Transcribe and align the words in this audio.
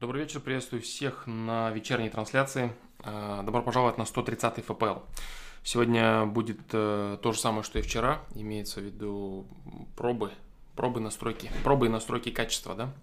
Добрый 0.00 0.22
вечер, 0.22 0.40
приветствую 0.40 0.80
всех 0.80 1.26
на 1.26 1.70
вечерней 1.72 2.08
трансляции. 2.08 2.72
Э, 3.00 3.42
добро 3.44 3.60
пожаловать 3.60 3.98
на 3.98 4.06
130 4.06 4.64
ФПЛ. 4.64 5.00
Сегодня 5.62 6.24
будет 6.24 6.58
э, 6.72 7.18
то 7.20 7.32
же 7.32 7.38
самое, 7.38 7.62
что 7.62 7.78
и 7.78 7.82
вчера. 7.82 8.22
Имеется 8.34 8.80
в 8.80 8.84
виду 8.84 9.46
пробы, 9.96 10.32
пробы 10.74 11.00
настройки, 11.00 11.50
пробы 11.64 11.84
и 11.84 11.88
настройки 11.90 12.30
качества, 12.30 12.74
да? 12.74 12.94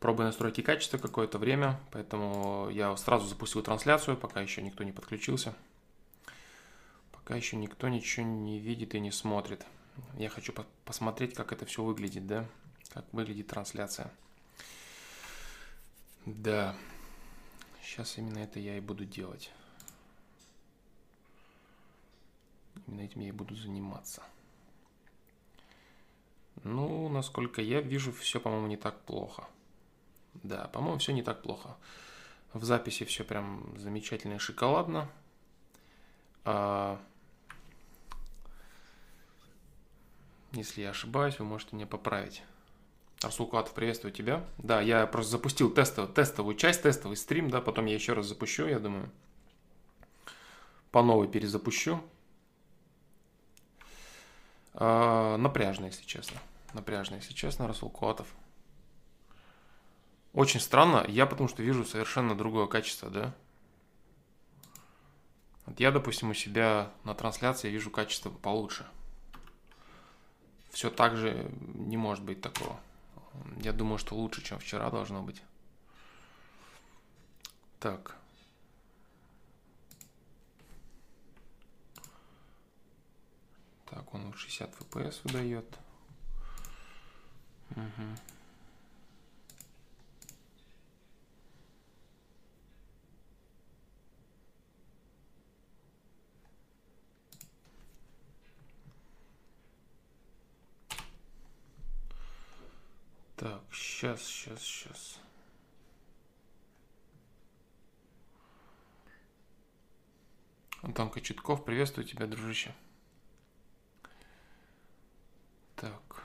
Пробы 0.00 0.22
и 0.22 0.26
настройки 0.26 0.62
качества 0.62 0.96
какое-то 0.96 1.36
время, 1.36 1.78
поэтому 1.92 2.70
я 2.70 2.96
сразу 2.96 3.26
запустил 3.26 3.60
трансляцию, 3.60 4.16
пока 4.16 4.40
еще 4.40 4.62
никто 4.62 4.82
не 4.82 4.92
подключился. 4.92 5.54
Пока 7.12 7.36
еще 7.36 7.56
никто 7.56 7.86
ничего 7.88 8.24
не 8.24 8.60
видит 8.60 8.94
и 8.94 9.00
не 9.00 9.10
смотрит. 9.10 9.66
Я 10.16 10.30
хочу 10.30 10.54
посмотреть, 10.86 11.34
как 11.34 11.52
это 11.52 11.66
все 11.66 11.82
выглядит, 11.82 12.26
да? 12.26 12.46
Как 12.94 13.04
выглядит 13.12 13.48
трансляция. 13.48 14.10
Да. 16.26 16.74
Сейчас 17.82 18.16
именно 18.16 18.38
это 18.38 18.58
я 18.58 18.76
и 18.76 18.80
буду 18.80 19.04
делать. 19.04 19.52
Именно 22.86 23.02
этим 23.02 23.20
я 23.20 23.28
и 23.28 23.32
буду 23.32 23.54
заниматься. 23.54 24.22
Ну, 26.62 27.08
насколько 27.08 27.60
я 27.60 27.80
вижу, 27.80 28.12
все, 28.12 28.40
по-моему, 28.40 28.68
не 28.68 28.76
так 28.76 29.00
плохо. 29.02 29.46
Да, 30.42 30.68
по-моему, 30.68 30.98
все 30.98 31.12
не 31.12 31.22
так 31.22 31.42
плохо. 31.42 31.76
В 32.54 32.64
записи 32.64 33.04
все 33.04 33.24
прям 33.24 33.78
замечательно 33.78 34.34
и 34.34 34.38
шоколадно. 34.38 35.10
А... 36.44 37.00
Если 40.52 40.82
я 40.82 40.90
ошибаюсь, 40.90 41.38
вы 41.38 41.44
можете 41.44 41.76
меня 41.76 41.86
поправить. 41.86 42.42
Арсул 43.22 43.46
Куатов, 43.46 43.72
приветствую 43.72 44.12
тебя. 44.12 44.44
Да, 44.58 44.80
я 44.80 45.06
просто 45.06 45.32
запустил 45.32 45.70
тестовую, 45.70 46.12
тестовую 46.12 46.56
часть, 46.56 46.82
тестовый 46.82 47.16
стрим, 47.16 47.48
да, 47.50 47.60
потом 47.60 47.86
я 47.86 47.94
еще 47.94 48.12
раз 48.12 48.26
запущу, 48.26 48.66
я 48.66 48.78
думаю. 48.78 49.10
По 50.90 51.02
новой 51.02 51.28
перезапущу. 51.28 52.02
А, 54.74 55.36
напряжно, 55.36 55.86
если 55.86 56.04
честно. 56.04 56.38
Напряжно, 56.72 57.16
если 57.16 57.32
честно, 57.32 57.66
Расул 57.66 57.90
Куатов. 57.90 58.26
Очень 60.32 60.60
странно, 60.60 61.04
я 61.08 61.26
потому 61.26 61.48
что 61.48 61.62
вижу 61.62 61.84
совершенно 61.84 62.36
другое 62.36 62.66
качество, 62.66 63.08
да. 63.08 63.32
Вот 65.66 65.78
я, 65.80 65.92
допустим, 65.92 66.30
у 66.30 66.34
себя 66.34 66.90
на 67.04 67.14
трансляции 67.14 67.70
вижу 67.70 67.90
качество 67.90 68.30
получше. 68.30 68.84
Все 70.70 70.90
так 70.90 71.16
же 71.16 71.50
не 71.74 71.96
может 71.96 72.24
быть 72.24 72.40
такого. 72.40 72.78
Я 73.62 73.72
думаю, 73.72 73.98
что 73.98 74.14
лучше, 74.14 74.42
чем 74.42 74.58
вчера 74.58 74.90
должно 74.90 75.22
быть. 75.22 75.42
Так. 77.80 78.16
Так, 83.86 84.14
он 84.14 84.34
60 84.34 84.70
FPS 84.80 85.20
выдает. 85.24 85.78
Угу. 87.70 88.33
Так, 103.44 103.60
сейчас, 103.70 104.22
сейчас, 104.22 104.58
сейчас. 104.62 105.18
Антон 110.80 111.10
Кочетков, 111.10 111.62
приветствую 111.62 112.06
тебя, 112.06 112.26
дружище. 112.26 112.74
Так. 115.76 116.22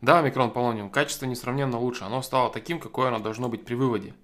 Да, 0.00 0.22
микрон 0.22 0.52
полониум, 0.52 0.92
качество 0.92 1.26
несравненно 1.26 1.76
лучше. 1.76 2.04
Оно 2.04 2.22
стало 2.22 2.52
таким, 2.52 2.78
какое 2.78 3.08
оно 3.08 3.18
должно 3.18 3.48
быть 3.48 3.64
при 3.64 3.74
выводе. 3.74 4.14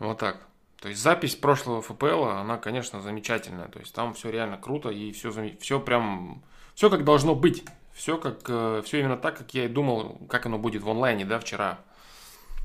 Вот 0.00 0.18
так. 0.18 0.47
То 0.80 0.88
есть 0.88 1.02
запись 1.02 1.34
прошлого 1.34 1.80
FPL, 1.82 2.40
она, 2.40 2.56
конечно, 2.56 3.00
замечательная. 3.00 3.68
То 3.68 3.80
есть 3.80 3.92
там 3.92 4.14
все 4.14 4.30
реально 4.30 4.58
круто 4.58 4.90
и 4.90 5.12
все, 5.12 5.32
все 5.58 5.80
прям, 5.80 6.42
все 6.74 6.88
как 6.88 7.04
должно 7.04 7.34
быть. 7.34 7.64
Все, 7.92 8.16
как, 8.16 8.42
э, 8.48 8.82
все 8.84 9.00
именно 9.00 9.16
так, 9.16 9.36
как 9.36 9.54
я 9.54 9.64
и 9.64 9.68
думал, 9.68 10.20
как 10.28 10.46
оно 10.46 10.56
будет 10.56 10.82
в 10.84 10.88
онлайне, 10.88 11.24
да, 11.24 11.40
вчера. 11.40 11.80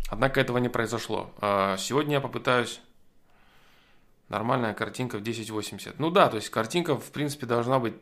Однако 0.10 0.40
этого 0.40 0.60
не 0.60 0.70
произошло. 0.70 1.34
А 1.42 1.76
сегодня 1.78 2.14
я 2.14 2.22
попытаюсь 2.22 2.82
нормальная 4.30 4.76
картинка 4.76 5.18
в 5.18 5.22
1080. 5.22 5.98
Ну 5.98 6.12
да, 6.12 6.30
то 6.30 6.36
есть 6.36 6.50
картинка, 6.50 6.96
в 6.96 7.12
принципе, 7.12 7.48
должна 7.48 7.80
быть 7.80 7.96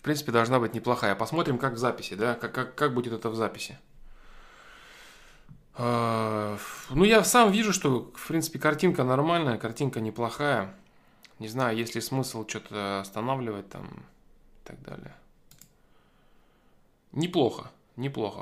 в 0.00 0.02
принципе, 0.02 0.32
должна 0.32 0.58
быть 0.58 0.72
неплохая. 0.72 1.14
Посмотрим, 1.14 1.58
как 1.58 1.74
в 1.74 1.76
записи, 1.76 2.14
да, 2.14 2.34
как, 2.34 2.54
как, 2.54 2.74
как 2.74 2.94
будет 2.94 3.12
это 3.12 3.28
в 3.28 3.34
записи. 3.34 3.78
А, 5.82 6.58
ну, 6.90 7.04
я 7.04 7.24
сам 7.24 7.50
вижу, 7.50 7.72
что, 7.72 8.12
в 8.14 8.28
принципе, 8.28 8.58
картинка 8.58 9.02
нормальная, 9.02 9.56
картинка 9.56 10.00
неплохая. 10.00 10.74
Не 11.38 11.48
знаю, 11.48 11.74
есть 11.74 11.94
ли 11.94 12.02
смысл 12.02 12.46
что-то 12.46 13.00
останавливать 13.00 13.70
там 13.70 13.86
и 13.86 14.66
так 14.66 14.82
далее. 14.82 15.16
Неплохо, 17.12 17.70
неплохо. 17.96 18.40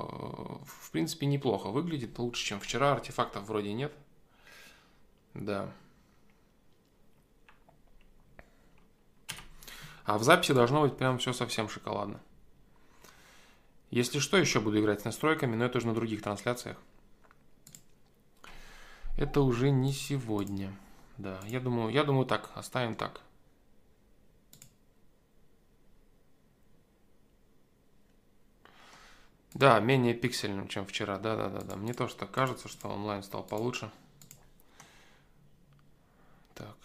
В 0.66 0.90
принципе, 0.90 1.26
неплохо. 1.26 1.68
Выглядит 1.68 2.18
лучше, 2.18 2.44
чем 2.44 2.58
вчера. 2.58 2.90
Артефактов 2.94 3.44
вроде 3.44 3.72
нет. 3.72 3.92
Да. 5.34 5.72
А 10.04 10.18
в 10.18 10.24
записи 10.24 10.54
должно 10.54 10.80
быть 10.80 10.96
прям 10.96 11.18
все 11.18 11.32
совсем 11.32 11.68
шоколадно. 11.68 12.18
Если 13.92 14.18
что, 14.18 14.38
еще 14.38 14.58
буду 14.58 14.80
играть 14.80 15.02
с 15.02 15.04
настройками, 15.04 15.54
но 15.54 15.66
это 15.66 15.78
уже 15.78 15.86
на 15.86 15.94
других 15.94 16.20
трансляциях. 16.20 16.78
Это 19.18 19.40
уже 19.40 19.70
не 19.70 19.92
сегодня. 19.92 20.72
Да, 21.16 21.40
я 21.46 21.58
думаю, 21.58 21.90
я 21.90 22.04
думаю 22.04 22.24
так, 22.24 22.52
оставим 22.54 22.94
так. 22.94 23.20
Да, 29.54 29.80
менее 29.80 30.14
пиксельным, 30.14 30.68
чем 30.68 30.86
вчера. 30.86 31.18
Да, 31.18 31.34
да, 31.34 31.48
да, 31.48 31.62
да. 31.62 31.74
Мне 31.74 31.94
тоже 31.94 32.14
так 32.14 32.30
кажется, 32.30 32.68
что 32.68 32.88
онлайн 32.88 33.24
стал 33.24 33.42
получше. 33.42 33.90
Так. 36.54 36.76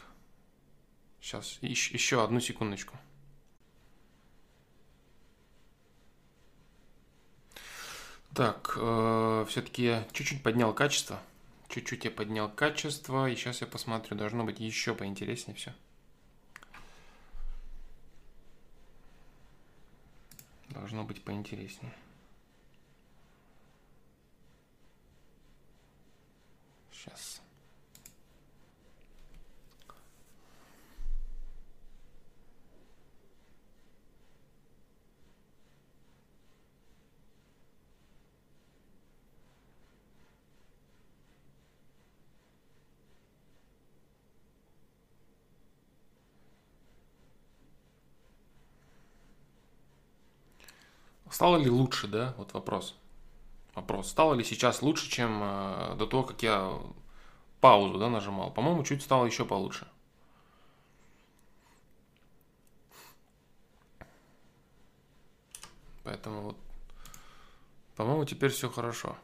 Сейчас, 1.21 1.59
еще, 1.61 1.93
еще 1.93 2.23
одну 2.23 2.39
секундочку. 2.39 2.97
Так, 8.33 8.73
э, 8.75 9.45
все-таки 9.47 9.83
я 9.83 10.07
чуть-чуть 10.13 10.41
поднял 10.41 10.73
качество. 10.73 11.21
Чуть-чуть 11.73 12.05
я 12.05 12.11
поднял 12.11 12.51
качество, 12.51 13.27
и 13.27 13.35
сейчас 13.35 13.61
я 13.61 13.65
посмотрю, 13.65 14.15
должно 14.15 14.43
быть 14.43 14.59
еще 14.59 14.93
поинтереснее 14.93 15.55
все. 15.55 15.73
Должно 20.69 21.03
быть 21.03 21.23
поинтереснее. 21.23 21.91
Сейчас. 26.91 27.41
Стало 51.43 51.57
ли 51.57 51.69
лучше, 51.69 52.07
да? 52.07 52.33
Вот 52.37 52.53
вопрос. 52.53 52.95
Вопрос. 53.75 54.09
Стало 54.09 54.33
ли 54.33 54.45
сейчас 54.45 54.81
лучше, 54.81 55.09
чем 55.09 55.41
э, 55.43 55.95
до 55.97 56.07
того, 56.07 56.23
как 56.23 56.41
я 56.41 56.79
паузу 57.59 57.99
да, 57.99 58.07
нажимал? 58.07 58.49
По-моему, 58.49 58.85
чуть 58.85 59.01
стало 59.01 59.25
еще 59.25 59.43
получше. 59.43 59.85
Поэтому 66.05 66.43
вот, 66.43 66.57
по-моему, 67.97 68.23
теперь 68.23 68.51
все 68.51 68.69
хорошо. 68.69 69.17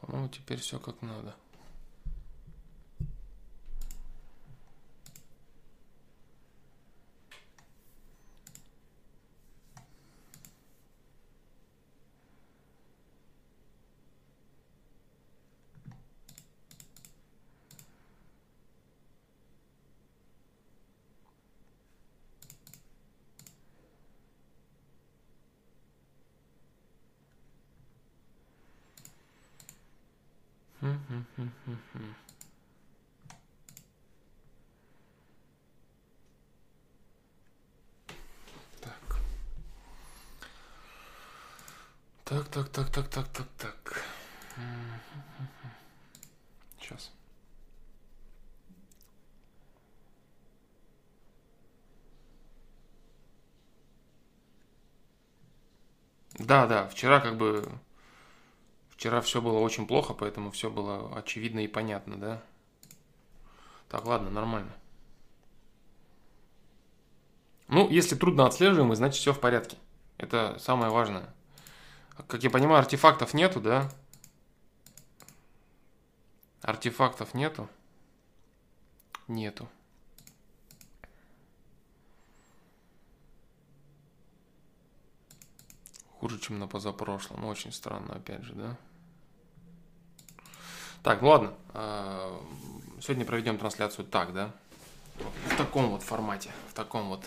По-моему, 0.00 0.30
теперь 0.30 0.60
все 0.60 0.78
как 0.78 1.02
надо. 1.02 1.34
Так. 42.28 42.47
Так, 42.58 42.70
так, 42.70 42.90
так, 42.90 43.08
так, 43.08 43.28
так, 43.28 43.46
так. 43.56 44.04
Сейчас. 46.80 47.12
Да, 56.36 56.66
да, 56.66 56.88
вчера 56.88 57.20
как 57.20 57.36
бы... 57.36 57.64
Вчера 58.88 59.20
все 59.20 59.40
было 59.40 59.60
очень 59.60 59.86
плохо, 59.86 60.12
поэтому 60.12 60.50
все 60.50 60.68
было 60.68 61.16
очевидно 61.16 61.60
и 61.60 61.68
понятно, 61.68 62.16
да? 62.16 62.42
Так, 63.88 64.04
ладно, 64.04 64.30
нормально. 64.30 64.72
Ну, 67.68 67.88
если 67.88 68.16
трудно 68.16 68.46
отслеживаемый, 68.46 68.96
значит 68.96 69.20
все 69.20 69.32
в 69.32 69.38
порядке. 69.38 69.76
Это 70.16 70.58
самое 70.58 70.90
важное. 70.90 71.32
Как 72.26 72.42
я 72.42 72.50
понимаю, 72.50 72.80
артефактов 72.80 73.32
нету, 73.32 73.60
да? 73.60 73.90
Артефактов 76.62 77.32
нету? 77.34 77.68
Нету. 79.28 79.68
Хуже, 86.18 86.38
чем 86.40 86.58
на 86.58 86.66
позапрошлом. 86.66 87.44
Очень 87.44 87.72
странно, 87.72 88.16
опять 88.16 88.42
же, 88.42 88.54
да? 88.54 88.76
Так, 91.02 91.22
ну 91.22 91.28
ладно. 91.28 91.54
А, 91.74 92.42
сегодня 93.00 93.24
проведем 93.24 93.56
трансляцию 93.56 94.04
так, 94.04 94.32
да? 94.32 94.52
В 95.46 95.56
таком 95.56 95.90
вот 95.90 96.02
формате. 96.02 96.50
В 96.70 96.74
таком 96.74 97.08
вот. 97.08 97.24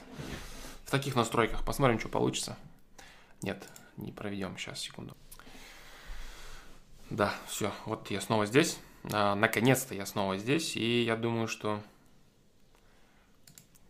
В 0.86 0.92
таких 0.92 1.16
настройках. 1.16 1.64
Посмотрим, 1.64 2.00
что 2.00 2.10
получится. 2.10 2.58
Нет, 3.42 3.68
не 4.02 4.12
проведем. 4.12 4.58
Сейчас, 4.58 4.80
секунду. 4.80 5.16
Да, 7.10 7.34
все. 7.48 7.72
Вот 7.86 8.10
я 8.10 8.22
снова 8.22 8.46
здесь. 8.46 8.80
А, 9.12 9.36
наконец-то 9.36 9.94
я 9.94 10.06
снова 10.06 10.38
здесь. 10.38 10.76
И 10.76 11.04
я 11.04 11.16
думаю, 11.16 11.48
что 11.48 11.82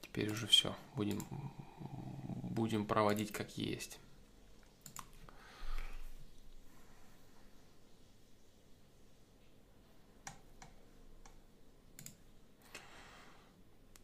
теперь 0.02 0.31
уже 0.31 0.48
все. 0.48 0.75
Будем, 0.96 1.25
будем 2.44 2.86
проводить 2.86 3.31
как 3.31 3.58
есть. 3.58 4.00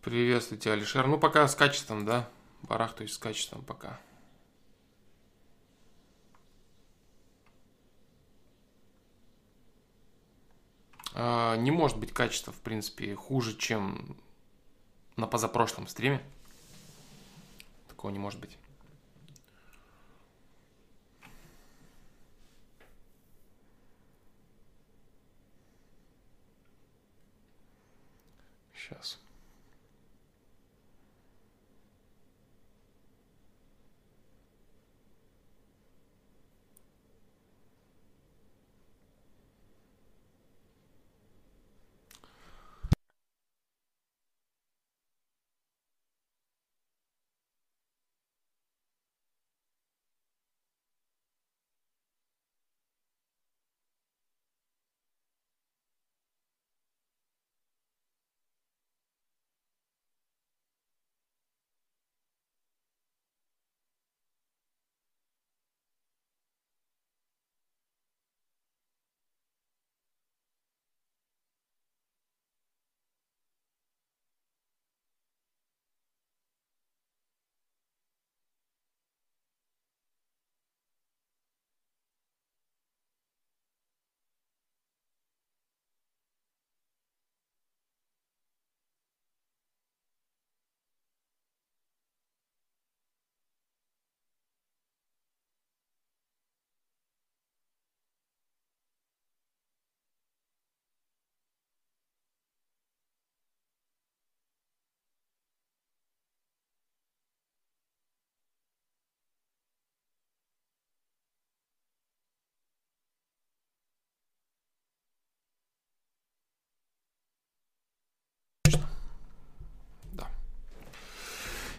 Приветствуйте, 0.02 0.72
Алишер. 0.72 1.06
Ну, 1.06 1.20
пока 1.20 1.46
с 1.48 1.56
качеством, 1.56 2.06
да? 2.06 2.30
Барахтаюсь 2.62 3.12
с 3.12 3.18
качеством 3.18 3.62
пока. 3.62 4.00
Не 11.18 11.72
может 11.72 11.98
быть 11.98 12.14
качество, 12.14 12.54
в 12.54 12.60
принципе, 12.62 13.16
хуже, 13.16 13.58
чем 13.58 14.18
на 15.16 15.26
позапрошлом 15.26 15.88
стриме. 15.88 16.22
Такого 17.88 18.12
не 18.12 18.20
может 18.20 18.40
быть. 18.40 18.56
Сейчас. 28.76 29.20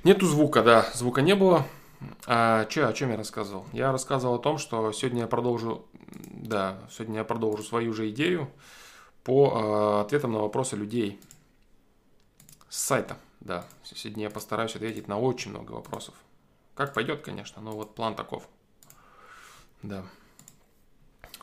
Нету 0.05 0.27
звука, 0.27 0.63
да, 0.63 0.89
звука 0.95 1.23
не 1.23 1.35
было. 1.35 1.67
А, 2.27 2.67
че, 2.67 2.87
о 2.87 2.93
чем 2.93 3.11
я 3.11 3.17
рассказывал? 3.17 3.67
Я 3.73 3.91
рассказывал 3.91 4.37
о 4.37 4.39
том, 4.39 4.59
что 4.59 4.93
сегодня 4.93 5.23
я 5.23 5.27
продолжу, 5.27 5.87
да, 6.13 6.79
сегодня 6.91 7.19
я 7.19 7.25
продолжу 7.25 7.65
свою 7.65 7.93
же 7.93 8.09
идею 8.11 8.49
по 9.25 9.53
а, 9.55 10.01
ответам 10.03 10.33
на 10.33 10.39
вопросы 10.39 10.77
людей 10.77 11.21
с 12.69 12.79
сайта. 12.79 13.17
Да, 13.41 13.65
сегодня 13.83 14.25
я 14.25 14.31
постараюсь 14.31 14.77
ответить 14.77 15.09
на 15.09 15.19
очень 15.19 15.51
много 15.51 15.73
вопросов. 15.73 16.15
Как 16.75 16.95
пойдет, 16.95 17.23
конечно, 17.23 17.61
но 17.61 17.73
вот 17.73 17.95
план 17.97 18.15
таков. 18.15 18.49
Да. 19.83 20.05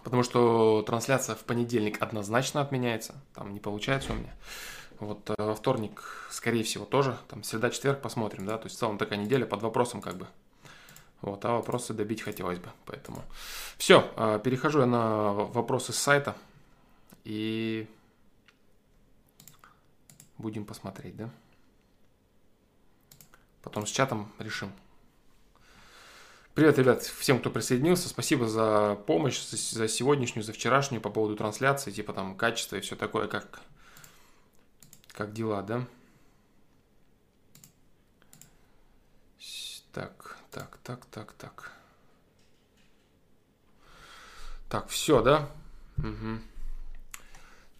Потому 0.04 0.24
что 0.24 0.84
трансляция 0.84 1.36
в 1.36 1.44
понедельник 1.44 2.02
однозначно 2.02 2.62
отменяется. 2.62 3.16
Там 3.34 3.54
не 3.54 3.60
получается 3.60 4.14
у 4.14 4.16
меня. 4.16 4.34
Вот 5.00 5.30
э, 5.30 5.34
во 5.38 5.56
вторник, 5.56 6.04
скорее 6.32 6.64
всего, 6.64 6.86
тоже. 6.86 7.18
Там 7.28 7.44
среда-четверг 7.44 8.02
посмотрим, 8.02 8.46
да. 8.46 8.58
То 8.58 8.66
есть 8.66 8.76
в 8.78 8.80
целом 8.80 8.98
такая 8.98 9.20
неделя 9.20 9.46
под 9.46 9.62
вопросом 9.62 10.02
как 10.02 10.16
бы. 10.18 10.28
Вот, 11.22 11.44
а 11.46 11.54
вопросы 11.54 11.94
добить 11.94 12.22
хотелось 12.22 12.60
бы. 12.60 12.70
Поэтому 12.86 13.24
все, 13.78 14.12
э, 14.16 14.40
перехожу 14.44 14.82
я 14.82 14.86
на 14.86 15.34
вопросы 15.34 15.94
с 15.94 15.98
сайта. 15.98 16.36
И 17.24 17.88
будем 20.38 20.66
посмотреть, 20.66 21.18
да. 21.18 21.30
Потом 23.64 23.88
с 23.88 23.90
чатом 23.90 24.32
решим. 24.38 24.72
Привет, 26.54 26.78
ребят, 26.78 27.04
всем, 27.04 27.40
кто 27.40 27.50
присоединился. 27.50 28.08
Спасибо 28.08 28.48
за 28.48 28.96
помощь, 29.08 29.42
за 29.42 29.88
сегодняшнюю, 29.90 30.44
за 30.44 30.54
вчерашнюю 30.54 31.02
по 31.02 31.10
поводу 31.10 31.36
трансляции, 31.36 31.92
типа 31.92 32.14
там 32.14 32.38
качества 32.38 32.78
и 32.78 32.80
все 32.80 32.96
такое, 32.96 33.28
как 33.28 33.62
как 35.16 35.32
дела, 35.32 35.62
да? 35.62 35.86
Так, 39.94 40.38
так, 40.52 40.78
так, 40.84 41.06
так, 41.06 41.32
так. 41.34 41.72
Так, 44.68 44.90
все, 44.90 45.22
да? 45.22 45.50
Угу. 45.98 46.40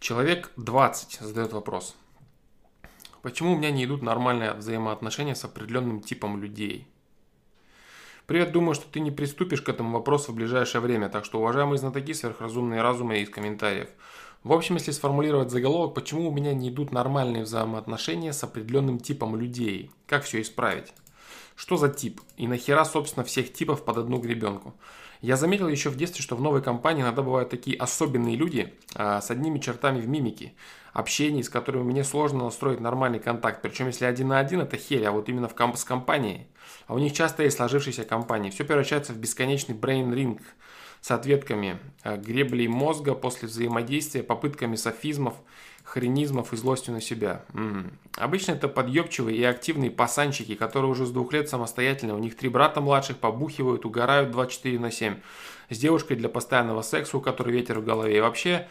Человек 0.00 0.50
20 0.56 1.20
задает 1.20 1.52
вопрос. 1.52 1.94
Почему 3.20 3.52
у 3.52 3.58
меня 3.58 3.70
не 3.70 3.84
идут 3.84 4.00
нормальные 4.00 4.54
взаимоотношения 4.54 5.34
с 5.34 5.44
определенным 5.44 6.00
типом 6.00 6.40
людей? 6.40 6.88
Привет, 8.24 8.52
думаю, 8.52 8.74
что 8.74 8.88
ты 8.90 9.00
не 9.00 9.10
приступишь 9.10 9.60
к 9.60 9.68
этому 9.68 9.90
вопросу 9.98 10.32
в 10.32 10.36
ближайшее 10.36 10.80
время, 10.80 11.10
так 11.10 11.26
что, 11.26 11.38
уважаемые 11.38 11.78
знатоки, 11.78 12.14
сверхразумные 12.14 12.80
разумы 12.80 13.20
из 13.20 13.28
комментариев– 13.28 13.90
В 14.46 14.52
общем, 14.52 14.76
если 14.76 14.92
сформулировать 14.92 15.50
заголовок, 15.50 15.94
почему 15.94 16.28
у 16.28 16.32
меня 16.32 16.54
не 16.54 16.68
идут 16.68 16.92
нормальные 16.92 17.42
взаимоотношения 17.42 18.32
с 18.32 18.44
определенным 18.44 19.00
типом 19.00 19.34
людей? 19.34 19.90
Как 20.06 20.22
все 20.22 20.40
исправить? 20.40 20.94
Что 21.56 21.76
за 21.76 21.88
тип? 21.88 22.20
И 22.36 22.46
нахера, 22.46 22.84
собственно, 22.84 23.24
всех 23.24 23.52
типов 23.52 23.84
под 23.84 23.98
одну 23.98 24.18
гребенку? 24.18 24.76
Я 25.20 25.34
заметил 25.34 25.66
еще 25.66 25.90
в 25.90 25.96
детстве, 25.96 26.22
что 26.22 26.36
в 26.36 26.40
новой 26.40 26.62
компании 26.62 27.02
иногда 27.02 27.22
бывают 27.22 27.50
такие 27.50 27.76
особенные 27.76 28.36
люди 28.36 28.72
а, 28.94 29.20
с 29.20 29.32
одними 29.32 29.58
чертами 29.58 30.00
в 30.00 30.06
мимике, 30.06 30.52
общении, 30.92 31.42
с 31.42 31.48
которыми 31.48 31.82
мне 31.82 32.04
сложно 32.04 32.44
настроить 32.44 32.78
нормальный 32.78 33.18
контакт. 33.18 33.62
Причем, 33.62 33.88
если 33.88 34.04
один 34.04 34.28
на 34.28 34.38
один, 34.38 34.60
это 34.60 34.76
херь, 34.76 35.06
а 35.06 35.10
вот 35.10 35.28
именно 35.28 35.48
в 35.48 35.56
комп- 35.56 35.76
с 35.76 35.82
компанией. 35.82 36.46
А 36.86 36.94
у 36.94 36.98
них 36.98 37.14
часто 37.14 37.42
есть 37.42 37.56
сложившиеся 37.56 38.04
компании. 38.04 38.50
Все 38.50 38.62
превращается 38.62 39.12
в 39.12 39.16
бесконечный 39.16 39.74
ring 39.74 40.40
с 41.06 41.10
ответками 41.12 41.78
а, 42.02 42.16
греблей 42.16 42.66
мозга 42.66 43.14
после 43.14 43.46
взаимодействия, 43.46 44.24
попытками 44.24 44.74
софизмов, 44.74 45.34
хренизмов 45.84 46.52
и 46.52 46.56
злостью 46.56 46.94
на 46.94 47.00
себя. 47.00 47.44
М-м. 47.54 47.92
Обычно 48.16 48.52
это 48.52 48.66
подъебчивые 48.66 49.38
и 49.38 49.44
активные 49.44 49.92
пасанчики, 49.92 50.56
которые 50.56 50.90
уже 50.90 51.06
с 51.06 51.12
двух 51.12 51.32
лет 51.32 51.48
самостоятельно, 51.48 52.16
у 52.16 52.18
них 52.18 52.36
три 52.36 52.48
брата 52.48 52.80
младших 52.80 53.18
побухивают, 53.18 53.84
угорают 53.84 54.32
24 54.32 54.80
на 54.80 54.90
7. 54.90 55.14
С 55.70 55.78
девушкой 55.78 56.16
для 56.16 56.28
постоянного 56.28 56.82
секса, 56.82 57.18
у 57.18 57.20
которой 57.20 57.52
ветер 57.52 57.78
в 57.78 57.84
голове. 57.84 58.16
И 58.16 58.20
вообще, 58.20 58.66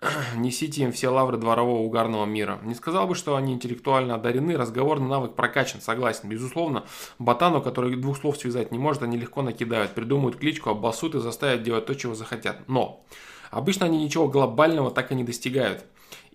несите 0.36 0.82
им 0.82 0.92
все 0.92 1.08
лавры 1.08 1.36
дворового 1.36 1.82
угарного 1.82 2.24
мира. 2.24 2.58
Не 2.62 2.74
сказал 2.74 3.06
бы, 3.06 3.14
что 3.14 3.36
они 3.36 3.52
интеллектуально 3.52 4.14
одарены, 4.14 4.56
разговорный 4.56 5.08
навык 5.08 5.34
прокачан, 5.34 5.80
согласен. 5.80 6.28
Безусловно, 6.28 6.84
ботану, 7.18 7.62
который 7.62 7.96
двух 7.96 8.18
слов 8.18 8.36
связать 8.36 8.72
не 8.72 8.78
может, 8.78 9.02
они 9.02 9.16
легко 9.16 9.42
накидают, 9.42 9.92
придумают 9.92 10.36
кличку, 10.36 10.70
обоссут 10.70 11.14
и 11.14 11.20
заставят 11.20 11.62
делать 11.62 11.86
то, 11.86 11.94
чего 11.94 12.14
захотят. 12.14 12.68
Но 12.68 13.04
обычно 13.50 13.86
они 13.86 14.02
ничего 14.02 14.28
глобального 14.28 14.90
так 14.90 15.12
и 15.12 15.14
не 15.14 15.24
достигают 15.24 15.84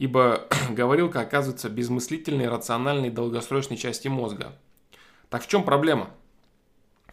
ибо 0.01 0.47
говорилка 0.71 1.21
оказывается 1.21 1.69
безмыслительной, 1.69 2.49
рациональной, 2.49 3.11
долгосрочной 3.11 3.77
части 3.77 4.07
мозга. 4.07 4.53
Так 5.29 5.43
в 5.43 5.47
чем 5.47 5.63
проблема? 5.63 6.09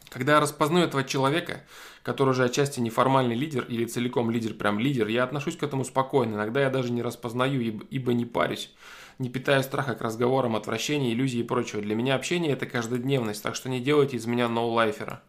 Когда 0.09 0.37
я 0.37 0.41
распознаю 0.41 0.87
этого 0.87 1.05
человека, 1.05 1.65
который 2.09 2.31
уже 2.31 2.45
отчасти 2.45 2.81
неформальный 2.81 3.35
лидер 3.35 3.67
или 3.69 3.85
целиком 3.85 4.31
лидер, 4.31 4.55
прям 4.55 4.79
лидер, 4.79 5.09
я 5.09 5.25
отношусь 5.25 5.59
к 5.59 5.63
этому 5.63 5.85
спокойно. 5.85 6.37
Иногда 6.37 6.63
я 6.63 6.71
даже 6.71 6.91
не 6.91 7.03
распознаю, 7.03 7.61
ибо, 7.61 8.15
не 8.15 8.25
парюсь. 8.25 8.73
Не 9.19 9.29
питая 9.29 9.63
страха 9.63 9.95
к 9.95 10.01
разговорам, 10.01 10.57
отвращения, 10.57 11.13
иллюзий 11.13 11.41
и 11.41 11.43
прочего. 11.43 11.83
Для 11.83 11.95
меня 11.95 12.15
общение 12.15 12.55
это 12.55 12.65
каждодневность, 12.65 13.43
так 13.43 13.55
что 13.55 13.69
не 13.69 13.79
делайте 13.79 14.17
из 14.17 14.25
меня 14.25 14.49
ноулайфера. 14.49 15.21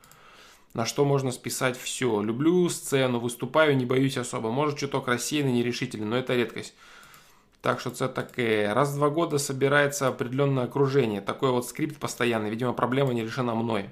На 0.73 0.85
что 0.85 1.03
можно 1.03 1.33
списать 1.33 1.77
все. 1.77 2.21
Люблю 2.21 2.69
сцену, 2.69 3.19
выступаю, 3.19 3.75
не 3.75 3.85
боюсь 3.85 4.15
особо. 4.15 4.49
Может, 4.49 4.79
чуток 4.79 5.09
рассеянный, 5.09 5.51
нерешительный, 5.51 6.07
но 6.07 6.15
это 6.15 6.33
редкость. 6.33 6.75
Так 7.61 7.81
что 7.81 7.89
это 7.89 8.07
таке. 8.07 8.71
Раз 8.71 8.91
в 8.91 8.95
два 8.95 9.09
года 9.09 9.37
собирается 9.37 10.07
определенное 10.07 10.63
окружение. 10.63 11.19
Такой 11.19 11.51
вот 11.51 11.67
скрипт 11.67 11.97
постоянный. 11.97 12.49
Видимо, 12.49 12.71
проблема 12.71 13.13
не 13.13 13.23
решена 13.23 13.53
мной. 13.53 13.89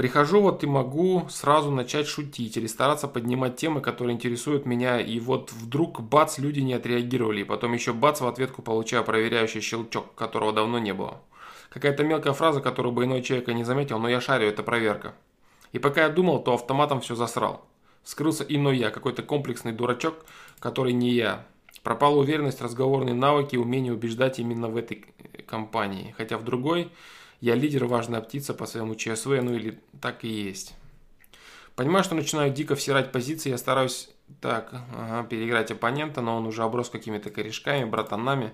Прихожу 0.00 0.40
вот 0.40 0.64
и 0.64 0.66
могу 0.66 1.26
сразу 1.28 1.70
начать 1.70 2.06
шутить 2.06 2.56
или 2.56 2.66
стараться 2.66 3.06
поднимать 3.06 3.56
темы, 3.56 3.82
которые 3.82 4.14
интересуют 4.14 4.64
меня. 4.64 4.98
И 4.98 5.20
вот 5.20 5.52
вдруг 5.52 6.00
бац, 6.00 6.38
люди 6.38 6.60
не 6.60 6.72
отреагировали. 6.72 7.42
И 7.42 7.44
потом 7.44 7.74
еще 7.74 7.92
бац, 7.92 8.22
в 8.22 8.26
ответку 8.26 8.62
получаю 8.62 9.04
проверяющий 9.04 9.60
щелчок, 9.60 10.14
которого 10.14 10.54
давно 10.54 10.78
не 10.78 10.94
было. 10.94 11.20
Какая-то 11.68 12.02
мелкая 12.02 12.32
фраза, 12.32 12.62
которую 12.62 12.92
бы 12.92 13.04
иной 13.04 13.20
человек 13.20 13.48
не 13.48 13.62
заметил, 13.62 13.98
но 13.98 14.08
я 14.08 14.22
шарю, 14.22 14.46
это 14.46 14.62
проверка. 14.62 15.14
И 15.72 15.78
пока 15.78 16.04
я 16.04 16.08
думал, 16.08 16.42
то 16.42 16.54
автоматом 16.54 17.02
все 17.02 17.14
засрал. 17.14 17.66
Скрылся 18.02 18.44
иной 18.44 18.78
я, 18.78 18.88
какой-то 18.88 19.22
комплексный 19.22 19.72
дурачок, 19.72 20.24
который 20.60 20.94
не 20.94 21.10
я. 21.10 21.44
Пропала 21.82 22.16
уверенность, 22.16 22.62
разговорные 22.62 23.14
навыки, 23.14 23.56
умение 23.56 23.92
убеждать 23.92 24.38
именно 24.38 24.68
в 24.68 24.78
этой 24.78 25.04
компании. 25.46 26.14
Хотя 26.16 26.38
в 26.38 26.44
другой 26.44 26.90
я 27.40 27.54
лидер, 27.54 27.86
важная 27.86 28.20
птица 28.20 28.54
по 28.54 28.66
своему 28.66 28.94
ЧСВ, 28.94 29.28
ну 29.42 29.54
или 29.54 29.80
так 30.00 30.24
и 30.24 30.28
есть. 30.28 30.74
Понимаю, 31.74 32.04
что 32.04 32.14
начинаю 32.14 32.52
дико 32.52 32.74
всирать 32.74 33.12
позиции, 33.12 33.50
я 33.50 33.58
стараюсь 33.58 34.10
так, 34.40 34.72
ага, 34.94 35.26
переиграть 35.26 35.70
оппонента, 35.70 36.20
но 36.20 36.36
он 36.36 36.46
уже 36.46 36.62
оброс 36.62 36.90
какими-то 36.90 37.30
корешками, 37.30 37.84
братанами 37.84 38.52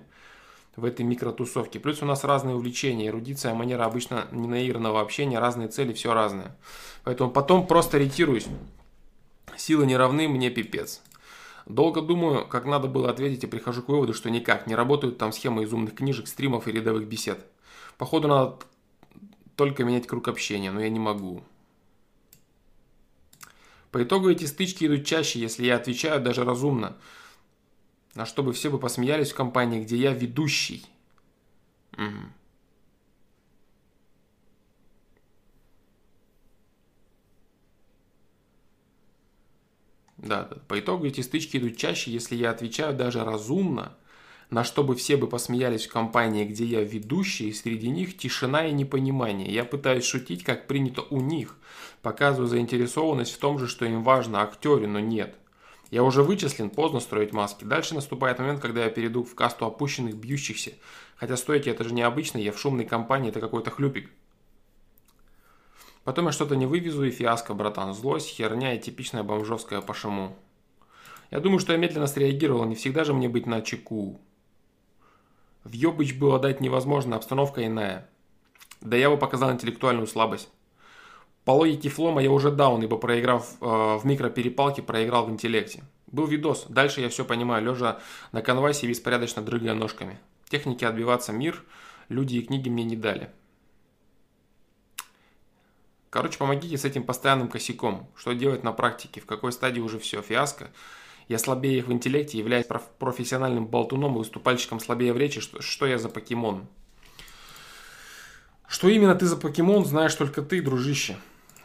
в 0.77 0.85
этой 0.85 1.05
микротусовке. 1.05 1.81
Плюс 1.81 2.03
у 2.03 2.07
нас 2.07 2.23
разные 2.23 2.55
увлечения, 2.55 3.09
эрудиция, 3.09 3.55
манера 3.55 3.85
обычно 3.85 4.27
ненаигранного 4.31 5.01
общения, 5.01 5.39
разные 5.39 5.69
цели, 5.69 5.93
все 5.93 6.13
разное. 6.13 6.57
Поэтому 7.03 7.31
потом 7.31 7.67
просто 7.67 7.99
ретируюсь. 7.99 8.47
Силы 9.57 9.87
не 9.87 9.97
равны, 9.97 10.29
мне 10.29 10.51
пипец. 10.51 11.03
Долго 11.65 12.03
думаю, 12.03 12.47
как 12.47 12.67
надо 12.67 12.87
было 12.87 13.11
ответить 13.11 13.43
и 13.43 13.49
прихожу 13.49 13.83
к 13.83 13.89
выводу, 13.89 14.15
что 14.15 14.31
никак, 14.31 14.67
не 14.67 14.77
работают 14.77 15.19
там 15.19 15.33
схемы 15.33 15.65
из 15.65 15.73
умных 15.73 15.97
книжек, 15.97 16.29
стримов 16.29 16.69
и 16.69 16.73
рядовых 16.73 17.09
бесед. 17.09 17.45
Походу 17.99 18.29
надо 18.29 18.59
только 19.57 19.85
менять 19.85 20.07
круг 20.07 20.29
общения, 20.29 20.71
но 20.71 20.81
я 20.81 20.91
не 20.91 20.99
могу. 20.99 21.43
По 23.91 24.03
итогу 24.03 24.29
эти 24.29 24.45
стычки 24.45 24.85
идут 24.85 25.07
чаще, 25.07 25.41
если 25.41 25.65
я 25.65 25.77
отвечаю 25.77 26.21
даже 26.21 26.45
разумно. 26.45 26.97
А 28.15 28.27
чтобы 28.27 28.53
все 28.53 28.71
бы 28.71 28.79
посмеялись 28.79 29.33
в 29.33 29.35
компании, 29.35 29.83
где 29.83 29.97
я 29.97 30.13
ведущий. 30.13 30.85
Угу. 31.93 32.33
Да, 40.19 40.45
да. 40.45 40.57
По 40.69 40.79
итогу 40.79 41.07
эти 41.07 41.21
стычки 41.21 41.57
идут 41.57 41.77
чаще, 41.77 42.11
если 42.11 42.37
я 42.37 42.51
отвечаю 42.51 42.95
даже 42.95 43.25
разумно, 43.25 43.97
на 44.51 44.63
что 44.63 44.85
бы 44.85 44.95
все 44.95 45.17
бы 45.17 45.27
посмеялись 45.27 45.87
в 45.87 45.93
компании, 45.93 46.45
где 46.45 46.65
я 46.65 46.83
ведущий, 46.83 47.49
и 47.49 47.53
среди 47.53 47.89
них 47.89 48.17
тишина 48.17 48.67
и 48.67 48.73
непонимание. 48.73 49.53
Я 49.53 49.65
пытаюсь 49.65 50.05
шутить, 50.05 50.45
как 50.45 50.67
принято 50.67 51.03
у 51.11 51.21
них, 51.21 51.57
показываю 52.03 52.49
заинтересованность 52.49 53.35
в 53.35 53.39
том 53.39 53.59
же, 53.59 53.67
что 53.67 53.85
им 53.85 54.03
важно, 54.03 54.43
актере, 54.43 54.87
но 54.87 55.01
нет. 55.01 55.35
Я 55.91 56.03
уже 56.03 56.23
вычислен, 56.23 56.71
поздно 56.71 57.01
строить 57.01 57.33
маски. 57.33 57.65
Дальше 57.65 57.95
наступает 57.95 58.39
момент, 58.39 58.61
когда 58.61 58.85
я 58.85 58.91
перейду 58.91 59.23
в 59.23 59.35
касту 59.35 59.67
опущенных, 59.67 60.17
бьющихся. 60.17 60.73
Хотя 61.17 61.37
стойте, 61.37 61.71
это 61.71 61.85
же 61.85 61.95
необычно, 61.95 62.39
я 62.39 62.53
в 62.53 62.59
шумной 62.59 62.85
компании, 62.85 63.31
это 63.31 63.41
какой-то 63.41 63.71
хлюпик. 63.71 64.11
Потом 66.03 66.27
я 66.27 66.33
что-то 66.33 66.55
не 66.55 66.67
вывезу 66.67 67.05
и 67.05 67.11
фиаско, 67.11 67.55
братан. 67.55 67.95
Злость, 67.95 68.29
херня 68.29 68.75
и 68.75 68.81
типичная 68.81 69.23
бомжовская 69.23 69.81
по 69.81 69.95
шаму. 69.95 70.37
Я 71.31 71.41
думаю, 71.41 71.59
что 71.59 71.73
я 71.73 71.79
медленно 71.79 72.07
среагировал, 72.07 72.65
не 72.65 72.77
всегда 72.77 73.03
же 73.03 73.13
мне 73.13 73.29
быть 73.29 73.47
на 73.47 73.61
чеку. 73.61 74.21
В 75.67 75.73
Ёбыч 75.73 76.15
было 76.15 76.39
дать 76.39 76.61
невозможно, 76.61 77.17
обстановка 77.17 77.67
иная. 77.67 78.09
Да 78.81 78.97
я 78.97 79.11
бы 79.11 79.17
показал 79.17 79.51
интеллектуальную 79.51 80.07
слабость. 80.07 80.49
По 81.45 81.51
логике 81.51 81.89
флома 81.89 82.23
я 82.23 82.31
уже 82.31 82.53
даун, 82.53 82.85
ибо 82.85 82.99
проиграв 82.99 83.55
э, 83.61 83.97
в 83.97 84.03
микроперепалке, 84.05 84.83
проиграл 84.83 85.27
в 85.27 85.31
интеллекте. 85.31 85.83
Был 86.07 86.27
видос, 86.27 86.67
дальше 86.69 87.01
я 87.01 87.09
все 87.09 87.25
понимаю, 87.25 87.65
лежа 87.65 87.99
на 88.31 88.43
конвасе 88.43 88.87
беспорядочно 88.87 89.43
дрыгая 89.43 89.75
ножками. 89.75 90.21
Техники 90.49 90.85
отбиваться 90.85 91.33
мир, 91.33 91.65
люди 92.09 92.37
и 92.37 92.43
книги 92.43 92.69
мне 92.69 92.85
не 92.85 92.95
дали. 92.95 93.29
Короче, 96.11 96.39
помогите 96.39 96.79
с 96.79 96.85
этим 96.85 97.03
постоянным 97.03 97.49
косяком. 97.49 98.09
Что 98.15 98.35
делать 98.35 98.63
на 98.63 98.73
практике, 98.73 99.21
в 99.21 99.27
какой 99.27 99.51
стадии 99.51 99.81
уже 99.81 99.99
все, 99.99 100.23
фиаско. 100.23 100.71
Я 101.29 101.39
слабее 101.39 101.79
их 101.79 101.89
в 101.89 101.93
интеллекте, 101.93 102.39
являюсь 102.39 102.67
профессиональным 102.99 103.67
болтуном 103.67 104.15
и 104.15 104.19
выступальщиком 104.19 104.79
слабее 104.79 105.13
в 105.13 105.17
речи. 105.17 105.41
Что, 105.41 105.61
что 105.61 105.87
я 105.87 105.99
за 105.99 106.09
покемон? 106.09 106.67
Что 108.69 108.89
именно 108.89 109.15
ты 109.15 109.27
за 109.27 109.37
покемон, 109.37 109.85
знаешь 109.85 110.15
только 110.15 110.43
ты, 110.43 110.63
дружище. 110.63 111.17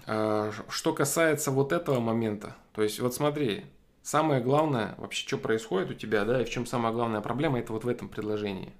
А, 0.07 0.51
что 0.69 0.93
касается 0.93 1.51
вот 1.51 1.73
этого 1.73 1.99
момента, 1.99 2.55
то 2.73 2.81
есть 2.81 2.99
вот 2.99 3.13
смотри, 3.13 3.65
самое 4.01 4.41
главное, 4.41 4.95
вообще, 4.97 5.27
что 5.27 5.37
происходит 5.37 5.91
у 5.91 5.93
тебя, 5.93 6.25
да, 6.25 6.41
и 6.41 6.45
в 6.45 6.49
чем 6.49 6.65
самая 6.65 6.91
главная 6.91 7.21
проблема, 7.21 7.59
это 7.59 7.73
вот 7.73 7.83
в 7.83 7.87
этом 7.87 8.09
предложении. 8.09 8.73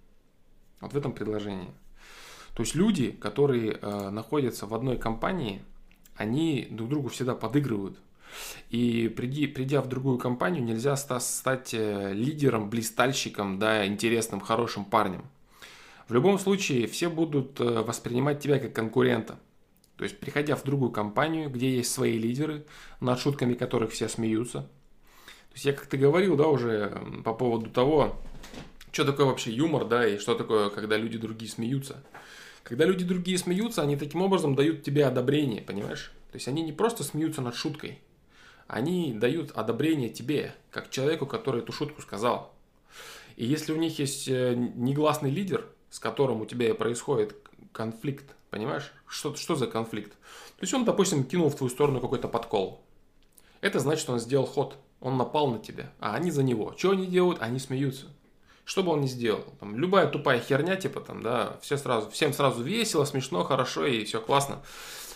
Вот 0.79 0.93
в 0.93 0.97
этом 0.97 1.13
предложении. 1.13 1.69
То 2.55 2.63
есть 2.63 2.75
люди, 2.75 3.11
которые 3.11 3.73
э, 3.73 4.09
находятся 4.09 4.65
в 4.65 4.73
одной 4.73 4.97
компании, 4.97 5.61
они 6.15 6.67
друг 6.69 6.89
другу 6.89 7.09
всегда 7.09 7.35
подыгрывают. 7.35 7.97
И 8.69 9.07
приди, 9.09 9.47
придя 9.47 9.81
в 9.81 9.88
другую 9.88 10.17
компанию, 10.17 10.63
нельзя 10.63 10.95
стать 10.95 11.73
э, 11.73 12.13
лидером, 12.13 12.69
блистальщиком, 12.69 13.59
да, 13.59 13.85
интересным, 13.85 14.39
хорошим 14.39 14.85
парнем. 14.85 15.25
В 16.07 16.13
любом 16.13 16.39
случае, 16.39 16.88
все 16.88 17.09
будут 17.09 17.59
э, 17.59 17.63
воспринимать 17.63 18.39
тебя 18.39 18.59
как 18.59 18.73
конкурента. 18.73 19.39
То 19.97 20.03
есть, 20.03 20.19
приходя 20.19 20.55
в 20.55 20.63
другую 20.63 20.91
компанию, 20.91 21.50
где 21.50 21.75
есть 21.75 21.91
свои 21.91 22.17
лидеры, 22.17 22.65
над 23.00 23.19
шутками 23.19 23.53
которых 23.53 23.91
все 23.91 24.09
смеются. 24.09 24.61
То 24.61 25.53
есть, 25.53 25.65
я 25.65 25.73
как-то 25.73 25.97
говорил, 25.97 26.35
да, 26.35 26.47
уже 26.47 27.01
по 27.23 27.33
поводу 27.33 27.69
того, 27.69 28.19
что 28.91 29.05
такое 29.05 29.25
вообще 29.25 29.51
юмор, 29.51 29.85
да, 29.85 30.07
и 30.07 30.17
что 30.17 30.35
такое, 30.35 30.69
когда 30.69 30.97
люди 30.97 31.17
другие 31.17 31.50
смеются. 31.50 32.03
Когда 32.63 32.85
люди 32.85 33.05
другие 33.05 33.38
смеются, 33.38 33.81
они 33.81 33.95
таким 33.95 34.21
образом 34.21 34.55
дают 34.55 34.83
тебе 34.83 35.05
одобрение, 35.05 35.61
понимаешь? 35.61 36.11
То 36.31 36.38
есть 36.38 36.47
они 36.47 36.61
не 36.61 36.71
просто 36.71 37.03
смеются 37.03 37.41
над 37.41 37.55
шуткой, 37.55 38.00
они 38.71 39.11
дают 39.11 39.51
одобрение 39.51 40.09
тебе, 40.09 40.55
как 40.71 40.89
человеку, 40.89 41.25
который 41.25 41.61
эту 41.61 41.73
шутку 41.73 42.01
сказал. 42.01 42.53
И 43.35 43.45
если 43.45 43.73
у 43.73 43.75
них 43.75 43.99
есть 43.99 44.29
э, 44.29 44.55
негласный 44.55 45.29
лидер, 45.29 45.67
с 45.89 45.99
которым 45.99 46.39
у 46.39 46.45
тебя 46.45 46.73
происходит 46.73 47.35
конфликт, 47.73 48.33
понимаешь? 48.49 48.93
Что, 49.07 49.35
что 49.35 49.55
за 49.55 49.67
конфликт? 49.67 50.11
То 50.11 50.61
есть 50.61 50.73
он, 50.73 50.85
допустим, 50.85 51.25
кинул 51.25 51.49
в 51.49 51.55
твою 51.55 51.69
сторону 51.69 51.99
какой-то 51.99 52.29
подкол. 52.29 52.81
Это 53.59 53.79
значит, 53.79 54.09
он 54.09 54.19
сделал 54.19 54.45
ход, 54.45 54.77
он 55.01 55.17
напал 55.17 55.47
на 55.47 55.59
тебя, 55.59 55.91
а 55.99 56.15
они 56.15 56.31
за 56.31 56.41
него. 56.41 56.73
Что 56.77 56.91
они 56.91 57.07
делают? 57.07 57.41
Они 57.41 57.59
смеются. 57.59 58.05
Что 58.63 58.83
бы 58.83 58.93
он 58.93 59.01
ни 59.01 59.07
сделал. 59.07 59.43
Там, 59.59 59.75
любая 59.75 60.07
тупая 60.07 60.39
херня, 60.39 60.77
типа 60.77 61.01
там, 61.01 61.21
да, 61.21 61.57
все 61.61 61.75
сразу, 61.75 62.09
всем 62.09 62.31
сразу 62.31 62.63
весело, 62.63 63.03
смешно, 63.03 63.43
хорошо 63.43 63.85
и 63.85 64.05
все 64.05 64.21
классно. 64.21 64.61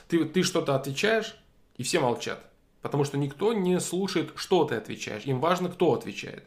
Ты, 0.09 0.25
ты 0.25 0.43
что-то 0.43 0.75
отвечаешь, 0.75 1.37
и 1.77 1.83
все 1.83 2.01
молчат. 2.01 2.51
Потому 2.85 3.03
что 3.03 3.17
никто 3.17 3.51
не 3.51 3.79
слушает, 3.79 4.29
что 4.35 4.63
ты 4.63 4.75
отвечаешь. 4.75 5.23
Им 5.23 5.39
важно, 5.39 5.69
кто 5.69 5.93
отвечает. 5.93 6.43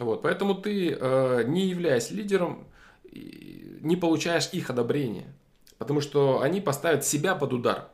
Вот, 0.00 0.22
поэтому 0.22 0.56
ты, 0.56 0.90
э, 0.90 1.44
не 1.46 1.66
являясь 1.66 2.10
лидером, 2.10 2.66
не 3.12 3.94
получаешь 3.94 4.48
их 4.50 4.70
одобрения. 4.70 5.32
Потому 5.78 6.00
что 6.00 6.40
они 6.40 6.60
поставят 6.60 7.04
себя 7.04 7.36
под 7.36 7.52
удар, 7.52 7.90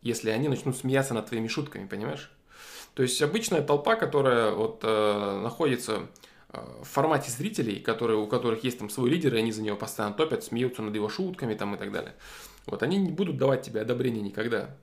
если 0.00 0.30
они 0.30 0.48
начнут 0.48 0.78
смеяться 0.78 1.12
над 1.12 1.26
твоими 1.26 1.46
шутками, 1.46 1.86
понимаешь? 1.86 2.32
То 2.94 3.02
есть 3.02 3.20
обычная 3.20 3.60
толпа, 3.60 3.96
которая 3.96 4.52
вот 4.52 4.80
э, 4.82 5.40
находится 5.42 6.06
э, 6.48 6.58
в 6.82 6.88
формате 6.88 7.30
зрителей, 7.30 7.80
которые, 7.80 8.16
у 8.16 8.28
которых 8.28 8.64
есть 8.64 8.78
там 8.78 8.88
свой 8.88 9.10
лидер, 9.10 9.34
и 9.34 9.38
они 9.38 9.52
за 9.52 9.60
него 9.60 9.76
постоянно 9.76 10.14
топят, 10.14 10.42
смеются 10.42 10.80
над 10.80 10.94
его 10.94 11.10
шутками 11.10 11.52
там 11.52 11.74
и 11.74 11.78
так 11.78 11.92
далее. 11.92 12.14
Вот 12.64 12.82
они 12.82 12.96
не 12.96 13.10
будут 13.10 13.36
давать 13.36 13.60
тебе 13.60 13.82
одобрения 13.82 14.22
никогда. 14.22 14.74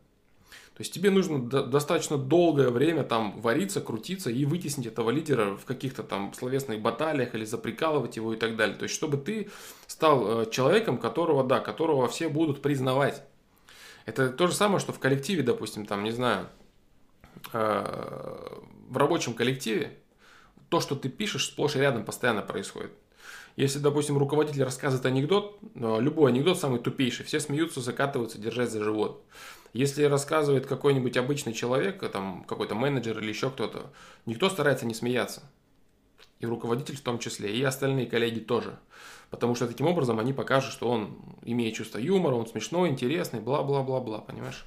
То 0.77 0.81
есть 0.81 0.93
тебе 0.93 1.09
нужно 1.09 1.39
достаточно 1.39 2.19
долгое 2.19 2.69
время 2.69 3.01
там 3.01 3.41
вариться, 3.41 3.81
крутиться 3.81 4.29
и 4.29 4.45
вытеснить 4.45 4.85
этого 4.85 5.09
лидера 5.09 5.57
в 5.57 5.65
каких-то 5.65 6.03
там 6.03 6.35
словесных 6.35 6.81
баталиях 6.81 7.33
или 7.33 7.45
заприкалывать 7.45 8.15
его 8.15 8.35
и 8.35 8.37
так 8.37 8.55
далее. 8.55 8.77
То 8.77 8.83
есть 8.83 8.93
чтобы 8.93 9.17
ты 9.17 9.49
стал 9.87 10.43
э, 10.43 10.51
человеком, 10.51 10.99
которого, 10.99 11.43
да, 11.43 11.61
которого 11.61 12.07
все 12.07 12.29
будут 12.29 12.61
признавать. 12.61 13.23
Это 14.05 14.29
то 14.29 14.45
же 14.45 14.53
самое, 14.53 14.79
что 14.79 14.93
в 14.93 14.99
коллективе, 14.99 15.41
допустим, 15.41 15.87
там, 15.87 16.03
не 16.03 16.11
знаю, 16.11 16.47
э, 17.53 18.59
в 18.87 18.97
рабочем 18.97 19.33
коллективе 19.33 19.97
то, 20.69 20.79
что 20.79 20.95
ты 20.95 21.09
пишешь, 21.09 21.47
сплошь 21.47 21.75
и 21.75 21.79
рядом 21.79 22.05
постоянно 22.05 22.43
происходит. 22.43 22.91
Если, 23.55 23.79
допустим, 23.79 24.19
руководитель 24.19 24.63
рассказывает 24.63 25.07
анекдот, 25.07 25.57
э, 25.73 25.97
любой 25.99 26.31
анекдот 26.31 26.59
самый 26.59 26.79
тупейший, 26.79 27.25
все 27.25 27.39
смеются, 27.39 27.81
закатываются, 27.81 28.37
держась 28.37 28.69
за 28.69 28.83
живот. 28.83 29.25
Если 29.73 30.03
рассказывает 30.03 30.65
какой-нибудь 30.65 31.17
обычный 31.17 31.53
человек, 31.53 32.09
там 32.11 32.43
какой-то 32.45 32.75
менеджер 32.75 33.19
или 33.19 33.29
еще 33.29 33.49
кто-то, 33.49 33.91
никто 34.25 34.49
старается 34.49 34.85
не 34.85 34.93
смеяться. 34.93 35.43
И 36.39 36.45
руководитель 36.45 36.95
в 36.95 37.01
том 37.01 37.19
числе, 37.19 37.55
и 37.55 37.63
остальные 37.63 38.05
коллеги 38.05 38.39
тоже. 38.39 38.77
Потому 39.29 39.55
что 39.55 39.67
таким 39.67 39.87
образом 39.87 40.19
они 40.19 40.33
покажут, 40.33 40.71
что 40.71 40.89
он 40.89 41.17
имеет 41.43 41.75
чувство 41.75 41.97
юмора, 41.97 42.35
он 42.35 42.47
смешной, 42.47 42.89
интересный, 42.89 43.39
бла-бла-бла-бла, 43.39 44.19
понимаешь? 44.19 44.65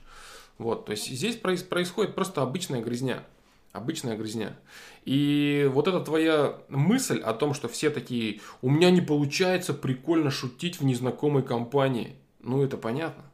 Вот, 0.59 0.85
то 0.85 0.92
есть 0.92 1.09
здесь 1.09 1.37
происходит 1.37 2.14
просто 2.14 2.42
обычная 2.42 2.83
грязня. 2.83 3.25
Обычная 3.72 4.16
грязня. 4.16 4.59
И 5.05 5.70
вот 5.72 5.87
эта 5.87 6.01
твоя 6.01 6.59
мысль 6.68 7.20
о 7.20 7.33
том, 7.33 7.55
что 7.55 7.68
все 7.68 7.88
такие, 7.90 8.40
у 8.62 8.68
меня 8.68 8.90
не 8.90 9.01
получается 9.01 9.72
прикольно 9.75 10.33
шутить 10.33 10.81
в 10.81 10.85
незнакомой 10.85 11.44
компании. 11.44 12.16
Ну, 12.40 12.64
это 12.64 12.77
понятно. 12.77 13.30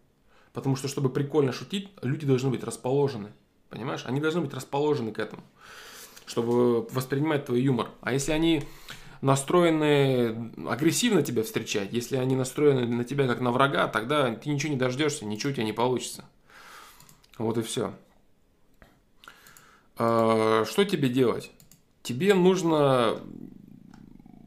Потому 0.57 0.75
что, 0.75 0.89
чтобы 0.89 1.11
прикольно 1.11 1.53
шутить, 1.53 1.91
люди 2.01 2.25
должны 2.27 2.49
быть 2.49 2.65
расположены. 2.65 3.29
Понимаешь? 3.69 4.05
Они 4.07 4.23
должны 4.23 4.41
быть 4.41 4.55
расположены 4.55 5.13
к 5.13 5.19
этому, 5.19 5.43
чтобы 6.25 6.87
воспринимать 6.87 7.45
твой 7.45 7.61
юмор. 7.61 7.91
А 8.01 8.15
если 8.15 8.33
они 8.33 8.63
настроены 9.21 10.51
агрессивно 10.67 11.23
тебя 11.23 11.43
встречать, 11.43 11.93
если 11.93 12.17
они 12.17 12.37
настроены 12.37 12.87
на 12.87 13.05
тебя 13.05 13.27
как 13.27 13.43
на 13.43 13.53
врага, 13.53 13.87
тогда 13.87 14.35
ты 14.35 14.49
ничего 14.49 14.73
не 14.73 14.79
дождешься, 14.79 15.27
ничего 15.27 15.53
у 15.53 15.55
тебя 15.55 15.65
не 15.65 15.75
получится. 15.75 16.25
Вот 17.37 17.59
и 17.59 17.63
все. 17.63 17.93
А, 19.99 20.65
что 20.65 20.87
тебе 20.87 21.11
делать? 21.11 21.51
Тебе 22.03 22.33
нужно 22.33 23.21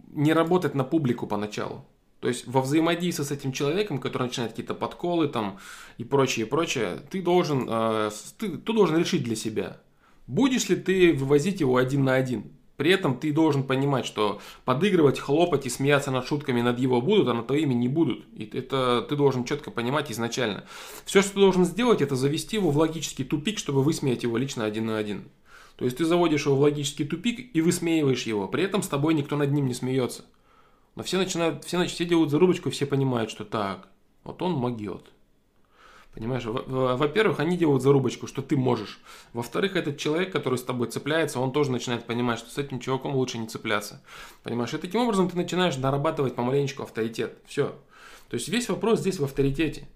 не 0.07 0.33
работать 0.33 0.73
на 0.73 0.83
публику 0.83 1.27
поначалу. 1.27 1.85
То 2.19 2.27
есть 2.27 2.47
во 2.47 2.61
взаимодействии 2.61 3.23
с 3.23 3.31
этим 3.31 3.51
человеком, 3.51 3.97
который 3.97 4.23
начинает 4.23 4.51
какие-то 4.51 4.73
подколы 4.73 5.27
там 5.27 5.57
и 5.97 6.03
прочее, 6.03 6.45
и 6.45 6.49
прочее, 6.49 6.99
ты 7.09 7.21
должен, 7.21 7.65
э, 7.69 8.11
ты, 8.37 8.57
ты 8.57 8.73
должен 8.73 8.97
решить 8.97 9.23
для 9.23 9.35
себя, 9.35 9.81
будешь 10.27 10.67
ли 10.67 10.75
ты 10.75 11.13
вывозить 11.13 11.61
его 11.61 11.77
один 11.77 12.03
на 12.03 12.15
один. 12.15 12.51
При 12.75 12.91
этом 12.91 13.19
ты 13.19 13.33
должен 13.33 13.63
понимать, 13.63 14.05
что 14.05 14.39
подыгрывать, 14.63 15.19
хлопать 15.19 15.65
и 15.65 15.69
смеяться 15.69 16.11
над 16.11 16.25
шутками 16.25 16.61
над 16.61 16.79
его 16.79 17.01
будут, 17.01 17.27
а 17.27 17.33
над 17.33 17.47
твоими 17.47 17.73
не 17.73 17.89
будут. 17.89 18.23
И 18.33 18.45
это 18.45 19.05
ты 19.07 19.17
должен 19.17 19.43
четко 19.43 19.69
понимать 19.69 20.09
изначально. 20.13 20.63
Все, 21.03 21.21
что 21.21 21.33
ты 21.33 21.39
должен 21.39 21.65
сделать, 21.65 22.01
это 22.01 22.15
завести 22.15 22.55
его 22.55 22.69
в 22.69 22.77
логический 22.77 23.25
тупик, 23.25 23.57
чтобы 23.59 23.83
высмеять 23.83 24.23
его 24.23 24.37
лично 24.37 24.63
один 24.63 24.85
на 24.85 24.97
один. 24.97 25.25
То 25.75 25.83
есть 25.83 25.97
ты 25.97 26.05
заводишь 26.05 26.45
его 26.45 26.55
в 26.55 26.61
логический 26.61 27.03
тупик 27.03 27.53
и 27.53 27.61
высмеиваешь 27.61 28.23
его. 28.23 28.47
При 28.47 28.63
этом 28.63 28.81
с 28.81 28.87
тобой 28.87 29.13
никто 29.13 29.35
над 29.35 29.51
ним 29.51 29.67
не 29.67 29.73
смеется. 29.73 30.23
Но 30.99 31.03
все 31.03 31.17
начинают, 31.17 31.63
все, 31.63 31.85
все 31.85 32.03
делают 32.03 32.29
зарубочку, 32.29 32.69
все 32.71 32.85
понимают, 32.85 33.31
что 33.31 33.45
так, 33.45 33.87
вот 34.25 34.41
он 34.41 34.51
могет. 34.51 35.05
Понимаешь, 36.13 36.43
во-первых, 36.43 37.39
они 37.39 37.55
делают 37.55 37.81
зарубочку, 37.81 38.27
что 38.27 38.41
ты 38.41 38.57
можешь. 38.57 38.99
Во-вторых, 39.31 39.77
этот 39.77 39.97
человек, 39.97 40.33
который 40.33 40.59
с 40.59 40.63
тобой 40.63 40.89
цепляется, 40.89 41.39
он 41.39 41.53
тоже 41.53 41.71
начинает 41.71 42.05
понимать, 42.05 42.39
что 42.39 42.51
с 42.51 42.57
этим 42.57 42.81
чуваком 42.81 43.15
лучше 43.15 43.37
не 43.37 43.47
цепляться. 43.47 44.03
Понимаешь, 44.43 44.73
и 44.73 44.77
таким 44.77 44.99
образом 44.99 45.29
ты 45.29 45.37
начинаешь 45.37 45.77
нарабатывать 45.77 46.35
помаленечку 46.35 46.83
авторитет. 46.83 47.37
Все. 47.45 47.79
То 48.27 48.33
есть 48.33 48.49
весь 48.49 48.67
вопрос 48.67 48.99
здесь 48.99 49.19
в 49.19 49.23
авторитете. 49.23 49.87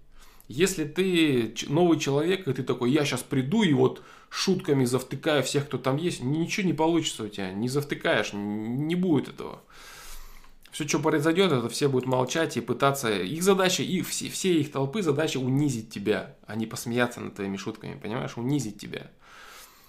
Если 0.48 0.84
ты 0.84 1.54
новый 1.68 1.98
человек, 1.98 2.48
и 2.48 2.52
ты 2.54 2.62
такой, 2.62 2.90
я 2.90 3.04
сейчас 3.04 3.22
приду 3.22 3.62
и 3.62 3.74
вот 3.74 4.00
шутками 4.30 4.86
завтыкаю 4.86 5.42
всех, 5.42 5.66
кто 5.66 5.76
там 5.76 5.98
есть, 5.98 6.22
ничего 6.22 6.66
не 6.66 6.72
получится 6.72 7.24
у 7.24 7.28
тебя, 7.28 7.52
не 7.52 7.68
завтыкаешь, 7.68 8.30
не 8.32 8.94
будет 8.94 9.28
этого 9.28 9.60
все, 10.74 10.88
что 10.88 10.98
произойдет, 10.98 11.52
это 11.52 11.68
все 11.68 11.88
будут 11.88 12.08
молчать 12.08 12.56
и 12.56 12.60
пытаться... 12.60 13.08
Их 13.08 13.44
задача, 13.44 13.84
их, 13.84 14.08
все, 14.08 14.28
все 14.28 14.58
их 14.58 14.72
толпы 14.72 15.02
задача 15.02 15.38
унизить 15.38 15.88
тебя, 15.88 16.34
а 16.48 16.56
не 16.56 16.66
посмеяться 16.66 17.20
над 17.20 17.36
твоими 17.36 17.56
шутками, 17.56 17.96
понимаешь? 17.96 18.36
Унизить 18.36 18.76
тебя. 18.76 19.08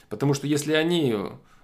Потому 0.10 0.36
что 0.36 0.46
если 0.46 0.74
они, 0.74 1.16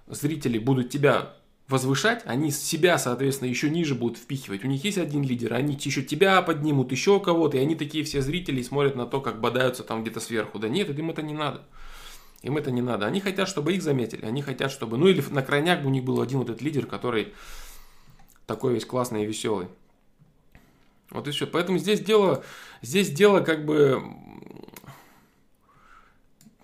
зрители, 0.08 0.58
будут 0.58 0.90
тебя 0.90 1.36
возвышать, 1.68 2.22
они 2.24 2.50
себя, 2.50 2.98
соответственно, 2.98 3.48
еще 3.48 3.70
ниже 3.70 3.94
будут 3.94 4.18
впихивать. 4.18 4.64
У 4.64 4.66
них 4.66 4.82
есть 4.82 4.98
один 4.98 5.22
лидер, 5.22 5.54
они 5.54 5.78
еще 5.80 6.02
тебя 6.02 6.42
поднимут, 6.42 6.90
еще 6.90 7.20
кого-то, 7.20 7.58
и 7.58 7.60
они 7.60 7.76
такие 7.76 8.02
все 8.02 8.22
зрители 8.22 8.60
смотрят 8.60 8.96
на 8.96 9.06
то, 9.06 9.20
как 9.20 9.40
бодаются 9.40 9.84
там 9.84 10.02
где-то 10.02 10.18
сверху. 10.18 10.58
Да 10.58 10.68
нет, 10.68 10.90
им 10.98 11.10
это 11.10 11.22
не 11.22 11.34
надо. 11.34 11.62
Им 12.42 12.56
это 12.56 12.72
не 12.72 12.82
надо. 12.82 13.06
Они 13.06 13.20
хотят, 13.20 13.48
чтобы 13.48 13.72
их 13.72 13.84
заметили. 13.84 14.24
Они 14.24 14.42
хотят, 14.42 14.72
чтобы... 14.72 14.98
Ну 14.98 15.06
или 15.06 15.22
на 15.30 15.42
крайняк 15.42 15.86
у 15.86 15.90
них 15.90 16.02
был 16.02 16.20
один 16.20 16.40
вот 16.40 16.50
этот 16.50 16.60
лидер, 16.60 16.86
который 16.86 17.34
такой 18.46 18.74
весь 18.74 18.84
классный 18.84 19.24
и 19.24 19.26
веселый. 19.26 19.68
Вот 21.10 21.28
и 21.28 21.30
все. 21.30 21.46
Поэтому 21.46 21.78
здесь 21.78 22.00
дело, 22.00 22.44
здесь 22.80 23.10
дело 23.10 23.40
как 23.40 23.64
бы 23.64 24.02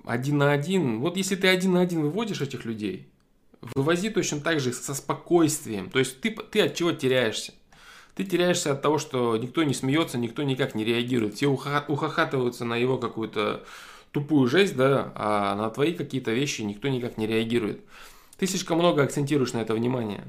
один 0.05 0.39
на 0.39 0.53
один. 0.53 1.01
Вот 1.01 1.17
если 1.17 1.37
ты 1.37 1.49
один 1.49 1.73
на 1.73 1.81
один 1.83 2.03
выводишь 2.03 2.41
этих 2.41 2.65
людей, 2.65 3.09
вывози 3.61 4.11
точно 4.11 4.41
так 4.41 4.61
же 4.61 4.73
со 4.73 4.95
спокойствием. 4.95 5.91
То 5.91 5.99
есть 5.99 6.21
ты, 6.21 6.31
ты 6.31 6.63
от 6.63 6.75
чего 6.75 6.93
теряешься? 6.93 7.53
Ты 8.15 8.25
теряешься 8.25 8.73
от 8.73 8.83
того, 8.83 8.99
что 8.99 9.37
никто 9.37 9.63
не 9.63 9.75
смеется, 9.75 10.19
никто 10.19 10.43
никак 10.43 10.75
не 10.75 10.85
реагирует. 10.85 11.35
Все 11.35 11.47
ухахатываются 11.47 12.65
на 12.65 12.75
его 12.75 12.99
какую-то 12.99 13.65
тупую 14.11 14.49
жесть, 14.49 14.75
да, 14.77 15.13
а 15.15 15.55
на 15.55 15.71
твои 15.71 15.93
какие-то 15.93 16.33
вещи 16.33 16.63
никто 16.63 16.89
никак 16.89 17.19
не 17.19 17.27
реагирует. 17.27 17.81
Ты 18.39 18.47
слишком 18.47 18.79
много 18.79 19.03
акцентируешь 19.03 19.53
на 19.53 19.59
это 19.59 19.75
внимание. 19.75 20.25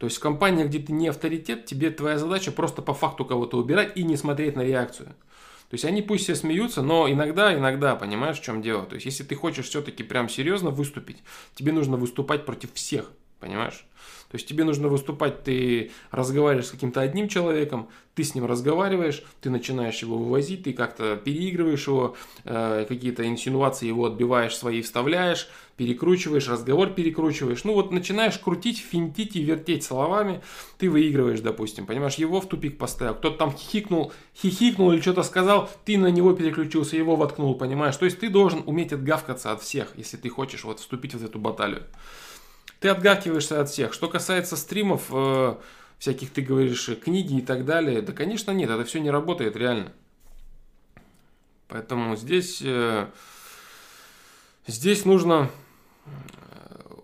То 0.00 0.06
есть 0.06 0.16
в 0.16 0.20
компании, 0.20 0.64
где 0.64 0.78
ты 0.78 0.94
не 0.94 1.08
авторитет, 1.08 1.66
тебе 1.66 1.90
твоя 1.90 2.16
задача 2.16 2.52
просто 2.52 2.80
по 2.80 2.94
факту 2.94 3.26
кого-то 3.26 3.58
убирать 3.58 3.98
и 3.98 4.02
не 4.02 4.16
смотреть 4.16 4.56
на 4.56 4.62
реакцию. 4.62 5.08
То 5.08 5.74
есть 5.74 5.84
они 5.84 6.00
пусть 6.00 6.24
все 6.24 6.34
смеются, 6.34 6.80
но 6.80 7.06
иногда, 7.06 7.54
иногда, 7.54 7.94
понимаешь, 7.96 8.38
в 8.38 8.42
чем 8.42 8.62
дело. 8.62 8.86
То 8.86 8.94
есть 8.94 9.04
если 9.04 9.24
ты 9.24 9.34
хочешь 9.34 9.66
все-таки 9.66 10.02
прям 10.02 10.30
серьезно 10.30 10.70
выступить, 10.70 11.18
тебе 11.54 11.72
нужно 11.72 11.98
выступать 11.98 12.46
против 12.46 12.72
всех, 12.72 13.10
понимаешь? 13.40 13.84
То 14.30 14.36
есть 14.36 14.46
тебе 14.46 14.62
нужно 14.62 14.86
выступать, 14.86 15.42
ты 15.42 15.90
разговариваешь 16.12 16.68
с 16.68 16.70
каким-то 16.70 17.00
одним 17.00 17.26
человеком, 17.26 17.88
ты 18.14 18.22
с 18.22 18.34
ним 18.36 18.46
разговариваешь, 18.46 19.24
ты 19.40 19.50
начинаешь 19.50 19.98
его 20.02 20.18
вывозить, 20.18 20.62
ты 20.62 20.72
как-то 20.72 21.16
переигрываешь 21.16 21.88
его, 21.88 22.16
э, 22.44 22.84
какие-то 22.88 23.26
инсинуации 23.26 23.88
его 23.88 24.06
отбиваешь 24.06 24.56
свои, 24.56 24.82
вставляешь, 24.82 25.48
перекручиваешь, 25.76 26.46
разговор 26.46 26.90
перекручиваешь. 26.90 27.64
Ну 27.64 27.74
вот 27.74 27.90
начинаешь 27.90 28.38
крутить, 28.38 28.78
финтить 28.78 29.34
и 29.34 29.42
вертеть 29.42 29.82
словами, 29.82 30.42
ты 30.78 30.88
выигрываешь, 30.88 31.40
допустим, 31.40 31.86
понимаешь, 31.86 32.14
его 32.14 32.40
в 32.40 32.48
тупик 32.48 32.78
поставил, 32.78 33.14
кто-то 33.14 33.36
там 33.36 33.52
хихикнул, 33.52 34.12
хихикнул 34.36 34.92
или 34.92 35.00
что-то 35.00 35.24
сказал, 35.24 35.68
ты 35.84 35.98
на 35.98 36.08
него 36.08 36.34
переключился, 36.34 36.96
его 36.96 37.16
воткнул, 37.16 37.56
понимаешь. 37.56 37.96
То 37.96 38.04
есть 38.04 38.20
ты 38.20 38.28
должен 38.28 38.62
уметь 38.66 38.92
отгавкаться 38.92 39.50
от 39.50 39.60
всех, 39.60 39.94
если 39.96 40.16
ты 40.16 40.28
хочешь 40.28 40.62
вот 40.62 40.78
вступить 40.78 41.14
в 41.14 41.24
эту 41.24 41.40
баталию 41.40 41.82
ты 42.80 42.88
отгакиваешься 42.88 43.60
от 43.60 43.68
всех. 43.68 43.92
Что 43.92 44.08
касается 44.08 44.56
стримов, 44.56 45.06
э, 45.10 45.54
всяких, 45.98 46.30
ты 46.32 46.40
говоришь, 46.40 46.90
книги 47.02 47.38
и 47.38 47.42
так 47.42 47.64
далее, 47.66 48.00
да, 48.02 48.12
конечно, 48.12 48.50
нет, 48.52 48.70
это 48.70 48.84
все 48.84 49.00
не 49.00 49.10
работает 49.10 49.54
реально. 49.54 49.92
Поэтому 51.68 52.16
здесь, 52.16 52.60
э, 52.64 53.06
здесь 54.66 55.04
нужно 55.04 55.50
э, 56.06 56.10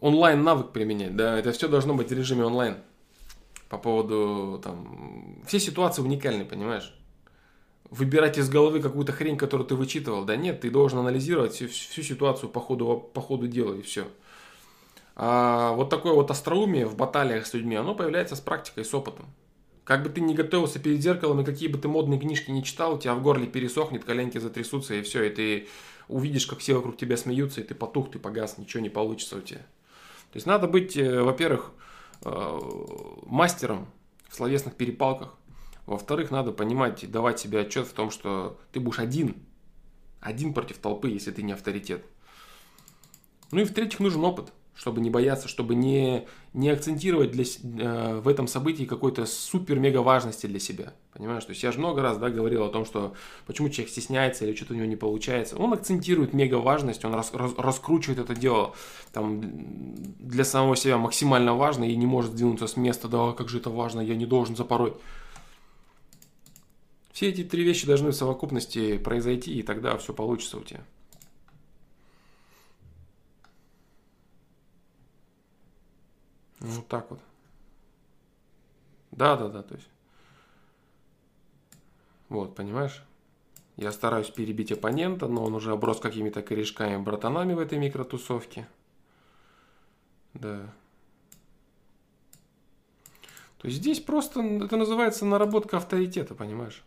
онлайн 0.01 0.43
навык 0.43 0.73
применять, 0.73 1.15
да, 1.15 1.39
это 1.39 1.53
все 1.53 1.69
должно 1.69 1.95
быть 1.95 2.09
в 2.09 2.13
режиме 2.13 2.47
онлайн. 2.47 2.79
По 3.69 3.79
поводу, 3.79 4.61
там, 4.63 5.43
все 5.47 5.59
ситуации 5.61 6.01
уникальны, 6.01 6.45
понимаешь? 6.45 6.95
Выбирать 7.91 8.39
из 8.39 8.49
головы 8.49 8.81
какую-то 8.81 9.13
хрень, 9.13 9.37
которую 9.37 9.67
ты 9.67 9.75
вычитывал, 9.75 10.25
да 10.25 10.37
нет, 10.37 10.63
ты 10.63 10.71
должен 10.71 11.01
анализировать 11.01 11.53
всю, 11.53 11.69
всю 11.69 12.03
ситуацию 12.03 12.49
по 12.49 12.61
ходу, 12.61 13.11
по 13.13 13.21
ходу 13.21 13.47
дела 13.47 13.75
и 13.75 13.83
все. 13.83 14.07
А 15.19 15.73
вот 15.73 15.89
такое 15.89 16.13
вот 16.13 16.31
остроумие 16.31 16.87
в 16.87 16.95
баталиях 16.95 17.47
с 17.47 17.55
людьми, 17.55 17.75
оно 17.75 17.95
появляется 17.95 18.37
с 18.37 18.41
практикой, 18.41 18.85
с 18.85 18.93
опытом. 18.93 19.27
Как 19.83 20.03
бы 20.03 20.11
ты 20.11 20.21
ни 20.21 20.35
готовился 20.35 20.79
перед 20.79 21.01
зеркалом, 21.01 21.41
и 21.41 21.45
какие 21.45 21.69
бы 21.69 21.79
ты 21.79 21.89
модные 21.89 22.21
книжки 22.21 22.51
не 22.51 22.63
читал, 22.63 22.95
у 22.95 22.99
тебя 22.99 23.15
в 23.15 23.23
горле 23.23 23.47
пересохнет, 23.47 24.05
коленки 24.05 24.37
затрясутся, 24.37 24.95
и 24.95 25.03
все, 25.03 25.23
и 25.23 25.31
ты 25.31 25.69
увидишь, 26.09 26.47
как 26.47 26.59
все 26.59 26.75
вокруг 26.75 26.99
тебя 26.99 27.17
смеются, 27.17 27.63
и 27.63 27.65
ты 27.65 27.75
потух, 27.75 28.11
ты 28.11 28.19
погас, 28.19 28.59
ничего 28.59 28.83
не 28.83 28.91
получится 28.91 29.37
у 29.37 29.41
тебя. 29.41 29.61
То 29.61 30.37
есть 30.37 30.47
надо 30.47 30.69
быть, 30.69 30.97
э, 30.99 31.23
во-первых, 31.23 31.73
э, 32.23 32.61
мастером 33.27 33.87
в 34.29 34.35
словесных 34.35 34.75
перепалках, 34.75 35.35
во-вторых, 35.87 36.31
надо 36.31 36.53
понимать 36.53 37.05
и 37.05 37.07
давать 37.07 37.39
себе 37.39 37.61
отчет 37.61 37.87
в 37.87 37.93
том, 37.93 38.11
что 38.11 38.59
ты 38.73 38.81
будешь 38.81 38.99
один, 38.99 39.37
один 40.21 40.53
против 40.53 40.79
толпы, 40.79 41.09
если 41.09 41.31
ты 41.31 41.43
не 41.43 41.53
авторитет. 41.53 42.05
Ну 43.53 43.61
и 43.61 43.65
в-третьих, 43.65 44.01
нужен 44.01 44.23
опыт 44.25 44.53
чтобы 44.77 45.01
не 45.01 45.09
бояться, 45.11 45.49
чтобы 45.49 45.75
не, 45.75 46.27
не 46.53 46.69
акцентировать 46.69 47.33
для, 47.33 47.45
э, 47.45 48.21
в 48.21 48.29
этом 48.29 48.47
событии 48.47 48.85
какой-то 48.85 49.25
супер-мега 49.25 49.99
важности 49.99 50.47
для 50.47 50.61
себя. 50.61 50.93
Понимаешь? 51.15 51.45
То 51.45 51.51
есть 51.51 51.63
я 51.63 51.73
же 51.73 51.79
много 51.79 52.03
раз 52.03 52.19
да, 52.19 52.29
говорил 52.29 52.63
о 52.63 52.69
том, 52.69 52.85
что 52.85 53.15
почему 53.47 53.71
человек 53.71 53.91
стесняется 53.91 54.45
или 54.45 54.55
что-то 54.55 54.75
у 54.75 54.77
него 54.77 54.87
не 54.87 54.97
получается. 54.97 55.57
Он 55.57 55.73
акцентирует 55.73 56.35
мега 56.35 56.57
важность, 56.57 57.05
он 57.07 57.15
рас, 57.15 57.33
рас, 57.33 57.53
раскручивает 57.57 58.19
это 58.19 58.35
дело 58.35 58.75
там, 59.13 59.41
для 60.21 60.45
самого 60.45 60.77
себя 60.77 60.99
максимально 60.99 61.55
важно 61.55 61.85
и 61.85 61.97
не 61.97 62.07
может 62.07 62.33
сдвинуться 62.33 62.67
с 62.67 62.77
места, 62.77 63.09
да, 63.09 63.33
как 63.33 63.49
же 63.49 63.59
это 63.59 63.71
важно, 63.71 64.01
я 64.03 64.15
не 64.15 64.27
должен 64.27 64.57
запороть. 64.57 64.95
Все 67.13 67.31
эти 67.31 67.45
три 67.45 67.65
вещи 67.65 67.87
должны 67.87 68.11
в 68.11 68.15
совокупности 68.15 68.99
произойти, 68.99 69.59
и 69.59 69.63
тогда 69.63 69.97
все 69.97 70.13
получится 70.13 70.59
у 70.59 70.63
тебя. 70.63 70.85
Вот 76.61 76.87
так 76.89 77.11
вот. 77.11 77.21
Да, 79.11 79.37
да, 79.37 79.49
да, 79.49 79.63
то 79.63 79.75
есть. 79.75 79.89
Вот, 82.29 82.55
понимаешь? 82.55 83.03
Я 83.77 83.93
стараюсь 83.93 84.31
перебить 84.31 84.73
оппонента, 84.73 85.29
но 85.29 85.45
он 85.45 85.55
уже 85.55 85.73
оброс 85.73 86.01
какими-то 86.01 86.43
корешками, 86.43 86.97
братанами 86.97 87.53
в 87.53 87.59
этой 87.59 87.79
микротусовке. 87.79 88.67
Да. 90.33 90.73
То 93.59 93.69
есть 93.69 93.79
здесь 93.79 94.01
просто, 94.01 94.41
это 94.41 94.77
называется 94.77 95.25
наработка 95.25 95.77
авторитета, 95.77 96.35
понимаешь? 96.35 96.85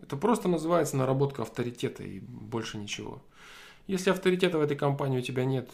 Это 0.00 0.16
просто 0.16 0.48
называется 0.48 0.96
наработка 0.96 1.42
авторитета 1.42 2.02
и 2.02 2.20
больше 2.20 2.78
ничего. 2.78 3.22
Если 3.86 4.10
авторитета 4.10 4.58
в 4.58 4.62
этой 4.62 4.76
компании 4.76 5.18
у 5.18 5.22
тебя 5.22 5.44
нет, 5.44 5.70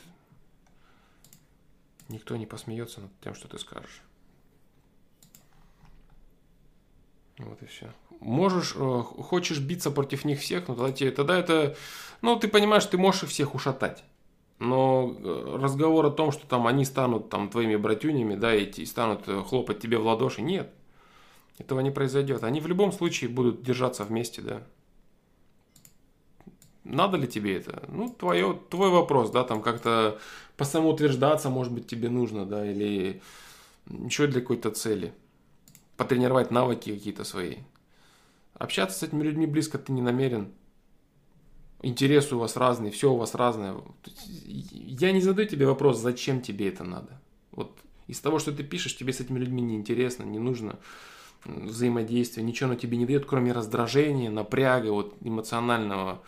Никто 2.09 2.37
не 2.37 2.47
посмеется 2.47 3.01
над 3.01 3.11
тем, 3.21 3.35
что 3.35 3.49
ты 3.49 3.59
скажешь. 3.59 4.03
Вот 7.39 7.63
и 7.63 7.67
все. 7.67 7.93
Можешь, 8.21 8.75
э, 8.77 9.03
хочешь 9.03 9.61
биться 9.61 9.91
против 9.91 10.25
них 10.25 10.41
всех, 10.41 10.69
но 10.69 10.75
тогда, 10.75 10.93
тебе, 10.93 11.11
тогда 11.11 11.39
это, 11.39 11.77
ну, 12.23 12.37
ты 12.37 12.49
понимаешь, 12.49 12.87
ты 12.87 12.97
можешь 12.97 13.25
их 13.25 13.29
всех 13.29 13.55
ушатать. 13.55 14.05
Но 14.59 15.15
э, 15.19 15.59
разговор 15.61 16.07
о 16.07 16.11
том, 16.11 16.33
что 16.33 16.47
там 16.47 16.67
они 16.67 16.85
станут 16.87 17.29
там 17.29 17.51
твоими 17.51 17.77
братюнями, 17.77 18.37
да, 18.37 18.55
и, 18.55 18.65
и 18.65 18.87
станут 18.87 19.29
э, 19.29 19.43
хлопать 19.43 19.81
тебе 19.81 19.99
в 19.99 20.07
ладоши, 20.07 20.41
нет. 20.41 20.73
Этого 21.59 21.81
не 21.81 21.91
произойдет. 21.91 22.43
Они 22.43 22.61
в 22.61 22.67
любом 22.67 22.93
случае 22.93 23.29
будут 23.29 23.63
держаться 23.63 24.05
вместе, 24.05 24.41
да. 24.41 24.63
Надо 26.85 27.17
ли 27.17 27.27
тебе 27.27 27.57
это? 27.57 27.83
Ну, 27.89 28.09
твое, 28.09 28.59
твой 28.71 28.91
вопрос, 28.91 29.31
да, 29.31 29.43
там 29.45 29.61
как-то 29.61 30.19
по 30.57 30.65
самоутверждаться, 30.65 31.51
может 31.51 31.73
быть, 31.73 31.87
тебе 31.87 32.09
нужно, 32.09 32.47
да, 32.47 32.71
или 32.71 33.21
еще 33.87 34.27
для 34.27 34.41
какой-то 34.41 34.71
цели. 34.71 35.13
Потренировать 35.97 36.51
навыки 36.51 36.93
какие-то 36.93 37.25
свои. 37.25 37.57
Общаться 38.55 38.99
с 38.99 39.03
этими 39.03 39.23
людьми 39.23 39.47
близко 39.47 39.79
ты 39.79 39.93
не 39.93 40.03
намерен. 40.03 40.53
Интересы 41.83 42.37
у 42.37 42.39
вас 42.39 42.57
разные, 42.57 42.91
все 42.91 43.13
у 43.13 43.17
вас 43.17 43.35
разное. 43.35 43.77
Я 44.47 45.13
не 45.13 45.21
задаю 45.21 45.47
тебе 45.47 45.67
вопрос, 45.67 45.99
зачем 45.99 46.41
тебе 46.41 46.69
это 46.69 46.85
надо. 46.85 47.21
Вот 47.53 47.79
из 48.07 48.21
того, 48.21 48.39
что 48.39 48.53
ты 48.53 48.65
пишешь, 48.65 48.97
тебе 48.97 49.13
с 49.13 49.21
этими 49.21 49.39
людьми 49.39 49.63
не 49.63 49.77
интересно, 49.77 50.25
не 50.25 50.39
нужно 50.39 50.79
взаимодействия, 51.45 52.43
ничего 52.43 52.71
оно 52.71 52.79
тебе 52.79 52.97
не 52.97 53.07
дает, 53.07 53.27
кроме 53.27 53.53
раздражения, 53.53 54.31
напряга, 54.31 54.91
вот 54.91 55.17
эмоционального 55.21 56.23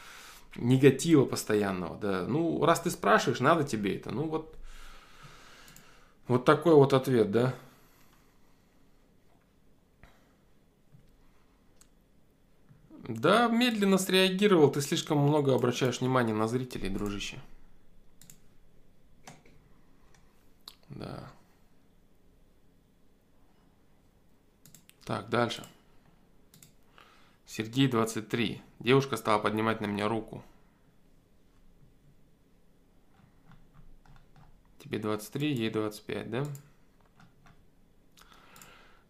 негатива 0.56 1.24
постоянного, 1.24 1.96
да. 1.98 2.26
Ну, 2.26 2.64
раз 2.64 2.80
ты 2.80 2.90
спрашиваешь, 2.90 3.40
надо 3.40 3.64
тебе 3.64 3.96
это. 3.96 4.11
Ну, 4.11 4.28
вот, 4.28 4.56
вот 6.26 6.44
такой 6.44 6.74
вот 6.74 6.92
ответ, 6.92 7.30
да. 7.30 7.54
Да, 13.08 13.48
медленно 13.48 13.96
среагировал, 13.96 14.70
ты 14.70 14.82
слишком 14.82 15.18
много 15.18 15.54
обращаешь 15.54 16.00
внимание 16.00 16.34
на 16.34 16.46
зрителей, 16.46 16.90
дружище. 16.90 17.38
Да. 20.90 21.30
Так, 25.06 25.30
дальше. 25.30 25.66
Сергей 27.50 27.88
23. 27.88 28.61
Девушка 28.78 29.16
стала 29.16 29.38
поднимать 29.38 29.80
на 29.80 29.87
меня 29.87 30.06
руку. 30.06 30.44
Тебе 34.78 34.98
23, 34.98 35.54
ей 35.54 35.70
25, 35.70 36.30
да? 36.30 36.44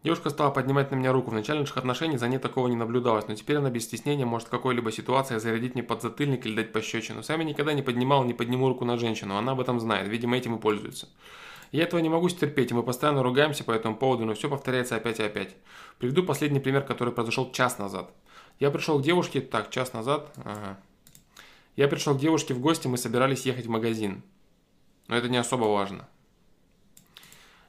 Девушка 0.05 0.31
стала 0.31 0.53
поднимать 0.53 0.93
на 0.93 0.95
меня 0.95 1.13
руку. 1.13 1.33
В 1.33 1.35
начале 1.35 1.59
наших 1.59 1.79
отношений 1.79 2.17
за 2.17 2.29
ней 2.29 2.39
такого 2.39 2.69
не 2.69 2.77
наблюдалось, 2.77 3.27
но 3.27 3.35
теперь 3.35 3.57
она 3.57 3.71
без 3.71 3.83
стеснения 3.83 4.25
может 4.25 4.47
в 4.47 4.53
какой-либо 4.53 4.93
ситуации 4.93 5.39
зарядить 5.39 5.75
мне 5.75 5.83
подзатыльник 5.83 6.47
или 6.47 6.55
дать 6.55 6.73
пощечину. 6.73 7.25
Сами 7.25 7.43
никогда 7.43 7.73
не 7.73 7.83
поднимал, 7.83 8.23
не 8.23 8.35
подниму 8.35 8.69
руку 8.69 8.85
на 8.85 8.99
женщину, 8.99 9.37
она 9.37 9.51
об 9.51 9.61
этом 9.61 9.81
знает, 9.81 10.07
видимо, 10.07 10.37
этим 10.37 10.55
и 10.55 10.61
пользуется. 10.61 11.09
Я 11.73 11.83
этого 11.83 12.01
не 12.01 12.09
могу 12.09 12.29
стерпеть, 12.29 12.71
и 12.71 12.75
мы 12.75 12.85
постоянно 12.85 13.25
ругаемся 13.25 13.65
по 13.65 13.73
этому 13.73 13.97
поводу, 13.97 14.25
но 14.25 14.35
все 14.35 14.49
повторяется 14.49 14.95
опять 14.95 15.19
и 15.19 15.25
опять. 15.25 15.57
Приведу 15.99 16.23
последний 16.23 16.61
пример, 16.61 16.83
который 16.83 17.13
произошел 17.13 17.51
час 17.51 17.79
назад. 17.79 18.11
Я 18.59 18.71
пришел 18.71 18.99
к 18.99 19.03
девушке, 19.03 19.41
так, 19.41 19.71
час 19.71 19.93
назад, 19.93 20.33
ага. 20.37 20.79
Я 21.77 21.87
пришел 21.87 22.15
к 22.15 22.19
девушке 22.19 22.55
в 22.55 22.61
гости, 22.61 22.89
мы 22.89 22.99
собирались 22.99 23.47
ехать 23.47 23.67
в 23.67 23.71
магазин. 23.71 24.23
Но 25.07 25.17
это 25.17 25.29
не 25.29 25.37
особо 25.37 25.65
важно. 25.65 26.09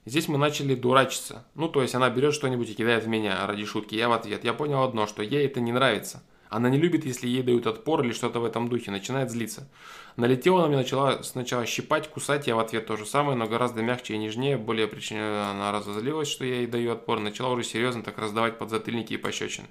Здесь 0.05 0.27
мы 0.27 0.39
начали 0.39 0.73
дурачиться. 0.73 1.45
Ну, 1.53 1.69
то 1.69 1.83
есть 1.83 1.93
она 1.93 2.09
берет 2.09 2.33
что-нибудь 2.33 2.69
и 2.69 2.73
кидает 2.73 3.03
в 3.03 3.07
меня 3.07 3.45
ради 3.45 3.65
шутки. 3.65 3.93
Я 3.93 4.09
в 4.09 4.13
ответ. 4.13 4.43
Я 4.43 4.53
понял 4.53 4.81
одно, 4.81 5.05
что 5.05 5.21
ей 5.21 5.45
это 5.45 5.59
не 5.59 5.71
нравится. 5.71 6.23
Она 6.49 6.69
не 6.71 6.79
любит, 6.79 7.05
если 7.05 7.27
ей 7.27 7.43
дают 7.43 7.67
отпор 7.67 8.03
или 8.03 8.11
что-то 8.11 8.39
в 8.39 8.45
этом 8.45 8.69
духе. 8.69 8.89
Начинает 8.89 9.29
злиться. 9.29 9.69
Налетела 10.15 10.63
на 10.63 10.67
меня, 10.67 10.77
начала 10.79 11.21
сначала 11.21 11.67
щипать, 11.67 12.09
кусать. 12.09 12.47
Я 12.47 12.55
в 12.55 12.59
ответ 12.59 12.87
то 12.87 12.97
же 12.97 13.05
самое, 13.05 13.37
но 13.37 13.45
гораздо 13.45 13.83
мягче 13.83 14.15
и 14.15 14.17
нежнее. 14.17 14.57
Более 14.57 14.87
причина 14.87 15.51
она 15.51 15.71
разозлилась, 15.71 16.27
что 16.27 16.43
я 16.43 16.55
ей 16.55 16.67
даю 16.67 16.93
отпор. 16.93 17.19
Начала 17.19 17.51
уже 17.51 17.63
серьезно 17.63 18.01
так 18.01 18.17
раздавать 18.17 18.57
подзатыльники 18.57 19.13
и 19.13 19.17
пощечины. 19.17 19.67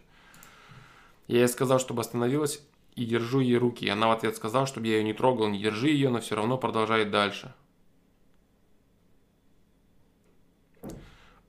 Я 1.29 1.41
ей 1.41 1.49
сказал, 1.49 1.79
чтобы 1.79 2.01
остановилась 2.01 2.61
и 2.97 3.05
держу 3.05 3.41
ей 3.41 3.59
руки. 3.59 3.89
Она 3.89 4.09
в 4.09 4.13
ответ 4.13 4.35
сказала, 4.35 4.67
чтобы 4.67 4.89
я 4.89 4.97
ее 4.97 5.05
не 5.05 5.13
трогал, 5.13 5.49
не 5.49 5.59
держи 5.61 5.89
ее, 5.89 6.09
но 6.09 6.21
все 6.21 6.35
равно 6.35 6.59
продолжает 6.59 7.11
дальше. 7.11 7.55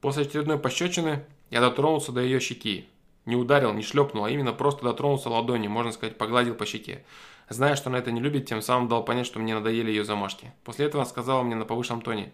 После 0.01 0.23
очередной 0.23 0.59
пощечины 0.59 1.25
я 1.49 1.61
дотронулся 1.61 2.11
до 2.11 2.21
ее 2.21 2.39
щеки. 2.39 2.87
Не 3.25 3.35
ударил, 3.35 3.73
не 3.73 3.81
шлепнул, 3.81 4.25
а 4.25 4.29
именно 4.29 4.53
просто 4.53 4.83
дотронулся 4.83 5.29
ладонью, 5.29 5.71
можно 5.71 5.91
сказать, 5.91 6.17
погладил 6.17 6.55
по 6.55 6.65
щеке. 6.65 7.03
Зная, 7.49 7.75
что 7.75 7.89
она 7.89 7.99
это 7.99 8.11
не 8.11 8.21
любит, 8.21 8.47
тем 8.47 8.61
самым 8.61 8.87
дал 8.87 9.03
понять, 9.03 9.25
что 9.25 9.39
мне 9.39 9.55
надоели 9.55 9.89
ее 9.89 10.03
замашки. 10.03 10.51
После 10.63 10.85
этого 10.85 11.03
она 11.03 11.09
сказала 11.09 11.41
мне 11.43 11.55
на 11.55 11.65
повышенном 11.65 12.01
тоне. 12.01 12.31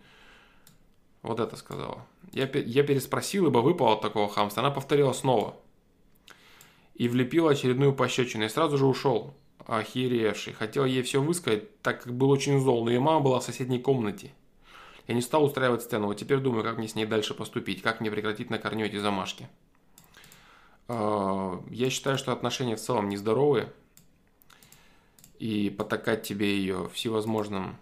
Вот 1.22 1.40
это 1.40 1.56
сказала. 1.56 2.06
Я, 2.34 2.50
я 2.54 2.84
переспросил, 2.84 3.48
ибо 3.48 3.60
выпал 3.60 3.94
от 3.94 4.02
такого 4.02 4.30
хамства. 4.30 4.62
Она 4.62 4.72
повторила 4.72 5.14
снова. 5.14 5.56
И 6.96 7.08
влепила 7.08 7.52
очередную 7.52 7.94
пощечину. 7.94 8.46
И 8.46 8.50
сразу 8.50 8.78
же 8.78 8.86
ушел, 8.86 9.36
охеревший. 9.66 10.54
Хотел 10.54 10.86
ей 10.86 11.04
все 11.04 11.22
высказать, 11.22 11.82
так 11.82 12.04
как 12.04 12.14
был 12.14 12.30
очень 12.30 12.60
зол, 12.60 12.84
но 12.84 12.92
ее 12.92 13.00
мама 13.00 13.20
была 13.20 13.40
в 13.40 13.44
соседней 13.44 13.80
комнате. 13.80 14.32
Я 15.08 15.14
не 15.14 15.22
стал 15.22 15.44
устраивать 15.44 15.84
сцену, 15.84 16.08
вот 16.08 16.16
теперь 16.16 16.40
думаю, 16.40 16.64
как 16.64 16.78
мне 16.78 16.88
с 16.88 16.96
ней 16.96 17.06
дальше 17.06 17.36
поступить, 17.36 17.82
как 17.82 18.02
мне 18.02 18.10
прекратить 18.10 18.50
на 18.50 18.58
корню 18.58 18.86
эти 18.86 18.98
замашки. 18.98 19.48
А, 20.88 21.62
я 21.70 21.90
считаю, 21.90 22.18
что 22.18 22.32
отношения 22.32 22.76
в 22.76 22.82
целом 22.82 23.10
нездоровые, 23.10 23.72
и 25.38 25.70
потакать 25.70 26.24
тебе 26.24 26.58
ее 26.58 26.90
всевозможным 26.94 27.76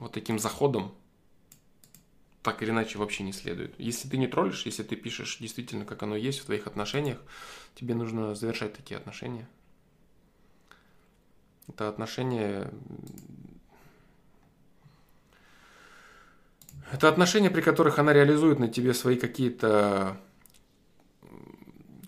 вот 0.00 0.12
таким 0.12 0.38
заходом 0.38 0.92
так 2.44 2.62
или 2.62 2.70
иначе 2.70 2.98
вообще 2.98 3.22
не 3.22 3.32
следует. 3.32 3.74
Если 3.78 4.06
ты 4.06 4.18
не 4.18 4.26
троллишь, 4.26 4.66
если 4.66 4.82
ты 4.82 4.96
пишешь 4.96 5.38
действительно, 5.40 5.86
как 5.86 6.02
оно 6.02 6.14
есть 6.14 6.40
в 6.40 6.44
твоих 6.44 6.66
отношениях, 6.66 7.18
тебе 7.74 7.94
нужно 7.94 8.34
завершать 8.34 8.74
такие 8.74 8.98
отношения. 8.98 9.48
Это 11.66 11.88
отношения 11.88 12.70
Это 16.92 17.08
отношения, 17.08 17.50
при 17.50 17.62
которых 17.62 17.98
она 17.98 18.12
реализует 18.12 18.58
на 18.58 18.68
тебе 18.68 18.92
свои 18.92 19.16
какие-то 19.16 20.18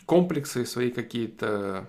комплексы, 0.05 0.67
свои 0.67 0.91
какие-то 0.91 1.89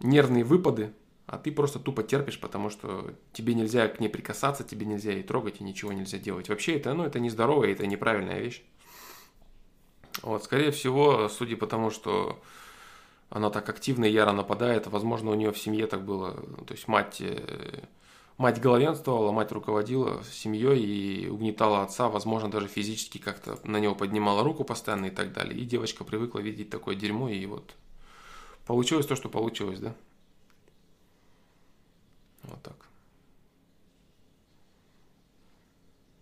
нервные 0.00 0.44
выпады, 0.44 0.92
а 1.34 1.38
ты 1.38 1.52
просто 1.52 1.78
тупо 1.78 2.02
терпишь, 2.02 2.40
потому 2.40 2.70
что 2.70 3.14
тебе 3.32 3.54
нельзя 3.54 3.88
к 3.88 4.00
ней 4.00 4.08
прикасаться, 4.08 4.64
тебе 4.64 4.86
нельзя 4.86 5.12
ей 5.12 5.22
трогать 5.22 5.60
и 5.60 5.64
ничего 5.64 5.92
нельзя 5.92 6.18
делать. 6.18 6.48
Вообще 6.48 6.76
это, 6.76 6.94
ну, 6.94 7.04
это 7.04 7.18
нездоровая, 7.20 7.72
это 7.72 7.86
неправильная 7.86 8.40
вещь. 8.40 8.62
Вот, 10.22 10.44
скорее 10.44 10.70
всего, 10.70 11.28
судя 11.28 11.56
по 11.56 11.66
тому, 11.66 11.90
что 11.90 12.40
она 13.30 13.50
так 13.50 13.68
активно 13.68 14.04
и 14.04 14.12
яро 14.12 14.32
нападает, 14.32 14.86
возможно, 14.86 15.30
у 15.30 15.34
нее 15.34 15.50
в 15.50 15.58
семье 15.58 15.86
так 15.86 16.04
было, 16.04 16.34
то 16.66 16.72
есть 16.72 16.86
мать 16.86 17.16
э, 17.20 17.82
Мать 18.36 18.60
главенствовала, 18.60 19.30
мать 19.30 19.52
руководила 19.52 20.24
семьей 20.24 20.82
и 20.82 21.28
угнетала 21.28 21.84
отца, 21.84 22.08
возможно, 22.08 22.50
даже 22.50 22.66
физически 22.66 23.18
как-то 23.18 23.60
на 23.62 23.78
него 23.78 23.94
поднимала 23.94 24.42
руку 24.42 24.64
постоянно 24.64 25.06
и 25.06 25.10
так 25.10 25.32
далее. 25.32 25.56
И 25.56 25.64
девочка 25.64 26.02
привыкла 26.02 26.40
видеть 26.40 26.68
такое 26.68 26.96
дерьмо, 26.96 27.28
и 27.28 27.46
вот 27.46 27.76
получилось 28.66 29.06
то, 29.06 29.14
что 29.14 29.28
получилось, 29.28 29.78
да? 29.78 29.94
Вот 32.42 32.60
так. 32.62 32.76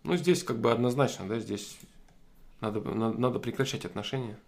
Ну, 0.05 0.17
здесь 0.17 0.43
как 0.43 0.59
бы 0.59 0.73
однозначно, 0.73 1.29
да, 1.29 1.39
здесь 1.39 1.79
надо, 2.61 2.81
надо, 2.81 3.19
надо 3.19 3.39
прекращать 3.39 3.85
отношения. 3.85 4.39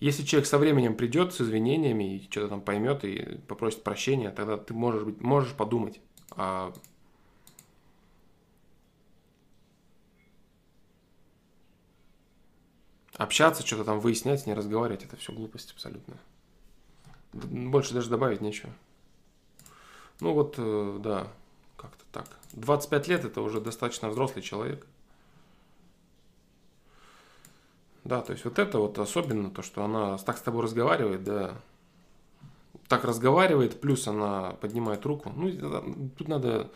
Если 0.00 0.24
человек 0.24 0.48
со 0.48 0.58
временем 0.58 0.96
придет 0.96 1.32
с 1.32 1.40
извинениями 1.40 2.16
и 2.16 2.24
что-то 2.28 2.48
там 2.48 2.60
поймет 2.60 3.04
и 3.04 3.38
попросит 3.46 3.84
прощения, 3.84 4.30
тогда 4.30 4.56
ты 4.56 4.74
можешь, 4.74 5.04
быть, 5.04 5.20
можешь 5.20 5.52
подумать. 5.52 6.00
А... 6.32 6.72
Общаться, 13.14 13.64
что-то 13.64 13.84
там 13.84 14.00
выяснять, 14.00 14.44
не 14.46 14.54
разговаривать, 14.54 15.04
это 15.04 15.16
все 15.16 15.32
глупость 15.32 15.70
абсолютно. 15.70 16.16
Больше 17.32 17.94
даже 17.94 18.10
добавить 18.10 18.40
нечего. 18.40 18.72
Ну 20.18 20.32
вот, 20.32 20.56
э, 20.58 20.98
да, 21.00 21.28
как-то 21.76 22.04
так. 22.10 22.41
25 22.52 23.08
лет 23.08 23.24
это 23.24 23.40
уже 23.40 23.60
достаточно 23.60 24.08
взрослый 24.08 24.42
человек. 24.42 24.86
Да, 28.04 28.20
то 28.20 28.32
есть 28.32 28.44
вот 28.44 28.58
это 28.58 28.78
вот 28.78 28.98
особенно 28.98 29.50
то, 29.50 29.62
что 29.62 29.84
она 29.84 30.18
так 30.18 30.36
с 30.36 30.42
тобой 30.42 30.62
разговаривает, 30.64 31.22
да, 31.22 31.60
так 32.88 33.04
разговаривает, 33.04 33.80
плюс 33.80 34.08
она 34.08 34.52
поднимает 34.60 35.06
руку. 35.06 35.32
Ну, 35.34 36.10
тут 36.16 36.28
надо, 36.28 36.70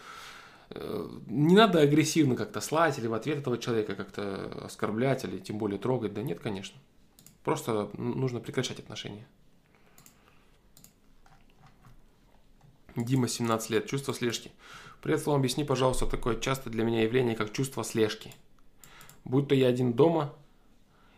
э, 0.71 1.09
не 1.27 1.57
надо 1.57 1.81
агрессивно 1.81 2.37
как-то 2.37 2.61
слать 2.61 2.99
или 2.99 3.07
в 3.07 3.15
ответ 3.15 3.39
этого 3.39 3.59
человека 3.59 3.97
как-то 3.97 4.65
оскорблять 4.65 5.25
или 5.25 5.39
тем 5.39 5.59
более 5.59 5.79
трогать. 5.79 6.15
Да 6.15 6.23
нет, 6.23 6.41
конечно. 6.41 6.79
Просто 7.43 7.91
нужно 7.99 8.41
прекращать 8.41 8.79
отношения. 8.79 9.27
Дима, 12.95 13.29
17 13.29 13.71
лет. 13.71 13.87
Чувство 13.87 14.15
слежки. 14.15 14.53
Привет, 15.03 15.21
Слава, 15.21 15.39
объясни, 15.39 15.63
пожалуйста, 15.63 16.07
такое 16.07 16.41
часто 16.41 16.71
для 16.71 16.83
меня 16.83 17.03
явление, 17.03 17.37
как 17.37 17.53
чувство 17.53 17.85
слежки. 17.85 18.33
Будь 19.25 19.47
то 19.47 19.55
я 19.55 19.69
один 19.69 19.93
дома, 19.93 20.35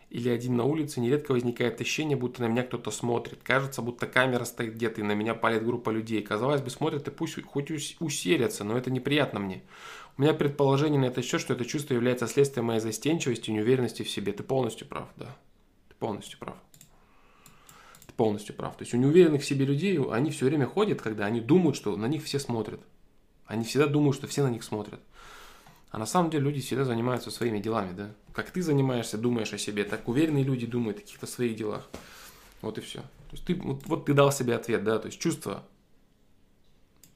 или 0.09 0.29
один 0.29 0.57
на 0.57 0.63
улице, 0.65 0.99
нередко 0.99 1.31
возникает 1.31 1.79
ощущение, 1.81 2.17
будто 2.17 2.41
на 2.41 2.47
меня 2.47 2.63
кто-то 2.63 2.91
смотрит. 2.91 3.39
Кажется, 3.43 3.81
будто 3.81 4.05
камера 4.05 4.43
стоит 4.43 4.73
где-то, 4.73 5.01
и 5.01 5.03
на 5.03 5.13
меня 5.13 5.33
палит 5.33 5.63
группа 5.63 5.91
людей. 5.91 6.21
Казалось 6.21 6.61
бы, 6.61 6.69
смотрят 6.69 7.07
и 7.07 7.11
пусть 7.11 7.41
хоть 7.43 7.71
усерятся, 7.99 8.63
но 8.63 8.77
это 8.77 8.91
неприятно 8.91 9.39
мне. 9.39 9.63
У 10.17 10.21
меня 10.21 10.33
предположение 10.33 10.99
на 10.99 11.05
это 11.05 11.21
счет, 11.21 11.39
что 11.41 11.53
это 11.53 11.63
чувство 11.63 11.93
является 11.93 12.27
следствием 12.27 12.65
моей 12.65 12.79
застенчивости 12.79 13.49
и 13.49 13.53
неуверенности 13.53 14.03
в 14.03 14.09
себе. 14.09 14.33
Ты 14.33 14.43
полностью 14.43 14.87
прав, 14.87 15.07
да. 15.15 15.35
Ты 15.87 15.95
полностью 15.95 16.37
прав. 16.39 16.55
Ты 18.07 18.13
полностью 18.13 18.55
прав. 18.55 18.75
То 18.75 18.83
есть 18.83 18.93
у 18.93 18.97
неуверенных 18.97 19.43
в 19.43 19.45
себе 19.45 19.65
людей, 19.65 19.99
они 20.11 20.31
все 20.31 20.45
время 20.45 20.65
ходят, 20.65 21.01
когда 21.01 21.25
они 21.25 21.39
думают, 21.39 21.75
что 21.75 21.95
на 21.95 22.07
них 22.07 22.23
все 22.23 22.39
смотрят. 22.39 22.81
Они 23.49 23.65
всегда 23.65 23.87
думают, 23.87 24.15
что 24.15 24.27
все 24.27 24.43
на 24.43 24.49
них 24.49 24.63
смотрят. 24.63 24.99
А 25.89 25.97
на 25.97 26.05
самом 26.05 26.29
деле 26.29 26.43
люди 26.43 26.61
всегда 26.61 26.85
занимаются 26.85 27.31
своими 27.31 27.59
делами, 27.59 27.93
да. 27.93 28.11
Как 28.31 28.51
ты 28.51 28.61
занимаешься, 28.61 29.17
думаешь 29.17 29.51
о 29.51 29.57
себе, 29.57 29.85
так 29.85 30.07
уверенные 30.07 30.43
люди 30.43 30.67
думают 30.67 30.99
о 30.99 31.01
каких-то 31.01 31.25
своих 31.25 31.55
делах. 31.55 31.89
Вот 32.61 32.77
и 32.77 32.81
все. 32.81 32.99
То 32.99 33.31
есть 33.31 33.45
ты, 33.45 33.55
вот, 33.55 33.81
вот 33.87 34.05
ты 34.05 34.13
дал 34.13 34.31
себе 34.31 34.55
ответ, 34.55 34.83
да, 34.83 34.99
то 34.99 35.07
есть 35.07 35.19
чувство, 35.19 35.63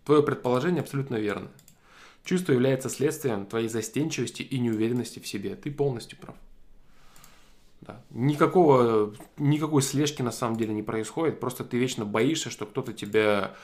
твое 0.06 0.24
предположение 0.24 0.82
абсолютно 0.82 1.17
верно. 1.17 1.52
Чувство 2.26 2.54
является 2.54 2.89
следствием 2.89 3.46
твоей 3.46 3.67
застенчивости 3.67 4.41
и 4.41 4.58
неуверенности 4.58 5.19
в 5.19 5.28
себе. 5.28 5.56
Ты 5.56 5.69
полностью 5.69 6.17
прав. 6.17 6.36
Да. 7.82 8.02
Никакого, 8.10 9.13
никакой 9.38 9.84
слежки 9.84 10.24
на 10.24 10.32
самом 10.32 10.58
деле 10.58 10.74
не 10.74 10.82
происходит. 10.82 11.39
Просто 11.39 11.63
ты 11.63 11.78
вечно 11.78 12.06
боишься, 12.06 12.50
что 12.50 12.65
кто-то 12.65 12.91
тебя 12.91 13.56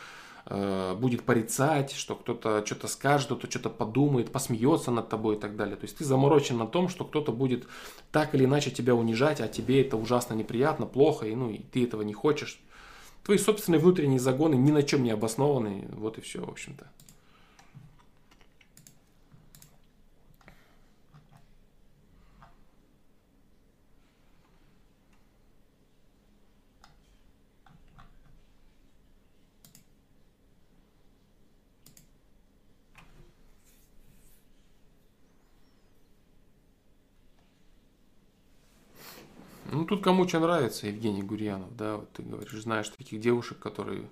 Э, 0.45 0.95
будет 0.95 1.23
порицать, 1.23 1.91
что 1.91 2.15
кто-то 2.15 2.65
что-то 2.65 2.87
скажет, 2.87 3.27
кто-то 3.27 3.49
что-то 3.49 3.69
подумает, 3.69 4.31
посмеется 4.31 4.91
над 4.91 5.09
тобой 5.09 5.35
и 5.35 5.39
так 5.39 5.55
далее. 5.55 5.75
То 5.75 5.85
есть 5.85 5.97
ты 5.97 6.05
заморочен 6.05 6.57
на 6.57 6.67
том, 6.67 6.89
что 6.89 7.05
кто-то 7.05 7.31
будет 7.31 7.67
так 8.11 8.33
или 8.35 8.45
иначе 8.45 8.71
тебя 8.71 8.95
унижать, 8.95 9.41
а 9.41 9.47
тебе 9.47 9.81
это 9.81 9.97
ужасно 9.97 10.33
неприятно, 10.33 10.85
плохо, 10.85 11.27
и, 11.27 11.35
ну, 11.35 11.49
и 11.49 11.59
ты 11.59 11.83
этого 11.83 12.01
не 12.01 12.13
хочешь. 12.13 12.59
Твои 13.23 13.37
собственные 13.37 13.79
внутренние 13.79 14.19
загоны 14.19 14.55
ни 14.55 14.71
на 14.71 14.81
чем 14.81 15.03
не 15.03 15.11
обоснованы, 15.11 15.87
вот 15.91 16.17
и 16.17 16.21
все, 16.21 16.43
в 16.43 16.49
общем-то. 16.49 16.87
Тут 39.89 40.03
кому 40.03 40.27
что 40.27 40.39
нравится, 40.39 40.85
Евгений 40.85 41.23
Гурьянов, 41.23 41.75
да, 41.75 41.97
вот 41.97 42.11
ты 42.13 42.21
говоришь, 42.21 42.61
знаешь 42.61 42.87
таких 42.89 43.19
девушек, 43.19 43.57
которые 43.57 44.07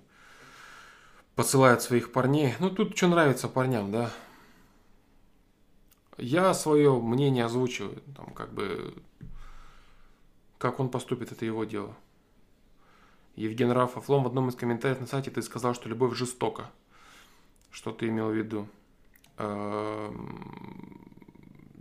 посылают 1.36 1.82
своих 1.82 2.10
парней. 2.10 2.54
Ну, 2.58 2.68
тут 2.68 2.96
что 2.96 3.06
нравится 3.06 3.46
парням, 3.46 3.92
да. 3.92 4.10
Я 6.16 6.52
свое 6.52 7.00
мнение 7.00 7.44
озвучиваю, 7.44 8.02
там, 8.16 8.34
как 8.34 8.52
бы, 8.52 8.92
как 10.58 10.80
он 10.80 10.88
поступит, 10.88 11.30
это 11.30 11.44
его 11.44 11.62
дело. 11.62 11.94
Евген 13.36 13.70
Рафов, 13.70 14.08
Лом, 14.08 14.24
в 14.24 14.26
одном 14.26 14.48
из 14.48 14.56
комментариев 14.56 14.98
на 14.98 15.06
сайте 15.06 15.30
ты 15.30 15.42
сказал, 15.42 15.74
что 15.74 15.88
любовь 15.88 16.16
жестока. 16.16 16.72
Что 17.70 17.92
ты 17.92 18.08
имел 18.08 18.30
в 18.30 18.34
виду? 18.34 18.66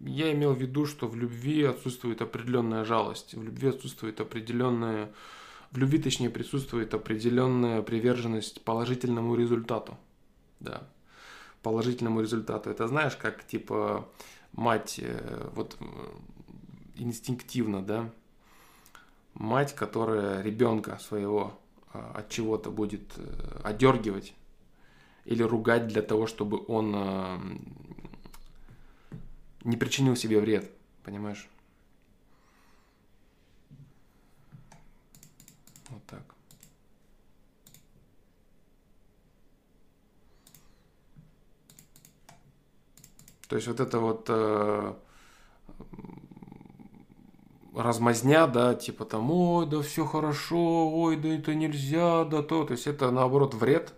Я 0.06 0.32
имел 0.34 0.54
в 0.54 0.60
виду, 0.60 0.86
что 0.86 1.08
в 1.08 1.16
любви 1.16 1.64
отсутствует 1.64 2.22
определенная 2.22 2.86
жалость, 2.86 3.34
в 3.34 3.44
любви 3.44 3.70
отсутствует 3.70 4.22
определенная, 4.22 5.12
в 5.72 5.78
любви 5.78 6.00
точнее 6.00 6.30
присутствует 6.30 6.94
определенная 6.94 7.82
приверженность 7.82 8.62
положительному 8.64 9.36
результату. 9.36 9.98
Да. 10.60 10.88
положительному 11.62 12.22
результату. 12.22 12.70
Это 12.70 12.88
знаешь, 12.88 13.16
как 13.16 13.46
типа 13.46 14.08
мать 14.54 15.00
э, 15.00 15.50
вот 15.54 15.78
инстинктивно, 16.96 17.82
да, 17.84 18.10
мать, 19.34 19.76
которая 19.76 20.42
ребенка 20.42 20.98
своего 21.00 21.60
а, 21.94 22.14
от 22.16 22.30
чего-то 22.30 22.72
будет 22.72 23.14
э, 23.18 23.62
одергивать 23.64 24.34
или 25.26 25.44
ругать 25.44 25.88
для 25.88 26.02
того, 26.02 26.26
чтобы 26.26 26.64
он 26.68 27.62
не 29.68 29.76
причинил 29.76 30.16
себе 30.16 30.40
вред, 30.40 30.72
понимаешь? 31.04 31.50
Вот 35.90 36.04
так. 36.08 36.24
То 43.50 43.56
есть 43.58 43.68
вот 43.68 43.80
это 43.82 44.00
вот 44.00 44.26
э, 44.30 44.94
размазня, 47.76 48.48
да, 48.48 48.74
типа 48.74 49.04
там, 49.04 49.30
ой, 49.32 49.66
да 49.66 49.82
все 49.82 50.06
хорошо, 50.06 50.90
ой, 50.90 51.18
да 51.18 51.28
это 51.28 51.54
нельзя, 51.56 52.24
да 52.24 52.42
то. 52.42 52.64
То 52.64 52.72
есть 52.72 52.88
это 52.88 53.12
наоборот 53.12 53.54
вред, 53.54 53.94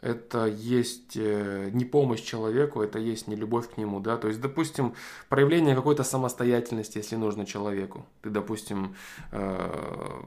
это 0.00 0.46
есть 0.46 1.16
э, 1.16 1.70
не 1.72 1.84
помощь 1.84 2.20
человеку, 2.20 2.82
это 2.82 2.98
есть 2.98 3.28
не 3.28 3.36
любовь 3.36 3.70
к 3.70 3.76
нему, 3.78 4.00
да, 4.00 4.16
то 4.16 4.28
есть, 4.28 4.40
допустим, 4.40 4.94
проявление 5.28 5.74
какой-то 5.74 6.04
самостоятельности, 6.04 6.98
если 6.98 7.16
нужно 7.16 7.46
человеку, 7.46 8.06
ты, 8.22 8.30
допустим, 8.30 8.94
э, 9.32 10.22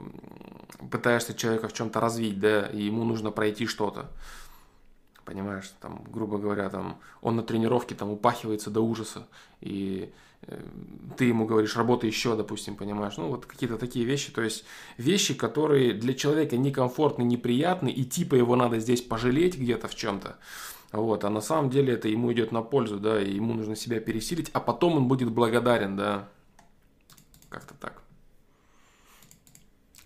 пытаешься 0.91 1.34
человека 1.34 1.67
в 1.67 1.73
чем-то 1.73 1.99
развить, 1.99 2.39
да, 2.39 2.67
и 2.67 2.84
ему 2.84 3.03
нужно 3.03 3.32
пройти 3.32 3.67
что-то, 3.67 4.10
понимаешь, 5.23 5.71
там, 5.79 6.03
грубо 6.10 6.39
говоря, 6.39 6.69
там, 6.69 6.99
он 7.21 7.36
на 7.36 7.43
тренировке 7.43 7.93
там 7.93 8.10
упахивается 8.10 8.71
до 8.71 8.82
ужаса, 8.82 9.27
и 9.62 10.12
ты 11.17 11.25
ему 11.25 11.45
говоришь, 11.45 11.75
работай 11.75 12.10
еще, 12.10 12.36
допустим, 12.36 12.75
понимаешь, 12.75 13.17
ну, 13.17 13.28
вот 13.28 13.45
какие-то 13.45 13.78
такие 13.78 14.06
вещи, 14.06 14.32
то 14.32 14.41
есть 14.41 14.63
вещи, 14.97 15.34
которые 15.34 15.93
для 15.93 16.13
человека 16.13 16.58
некомфортны, 16.58 17.23
неприятны, 17.23 17.89
и 17.89 18.04
типа 18.06 18.36
его 18.36 18.56
надо 18.56 18.80
здесь 18.80 19.02
пожалеть 19.02 19.58
где-то 19.58 19.88
в 19.88 19.95
чем-то, 19.95 20.38
вот, 20.91 21.23
а 21.23 21.30
на 21.30 21.41
самом 21.41 21.69
деле 21.69 21.93
это 21.93 22.08
ему 22.08 22.32
идет 22.34 22.52
на 22.52 22.62
пользу, 22.62 22.99
да, 22.99 23.21
и 23.21 23.34
ему 23.34 23.54
нужно 23.54 23.75
себя 23.75 23.99
пересилить, 23.99 24.49
а 24.54 24.60
потом 24.60 24.97
он 24.97 25.08
будет 25.08 25.30
благодарен, 25.30 25.97
да, 25.97 26.30
как-то 27.49 27.73
так. 27.75 28.02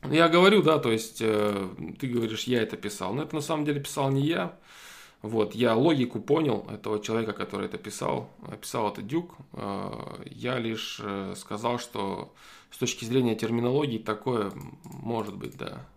Я 0.10 0.28
говорю, 0.28 0.62
да, 0.62 0.80
то 0.80 0.91
есть 0.91 1.19
э, 1.22 1.69
ты 1.98 2.08
говоришь, 2.08 2.43
я 2.43 2.62
это 2.62 2.76
писал, 2.76 3.13
но 3.13 3.24
это 3.24 3.36
на 3.36 3.41
самом 3.41 3.63
деле 3.63 3.80
писал 3.80 4.12
не 4.12 4.26
я, 4.26 4.58
вот, 5.24 5.56
я 5.56 5.74
логику 5.74 6.20
понял 6.20 6.68
этого 6.70 7.02
человека, 7.02 7.32
который 7.32 7.68
это 7.68 7.78
писал, 7.78 8.30
писал 8.60 8.92
это 8.92 9.02
Дюк. 9.02 9.38
Э, 9.54 10.22
я 10.26 10.60
лишь 10.60 11.00
э, 11.02 11.34
сказал, 11.38 11.80
что 11.80 12.34
с 12.70 12.78
точки 12.78 13.06
зрения 13.06 13.34
терминологии 13.34 14.00
такое 14.00 14.52
может 14.84 15.38
быть, 15.38 15.56
да. 15.56 15.88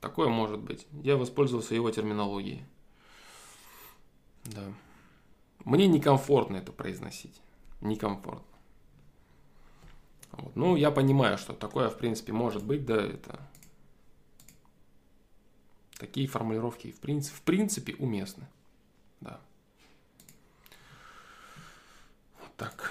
Такое 0.00 0.28
может 0.28 0.60
быть. 0.60 0.86
Я 1.02 1.16
воспользовался 1.16 1.74
его 1.74 1.90
терминологией. 1.90 2.64
Да. 4.44 4.62
Мне 5.64 5.88
некомфортно 5.88 6.58
это 6.58 6.70
произносить. 6.70 7.40
Некомфортно. 7.80 8.46
Вот. 10.30 10.54
Ну, 10.54 10.76
я 10.76 10.92
понимаю, 10.92 11.38
что 11.38 11.54
такое, 11.54 11.88
в 11.88 11.98
принципе, 11.98 12.32
может 12.32 12.64
быть, 12.64 12.86
да, 12.86 13.04
это... 13.04 13.40
Такие 15.98 16.28
формулировки, 16.28 16.92
в 16.92 17.00
принципе, 17.00 17.36
в 17.36 17.42
принципе 17.42 17.96
уместны. 17.96 18.46
Да. 19.20 19.40
Вот 22.40 22.45
так. 22.56 22.90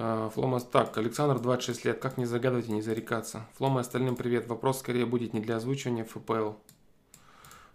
А, 0.00 0.28
Флома, 0.30 0.60
так, 0.60 0.96
Александр, 0.96 1.40
26 1.40 1.84
лет, 1.84 1.98
как 1.98 2.18
не 2.18 2.24
загадывать 2.24 2.68
и 2.68 2.72
не 2.72 2.82
зарекаться? 2.82 3.46
Флома, 3.54 3.80
остальным 3.80 4.14
привет. 4.14 4.46
Вопрос 4.46 4.78
скорее 4.78 5.06
будет 5.06 5.34
не 5.34 5.40
для 5.40 5.56
озвучивания 5.56 6.04
ФПЛ. 6.04 6.52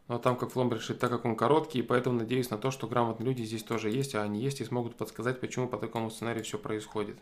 Но 0.07 0.19
там, 0.19 0.37
как 0.37 0.51
Флом 0.51 0.71
решит, 0.71 0.99
так 0.99 1.09
как 1.09 1.25
он 1.25 1.35
короткий, 1.35 1.79
и 1.79 1.83
поэтому 1.83 2.17
надеюсь 2.17 2.49
на 2.49 2.57
то, 2.57 2.71
что 2.71 2.87
грамотные 2.87 3.27
люди 3.27 3.43
здесь 3.43 3.63
тоже 3.63 3.89
есть, 3.89 4.15
а 4.15 4.21
они 4.21 4.41
есть 4.41 4.61
и 4.61 4.65
смогут 4.65 4.95
подсказать, 4.95 5.41
почему 5.41 5.67
по 5.67 5.77
такому 5.77 6.09
сценарию 6.09 6.43
все 6.43 6.57
происходит. 6.57 7.17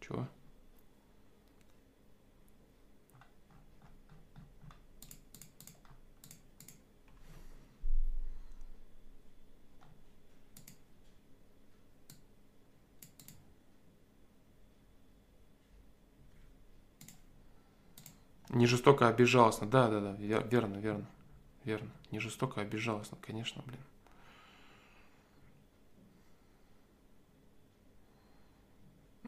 Чего? 0.00 0.26
Не 18.60 18.66
жестоко, 18.66 19.08
а 19.08 19.12
безжалостно. 19.14 19.66
Да, 19.66 19.88
да, 19.88 20.00
да, 20.00 20.12
верно, 20.12 20.76
верно, 20.76 21.06
верно. 21.64 21.88
Не 22.10 22.20
жестоко, 22.20 22.60
а 22.60 22.64
безжалостно, 22.66 23.16
конечно, 23.22 23.62
блин. 23.64 23.80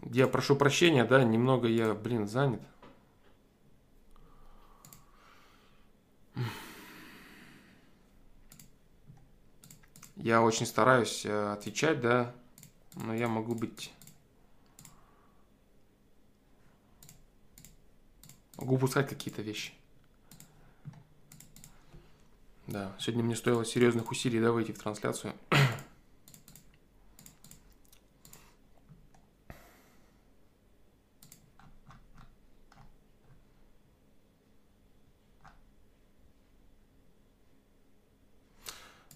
Я 0.03 0.27
прошу 0.27 0.55
прощения, 0.55 1.07
да, 1.07 1.25
немного 1.25 1.67
я, 1.67 1.95
блин, 1.95 2.29
занят. 2.29 2.61
Я 10.17 10.43
очень 10.43 10.67
стараюсь 10.67 11.25
э, 11.25 11.53
отвечать, 11.55 12.03
да, 12.03 12.35
но 12.97 13.15
я 13.15 13.29
могу 13.29 13.55
быть 13.55 13.95
Могу 18.59 18.77
упускать 18.77 19.09
какие-то 19.09 19.43
вещи. 19.43 19.73
Да, 22.67 22.95
сегодня 22.99 23.25
мне 23.25 23.37
стоило 23.37 23.65
серьезных 23.65 24.11
усилий, 24.11 24.41
да, 24.41 24.53
выйти 24.53 24.73
в 24.73 24.79
трансляцию. 24.79 25.35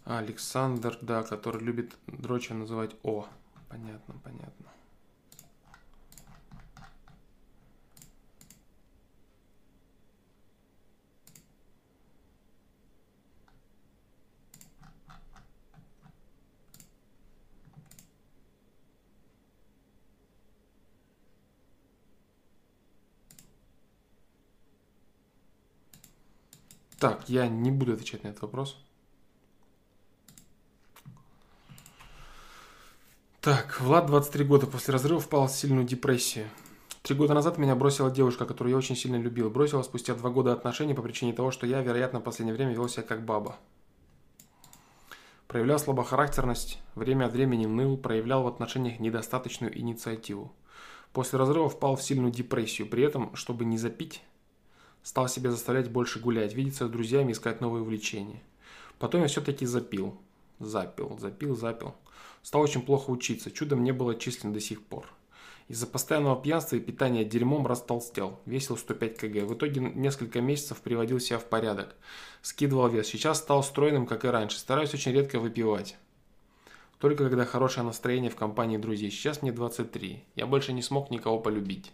Александр, 0.05 0.96
да, 1.03 1.22
который 1.25 1.62
любит 1.62 1.96
дроча 2.07 2.55
называть 2.55 2.94
О. 3.03 3.27
Понятно, 3.68 4.14
понятно. 4.22 4.75
Так, 27.06 27.28
я 27.28 27.46
не 27.46 27.70
буду 27.70 27.92
отвечать 27.92 28.24
на 28.24 28.28
этот 28.28 28.42
вопрос. 28.42 28.76
Так, 33.40 33.80
Влад 33.80 34.06
23 34.06 34.44
года 34.44 34.66
после 34.66 34.92
разрыва 34.92 35.20
впал 35.20 35.46
в 35.46 35.52
сильную 35.52 35.86
депрессию. 35.86 36.48
Три 37.02 37.14
года 37.14 37.32
назад 37.32 37.59
меня 37.59 37.76
бросила 37.76 38.11
девушка, 38.11 38.44
которую 38.44 38.72
я 38.72 38.76
очень 38.76 38.96
сильно 38.96 39.14
любил. 39.14 39.50
Бросила 39.50 39.82
спустя 39.82 40.16
два 40.16 40.30
года 40.30 40.52
отношений 40.52 40.94
по 40.94 41.02
причине 41.02 41.32
того, 41.32 41.52
что 41.52 41.64
я, 41.64 41.80
вероятно, 41.80 42.18
в 42.18 42.24
последнее 42.24 42.57
время 42.57 42.72
вел 42.72 42.88
себя 42.88 43.04
как 43.04 43.24
баба. 43.24 43.54
Проявлял 45.46 45.78
слабохарактерность, 45.78 46.80
время 46.96 47.26
от 47.26 47.32
времени 47.34 47.66
ныл, 47.66 47.96
проявлял 47.96 48.42
в 48.42 48.48
отношениях 48.48 48.98
недостаточную 48.98 49.78
инициативу. 49.78 50.52
После 51.12 51.38
разрыва 51.38 51.68
впал 51.68 51.94
в 51.94 52.02
сильную 52.02 52.32
депрессию. 52.32 52.88
При 52.88 53.04
этом, 53.04 53.36
чтобы 53.36 53.64
не 53.64 53.78
запить, 53.78 54.24
Стал 55.07 55.28
себя 55.28 55.52
заставлять 55.52 55.88
больше 55.88 56.18
гулять, 56.18 56.54
видеться 56.54 56.88
с 56.88 56.90
друзьями, 56.90 57.30
искать 57.30 57.61
новые 57.61 57.82
увлечения. 57.82 58.42
Потом 58.98 59.22
я 59.22 59.28
все-таки 59.28 59.64
запил. 59.64 60.18
Запил, 60.59 61.16
запил, 61.20 61.54
запил. 61.54 61.94
Стал 62.42 62.62
очень 62.62 62.82
плохо 62.82 63.11
учиться. 63.11 63.52
Чудом 63.52 63.84
не 63.84 63.92
было 63.92 64.14
отчислен 64.14 64.52
до 64.52 64.59
сих 64.59 64.82
пор. 64.82 65.07
Из-за 65.68 65.86
постоянного 65.86 66.42
пьянства 66.42 66.74
и 66.74 66.80
питания 66.80 67.24
дерьмом 67.24 67.68
растолстел. 67.68 68.40
Весил 68.46 68.76
105 68.76 69.16
кг. 69.16 69.44
В 69.44 69.54
итоге 69.54 69.80
несколько 69.80 70.40
месяцев 70.40 70.78
приводил 70.78 71.20
себя 71.20 71.38
в 71.38 71.44
порядок. 71.44 71.94
Скидывал 72.42 72.88
вес. 72.88 73.07
Сейчас 73.07 73.38
стал 73.38 73.62
стройным, 73.62 74.09
как 74.09 74.24
и 74.24 74.28
раньше. 74.28 74.59
Стараюсь 74.59 74.92
очень 74.92 75.12
редко 75.12 75.38
выпивать. 75.38 75.96
Только 76.98 77.28
когда 77.28 77.44
хорошее 77.44 77.86
настроение 77.86 78.32
в 78.32 78.34
компании 78.34 78.76
друзей. 78.76 79.12
Сейчас 79.12 79.40
мне 79.40 79.52
23. 79.52 80.24
Я 80.34 80.46
больше 80.46 80.72
не 80.72 80.82
смог 80.82 81.11
никого 81.11 81.38
полюбить. 81.38 81.92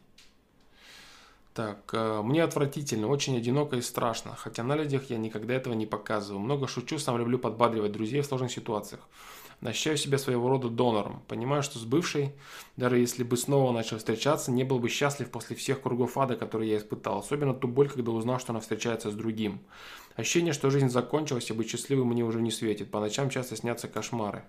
Так, 1.55 1.91
э, 1.93 2.23
мне 2.23 2.43
отвратительно, 2.43 3.09
очень 3.09 3.37
одиноко 3.37 3.77
и 3.77 3.83
страшно, 3.83 4.35
хотя 4.37 4.63
на 4.63 4.75
людях 4.75 5.11
я 5.11 5.19
никогда 5.19 5.55
этого 5.55 5.75
не 5.75 5.85
показываю. 5.85 6.41
Много 6.41 6.67
шучу, 6.67 6.99
сам 6.99 7.19
люблю 7.19 7.39
подбадривать 7.39 7.93
друзей 7.93 8.23
в 8.23 8.27
сложных 8.27 8.51
ситуациях. 8.51 9.07
Ощущаю 9.61 9.97
себя 9.97 10.19
своего 10.19 10.49
рода 10.49 10.69
донором. 10.69 11.23
Понимаю, 11.29 11.63
что 11.63 11.79
с 11.79 11.85
бывшей, 11.85 12.33
даже 12.77 12.99
если 12.99 13.23
бы 13.23 13.37
снова 13.37 13.71
начал 13.71 13.99
встречаться, 13.99 14.51
не 14.51 14.65
был 14.65 14.81
бы 14.81 14.89
счастлив 14.89 15.31
после 15.31 15.55
всех 15.55 15.83
кругов 15.83 16.19
ада, 16.19 16.35
которые 16.37 16.73
я 16.73 16.79
испытал. 16.79 17.19
Особенно 17.19 17.55
ту 17.55 17.69
боль, 17.69 17.89
когда 17.89 18.11
узнал, 18.11 18.41
что 18.41 18.53
она 18.53 18.61
встречается 18.61 19.11
с 19.11 19.15
другим. 19.15 19.61
Ощущение, 20.17 20.53
что 20.53 20.71
жизнь 20.71 20.89
закончилась, 20.89 21.49
и 21.51 21.53
быть 21.53 21.71
счастливым 21.71 22.09
мне 22.09 22.25
уже 22.25 22.41
не 22.41 22.51
светит. 22.51 22.91
По 22.91 22.99
ночам 22.99 23.31
часто 23.31 23.55
снятся 23.55 23.87
кошмары. 23.87 24.43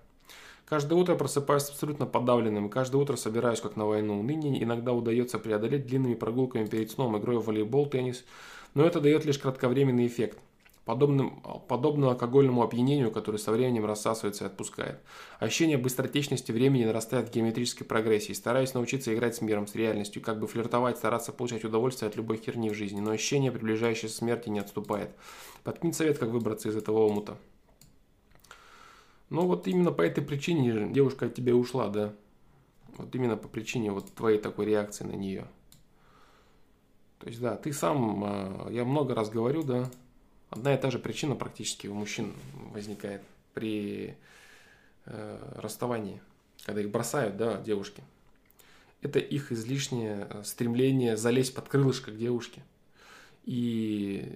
Каждое 0.66 0.94
утро 0.94 1.14
просыпаюсь 1.14 1.68
абсолютно 1.68 2.06
подавленным, 2.06 2.70
каждое 2.70 2.96
утро 2.96 3.16
собираюсь 3.16 3.60
как 3.60 3.76
на 3.76 3.86
войну. 3.86 4.22
Ныне 4.22 4.62
иногда 4.62 4.92
удается 4.92 5.38
преодолеть 5.38 5.86
длинными 5.86 6.14
прогулками 6.14 6.64
перед 6.64 6.90
сном, 6.90 7.18
игрой 7.18 7.36
в 7.36 7.44
волейбол, 7.46 7.86
теннис, 7.86 8.24
но 8.72 8.84
это 8.84 9.00
дает 9.00 9.26
лишь 9.26 9.38
кратковременный 9.38 10.06
эффект. 10.06 10.38
Подобным, 10.86 11.42
подобно 11.66 12.10
алкогольному 12.10 12.62
опьянению, 12.62 13.10
который 13.10 13.36
со 13.36 13.52
временем 13.52 13.86
рассасывается 13.86 14.44
и 14.44 14.46
отпускает. 14.48 15.00
Ощущение 15.38 15.78
быстротечности 15.78 16.52
времени 16.52 16.84
нарастает 16.84 17.28
в 17.28 17.32
геометрической 17.32 17.86
прогрессии. 17.86 18.34
Стараюсь 18.34 18.74
научиться 18.74 19.14
играть 19.14 19.34
с 19.34 19.40
миром, 19.40 19.66
с 19.66 19.74
реальностью, 19.74 20.20
как 20.20 20.38
бы 20.38 20.46
флиртовать, 20.46 20.98
стараться 20.98 21.32
получать 21.32 21.64
удовольствие 21.64 22.10
от 22.10 22.16
любой 22.16 22.36
херни 22.36 22.68
в 22.68 22.74
жизни, 22.74 23.00
но 23.00 23.12
ощущение 23.12 23.50
приближающейся 23.50 24.14
смерти 24.14 24.50
не 24.50 24.58
отступает. 24.58 25.10
Подкинь 25.62 25.94
совет, 25.94 26.18
как 26.18 26.28
выбраться 26.28 26.68
из 26.68 26.76
этого 26.76 26.98
омута. 27.06 27.38
Ну 29.30 29.46
вот 29.46 29.66
именно 29.66 29.90
по 29.90 30.02
этой 30.02 30.22
причине 30.22 30.92
девушка 30.92 31.26
от 31.26 31.34
тебя 31.34 31.54
ушла, 31.54 31.88
да? 31.88 32.14
Вот 32.96 33.14
именно 33.14 33.36
по 33.36 33.48
причине 33.48 33.90
вот 33.90 34.12
твоей 34.14 34.38
такой 34.38 34.66
реакции 34.66 35.04
на 35.04 35.12
нее. 35.12 35.46
То 37.18 37.28
есть, 37.28 37.40
да, 37.40 37.56
ты 37.56 37.72
сам, 37.72 38.22
а, 38.24 38.68
я 38.70 38.84
много 38.84 39.14
раз 39.14 39.30
говорю, 39.30 39.62
да, 39.62 39.90
одна 40.50 40.74
и 40.74 40.80
та 40.80 40.90
же 40.90 40.98
причина 40.98 41.34
практически 41.34 41.86
у 41.86 41.94
мужчин 41.94 42.32
возникает 42.72 43.22
при 43.54 44.16
э, 45.06 45.52
расставании, 45.56 46.20
когда 46.64 46.80
их 46.82 46.90
бросают, 46.90 47.36
да, 47.36 47.60
девушки. 47.60 48.02
Это 49.00 49.18
их 49.18 49.52
излишнее 49.52 50.28
стремление 50.44 51.16
залезть 51.16 51.54
под 51.54 51.68
крылышко 51.68 52.10
к 52.10 52.16
девушке. 52.16 52.62
И 53.44 54.26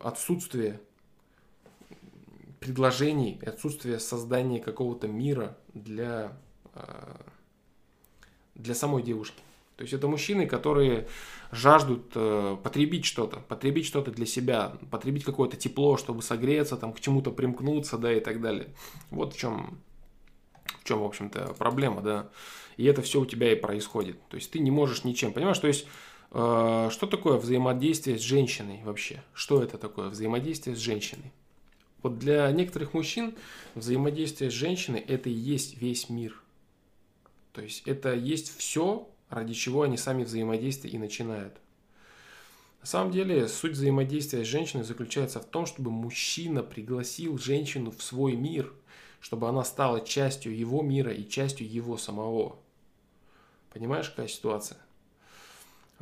отсутствие 0.00 0.80
предложений 2.62 3.40
и 3.42 3.46
отсутствие 3.46 3.98
создания 3.98 4.60
какого-то 4.60 5.08
мира 5.08 5.58
для, 5.74 6.38
э, 6.74 7.16
для 8.54 8.74
самой 8.74 9.02
девушки. 9.02 9.42
То 9.76 9.82
есть 9.82 9.94
это 9.94 10.06
мужчины, 10.06 10.46
которые 10.46 11.08
жаждут 11.50 12.12
э, 12.14 12.56
потребить 12.62 13.04
что-то, 13.04 13.40
потребить 13.40 13.86
что-то 13.86 14.12
для 14.12 14.26
себя, 14.26 14.76
потребить 14.90 15.24
какое-то 15.24 15.56
тепло, 15.56 15.96
чтобы 15.96 16.22
согреться, 16.22 16.76
там, 16.76 16.92
к 16.92 17.00
чему-то 17.00 17.32
примкнуться, 17.32 17.98
да, 17.98 18.12
и 18.12 18.20
так 18.20 18.40
далее. 18.40 18.68
Вот 19.10 19.34
в 19.34 19.38
чем, 19.38 19.80
в 20.80 20.84
чем, 20.84 21.00
в 21.00 21.04
общем-то, 21.04 21.54
проблема, 21.58 22.00
да. 22.00 22.30
И 22.76 22.84
это 22.84 23.02
все 23.02 23.20
у 23.20 23.26
тебя 23.26 23.52
и 23.52 23.56
происходит. 23.56 24.16
То 24.28 24.36
есть 24.36 24.52
ты 24.52 24.60
не 24.60 24.70
можешь 24.70 25.02
ничем, 25.02 25.32
понимаешь? 25.32 25.58
То 25.58 25.66
есть 25.66 25.86
э, 26.30 26.88
что 26.92 27.06
такое 27.08 27.38
взаимодействие 27.38 28.18
с 28.18 28.22
женщиной 28.22 28.82
вообще? 28.84 29.20
Что 29.34 29.62
это 29.64 29.78
такое 29.78 30.10
взаимодействие 30.10 30.76
с 30.76 30.78
женщиной? 30.78 31.32
Вот 32.02 32.18
для 32.18 32.50
некоторых 32.50 32.94
мужчин 32.94 33.34
взаимодействие 33.74 34.50
с 34.50 34.54
женщиной– 34.54 35.00
это 35.08 35.30
и 35.30 35.32
есть 35.32 35.80
весь 35.80 36.08
мир. 36.08 36.40
То 37.52 37.62
есть 37.62 37.82
это 37.86 38.14
есть 38.14 38.56
все, 38.56 39.08
ради 39.28 39.54
чего 39.54 39.82
они 39.82 39.96
сами 39.96 40.24
взаимодействие 40.24 40.94
и 40.94 40.98
начинают. 40.98 41.54
На 42.80 42.86
самом 42.86 43.12
деле 43.12 43.46
суть 43.46 43.72
взаимодействия 43.72 44.44
с 44.44 44.48
женщиной 44.48 44.82
заключается 44.82 45.38
в 45.38 45.44
том, 45.44 45.66
чтобы 45.66 45.92
мужчина 45.92 46.64
пригласил 46.64 47.38
женщину 47.38 47.92
в 47.92 48.02
свой 48.02 48.34
мир, 48.34 48.72
чтобы 49.20 49.48
она 49.48 49.62
стала 49.62 50.00
частью 50.00 50.56
его 50.56 50.82
мира 50.82 51.12
и 51.12 51.28
частью 51.28 51.70
его 51.70 51.96
самого. 51.96 52.56
Понимаешь, 53.72 54.10
какая 54.10 54.26
ситуация? 54.26 54.78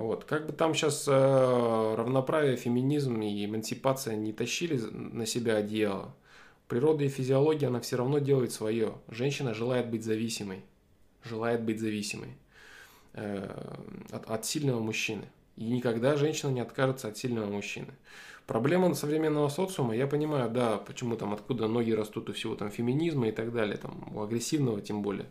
Вот. 0.00 0.24
Как 0.24 0.46
бы 0.46 0.54
там 0.54 0.74
сейчас 0.74 1.06
э, 1.06 1.94
равноправие, 1.94 2.56
феминизм 2.56 3.20
и 3.20 3.44
эмансипация 3.44 4.16
не 4.16 4.32
тащили 4.32 4.78
на 4.78 5.26
себя 5.26 5.56
одеяло, 5.56 6.14
природа 6.68 7.04
и 7.04 7.10
физиология, 7.10 7.66
она 7.66 7.80
все 7.80 7.98
равно 7.98 8.18
делает 8.18 8.50
свое. 8.50 8.94
Женщина 9.08 9.52
желает 9.52 9.90
быть 9.90 10.02
зависимой. 10.02 10.64
Желает 11.22 11.62
быть 11.62 11.80
зависимой 11.80 12.30
э, 13.12 13.46
от, 14.10 14.30
от 14.30 14.46
сильного 14.46 14.80
мужчины. 14.80 15.24
И 15.58 15.64
никогда 15.64 16.16
женщина 16.16 16.48
не 16.48 16.60
откажется 16.60 17.08
от 17.08 17.18
сильного 17.18 17.50
мужчины. 17.50 17.88
Проблема 18.46 18.94
современного 18.94 19.50
социума, 19.50 19.94
я 19.94 20.06
понимаю, 20.06 20.50
да, 20.50 20.78
почему 20.78 21.16
там, 21.16 21.34
откуда 21.34 21.68
ноги 21.68 21.90
растут 21.90 22.30
у 22.30 22.32
всего 22.32 22.56
там 22.56 22.70
феминизма 22.70 23.28
и 23.28 23.32
так 23.32 23.52
далее, 23.52 23.76
там, 23.76 24.10
у 24.14 24.22
агрессивного 24.22 24.80
тем 24.80 25.02
более. 25.02 25.26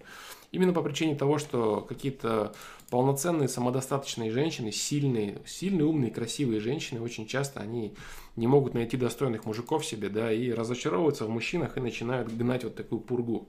Именно 0.52 0.74
по 0.74 0.82
причине 0.82 1.16
того, 1.16 1.38
что 1.38 1.82
какие-то 1.82 2.56
полноценные, 2.90 3.48
самодостаточные 3.48 4.32
женщины, 4.32 4.72
сильные, 4.72 5.42
сильные, 5.46 5.86
умные, 5.86 6.10
красивые 6.10 6.60
женщины, 6.60 7.02
очень 7.02 7.28
часто 7.28 7.60
они 7.60 7.94
не 8.36 8.48
могут 8.48 8.74
найти 8.74 8.98
достойных 8.98 9.46
мужиков 9.46 9.86
себе, 9.86 10.10
да, 10.10 10.32
и 10.32 10.52
разочаровываются 10.52 11.26
в 11.26 11.30
мужчинах 11.30 11.78
и 11.78 11.82
начинают 11.82 12.36
гнать 12.36 12.64
вот 12.64 12.76
такую 12.76 13.00
пургу. 13.02 13.48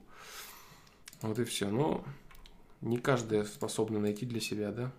Вот 1.21 1.39
и 1.39 1.43
все. 1.43 1.69
Но 1.69 2.03
не 2.81 2.97
каждая 2.97 3.45
способна 3.45 3.99
найти 3.99 4.27
для 4.27 4.39
себя, 4.39 4.71
да, 4.71 4.91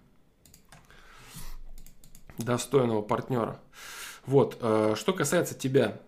достойного 2.38 3.02
партнера. 3.02 3.60
Вот, 4.26 4.58
э, 4.60 4.94
что 4.96 5.12
касается 5.12 5.54
тебя, 5.54 6.00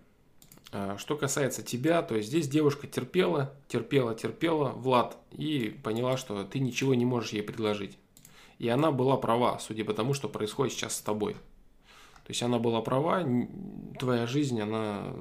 что 0.99 1.17
касается 1.17 1.63
тебя, 1.63 2.03
то 2.03 2.21
здесь 2.21 2.49
девушка 2.49 2.87
терпела, 2.87 3.55
терпела, 3.69 4.15
терпела, 4.15 4.71
Влад, 4.71 5.17
и 5.31 5.79
поняла, 5.83 6.17
что 6.17 6.43
ты 6.45 6.59
ничего 6.59 6.95
не 6.95 7.05
можешь 7.05 7.33
ей 7.33 7.43
предложить. 7.43 7.99
И 8.59 8.69
она 8.69 8.91
была 8.91 9.17
права, 9.17 9.59
судя 9.59 9.85
по 9.85 9.95
тому, 9.95 10.15
что 10.15 10.29
происходит 10.29 10.75
сейчас 10.75 10.97
с 10.97 11.03
тобой. 11.03 11.35
То 12.25 12.31
есть 12.31 12.43
она 12.43 12.59
была 12.59 12.81
права, 12.81 13.25
твоя 13.99 14.27
жизнь, 14.27 14.61
она 14.61 15.15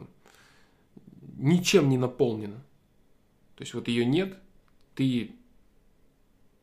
ничем 1.38 1.90
не 1.90 1.98
наполнена. 1.98 2.64
То 3.56 3.62
есть 3.64 3.74
вот 3.74 3.88
ее 3.88 4.06
нет, 4.06 4.38
ты 4.96 5.36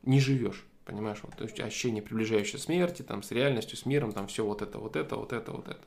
не 0.03 0.19
живешь. 0.19 0.65
Понимаешь, 0.83 1.19
вот, 1.21 1.35
то 1.35 1.43
есть 1.43 1.59
ощущение 1.59 2.01
приближающей 2.01 2.57
смерти, 2.57 3.03
там, 3.03 3.21
с 3.21 3.31
реальностью, 3.31 3.77
с 3.77 3.85
миром, 3.85 4.11
там, 4.11 4.27
все 4.27 4.43
вот 4.43 4.61
это, 4.61 4.79
вот 4.79 4.95
это, 4.95 5.15
вот 5.15 5.31
это, 5.31 5.51
вот 5.51 5.67
это. 5.67 5.83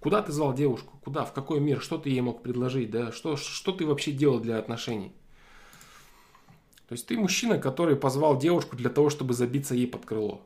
Куда 0.00 0.22
ты 0.22 0.32
звал 0.32 0.54
девушку? 0.54 0.98
Куда? 1.02 1.24
В 1.24 1.32
какой 1.32 1.60
мир? 1.60 1.80
Что 1.80 1.98
ты 1.98 2.10
ей 2.10 2.20
мог 2.20 2.42
предложить? 2.42 2.90
Да? 2.90 3.12
Что, 3.12 3.36
что 3.36 3.72
ты 3.72 3.86
вообще 3.86 4.12
делал 4.12 4.38
для 4.38 4.58
отношений? 4.58 5.12
То 6.88 6.92
есть 6.92 7.06
ты 7.06 7.16
мужчина, 7.18 7.58
который 7.58 7.96
позвал 7.96 8.38
девушку 8.38 8.76
для 8.76 8.90
того, 8.90 9.10
чтобы 9.10 9.34
забиться 9.34 9.74
ей 9.74 9.88
под 9.88 10.04
крыло. 10.04 10.42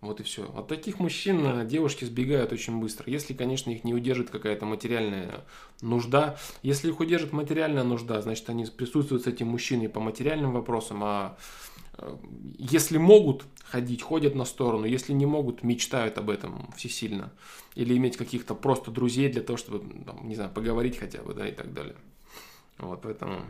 Вот 0.00 0.20
и 0.20 0.22
все. 0.22 0.44
От 0.56 0.68
таких 0.68 1.00
мужчин 1.00 1.44
э, 1.44 1.66
девушки 1.66 2.04
сбегают 2.04 2.52
очень 2.52 2.78
быстро. 2.78 3.10
Если, 3.10 3.34
конечно, 3.34 3.70
их 3.70 3.82
не 3.82 3.94
удержит 3.94 4.30
какая-то 4.30 4.64
материальная 4.64 5.44
нужда. 5.80 6.38
Если 6.62 6.88
их 6.88 7.00
удержит 7.00 7.32
материальная 7.32 7.82
нужда, 7.82 8.22
значит, 8.22 8.48
они 8.48 8.64
присутствуют 8.66 9.24
с 9.24 9.26
этим 9.26 9.48
мужчиной 9.48 9.88
по 9.88 9.98
материальным 9.98 10.52
вопросам, 10.52 11.02
а 11.02 11.36
если 12.58 12.98
могут 12.98 13.44
ходить, 13.64 14.02
ходят 14.02 14.34
на 14.34 14.44
сторону, 14.44 14.84
если 14.84 15.12
не 15.12 15.26
могут, 15.26 15.62
мечтают 15.62 16.18
об 16.18 16.30
этом 16.30 16.72
всесильно. 16.76 17.32
Или 17.74 17.96
иметь 17.96 18.16
каких-то 18.16 18.54
просто 18.54 18.90
друзей 18.90 19.30
для 19.30 19.42
того, 19.42 19.56
чтобы, 19.56 20.04
там, 20.04 20.28
не 20.28 20.34
знаю, 20.34 20.50
поговорить 20.50 20.98
хотя 20.98 21.22
бы, 21.22 21.34
да, 21.34 21.48
и 21.48 21.52
так 21.52 21.72
далее. 21.72 21.96
Вот, 22.78 23.02
поэтому... 23.02 23.42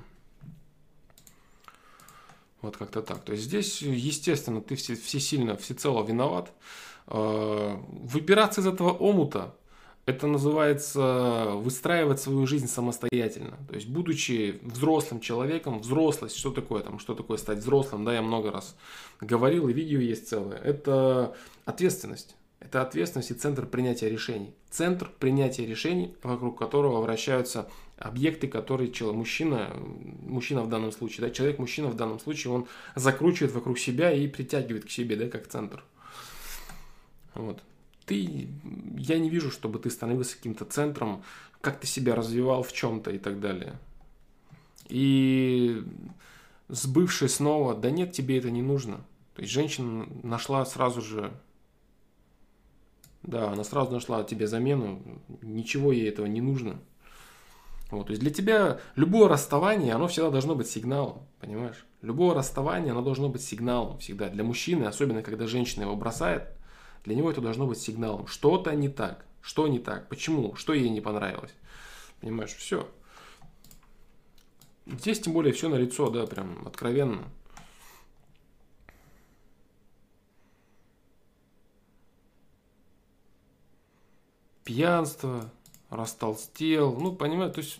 Вот 2.60 2.76
как-то 2.76 3.02
так. 3.02 3.22
То 3.24 3.32
есть 3.32 3.44
здесь, 3.44 3.82
естественно, 3.82 4.60
ты 4.60 4.74
все, 4.74 4.96
всесильно, 4.96 5.56
всецело 5.56 6.04
виноват. 6.04 6.52
Э, 7.06 7.76
выбираться 7.88 8.62
из 8.62 8.66
этого 8.66 8.90
омута 8.90 9.54
это 10.08 10.26
называется 10.26 11.50
выстраивать 11.56 12.18
свою 12.18 12.46
жизнь 12.46 12.66
самостоятельно. 12.66 13.58
То 13.68 13.74
есть, 13.74 13.88
будучи 13.88 14.58
взрослым 14.62 15.20
человеком, 15.20 15.80
взрослость, 15.80 16.38
что 16.38 16.50
такое 16.50 16.82
там, 16.82 16.98
что 16.98 17.14
такое 17.14 17.36
стать 17.36 17.58
взрослым, 17.58 18.06
да, 18.06 18.14
я 18.14 18.22
много 18.22 18.50
раз 18.50 18.74
говорил, 19.20 19.68
и 19.68 19.74
видео 19.74 20.00
есть 20.00 20.26
целое. 20.28 20.56
Это 20.56 21.36
ответственность. 21.66 22.36
Это 22.58 22.80
ответственность 22.80 23.32
и 23.32 23.34
центр 23.34 23.66
принятия 23.66 24.08
решений. 24.08 24.54
Центр 24.70 25.10
принятия 25.18 25.66
решений, 25.66 26.16
вокруг 26.22 26.58
которого 26.58 27.02
вращаются 27.02 27.68
объекты, 27.98 28.48
которые 28.48 28.90
человек, 28.90 29.18
мужчина, 29.18 29.76
мужчина 30.22 30.62
в 30.62 30.70
данном 30.70 30.90
случае, 30.90 31.26
да, 31.26 31.34
человек-мужчина 31.34 31.88
в 31.88 31.96
данном 31.96 32.18
случае, 32.18 32.54
он 32.54 32.66
закручивает 32.94 33.52
вокруг 33.52 33.78
себя 33.78 34.10
и 34.10 34.26
притягивает 34.26 34.86
к 34.86 34.90
себе, 34.90 35.16
да, 35.16 35.28
как 35.28 35.48
центр. 35.48 35.84
Вот 37.34 37.62
ты, 38.08 38.48
я 38.96 39.18
не 39.18 39.30
вижу, 39.30 39.50
чтобы 39.50 39.78
ты 39.78 39.90
становился 39.90 40.36
каким-то 40.36 40.64
центром, 40.64 41.22
как 41.60 41.78
ты 41.80 41.86
себя 41.86 42.14
развивал 42.14 42.62
в 42.62 42.72
чем-то 42.72 43.10
и 43.10 43.18
так 43.18 43.40
далее. 43.40 43.78
И 44.88 45.84
с 46.68 46.86
бывшей 46.86 47.28
снова, 47.28 47.74
да 47.74 47.90
нет, 47.90 48.12
тебе 48.12 48.38
это 48.38 48.50
не 48.50 48.62
нужно. 48.62 48.96
То 49.34 49.42
есть 49.42 49.52
женщина 49.52 50.08
нашла 50.22 50.64
сразу 50.66 51.00
же 51.02 51.32
Да, 53.22 53.52
она 53.52 53.64
сразу 53.64 53.92
нашла 53.92 54.24
тебе 54.24 54.46
замену, 54.46 55.00
ничего 55.42 55.92
ей 55.92 56.08
этого 56.08 56.26
не 56.26 56.40
нужно. 56.40 56.80
Вот, 57.90 58.06
то 58.06 58.10
есть 58.12 58.22
для 58.22 58.30
тебя 58.30 58.80
любое 58.96 59.28
расставание, 59.28 59.94
оно 59.94 60.08
всегда 60.08 60.30
должно 60.30 60.54
быть 60.54 60.68
сигналом, 60.68 61.26
понимаешь? 61.40 61.86
Любое 62.02 62.34
расставание, 62.34 62.92
оно 62.92 63.02
должно 63.02 63.28
быть 63.28 63.42
сигналом 63.42 63.98
всегда. 63.98 64.28
Для 64.28 64.44
мужчины, 64.44 64.84
особенно 64.84 65.22
когда 65.22 65.46
женщина 65.46 65.84
его 65.84 65.96
бросает, 65.96 66.57
для 67.04 67.14
него 67.14 67.30
это 67.30 67.40
должно 67.40 67.66
быть 67.66 67.78
сигналом. 67.78 68.26
Что-то 68.26 68.74
не 68.74 68.88
так. 68.88 69.24
Что 69.40 69.66
не 69.68 69.78
так? 69.78 70.08
Почему? 70.08 70.54
Что 70.54 70.74
ей 70.74 70.88
не 70.90 71.00
понравилось? 71.00 71.54
Понимаешь, 72.20 72.54
все. 72.54 72.88
Здесь 74.86 75.20
тем 75.20 75.32
более 75.32 75.52
все 75.52 75.68
на 75.68 75.76
лицо, 75.76 76.10
да, 76.10 76.26
прям 76.26 76.66
откровенно. 76.66 77.24
Пьянство, 84.64 85.50
растолстел, 85.90 86.94
ну, 86.98 87.14
понимаешь, 87.14 87.54
то 87.54 87.60
есть 87.60 87.78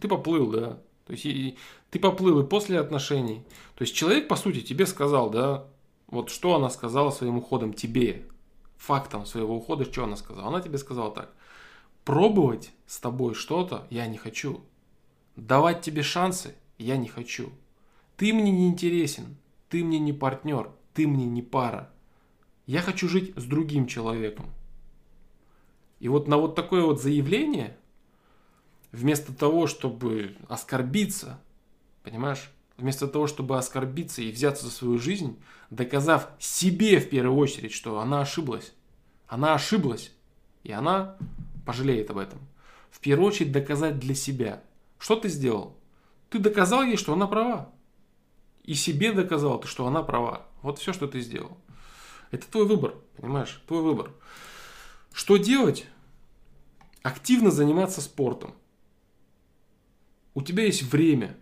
ты 0.00 0.08
поплыл, 0.08 0.50
да, 0.50 0.78
то 1.06 1.12
есть 1.12 1.24
и, 1.24 1.56
ты 1.90 1.98
поплыл 1.98 2.40
и 2.40 2.46
после 2.46 2.78
отношений. 2.78 3.42
То 3.74 3.82
есть 3.82 3.94
человек, 3.94 4.28
по 4.28 4.36
сути, 4.36 4.60
тебе 4.60 4.86
сказал, 4.86 5.30
да, 5.30 5.66
вот 6.08 6.30
что 6.30 6.54
она 6.54 6.68
сказала 6.68 7.10
своим 7.10 7.38
уходом 7.38 7.72
тебе, 7.72 8.26
фактом 8.76 9.26
своего 9.26 9.56
ухода, 9.56 9.84
что 9.84 10.04
она 10.04 10.16
сказала. 10.16 10.48
Она 10.48 10.60
тебе 10.60 10.78
сказала 10.78 11.10
так, 11.12 11.32
пробовать 12.04 12.72
с 12.86 12.98
тобой 12.98 13.34
что-то 13.34 13.86
я 13.90 14.06
не 14.06 14.16
хочу. 14.16 14.62
Давать 15.36 15.82
тебе 15.82 16.02
шансы 16.02 16.54
я 16.78 16.96
не 16.96 17.08
хочу. 17.08 17.52
Ты 18.16 18.32
мне 18.32 18.50
не 18.50 18.68
интересен, 18.68 19.36
ты 19.68 19.84
мне 19.84 19.98
не 19.98 20.12
партнер, 20.12 20.70
ты 20.94 21.06
мне 21.06 21.26
не 21.26 21.42
пара. 21.42 21.90
Я 22.66 22.80
хочу 22.80 23.08
жить 23.08 23.32
с 23.36 23.44
другим 23.44 23.86
человеком. 23.86 24.46
И 25.98 26.08
вот 26.08 26.28
на 26.28 26.36
вот 26.36 26.54
такое 26.54 26.82
вот 26.82 27.00
заявление, 27.00 27.76
вместо 28.92 29.34
того, 29.34 29.66
чтобы 29.66 30.36
оскорбиться, 30.48 31.40
понимаешь, 32.02 32.50
вместо 32.76 33.08
того, 33.08 33.26
чтобы 33.26 33.58
оскорбиться 33.58 34.22
и 34.22 34.30
взяться 34.30 34.64
за 34.64 34.70
свою 34.70 34.98
жизнь, 34.98 35.38
доказав 35.70 36.28
себе 36.38 37.00
в 37.00 37.08
первую 37.08 37.38
очередь, 37.38 37.72
что 37.72 38.00
она 38.00 38.20
ошиблась. 38.20 38.72
Она 39.26 39.54
ошиблась, 39.54 40.12
и 40.62 40.72
она 40.72 41.16
пожалеет 41.64 42.10
об 42.10 42.18
этом. 42.18 42.38
В 42.90 43.00
первую 43.00 43.28
очередь 43.28 43.52
доказать 43.52 43.98
для 43.98 44.14
себя. 44.14 44.62
Что 44.98 45.16
ты 45.16 45.28
сделал? 45.28 45.76
Ты 46.30 46.38
доказал 46.38 46.82
ей, 46.82 46.96
что 46.96 47.12
она 47.12 47.26
права. 47.26 47.70
И 48.64 48.74
себе 48.74 49.12
доказал, 49.12 49.62
что 49.64 49.86
она 49.86 50.02
права. 50.02 50.46
Вот 50.62 50.78
все, 50.78 50.92
что 50.92 51.06
ты 51.06 51.20
сделал. 51.20 51.56
Это 52.30 52.50
твой 52.50 52.66
выбор, 52.66 52.94
понимаешь? 53.16 53.62
Твой 53.66 53.82
выбор. 53.82 54.12
Что 55.12 55.36
делать? 55.36 55.86
Активно 57.02 57.50
заниматься 57.50 58.00
спортом. 58.00 58.54
У 60.34 60.42
тебя 60.42 60.64
есть 60.64 60.82
время, 60.82 61.36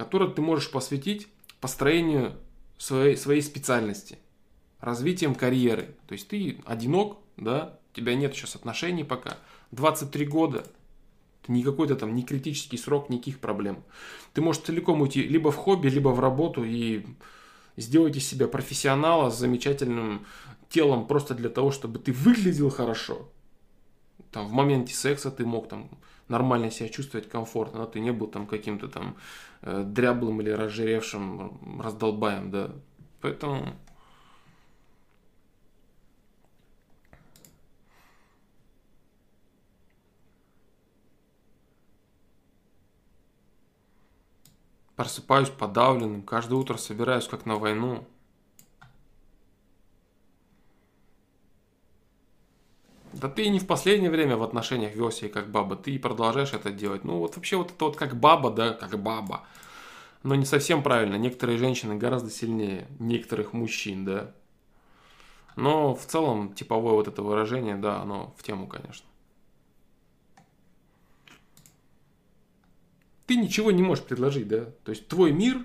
которое 0.00 0.30
ты 0.30 0.40
можешь 0.40 0.70
посвятить 0.70 1.28
построению 1.60 2.32
своей, 2.78 3.18
своей 3.18 3.42
специальности, 3.42 4.16
развитием 4.80 5.34
карьеры. 5.34 5.94
То 6.08 6.14
есть 6.14 6.26
ты 6.26 6.56
одинок, 6.64 7.18
да, 7.36 7.78
у 7.92 7.96
тебя 7.96 8.14
нет 8.14 8.34
сейчас 8.34 8.56
отношений 8.56 9.04
пока, 9.04 9.36
23 9.72 10.24
года, 10.24 10.64
не 11.48 11.62
какой-то 11.62 11.96
там 11.96 12.14
не 12.14 12.22
критический 12.22 12.78
срок, 12.78 13.10
никаких 13.10 13.40
проблем. 13.40 13.82
Ты 14.32 14.40
можешь 14.40 14.62
целиком 14.62 15.02
уйти 15.02 15.22
либо 15.22 15.52
в 15.52 15.56
хобби, 15.56 15.88
либо 15.88 16.08
в 16.08 16.20
работу 16.20 16.64
и 16.64 17.04
сделать 17.76 18.16
из 18.16 18.26
себя 18.26 18.48
профессионала 18.48 19.28
с 19.28 19.38
замечательным 19.38 20.24
телом 20.70 21.08
просто 21.08 21.34
для 21.34 21.50
того, 21.50 21.72
чтобы 21.72 21.98
ты 21.98 22.14
выглядел 22.14 22.70
хорошо. 22.70 23.28
Там 24.32 24.48
в 24.48 24.52
моменте 24.52 24.94
секса 24.94 25.30
ты 25.30 25.44
мог 25.44 25.68
там 25.68 25.90
нормально 26.30 26.70
себя 26.70 26.88
чувствовать 26.88 27.28
комфортно, 27.28 27.80
но 27.80 27.86
ты 27.86 28.00
не 28.00 28.12
был 28.12 28.28
там 28.28 28.46
каким-то 28.46 28.88
там 28.88 29.16
э, 29.62 29.82
дряблым 29.84 30.40
или 30.40 30.50
разжиревшим 30.50 31.80
раздолбаем, 31.80 32.50
да. 32.50 32.70
Поэтому 33.20 33.74
Просыпаюсь 45.00 45.48
подавленным, 45.48 46.20
каждое 46.20 46.56
утро 46.56 46.76
собираюсь 46.76 47.26
как 47.26 47.46
на 47.46 47.56
войну. 47.56 48.06
Да 53.12 53.28
ты 53.28 53.44
и 53.44 53.48
не 53.48 53.58
в 53.58 53.66
последнее 53.66 54.10
время 54.10 54.36
в 54.36 54.42
отношениях 54.42 54.94
вел 54.94 55.10
себя 55.10 55.28
как 55.28 55.50
баба, 55.50 55.76
ты 55.76 55.92
и 55.92 55.98
продолжаешь 55.98 56.52
это 56.52 56.70
делать. 56.70 57.04
Ну 57.04 57.18
вот 57.18 57.36
вообще 57.36 57.56
вот 57.56 57.70
это 57.70 57.84
вот 57.84 57.96
как 57.96 58.18
баба, 58.18 58.50
да, 58.50 58.72
как 58.72 59.00
баба. 59.00 59.44
Но 60.22 60.34
не 60.34 60.44
совсем 60.44 60.82
правильно. 60.82 61.16
Некоторые 61.16 61.58
женщины 61.58 61.96
гораздо 61.96 62.30
сильнее 62.30 62.86
некоторых 62.98 63.52
мужчин, 63.52 64.04
да. 64.04 64.34
Но 65.56 65.94
в 65.94 66.06
целом 66.06 66.54
типовое 66.54 66.94
вот 66.94 67.08
это 67.08 67.22
выражение, 67.22 67.76
да, 67.76 68.00
оно 68.00 68.34
в 68.36 68.42
тему, 68.42 68.66
конечно. 68.66 69.06
ты 73.30 73.36
ничего 73.36 73.70
не 73.70 73.80
можешь 73.80 74.02
предложить, 74.02 74.48
да? 74.48 74.64
То 74.82 74.90
есть 74.90 75.06
твой 75.06 75.30
мир, 75.30 75.64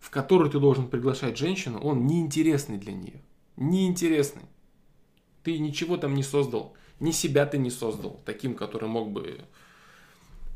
в 0.00 0.08
который 0.08 0.50
ты 0.50 0.58
должен 0.58 0.88
приглашать 0.88 1.36
женщину, 1.36 1.78
он 1.78 2.06
неинтересный 2.06 2.78
для 2.78 2.94
нее. 2.94 3.20
Неинтересный. 3.58 4.44
Ты 5.42 5.58
ничего 5.58 5.98
там 5.98 6.14
не 6.14 6.22
создал. 6.22 6.72
Ни 7.02 7.10
себя 7.10 7.46
ты 7.46 7.58
не 7.58 7.70
создал, 7.70 8.20
таким, 8.24 8.54
который 8.54 8.88
мог 8.88 9.10
бы 9.10 9.40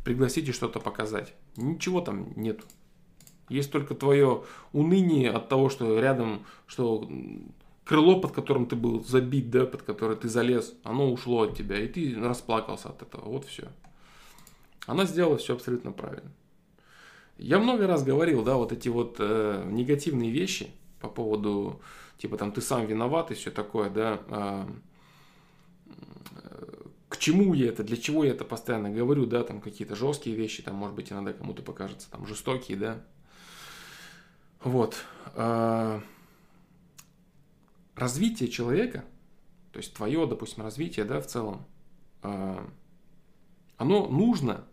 пригласить 0.04 0.48
и 0.48 0.52
что-то 0.52 0.78
показать. 0.78 1.34
Ничего 1.56 2.00
там 2.00 2.32
нету. 2.36 2.64
Есть 3.48 3.72
только 3.72 3.96
твое 3.96 4.44
уныние 4.72 5.32
от 5.32 5.48
того, 5.48 5.70
что 5.70 5.98
рядом, 5.98 6.46
что 6.68 7.10
крыло, 7.84 8.20
под 8.20 8.30
которым 8.30 8.66
ты 8.66 8.76
был 8.76 9.02
забит, 9.02 9.50
да, 9.50 9.66
под 9.66 9.82
которое 9.82 10.14
ты 10.14 10.28
залез, 10.28 10.72
оно 10.84 11.10
ушло 11.10 11.42
от 11.42 11.56
тебя, 11.56 11.80
и 11.80 11.88
ты 11.88 12.14
расплакался 12.16 12.90
от 12.90 13.02
этого. 13.02 13.24
Вот 13.24 13.44
все. 13.46 13.66
Она 14.86 15.04
сделала 15.04 15.38
все 15.38 15.54
абсолютно 15.54 15.90
правильно. 15.90 16.30
Я 17.38 17.58
много 17.58 17.88
раз 17.88 18.04
говорил, 18.04 18.44
да, 18.44 18.54
вот 18.54 18.70
эти 18.70 18.88
вот 18.88 19.16
э, 19.18 19.68
негативные 19.68 20.30
вещи 20.30 20.70
по 21.00 21.08
поводу, 21.08 21.80
типа 22.18 22.36
там 22.36 22.52
ты 22.52 22.60
сам 22.60 22.86
виноват 22.86 23.32
и 23.32 23.34
все 23.34 23.50
такое, 23.50 23.90
да, 23.90 24.20
э, 24.28 24.66
к 27.08 27.18
чему 27.18 27.54
я 27.54 27.68
это, 27.68 27.84
для 27.84 27.96
чего 27.96 28.24
я 28.24 28.32
это 28.32 28.44
постоянно 28.44 28.90
говорю, 28.90 29.26
да, 29.26 29.44
там 29.44 29.60
какие-то 29.60 29.96
жесткие 29.96 30.36
вещи, 30.36 30.62
там, 30.62 30.74
может 30.76 30.94
быть, 30.94 31.12
иногда 31.12 31.32
кому-то 31.32 31.62
покажется, 31.62 32.10
там, 32.10 32.26
жестокие, 32.26 32.76
да. 32.76 33.04
Вот. 34.62 34.96
Э, 35.34 36.00
развитие 37.94 38.48
человека, 38.48 39.04
то 39.72 39.78
есть 39.78 39.94
твое, 39.94 40.26
допустим, 40.26 40.62
развитие, 40.62 41.04
да, 41.04 41.20
в 41.20 41.26
целом, 41.26 41.64
э, 42.22 42.66
оно 43.76 44.08
нужно 44.08 44.64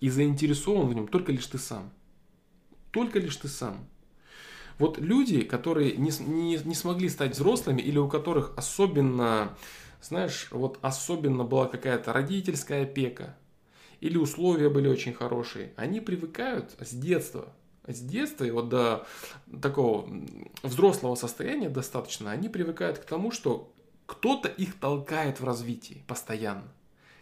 и 0.00 0.08
заинтересован 0.08 0.88
в 0.88 0.94
нем 0.94 1.08
только 1.08 1.32
лишь 1.32 1.46
ты 1.46 1.58
сам. 1.58 1.92
Только 2.90 3.18
лишь 3.18 3.36
ты 3.36 3.48
сам. 3.48 3.86
Вот 4.78 4.98
люди, 4.98 5.42
которые 5.42 5.96
не, 5.96 6.10
не, 6.20 6.56
не 6.56 6.74
смогли 6.74 7.08
стать 7.08 7.34
взрослыми 7.34 7.80
или 7.80 7.98
у 7.98 8.08
которых 8.08 8.52
особенно, 8.56 9.56
знаешь, 10.02 10.48
вот 10.50 10.78
особенно 10.82 11.44
была 11.44 11.66
какая-то 11.66 12.12
родительская 12.12 12.82
опека 12.82 13.36
или 14.00 14.16
условия 14.18 14.68
были 14.68 14.88
очень 14.88 15.14
хорошие, 15.14 15.72
они 15.76 16.00
привыкают 16.00 16.74
с 16.80 16.92
детства, 16.92 17.52
с 17.86 18.00
детства 18.00 18.44
и 18.44 18.50
вот 18.50 18.68
до 18.68 19.06
такого 19.60 20.08
взрослого 20.62 21.14
состояния 21.14 21.68
достаточно, 21.68 22.30
они 22.30 22.48
привыкают 22.48 22.98
к 22.98 23.04
тому, 23.04 23.30
что 23.30 23.72
кто-то 24.06 24.48
их 24.48 24.78
толкает 24.78 25.40
в 25.40 25.44
развитии 25.44 26.02
постоянно. 26.06 26.68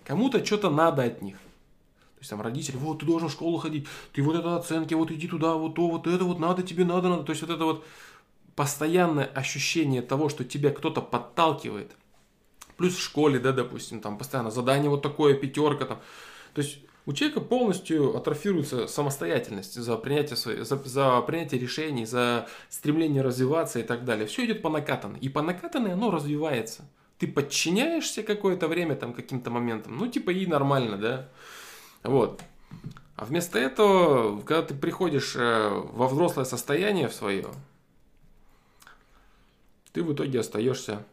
Кому-то 0.04 0.44
что-то 0.44 0.70
надо 0.70 1.02
от 1.02 1.22
них. 1.22 1.36
То 1.36 2.22
есть 2.22 2.30
там 2.30 2.42
родители, 2.42 2.76
вот 2.76 2.98
ты 2.98 3.06
должен 3.06 3.28
в 3.28 3.32
школу 3.32 3.58
ходить, 3.58 3.86
ты 4.12 4.22
вот 4.22 4.34
это 4.36 4.56
оценки, 4.56 4.92
вот 4.94 5.10
иди 5.10 5.28
туда, 5.28 5.54
вот 5.54 5.74
то, 5.74 5.88
вот 5.88 6.06
это 6.06 6.24
вот 6.24 6.38
надо, 6.38 6.62
тебе 6.62 6.84
надо, 6.84 7.08
надо. 7.08 7.22
То 7.24 7.30
есть 7.30 7.42
вот 7.42 7.50
это 7.50 7.64
вот 7.64 7.86
постоянное 8.56 9.26
ощущение 9.26 10.02
того, 10.02 10.28
что 10.28 10.44
тебя 10.44 10.70
кто-то 10.70 11.00
подталкивает. 11.00 11.96
Плюс 12.80 12.94
в 12.94 13.02
школе, 13.02 13.38
да, 13.38 13.52
допустим, 13.52 14.00
там 14.00 14.16
постоянно 14.16 14.50
задание 14.50 14.88
вот 14.88 15.02
такое, 15.02 15.34
пятерка 15.34 15.84
там. 15.84 16.00
То 16.54 16.62
есть 16.62 16.78
у 17.04 17.12
человека 17.12 17.42
полностью 17.42 18.16
атрофируется 18.16 18.86
самостоятельность 18.86 19.74
за 19.74 19.98
принятие, 19.98 20.38
своей, 20.38 20.62
за, 20.64 20.76
за 20.76 21.20
принятие 21.20 21.60
решений, 21.60 22.06
за 22.06 22.48
стремление 22.70 23.20
развиваться 23.20 23.80
и 23.80 23.82
так 23.82 24.06
далее. 24.06 24.26
Все 24.26 24.46
идет 24.46 24.62
по 24.62 24.70
накатанной. 24.70 25.18
И 25.18 25.28
по 25.28 25.42
накатанной 25.42 25.92
оно 25.92 26.10
развивается. 26.10 26.88
Ты 27.18 27.28
подчиняешься 27.28 28.22
какое-то 28.22 28.66
время 28.66 28.96
там 28.96 29.12
каким-то 29.12 29.50
моментам, 29.50 29.98
ну 29.98 30.06
типа 30.06 30.30
и 30.30 30.46
нормально, 30.46 30.96
да. 30.96 31.28
Вот. 32.02 32.40
А 33.16 33.26
вместо 33.26 33.58
этого, 33.58 34.40
когда 34.40 34.62
ты 34.62 34.72
приходишь 34.72 35.36
э, 35.36 35.68
во 35.68 36.08
взрослое 36.08 36.46
состояние 36.46 37.08
в 37.08 37.12
свое, 37.12 37.48
ты 39.92 40.02
в 40.02 40.14
итоге 40.14 40.40
остаешься 40.40 41.04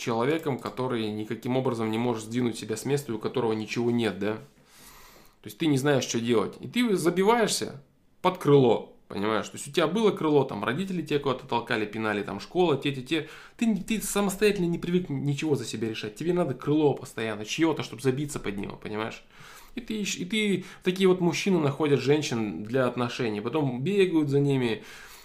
человеком, 0.00 0.58
который 0.58 1.10
никаким 1.10 1.56
образом 1.56 1.90
не 1.90 1.98
может 1.98 2.24
сдвинуть 2.24 2.58
себя 2.58 2.76
с 2.76 2.84
места, 2.84 3.14
у 3.14 3.18
которого 3.18 3.52
ничего 3.52 3.90
нет, 3.90 4.18
да? 4.18 4.34
То 4.34 5.46
есть 5.46 5.58
ты 5.58 5.66
не 5.66 5.78
знаешь, 5.78 6.04
что 6.04 6.20
делать. 6.20 6.56
И 6.60 6.68
ты 6.68 6.96
забиваешься 6.96 7.82
под 8.20 8.38
крыло, 8.38 8.96
понимаешь? 9.08 9.48
То 9.48 9.56
есть 9.56 9.68
у 9.68 9.72
тебя 9.72 9.86
было 9.86 10.10
крыло, 10.10 10.44
там 10.44 10.64
родители 10.64 11.02
тебя 11.02 11.18
куда-то 11.18 11.46
толкали, 11.46 11.86
пинали, 11.86 12.22
там 12.22 12.40
школа, 12.40 12.76
те-те-те. 12.76 13.28
Ты, 13.56 13.76
ты 13.76 14.00
самостоятельно 14.02 14.66
не 14.66 14.78
привык 14.78 15.08
ничего 15.08 15.54
за 15.54 15.64
себя 15.64 15.88
решать. 15.88 16.16
Тебе 16.16 16.32
надо 16.32 16.54
крыло 16.54 16.94
постоянно, 16.94 17.44
чье-то, 17.44 17.82
чтобы 17.82 18.02
забиться 18.02 18.40
под 18.40 18.56
него, 18.58 18.76
понимаешь? 18.76 19.22
И 19.76 19.80
ты, 19.80 20.02
и 20.02 20.24
ты 20.24 20.64
такие 20.82 21.08
вот 21.08 21.20
мужчины 21.20 21.58
находят 21.58 22.00
женщин 22.00 22.64
для 22.64 22.86
отношений, 22.86 23.40
потом 23.40 23.82
бегают 23.82 24.28
за 24.28 24.40
ними, 24.40 24.82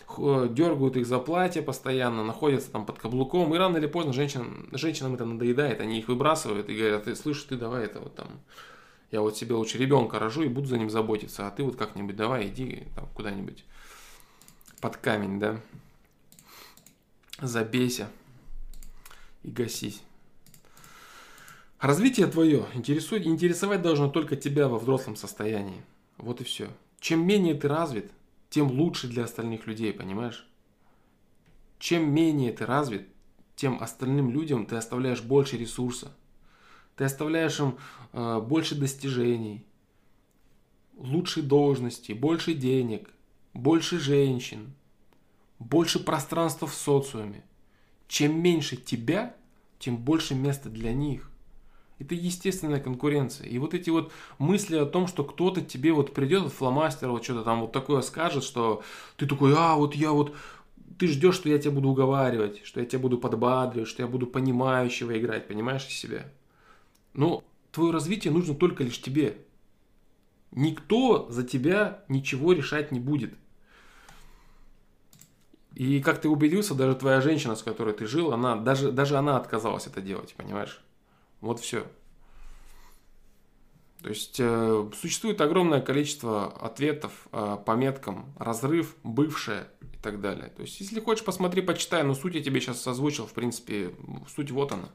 дергают 0.08 0.97
их 0.97 1.06
за 1.06 1.20
платье 1.20 1.62
постоянно, 1.62 2.24
находятся 2.24 2.72
там 2.72 2.86
под 2.86 2.99
каблуком, 2.99 3.53
и 3.53 3.58
рано 3.58 3.78
или 3.78 3.88
поздно 3.88 4.14
женщин, 4.14 4.70
женщинам 4.72 5.16
это 5.16 5.26
надоедает, 5.26 5.82
они 5.82 5.99
их 5.99 6.08
выбрасывают 6.08 6.70
и 6.70 6.78
говорят, 6.78 7.06
ты 7.06 7.16
слышишь, 7.16 7.43
ты 7.43 7.58
давай 7.58 7.86
это 7.86 7.99
вот 7.99 8.16
там, 8.16 8.28
я 9.12 9.22
вот 9.22 9.38
себе 9.38 9.56
лучше 9.56 9.78
ребенка 9.78 10.20
рожу 10.20 10.43
и 10.43 10.47
буду 10.47 10.68
за 10.68 10.78
ним 10.78 10.89
заботиться, 10.89 11.47
а 11.47 11.51
ты 11.51 11.64
вот 11.64 11.76
как-нибудь 11.76 12.16
давай 12.16 12.47
иди 12.47 12.84
там 12.95 13.08
куда-нибудь 13.14 13.66
под 14.80 14.97
камень, 14.97 15.39
да, 15.39 15.60
забейся 17.41 18.10
и 19.43 19.49
гасись. 19.49 20.01
Развитие 21.80 22.28
твое 22.28 22.66
интересует, 22.74 23.28
интересовать 23.28 23.82
должно 23.82 24.10
только 24.10 24.36
тебя 24.36 24.68
во 24.68 24.80
взрослом 24.80 25.16
состоянии. 25.16 25.84
Вот 26.18 26.41
и 26.41 26.43
все. 26.43 26.70
Чем 26.99 27.28
менее 27.28 27.53
ты 27.53 27.68
развит, 27.68 28.12
тем 28.56 28.72
лучше 28.72 29.10
для 29.10 29.26
остальных 29.26 29.68
людей, 29.68 29.91
понимаешь? 29.91 30.47
Чем 31.78 32.14
менее 32.14 32.53
ты 32.53 32.66
развит, 32.66 33.10
тем 33.58 33.84
остальным 33.84 34.32
людям 34.32 34.66
ты 34.66 34.78
оставляешь 34.78 35.22
больше 35.22 35.58
ресурса. 35.58 36.16
Ты 36.95 37.03
оставляешь 37.03 37.60
им 37.60 37.78
э, 38.14 38.39
больше 38.39 38.76
достижений, 38.76 39.66
лучшей 40.95 41.43
должности, 41.43 42.14
больше 42.14 42.53
денег, 42.53 43.10
больше 43.53 43.99
женщин, 43.99 44.74
больше 45.60 45.99
пространства 46.01 46.66
в 46.66 46.76
социуме. 46.76 47.43
Чем 48.08 48.41
меньше 48.41 48.78
тебя, 48.78 49.36
тем 49.80 49.97
больше 49.97 50.34
места 50.34 50.70
для 50.70 50.93
них. 50.93 51.30
Это 51.98 52.14
естественная 52.14 52.82
конкуренция. 52.82 53.48
И 53.48 53.58
вот 53.58 53.74
эти 53.74 53.89
вот 53.89 54.12
мысли 54.38 54.76
о 54.76 54.86
том, 54.86 55.08
что 55.08 55.24
кто-то 55.24 55.62
тебе 55.62 55.93
вот 55.93 56.14
придет, 56.14 56.52
фломастер, 56.52 57.10
вот 57.10 57.24
что-то 57.24 57.43
там 57.43 57.62
вот 57.62 57.72
такое 57.72 58.02
скажет, 58.02 58.43
что 58.43 58.84
ты 59.16 59.26
такой, 59.26 59.54
а, 59.58 59.76
вот 59.76 59.96
я 59.96 60.12
вот, 60.12 60.36
ты 61.00 61.08
ждешь, 61.08 61.36
что 61.36 61.48
я 61.48 61.58
тебя 61.58 61.72
буду 61.72 61.89
уговаривать, 61.89 62.66
что 62.66 62.82
я 62.82 62.86
тебя 62.86 63.00
буду 63.00 63.18
подбадривать, 63.18 63.88
что 63.88 64.04
я 64.04 64.08
буду 64.08 64.28
понимающего 64.28 65.18
играть, 65.18 65.48
понимаешь, 65.48 65.88
из 65.88 65.93
себя. 65.93 66.26
Но 67.14 67.46
твое 67.72 67.91
развитие 67.91 68.34
нужно 68.34 68.56
только 68.56 68.84
лишь 68.84 69.02
тебе. 69.02 69.38
Никто 70.52 71.28
за 71.30 71.43
тебя 71.43 72.04
ничего 72.10 72.52
решать 72.52 72.91
не 72.91 73.00
будет. 73.00 73.34
И 75.76 76.02
как 76.02 76.22
ты 76.22 76.30
убедился, 76.30 76.74
даже 76.74 76.96
твоя 76.96 77.20
женщина, 77.20 77.56
с 77.56 77.64
которой 77.64 77.93
ты 77.93 78.06
жил, 78.06 78.32
она, 78.32 78.56
даже, 78.56 78.91
даже 78.91 79.18
она 79.18 79.38
отказалась 79.38 79.88
это 79.88 80.02
делать, 80.02 80.34
понимаешь? 80.36 80.82
Вот 81.46 81.60
все. 81.60 81.86
То 84.02 84.10
есть 84.10 84.38
э, 84.39 84.89
существует 85.00 85.39
огромное 85.41 85.80
количество 85.80 86.48
ответов 86.48 87.28
э, 87.32 87.58
по 87.64 87.72
меткам 87.74 88.34
разрыв, 88.39 88.96
бывшее 89.04 89.68
и 89.93 89.98
так 90.02 90.22
далее. 90.22 90.52
То 90.56 90.64
есть 90.64 90.80
если 90.80 91.00
хочешь, 91.00 91.24
посмотри, 91.24 91.62
почитай, 91.62 92.02
но 92.02 92.16
суть 92.16 92.34
я 92.34 92.41
тебе 92.41 92.62
сейчас 92.62 92.86
озвучил, 92.88 93.28
в 93.28 93.34
принципе, 93.34 93.91
суть 94.36 94.50
вот 94.50 94.72
она. 94.72 94.89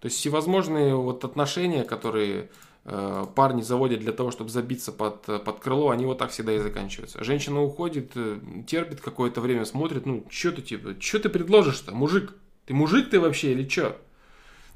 То 0.00 0.06
есть 0.06 0.16
всевозможные 0.16 0.94
вот 0.96 1.26
отношения, 1.26 1.84
которые 1.84 2.50
э, 2.86 3.26
парни 3.34 3.60
заводят 3.60 4.00
для 4.00 4.12
того, 4.12 4.30
чтобы 4.30 4.48
забиться 4.48 4.92
под, 4.92 5.44
под 5.44 5.60
крыло, 5.60 5.90
они 5.90 6.06
вот 6.06 6.16
так 6.16 6.30
всегда 6.30 6.54
и 6.54 6.58
заканчиваются. 6.58 7.22
Женщина 7.22 7.62
уходит, 7.62 8.12
э, 8.14 8.38
терпит 8.66 9.02
какое-то 9.02 9.42
время, 9.42 9.66
смотрит, 9.66 10.06
ну, 10.06 10.24
что 10.30 10.52
ты 10.52 10.62
типа, 10.62 10.96
что 10.98 11.18
ты 11.18 11.28
предложишь-то, 11.28 11.94
мужик? 11.94 12.32
Ты 12.64 12.72
мужик 12.72 13.10
ты 13.10 13.20
вообще 13.20 13.52
или 13.52 13.68
что? 13.68 14.00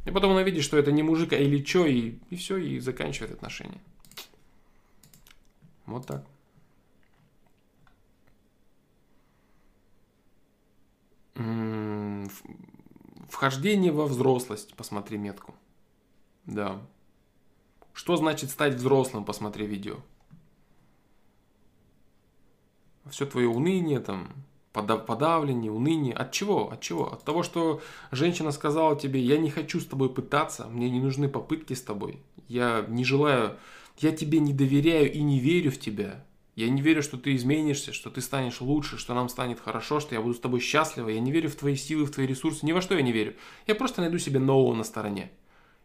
И 0.04 0.10
потом 0.10 0.32
она 0.32 0.42
видит, 0.42 0.64
что 0.64 0.76
это 0.76 0.92
не 0.92 1.02
мужик, 1.02 1.32
а 1.32 1.36
или 1.36 1.64
что, 1.64 1.86
и, 1.86 2.18
и 2.30 2.36
все, 2.36 2.58
и 2.58 2.78
заканчивает 2.78 3.32
отношения. 3.32 3.80
Вот 5.86 6.06
так. 6.06 6.26
Вхождение 13.28 13.92
во 13.92 14.06
взрослость, 14.06 14.74
посмотри 14.74 15.18
метку. 15.18 15.54
Да. 16.46 16.80
Что 17.92 18.16
значит 18.16 18.50
стать 18.50 18.74
взрослым, 18.74 19.24
посмотри 19.24 19.66
видео. 19.66 20.00
Все 23.10 23.26
твое 23.26 23.48
уныние, 23.48 24.00
там, 24.00 24.32
подавление, 24.74 25.70
уныние. 25.70 26.14
От 26.14 26.32
чего? 26.32 26.70
От 26.70 26.80
чего? 26.80 27.12
От 27.12 27.24
того, 27.24 27.42
что 27.42 27.80
женщина 28.10 28.50
сказала 28.50 28.98
тебе, 28.98 29.20
я 29.20 29.38
не 29.38 29.48
хочу 29.48 29.80
с 29.80 29.86
тобой 29.86 30.12
пытаться, 30.12 30.66
мне 30.66 30.90
не 30.90 31.00
нужны 31.00 31.28
попытки 31.28 31.74
с 31.74 31.82
тобой. 31.82 32.18
Я 32.48 32.84
не 32.88 33.04
желаю, 33.04 33.56
я 33.98 34.12
тебе 34.12 34.40
не 34.40 34.52
доверяю 34.52 35.12
и 35.12 35.22
не 35.22 35.38
верю 35.38 35.70
в 35.70 35.78
тебя. 35.78 36.24
Я 36.56 36.68
не 36.68 36.82
верю, 36.82 37.02
что 37.02 37.16
ты 37.16 37.34
изменишься, 37.34 37.92
что 37.92 38.10
ты 38.10 38.20
станешь 38.20 38.60
лучше, 38.60 38.96
что 38.98 39.14
нам 39.14 39.28
станет 39.28 39.58
хорошо, 39.60 39.98
что 40.00 40.14
я 40.14 40.20
буду 40.20 40.34
с 40.34 40.40
тобой 40.40 40.60
счастлива. 40.60 41.08
Я 41.08 41.20
не 41.20 41.32
верю 41.32 41.48
в 41.48 41.56
твои 41.56 41.74
силы, 41.74 42.04
в 42.04 42.12
твои 42.12 42.26
ресурсы. 42.26 42.66
Ни 42.66 42.72
во 42.72 42.80
что 42.80 42.94
я 42.94 43.02
не 43.02 43.12
верю. 43.12 43.34
Я 43.66 43.74
просто 43.74 44.00
найду 44.00 44.18
себе 44.18 44.38
нового 44.38 44.74
на 44.74 44.84
стороне. 44.84 45.32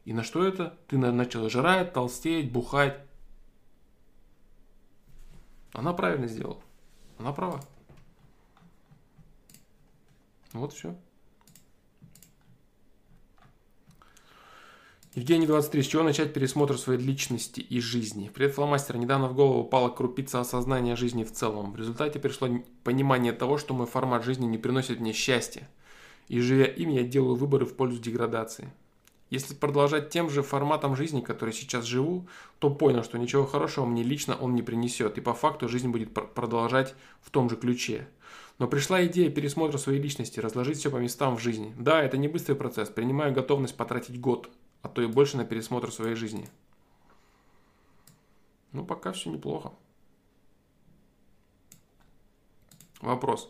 И 0.05 0.13
на 0.13 0.23
что 0.23 0.43
это? 0.43 0.77
Ты 0.87 0.97
начал 0.97 1.49
жрать, 1.49 1.93
толстеть, 1.93 2.51
бухать. 2.51 2.99
Она 5.73 5.93
правильно 5.93 6.27
сделала. 6.27 6.61
Она 7.17 7.31
права. 7.31 7.61
Вот 10.53 10.73
все. 10.73 10.95
Евгений 15.13 15.45
23. 15.45 15.83
С 15.83 15.87
чего 15.87 16.03
начать 16.03 16.33
пересмотр 16.33 16.77
своей 16.77 16.99
личности 16.99 17.59
и 17.59 17.79
жизни? 17.79 18.31
Привет, 18.33 18.55
фломастер. 18.55 18.97
Недавно 18.97 19.27
в 19.27 19.35
голову 19.35 19.61
упала 19.61 19.89
крупица 19.89 20.39
осознания 20.39 20.95
жизни 20.95 21.23
в 21.23 21.31
целом. 21.31 21.71
В 21.71 21.75
результате 21.75 22.19
пришло 22.19 22.47
понимание 22.83 23.33
того, 23.33 23.57
что 23.57 23.73
мой 23.73 23.85
формат 23.85 24.23
жизни 24.23 24.45
не 24.45 24.57
приносит 24.57 24.99
мне 24.99 25.13
счастья. 25.13 25.67
И 26.27 26.39
живя 26.39 26.65
им, 26.65 26.89
я 26.89 27.03
делаю 27.03 27.35
выборы 27.35 27.65
в 27.65 27.75
пользу 27.75 27.99
деградации. 27.99 28.71
Если 29.29 29.53
продолжать 29.53 30.09
тем 30.09 30.29
же 30.29 30.41
форматом 30.41 30.95
жизни, 30.95 31.21
который 31.21 31.53
сейчас 31.53 31.85
живу, 31.85 32.27
то 32.57 32.71
понял, 32.71 33.03
что 33.03 33.19
ничего 33.19 33.45
хорошего 33.45 33.85
мне 33.85 34.01
лично 34.01 34.35
он 34.35 34.55
не 34.55 34.63
принесет. 34.63 35.17
И 35.17 35.21
по 35.21 35.33
факту 35.33 35.67
жизнь 35.69 35.89
будет 35.89 36.13
продолжать 36.13 36.95
в 37.21 37.29
том 37.29 37.49
же 37.49 37.55
ключе. 37.55 38.07
Но 38.59 38.67
пришла 38.67 39.05
идея 39.05 39.31
пересмотра 39.31 39.77
своей 39.77 40.01
личности, 40.01 40.41
разложить 40.41 40.77
все 40.77 40.91
по 40.91 40.97
местам 40.97 41.37
в 41.37 41.39
жизни. 41.39 41.73
Да, 41.77 42.03
это 42.03 42.17
не 42.17 42.27
быстрый 42.27 42.55
процесс, 42.55 42.89
принимаю 42.89 43.33
готовность 43.33 43.77
потратить 43.77 44.19
год, 44.19 44.49
а 44.81 44.89
то 44.89 45.01
и 45.01 45.07
больше 45.07 45.37
на 45.37 45.45
пересмотр 45.45 45.91
своей 45.91 46.15
жизни. 46.15 46.47
Ну, 48.73 48.85
пока 48.85 49.13
все 49.13 49.31
неплохо. 49.31 49.71
Вопрос. 52.99 53.49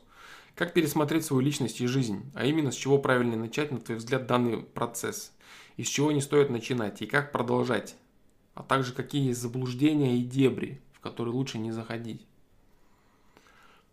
Как 0.53 0.73
пересмотреть 0.73 1.25
свою 1.25 1.41
личность 1.41 1.81
и 1.81 1.87
жизнь? 1.87 2.31
А 2.35 2.45
именно, 2.45 2.71
с 2.71 2.75
чего 2.75 2.99
правильно 2.99 3.35
начать, 3.35 3.71
на 3.71 3.79
твой 3.79 3.97
взгляд, 3.97 4.27
данный 4.27 4.61
процесс? 4.61 5.33
И 5.75 5.83
с 5.83 5.87
чего 5.87 6.11
не 6.11 6.21
стоит 6.21 6.51
начинать? 6.51 7.01
И 7.01 7.07
как 7.07 7.31
продолжать? 7.31 7.95
А 8.53 8.61
также, 8.61 8.93
какие 8.93 9.29
есть 9.29 9.41
заблуждения 9.41 10.17
и 10.17 10.23
дебри, 10.23 10.81
в 10.93 10.99
которые 10.99 11.33
лучше 11.33 11.57
не 11.57 11.71
заходить? 11.71 12.28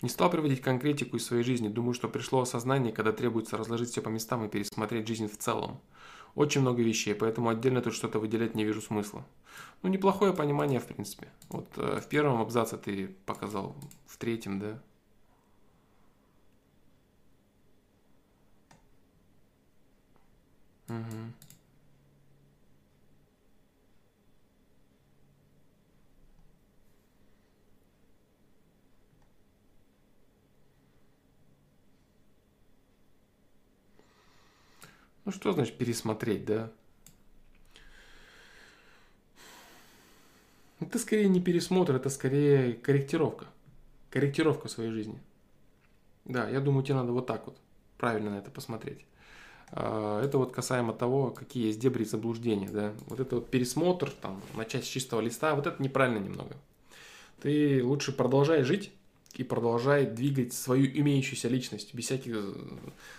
Не 0.03 0.09
стал 0.11 0.31
приводить 0.31 0.61
конкретику 0.61 1.17
из 1.17 1.25
своей 1.25 1.43
жизни, 1.43 1.69
думаю, 1.69 1.95
что 1.95 2.09
пришло 2.09 2.43
осознание, 2.43 2.93
когда 2.93 3.13
требуется 3.13 3.57
разложить 3.57 3.91
все 3.91 4.03
по 4.03 4.11
местам 4.11 4.45
и 4.45 4.49
пересмотреть 4.49 5.09
жизнь 5.09 5.27
в 5.27 5.39
целом. 5.39 5.81
Очень 6.35 6.61
много 6.61 6.83
вещей, 6.83 7.15
поэтому 7.15 7.49
отдельно 7.49 7.81
тут 7.81 7.95
что-то 7.95 8.19
выделять 8.19 8.55
не 8.55 8.65
вижу 8.65 8.83
смысла. 8.83 9.25
Ну, 9.83 9.89
неплохое 9.89 10.35
понимание, 10.35 10.81
в 10.81 10.87
принципе. 10.87 11.29
Вот 11.49 11.67
э, 11.77 12.01
в 12.03 12.09
первом 12.09 12.43
абзаце 12.43 12.77
ты 12.77 13.09
показал, 13.25 13.75
в 14.07 14.19
третьем, 14.19 14.59
да? 14.59 14.83
Угу. 20.89 21.46
Ну 35.27 35.33
что 35.33 35.53
значит 35.53 35.77
пересмотреть, 35.77 36.45
да? 36.45 36.71
Это 40.79 41.01
скорее 41.01 41.29
не 41.29 41.41
пересмотр, 41.41 41.97
это 41.97 42.11
скорее 42.11 42.75
корректировка. 42.75 43.47
Корректировка 44.11 44.69
своей 44.69 44.93
жизни. 44.93 45.19
Да, 46.25 46.49
я 46.49 46.61
думаю, 46.61 46.85
тебе 46.85 46.95
надо 46.95 47.11
вот 47.11 47.27
так 47.27 47.45
вот 47.47 47.59
правильно 47.99 48.31
на 48.31 48.39
это 48.39 48.53
посмотреть. 48.53 49.05
А, 49.73 50.23
это 50.23 50.39
вот 50.39 50.53
касаемо 50.53 50.93
того, 50.93 51.33
какие 51.33 51.67
есть 51.67 51.81
дебри 51.81 52.05
заблуждения, 52.05 52.69
да. 52.69 52.93
Вот 53.09 53.19
это 53.19 53.35
вот 53.37 53.51
пересмотр, 53.51 54.11
там, 54.11 54.41
начать 54.55 54.85
с 54.85 54.89
чистого 54.89 55.21
листа, 55.21 55.57
вот 55.57 55.67
это 55.67 55.83
неправильно 55.83 56.19
немного. 56.19 56.55
Ты 57.43 57.83
лучше 57.83 58.13
продолжай 58.13 58.63
жить 58.63 58.93
и 59.35 59.45
продолжай 59.45 60.07
двигать 60.07 60.53
свою 60.53 60.87
имеющуюся 60.87 61.49
личность, 61.49 61.95
без 61.95 62.05
всяких 62.05 62.57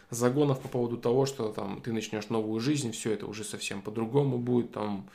загонов 0.09 0.61
по 0.61 0.67
поводу 0.67 0.97
того, 0.97 1.25
что 1.25 1.49
там 1.49 1.81
ты 1.81 1.93
начнешь 1.93 2.29
новую 2.29 2.59
жизнь, 2.59 2.91
все 2.91 3.11
это 3.11 3.27
уже 3.27 3.43
совсем 3.43 3.81
по-другому 3.81 4.37
будет, 4.37 4.71
там, 4.71 5.09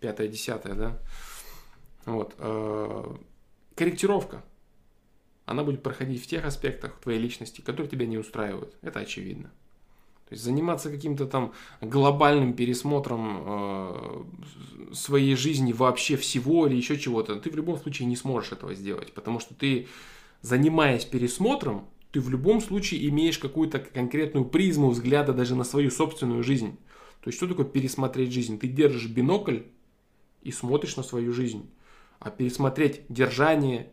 пятое, 0.00 0.28
десятое, 0.28 0.74
да. 0.74 0.98
Вот. 2.06 2.34
Э, 2.38 3.14
корректировка. 3.76 4.42
Она 5.46 5.64
будет 5.64 5.82
проходить 5.82 6.22
в 6.22 6.26
тех 6.26 6.44
аспектах 6.44 6.98
твоей 7.00 7.18
личности, 7.18 7.60
которые 7.60 7.90
тебя 7.90 8.06
не 8.06 8.18
устраивают. 8.18 8.74
Это 8.82 9.00
очевидно. 9.00 9.50
То 10.30 10.34
есть 10.34 10.44
заниматься 10.44 10.90
каким-то 10.92 11.26
там 11.26 11.52
глобальным 11.80 12.52
пересмотром 12.52 13.42
э, 13.44 14.24
своей 14.92 15.34
жизни 15.34 15.72
вообще 15.72 16.16
всего 16.16 16.68
или 16.68 16.76
еще 16.76 16.96
чего-то, 16.96 17.34
ты 17.34 17.50
в 17.50 17.56
любом 17.56 17.80
случае 17.80 18.06
не 18.06 18.14
сможешь 18.14 18.52
этого 18.52 18.74
сделать, 18.74 19.12
потому 19.12 19.40
что 19.40 19.54
ты, 19.54 19.88
занимаясь 20.42 21.04
пересмотром, 21.04 21.88
ты 22.12 22.20
в 22.20 22.28
любом 22.28 22.60
случае 22.60 23.08
имеешь 23.08 23.38
какую-то 23.38 23.78
конкретную 23.78 24.44
призму 24.44 24.90
взгляда 24.90 25.32
даже 25.32 25.54
на 25.54 25.64
свою 25.64 25.90
собственную 25.90 26.42
жизнь. 26.42 26.76
То 27.20 27.28
есть 27.28 27.36
что 27.36 27.46
такое 27.46 27.66
пересмотреть 27.66 28.32
жизнь? 28.32 28.58
Ты 28.58 28.68
держишь 28.68 29.08
бинокль 29.08 29.60
и 30.42 30.50
смотришь 30.50 30.96
на 30.96 31.02
свою 31.02 31.32
жизнь. 31.32 31.70
А 32.18 32.30
пересмотреть 32.30 33.02
держание, 33.08 33.90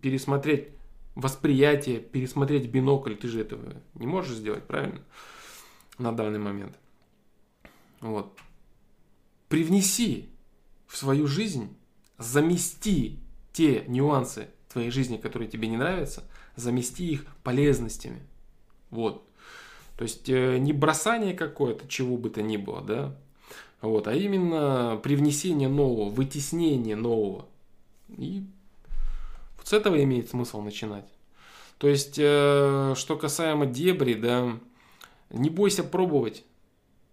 пересмотреть 0.00 0.68
восприятие, 1.14 2.00
пересмотреть 2.00 2.68
бинокль, 2.68 3.14
ты 3.14 3.28
же 3.28 3.40
этого 3.40 3.74
не 3.94 4.06
можешь 4.06 4.36
сделать, 4.36 4.66
правильно? 4.66 5.02
на 6.00 6.12
данный 6.12 6.38
момент. 6.38 6.78
Вот. 8.00 8.38
Привнеси 9.48 10.30
в 10.86 10.96
свою 10.96 11.26
жизнь, 11.26 11.76
замести 12.18 13.20
те 13.52 13.84
нюансы 13.86 14.48
твоей 14.72 14.90
жизни, 14.90 15.16
которые 15.16 15.48
тебе 15.48 15.68
не 15.68 15.76
нравятся, 15.76 16.24
замести 16.56 17.10
их 17.10 17.26
полезностями. 17.42 18.20
Вот. 18.90 19.26
То 19.96 20.04
есть 20.04 20.28
э, 20.28 20.58
не 20.58 20.72
бросание 20.72 21.34
какое-то, 21.34 21.86
чего 21.88 22.16
бы 22.16 22.30
то 22.30 22.40
ни 22.40 22.56
было, 22.56 22.80
да, 22.80 23.16
вот, 23.82 24.08
а 24.08 24.14
именно 24.14 24.98
привнесение 25.02 25.68
нового, 25.68 26.08
вытеснение 26.08 26.96
нового. 26.96 27.46
И 28.16 28.44
вот 29.56 29.68
с 29.68 29.72
этого 29.72 30.02
имеет 30.02 30.30
смысл 30.30 30.60
начинать. 30.60 31.06
То 31.78 31.88
есть, 31.88 32.16
э, 32.18 32.94
что 32.96 33.16
касаемо 33.16 33.66
дебри, 33.66 34.14
да, 34.14 34.58
не 35.30 35.50
бойся 35.50 35.82
пробовать 35.82 36.44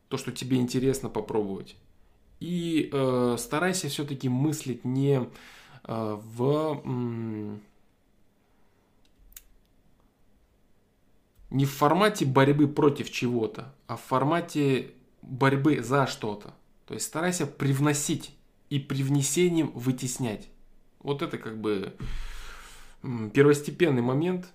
то, 0.09 0.17
что 0.17 0.31
тебе 0.31 0.57
интересно 0.57 1.09
попробовать. 1.09 1.75
И 2.39 2.89
э, 2.91 3.35
старайся 3.39 3.89
все-таки 3.89 4.29
мыслить 4.29 4.85
не 4.85 5.27
в 5.87 6.81
не 11.49 11.65
в 11.65 11.71
формате 11.71 12.25
борьбы 12.25 12.67
против 12.67 13.09
чего-то, 13.09 13.73
а 13.87 13.95
в 13.95 14.01
формате 14.01 14.91
борьбы 15.21 15.81
за 15.81 16.05
что-то. 16.05 16.53
То 16.85 16.93
есть 16.93 17.05
старайся 17.05 17.47
привносить 17.47 18.35
и 18.69 18.79
привнесением 18.79 19.71
вытеснять. 19.71 20.49
Вот 20.99 21.21
это 21.21 21.37
как 21.37 21.59
бы 21.59 21.95
первостепенный 23.33 24.01
момент 24.01 24.47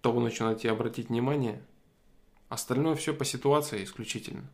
того, 0.00 0.20
на 0.20 0.30
что 0.30 0.44
надо 0.44 0.60
тебе 0.60 0.70
обратить 0.70 1.08
внимание– 1.08 1.60
Остальное 2.52 2.94
все 2.96 3.14
по 3.14 3.24
ситуации 3.24 3.82
исключительно. 3.82 4.44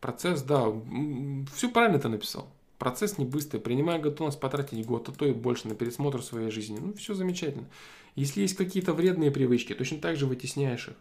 Процесс, 0.00 0.42
да, 0.42 0.66
все 1.56 1.68
правильно 1.70 1.98
ты 1.98 2.08
написал. 2.08 2.48
Процесс 2.78 3.18
не 3.18 3.24
быстрый. 3.24 3.58
Принимая 3.58 3.98
готовность 3.98 4.40
потратить 4.40 4.86
год, 4.86 5.08
а 5.08 5.12
то 5.12 5.26
и 5.26 5.32
больше 5.32 5.68
на 5.68 5.74
пересмотр 5.74 6.22
своей 6.22 6.50
жизни. 6.50 6.78
Ну, 6.78 6.94
все 6.94 7.14
замечательно. 7.14 7.68
Если 8.14 8.40
есть 8.40 8.56
какие-то 8.56 8.92
вредные 8.92 9.30
привычки, 9.30 9.74
точно 9.74 9.98
так 9.98 10.16
же 10.16 10.26
вытесняешь 10.26 10.88
их. 10.88 10.94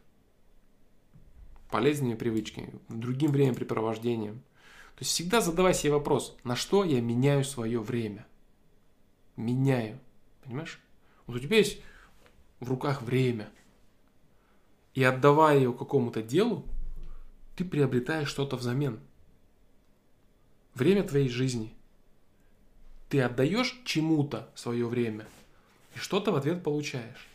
Полезными 1.70 2.16
привычками, 2.16 2.74
другим 2.90 3.32
времяпрепровождением. 3.32 4.40
То 4.96 5.02
есть 5.02 5.12
всегда 5.12 5.42
задавай 5.42 5.74
себе 5.74 5.94
вопрос, 5.94 6.36
на 6.44 6.56
что 6.56 6.84
я 6.84 7.02
меняю 7.02 7.44
свое 7.44 7.80
время? 7.80 8.26
Меняю. 9.36 10.00
Понимаешь? 10.44 10.80
Вот 11.28 11.36
у 11.36 11.40
тебя 11.40 11.58
есть 11.58 11.80
в 12.60 12.70
руках 12.70 13.02
время– 13.02 13.50
и 14.98 15.04
отдавая 15.04 15.58
ее 15.58 15.74
какому-то 15.74 16.24
делу, 16.24 16.66
ты 17.56 17.64
приобретаешь 17.64 18.28
что-то 18.28 18.56
взамен. 18.56 19.00
Время 20.78 21.02
твоей 21.02 21.28
жизни. 21.28 21.74
Ты 23.10 23.20
отдаешь 23.22 23.82
чему-то 23.84 24.48
свое 24.54 24.88
время, 24.88 25.26
и 25.96 25.98
что-то 25.98 26.32
в 26.32 26.36
ответ 26.36 26.64
получаешь. 26.64 27.28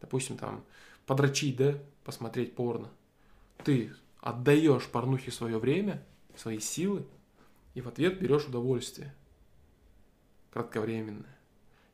Допустим, 0.00 0.38
там, 0.38 0.64
подрочить, 1.04 1.58
да, 1.58 1.74
посмотреть 2.02 2.54
порно. 2.54 2.88
Ты 3.62 3.92
отдаешь 4.20 4.88
порнухе 4.88 5.30
свое 5.30 5.58
время, 5.58 6.02
свои 6.34 6.60
силы, 6.60 7.04
и 7.74 7.82
в 7.82 7.88
ответ 7.88 8.18
берешь 8.18 8.46
удовольствие. 8.46 9.14
Кратковременное. 10.50 11.36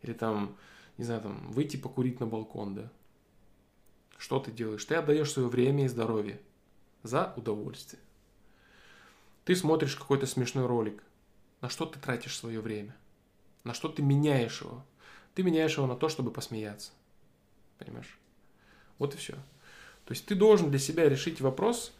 Или 0.03 0.12
там, 0.12 0.57
не 0.97 1.03
знаю, 1.03 1.22
там, 1.22 1.51
выйти 1.51 1.76
покурить 1.76 2.20
на 2.20 2.26
балкон, 2.29 2.76
да. 2.76 2.93
Что 4.16 4.39
ты 4.39 4.53
делаешь? 4.53 4.85
Ты 4.85 4.95
отдаешь 4.95 5.33
свое 5.33 5.49
время 5.49 5.87
и 5.87 5.89
здоровье 5.89 6.41
за 7.03 7.35
удовольствие. 7.37 8.01
Ты 9.49 9.57
смотришь 9.57 9.96
какой-то 9.96 10.26
смешной 10.26 10.66
ролик. 10.66 11.03
На 11.62 11.70
что 11.70 11.86
ты 11.86 11.99
тратишь 11.99 12.36
свое 12.36 12.61
время? 12.61 12.94
На 13.64 13.72
что 13.72 13.88
ты 13.88 14.03
меняешь 14.03 14.61
его? 14.61 14.84
Ты 15.34 15.42
меняешь 15.42 15.78
его 15.78 15.86
на 15.86 15.96
то, 15.96 16.11
чтобы 16.11 16.30
посмеяться. 16.30 16.90
Понимаешь? 17.78 18.18
Вот 18.99 19.14
и 19.14 19.16
все. 19.16 19.32
То 20.05 20.11
есть 20.11 20.26
ты 20.26 20.34
должен 20.34 20.68
для 20.68 20.78
себя 20.78 21.09
решить 21.09 21.40
вопрос, 21.40 21.94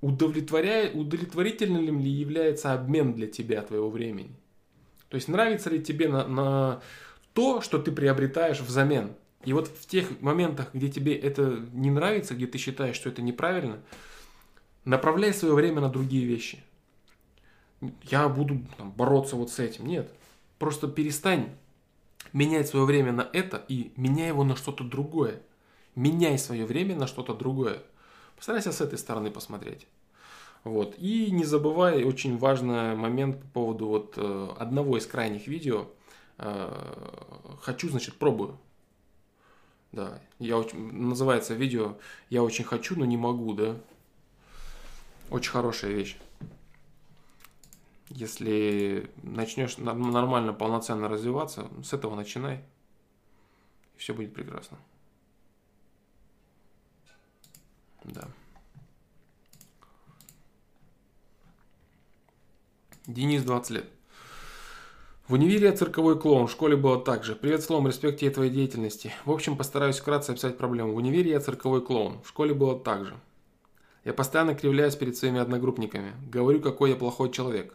удовлетворяя, 0.00 0.92
удовлетворительным 0.92 1.98
ли 1.98 2.08
является 2.08 2.74
обмен 2.74 3.12
для 3.12 3.26
тебя 3.26 3.60
твоего 3.62 3.90
времени. 3.90 4.36
То 5.08 5.16
есть 5.16 5.26
нравится 5.26 5.68
ли 5.68 5.82
тебе 5.82 6.06
на, 6.06 6.28
на 6.28 6.80
то, 7.34 7.60
что 7.60 7.80
ты 7.80 7.90
приобретаешь 7.90 8.60
взамен. 8.60 9.16
И 9.44 9.52
вот 9.52 9.66
в 9.66 9.84
тех 9.88 10.20
моментах, 10.20 10.68
где 10.74 10.90
тебе 10.90 11.16
это 11.16 11.66
не 11.72 11.90
нравится, 11.90 12.36
где 12.36 12.46
ты 12.46 12.56
считаешь, 12.56 12.94
что 12.94 13.08
это 13.08 13.20
неправильно, 13.20 13.82
направляй 14.88 15.34
свое 15.34 15.54
время 15.54 15.80
на 15.80 15.90
другие 15.90 16.24
вещи. 16.24 16.58
Я 18.02 18.28
буду 18.28 18.60
там, 18.76 18.90
бороться 18.90 19.36
вот 19.36 19.50
с 19.50 19.58
этим. 19.58 19.86
Нет. 19.86 20.10
Просто 20.58 20.88
перестань 20.88 21.50
менять 22.32 22.68
свое 22.68 22.84
время 22.84 23.12
на 23.12 23.28
это 23.32 23.64
и 23.68 23.92
меняй 23.96 24.28
его 24.28 24.44
на 24.44 24.56
что-то 24.56 24.84
другое. 24.84 25.40
Меняй 25.94 26.38
свое 26.38 26.64
время 26.64 26.96
на 26.96 27.06
что-то 27.06 27.34
другое. 27.34 27.82
Постарайся 28.36 28.72
с 28.72 28.80
этой 28.80 28.98
стороны 28.98 29.30
посмотреть. 29.30 29.86
Вот. 30.64 30.94
И 30.98 31.30
не 31.30 31.44
забывай 31.44 32.04
очень 32.04 32.38
важный 32.38 32.96
момент 32.96 33.40
по 33.42 33.48
поводу 33.48 33.86
вот 33.86 34.14
э, 34.16 34.48
одного 34.58 34.96
из 34.96 35.06
крайних 35.06 35.46
видео. 35.48 35.86
Э, 36.38 36.72
хочу, 37.60 37.88
значит, 37.90 38.14
пробую. 38.14 38.58
Да, 39.92 40.20
я 40.38 40.62
называется 40.72 41.54
видео 41.54 41.96
«Я 42.28 42.42
очень 42.42 42.64
хочу, 42.64 42.94
но 42.98 43.06
не 43.06 43.16
могу», 43.16 43.54
да? 43.54 43.76
Очень 45.30 45.50
хорошая 45.50 45.92
вещь. 45.92 46.16
Если 48.08 49.10
начнешь 49.22 49.76
нормально, 49.76 50.54
полноценно 50.54 51.08
развиваться, 51.08 51.68
с 51.84 51.92
этого 51.92 52.14
начинай, 52.14 52.64
и 53.94 53.98
все 53.98 54.14
будет 54.14 54.32
прекрасно. 54.32 54.78
Да. 58.04 58.28
Денис, 63.06 63.42
20 63.42 63.70
лет. 63.70 63.90
В 65.26 65.34
универе 65.34 65.66
я 65.68 65.76
цирковой 65.76 66.18
клоун, 66.18 66.46
в 66.46 66.50
школе 66.50 66.74
было 66.74 66.98
так 66.98 67.24
же. 67.24 67.36
Привет, 67.36 67.62
словом, 67.62 67.88
респект 67.88 68.20
тебе 68.20 68.30
твоей 68.30 68.50
деятельности. 68.50 69.12
В 69.26 69.30
общем, 69.30 69.58
постараюсь 69.58 69.98
вкратце 69.98 70.32
описать 70.32 70.56
проблему. 70.56 70.94
В 70.94 70.96
универе 70.96 71.32
я 71.32 71.40
цирковой 71.40 71.82
клоун, 71.82 72.22
в 72.22 72.28
школе 72.28 72.54
было 72.54 72.80
так 72.80 73.04
же. 73.04 73.20
Я 74.08 74.14
постоянно 74.14 74.54
кривляюсь 74.54 74.96
перед 74.96 75.18
своими 75.18 75.38
одногруппниками. 75.38 76.14
Говорю, 76.30 76.62
какой 76.62 76.88
я 76.88 76.96
плохой 76.96 77.30
человек. 77.30 77.74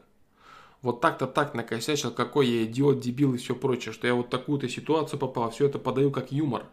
Вот 0.81 0.99
так-то 0.99 1.27
так 1.27 1.53
накосячил, 1.53 2.09
какой 2.09 2.47
я 2.47 2.63
идиот, 2.63 3.01
дебил 3.01 3.35
и 3.35 3.37
все 3.37 3.53
прочее, 3.55 3.93
что 3.93 4.07
я 4.07 4.15
вот 4.15 4.31
такую-то 4.31 4.67
ситуацию 4.67 5.19
попал, 5.19 5.51
все 5.51 5.67
это 5.67 5.77
подаю 5.77 6.09
как 6.09 6.31
юмор. 6.31 6.65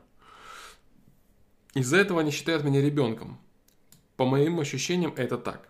Из-за 1.74 1.98
этого 1.98 2.20
они 2.20 2.30
считают 2.30 2.64
меня 2.64 2.80
ребенком. 2.80 3.38
По 4.16 4.24
моим 4.24 4.60
ощущениям, 4.60 5.12
это 5.14 5.36
так. 5.36 5.68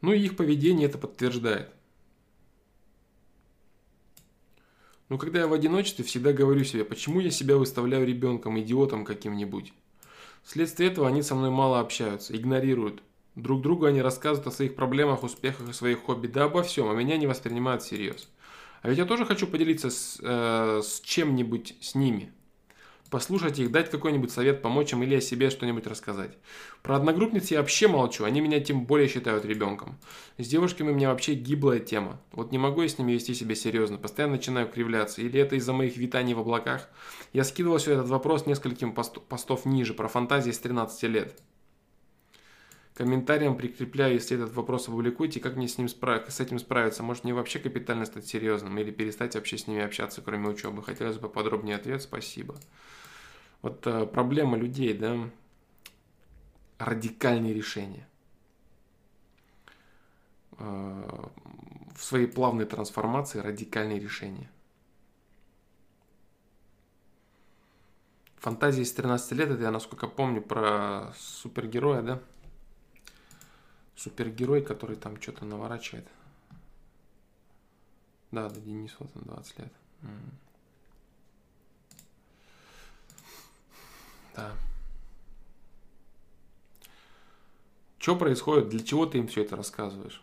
Ну 0.00 0.12
и 0.12 0.18
их 0.18 0.36
поведение 0.36 0.88
это 0.88 0.98
подтверждает. 0.98 1.72
Но 5.08 5.16
когда 5.16 5.40
я 5.40 5.46
в 5.46 5.52
одиночестве, 5.52 6.04
всегда 6.04 6.32
говорю 6.32 6.64
себе, 6.64 6.84
почему 6.84 7.20
я 7.20 7.30
себя 7.30 7.56
выставляю 7.56 8.06
ребенком, 8.06 8.58
идиотом 8.60 9.04
каким-нибудь. 9.04 9.72
Вследствие 10.42 10.90
этого 10.90 11.08
они 11.08 11.22
со 11.22 11.34
мной 11.34 11.50
мало 11.50 11.80
общаются, 11.80 12.36
игнорируют. 12.36 13.02
Друг 13.34 13.62
другу 13.62 13.86
они 13.86 14.02
рассказывают 14.02 14.46
о 14.48 14.56
своих 14.56 14.74
проблемах, 14.74 15.22
успехах 15.22 15.68
и 15.68 15.72
своих 15.72 16.00
хобби, 16.00 16.26
да 16.26 16.44
обо 16.44 16.62
всем, 16.62 16.88
а 16.90 16.94
меня 16.94 17.16
не 17.16 17.26
воспринимают 17.26 17.82
всерьез. 17.82 18.28
А 18.82 18.88
ведь 18.88 18.98
я 18.98 19.04
тоже 19.04 19.24
хочу 19.24 19.46
поделиться 19.46 19.90
с, 19.90 20.18
э, 20.20 20.80
с 20.82 21.00
чем-нибудь 21.00 21.76
с 21.80 21.94
ними. 21.94 22.32
Послушать 23.10 23.58
их, 23.58 23.72
дать 23.72 23.90
какой-нибудь 23.90 24.30
совет, 24.30 24.60
помочь 24.60 24.92
им 24.92 25.02
или 25.02 25.14
о 25.14 25.20
себе 25.22 25.48
что-нибудь 25.48 25.86
рассказать. 25.86 26.36
Про 26.82 26.96
одногруппниц 26.96 27.50
я 27.50 27.60
вообще 27.60 27.88
молчу, 27.88 28.24
они 28.24 28.42
меня 28.42 28.60
тем 28.60 28.84
более 28.84 29.08
считают 29.08 29.46
ребенком. 29.46 29.98
С 30.36 30.46
девушками 30.46 30.90
у 30.90 30.94
меня 30.94 31.08
вообще 31.08 31.32
гиблая 31.32 31.78
тема. 31.78 32.20
Вот 32.32 32.52
не 32.52 32.58
могу 32.58 32.82
я 32.82 32.88
с 32.88 32.98
ними 32.98 33.12
вести 33.12 33.32
себя 33.32 33.54
серьезно, 33.54 33.96
постоянно 33.96 34.34
начинаю 34.34 34.68
кривляться. 34.68 35.22
Или 35.22 35.40
это 35.40 35.56
из-за 35.56 35.72
моих 35.72 35.96
витаний 35.96 36.34
в 36.34 36.40
облаках? 36.40 36.90
Я 37.32 37.44
скидывал 37.44 37.78
все 37.78 37.92
этот 37.92 38.08
вопрос 38.08 38.44
нескольким 38.44 38.92
пост 38.92 39.18
постов 39.22 39.64
ниже, 39.64 39.94
про 39.94 40.08
фантазии 40.08 40.50
с 40.50 40.58
13 40.58 41.02
лет. 41.04 41.34
Комментарием 42.98 43.56
прикрепляю, 43.56 44.14
если 44.14 44.36
этот 44.36 44.52
вопрос 44.54 44.88
опубликуете, 44.88 45.38
как 45.40 45.54
мне 45.56 45.68
с, 45.68 45.78
ним 45.78 45.88
справ... 45.88 46.24
с 46.28 46.40
этим 46.40 46.58
справиться. 46.58 47.04
Может 47.04 47.22
мне 47.24 47.32
вообще 47.32 47.58
капитально 47.58 48.04
стать 48.04 48.26
серьезным 48.26 48.76
или 48.76 48.90
перестать 48.90 49.34
вообще 49.36 49.56
с 49.56 49.66
ними 49.66 49.82
общаться, 49.82 50.20
кроме 50.20 50.48
учебы. 50.48 50.82
Хотелось 50.82 51.16
бы 51.16 51.28
подробнее 51.28 51.76
ответ, 51.76 52.02
спасибо. 52.02 52.56
Вот 53.62 53.86
э, 53.86 54.06
проблема 54.06 54.56
людей, 54.56 54.96
да, 54.96 55.30
радикальные 56.78 57.54
решения. 57.54 58.08
Э, 60.58 61.28
в 61.94 62.02
своей 62.04 62.26
плавной 62.26 62.64
трансформации 62.64 63.40
радикальные 63.40 63.98
решения. 63.98 64.50
Фантазии 68.36 68.84
с 68.84 68.92
13 68.92 69.32
лет, 69.32 69.50
это 69.50 69.62
я, 69.62 69.70
насколько 69.72 70.06
помню, 70.06 70.40
про 70.40 71.12
супергероя, 71.16 72.02
да? 72.02 72.20
супергерой, 73.98 74.62
который 74.62 74.96
там 74.96 75.20
что-то 75.20 75.44
наворачивает. 75.44 76.06
Да, 78.30 78.48
да, 78.48 78.60
Денис, 78.60 78.94
вот 78.98 79.10
он, 79.16 79.22
20 79.22 79.58
лет. 79.58 79.72
Да. 84.38 84.52
Что 87.98 88.14
происходит? 88.14 88.68
Для 88.68 88.84
чего 88.84 89.04
ты 89.04 89.18
им 89.18 89.26
все 89.26 89.42
это 89.42 89.56
рассказываешь? 89.56 90.22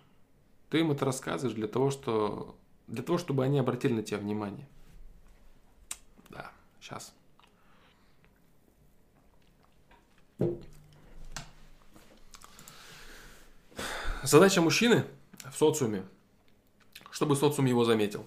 Ты 0.70 0.80
им 0.80 0.92
это 0.92 1.04
рассказываешь 1.04 1.56
для 1.56 1.68
того, 1.68 1.92
что 1.92 2.56
для 2.88 3.04
того, 3.04 3.18
чтобы 3.18 3.44
они 3.44 3.60
обратили 3.60 3.92
на 3.92 4.04
тебя 4.04 4.20
внимание. 4.20 4.68
Да, 6.30 6.50
сейчас. 6.80 7.14
Задача 14.24 14.62
мужчины 14.62 15.06
в 15.52 15.58
социуме, 15.58 16.06
чтобы 17.12 17.36
социум 17.36 17.66
его 17.66 17.84
заметил. 17.84 18.26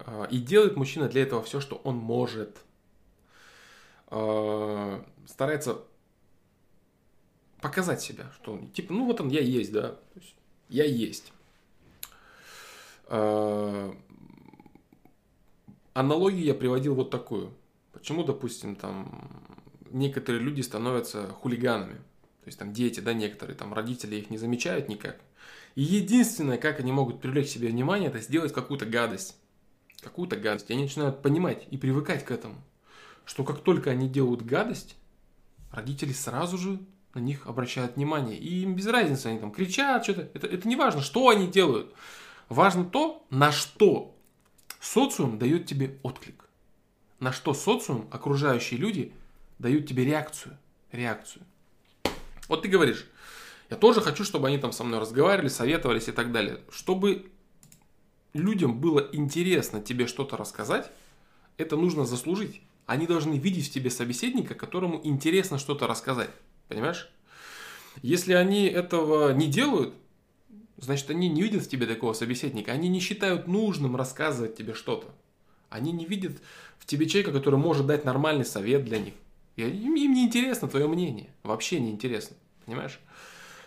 А, 0.00 0.24
и 0.24 0.38
делает 0.38 0.76
мужчина 0.76 1.08
для 1.08 1.22
этого 1.22 1.42
все, 1.42 1.60
что 1.60 1.76
он 1.76 1.96
может. 1.96 2.65
А, 4.08 5.04
старается 5.26 5.78
показать 7.60 8.00
себя, 8.00 8.30
что 8.34 8.54
он, 8.54 8.68
типа, 8.68 8.92
ну 8.92 9.06
вот 9.06 9.20
он, 9.20 9.28
я 9.28 9.40
есть, 9.40 9.72
да, 9.72 9.96
есть, 10.14 10.34
я 10.68 10.84
есть. 10.84 11.32
А, 13.06 13.94
аналогию 15.94 16.44
я 16.44 16.54
приводил 16.54 16.94
вот 16.94 17.10
такую. 17.10 17.52
Почему, 17.92 18.24
допустим, 18.24 18.76
там 18.76 19.30
некоторые 19.90 20.42
люди 20.42 20.60
становятся 20.60 21.28
хулиганами? 21.28 21.96
То 21.96 22.48
есть 22.48 22.58
там 22.58 22.72
дети, 22.72 23.00
да, 23.00 23.12
некоторые, 23.12 23.56
там 23.56 23.74
родители 23.74 24.16
их 24.16 24.30
не 24.30 24.38
замечают 24.38 24.88
никак. 24.88 25.20
И 25.74 25.82
единственное, 25.82 26.58
как 26.58 26.78
они 26.78 26.92
могут 26.92 27.20
привлечь 27.20 27.48
себе 27.48 27.68
внимание, 27.68 28.08
это 28.08 28.20
сделать 28.20 28.52
какую-то 28.52 28.86
гадость. 28.86 29.36
Какую-то 30.00 30.36
гадость. 30.36 30.70
И 30.70 30.72
они 30.72 30.84
начинают 30.84 31.22
понимать 31.22 31.66
и 31.70 31.76
привыкать 31.76 32.24
к 32.24 32.30
этому. 32.30 32.56
Что 33.26 33.44
как 33.44 33.60
только 33.60 33.90
они 33.90 34.08
делают 34.08 34.40
гадость, 34.42 34.96
родители 35.72 36.12
сразу 36.12 36.56
же 36.56 36.80
на 37.12 37.18
них 37.18 37.46
обращают 37.46 37.96
внимание. 37.96 38.38
И 38.38 38.62
им 38.62 38.74
без 38.74 38.86
разницы, 38.86 39.26
они 39.26 39.38
там 39.38 39.50
кричат, 39.50 40.04
что-то. 40.04 40.30
Это, 40.32 40.46
это 40.46 40.66
не 40.68 40.76
важно, 40.76 41.02
что 41.02 41.28
они 41.28 41.46
делают. 41.46 41.92
Важно 42.48 42.84
то, 42.84 43.26
на 43.30 43.50
что 43.50 44.14
социум 44.80 45.38
дает 45.38 45.66
тебе 45.66 45.98
отклик. 46.02 46.44
На 47.18 47.32
что 47.32 47.52
социум, 47.52 48.08
окружающие 48.12 48.78
люди, 48.78 49.12
дают 49.58 49.88
тебе 49.88 50.04
реакцию. 50.04 50.56
Реакцию. 50.92 51.42
Вот 52.48 52.62
ты 52.62 52.68
говоришь, 52.68 53.06
я 53.70 53.76
тоже 53.76 54.00
хочу, 54.00 54.22
чтобы 54.22 54.46
они 54.46 54.58
там 54.58 54.70
со 54.70 54.84
мной 54.84 55.00
разговаривали, 55.00 55.48
советовались 55.48 56.08
и 56.08 56.12
так 56.12 56.30
далее. 56.30 56.60
Чтобы 56.70 57.28
людям 58.34 58.78
было 58.78 59.08
интересно 59.12 59.80
тебе 59.80 60.06
что-то 60.06 60.36
рассказать, 60.36 60.92
это 61.56 61.76
нужно 61.76 62.04
заслужить. 62.04 62.60
Они 62.86 63.06
должны 63.06 63.34
видеть 63.34 63.68
в 63.68 63.72
тебе 63.72 63.90
собеседника, 63.90 64.54
которому 64.54 65.00
интересно 65.02 65.58
что-то 65.58 65.86
рассказать. 65.86 66.30
Понимаешь? 66.68 67.10
Если 68.02 68.32
они 68.32 68.66
этого 68.66 69.32
не 69.32 69.48
делают, 69.48 69.94
значит, 70.76 71.10
они 71.10 71.28
не 71.28 71.42
видят 71.42 71.64
в 71.64 71.68
тебе 71.68 71.86
такого 71.86 72.12
собеседника. 72.12 72.72
Они 72.72 72.88
не 72.88 73.00
считают 73.00 73.48
нужным 73.48 73.96
рассказывать 73.96 74.56
тебе 74.56 74.74
что-то. 74.74 75.08
Они 75.68 75.92
не 75.92 76.06
видят 76.06 76.40
в 76.78 76.86
тебе 76.86 77.06
человека, 77.06 77.32
который 77.32 77.58
может 77.58 77.86
дать 77.86 78.04
нормальный 78.04 78.44
совет 78.44 78.84
для 78.84 78.98
них. 78.98 79.14
И 79.56 79.62
им, 79.62 79.94
не 79.94 80.24
интересно 80.24 80.68
твое 80.68 80.86
мнение. 80.86 81.30
Вообще 81.42 81.80
не 81.80 81.90
интересно. 81.90 82.36
Понимаешь? 82.66 83.00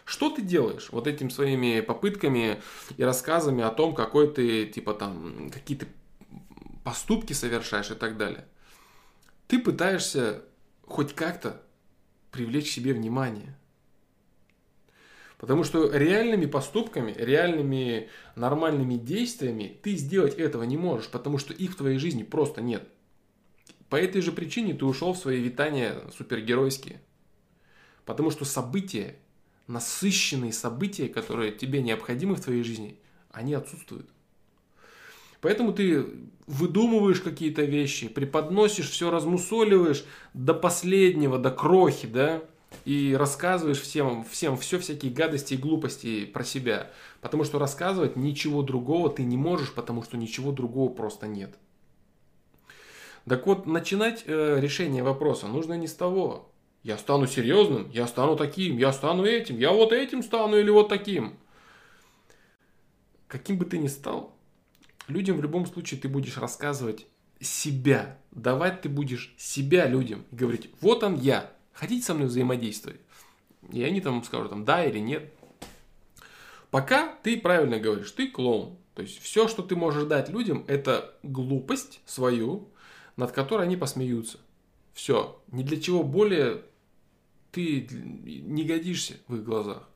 Что 0.05 0.29
ты 0.29 0.41
делаешь 0.41 0.89
вот 0.91 1.07
этими 1.07 1.29
своими 1.29 1.81
попытками 1.81 2.61
и 2.97 3.03
рассказами 3.03 3.63
о 3.63 3.69
том, 3.69 3.93
какой 3.93 4.31
ты, 4.31 4.65
типа 4.65 4.93
там, 4.93 5.49
какие 5.51 5.77
ты 5.77 5.87
поступки 6.83 7.33
совершаешь 7.33 7.91
и 7.91 7.95
так 7.95 8.17
далее? 8.17 8.45
Ты 9.49 9.57
пытаешься 9.57 10.43
хоть 10.85 11.15
как-то 11.15 11.59
привлечь 12.29 12.69
себе 12.69 12.93
внимание. 12.93 13.57
Потому 15.39 15.63
что 15.63 15.91
реальными 15.91 16.45
поступками, 16.45 17.15
реальными 17.17 18.09
нормальными 18.35 18.93
действиями 18.93 19.79
ты 19.81 19.95
сделать 19.95 20.35
этого 20.35 20.61
не 20.63 20.77
можешь, 20.77 21.09
потому 21.09 21.39
что 21.39 21.51
их 21.51 21.71
в 21.71 21.77
твоей 21.77 21.97
жизни 21.97 22.21
просто 22.21 22.61
нет. 22.61 22.87
По 23.89 23.95
этой 23.95 24.21
же 24.21 24.31
причине 24.31 24.75
ты 24.75 24.85
ушел 24.85 25.13
в 25.13 25.17
свои 25.17 25.41
витания 25.41 25.99
супергеройские. 26.15 27.01
Потому 28.05 28.29
что 28.29 28.45
события, 28.45 29.15
насыщенные 29.65 30.53
события, 30.53 31.09
которые 31.09 31.53
тебе 31.53 31.81
необходимы 31.81 32.35
в 32.35 32.41
твоей 32.41 32.61
жизни, 32.61 32.99
они 33.31 33.55
отсутствуют. 33.55 34.11
Поэтому 35.41 35.73
ты 35.73 36.05
выдумываешь 36.47 37.21
какие-то 37.21 37.63
вещи, 37.63 38.07
преподносишь, 38.07 38.89
все 38.89 39.11
размусоливаешь 39.11 40.03
до 40.33 40.53
последнего, 40.53 41.37
до 41.37 41.51
крохи, 41.51 42.07
да, 42.07 42.41
и 42.85 43.15
рассказываешь 43.17 43.79
всем, 43.79 44.23
всем 44.23 44.57
все 44.57 44.79
всякие 44.79 45.11
гадости 45.11 45.53
и 45.53 45.57
глупости 45.57 46.25
про 46.25 46.43
себя. 46.43 46.91
Потому 47.21 47.43
что 47.43 47.59
рассказывать 47.59 48.15
ничего 48.15 48.61
другого 48.63 49.09
ты 49.09 49.23
не 49.23 49.37
можешь, 49.37 49.73
потому 49.73 50.03
что 50.03 50.17
ничего 50.17 50.51
другого 50.51 50.91
просто 50.91 51.27
нет. 51.27 51.55
Так 53.27 53.45
вот, 53.45 53.67
начинать 53.67 54.23
э, 54.25 54.59
решение 54.59 55.03
вопроса 55.03 55.47
нужно 55.47 55.73
не 55.73 55.87
с 55.87 55.93
того. 55.93 56.49
Я 56.81 56.97
стану 56.97 57.27
серьезным, 57.27 57.89
я 57.91 58.07
стану 58.07 58.35
таким, 58.35 58.77
я 58.77 58.93
стану 58.93 59.25
этим, 59.25 59.57
я 59.57 59.71
вот 59.71 59.91
этим 59.91 60.23
стану 60.23 60.57
или 60.57 60.69
вот 60.69 60.89
таким. 60.89 61.37
Каким 63.27 63.57
бы 63.57 63.65
ты 63.65 63.77
ни 63.77 63.87
стал, 63.87 64.33
людям 65.09 65.37
в 65.37 65.41
любом 65.41 65.65
случае 65.65 65.99
ты 65.99 66.07
будешь 66.07 66.37
рассказывать 66.37 67.07
себя. 67.39 68.17
Давать 68.31 68.81
ты 68.81 68.89
будешь 68.89 69.33
себя 69.37 69.87
людям. 69.87 70.25
Говорить, 70.31 70.69
вот 70.81 71.03
он 71.03 71.15
я, 71.15 71.51
хотите 71.73 72.05
со 72.05 72.13
мной 72.13 72.27
взаимодействовать? 72.27 72.99
И 73.71 73.83
они 73.83 74.01
там 74.01 74.23
скажут, 74.23 74.49
там, 74.49 74.65
да 74.65 74.85
или 74.85 74.99
нет. 74.99 75.33
Пока 76.71 77.15
ты 77.23 77.39
правильно 77.39 77.79
говоришь, 77.79 78.11
ты 78.11 78.27
клоун. 78.27 78.77
То 78.93 79.01
есть 79.01 79.21
все, 79.21 79.47
что 79.47 79.63
ты 79.63 79.75
можешь 79.75 80.05
дать 80.05 80.29
людям, 80.29 80.65
это 80.67 81.17
глупость 81.23 82.01
свою, 82.05 82.69
над 83.15 83.31
которой 83.31 83.63
они 83.63 83.77
посмеются. 83.77 84.39
Все. 84.93 85.41
Ни 85.51 85.63
для 85.63 85.79
чего 85.79 86.03
более 86.03 86.63
ты 87.51 87.87
не 87.91 88.63
годишься 88.63 89.15
в 89.27 89.35
их 89.35 89.43
глазах. 89.43 89.87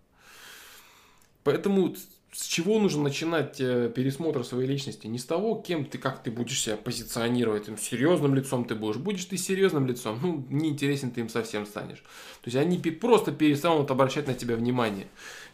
Поэтому 1.43 1.93
с 2.33 2.47
чего 2.47 2.79
нужно 2.79 3.03
начинать 3.03 3.61
э, 3.61 3.91
пересмотр 3.93 4.43
своей 4.43 4.67
личности? 4.67 5.05
Не 5.05 5.19
с 5.19 5.25
того, 5.25 5.55
кем 5.55 5.85
ты, 5.85 5.99
как 5.99 6.23
ты 6.23 6.31
будешь 6.31 6.59
себя 6.59 6.77
позиционировать, 6.77 7.67
им 7.67 7.77
серьезным 7.77 8.33
лицом 8.33 8.65
ты 8.65 8.73
будешь. 8.73 8.97
Будешь 8.97 9.25
ты 9.25 9.37
серьезным 9.37 9.85
лицом, 9.85 10.19
ну, 10.19 10.43
неинтересен 10.49 11.11
ты 11.11 11.21
им 11.21 11.29
совсем 11.29 11.67
станешь. 11.67 11.99
То 11.99 12.45
есть 12.45 12.57
они 12.57 12.79
просто 12.79 13.31
перестанут 13.31 13.91
обращать 13.91 14.25
на 14.25 14.33
тебя 14.33 14.55
внимание. 14.55 15.05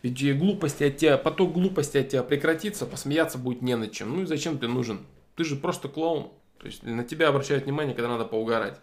Ведь 0.03 0.37
глупости 0.37 0.85
от 0.85 0.95
тебя, 0.95 1.17
поток 1.17 1.51
глупости 1.51 1.97
от 1.97 2.09
тебя 2.09 2.23
прекратится, 2.23 2.85
посмеяться 2.85 3.37
будет 3.37 3.61
не 3.61 3.75
над 3.75 3.91
чем. 3.91 4.15
Ну 4.15 4.21
и 4.21 4.25
зачем 4.25 4.57
ты 4.57 4.69
нужен? 4.69 4.99
Ты 5.35 5.43
же 5.43 5.57
просто 5.57 5.89
клоун. 5.89 6.31
То 6.59 6.67
есть 6.67 6.83
на 6.83 7.03
тебя 7.03 7.27
обращают 7.27 7.65
внимание, 7.65 7.93
когда 7.93 8.07
надо 8.07 8.23
поугарать. 8.23 8.79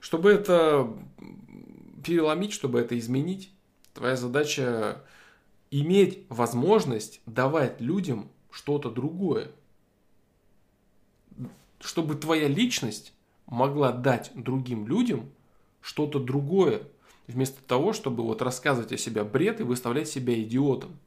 Чтобы 0.00 0.30
это 0.30 0.92
переломить, 2.04 2.52
чтобы 2.52 2.80
это 2.80 2.98
изменить, 2.98 3.50
твоя 3.94 4.14
задача 4.14 5.02
иметь 5.70 6.24
возможность 6.28 7.20
давать 7.26 7.80
людям 7.80 8.28
что-то 8.50 8.90
другое. 8.90 9.50
Чтобы 11.80 12.14
твоя 12.16 12.48
личность 12.48 13.12
могла 13.46 13.92
дать 13.92 14.30
другим 14.34 14.86
людям 14.86 15.30
что-то 15.80 16.18
другое, 16.18 16.82
вместо 17.26 17.62
того, 17.62 17.92
чтобы 17.92 18.24
вот 18.24 18.42
рассказывать 18.42 18.92
о 18.92 18.98
себе 18.98 19.22
бред 19.22 19.60
и 19.60 19.64
выставлять 19.64 20.08
себя 20.08 20.40
идиотом. 20.42 20.98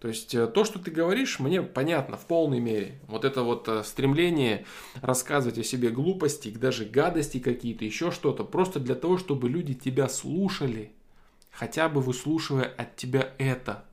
То 0.00 0.08
есть 0.08 0.34
э, 0.34 0.48
то, 0.48 0.64
что 0.64 0.80
ты 0.80 0.90
говоришь, 0.90 1.38
мне 1.38 1.62
понятно 1.62 2.16
в 2.16 2.26
полной 2.26 2.58
мере. 2.58 3.00
Вот 3.06 3.24
это 3.24 3.42
вот 3.42 3.68
э, 3.68 3.84
стремление 3.84 4.64
рассказывать 5.00 5.58
о 5.58 5.64
себе 5.64 5.90
глупости, 5.90 6.50
даже 6.50 6.84
гадости 6.84 7.38
какие-то, 7.38 7.84
еще 7.84 8.10
что-то, 8.10 8.44
просто 8.44 8.80
для 8.80 8.96
того, 8.96 9.16
чтобы 9.16 9.48
люди 9.48 9.74
тебя 9.74 10.08
слушали– 10.08 10.92
хотя 11.52 11.88
бы 11.88 12.00
выслушивая 12.00 12.64
от 12.64 12.96
тебя 12.96 13.32
это. 13.38 13.84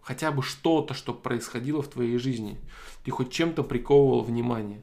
Хотя 0.00 0.32
бы 0.32 0.42
что-то, 0.42 0.94
что 0.94 1.12
происходило 1.12 1.82
в 1.82 1.88
твоей 1.88 2.16
жизни. 2.16 2.58
Ты 3.04 3.10
хоть 3.10 3.30
чем-то 3.30 3.62
приковывал 3.62 4.22
внимание. 4.22 4.82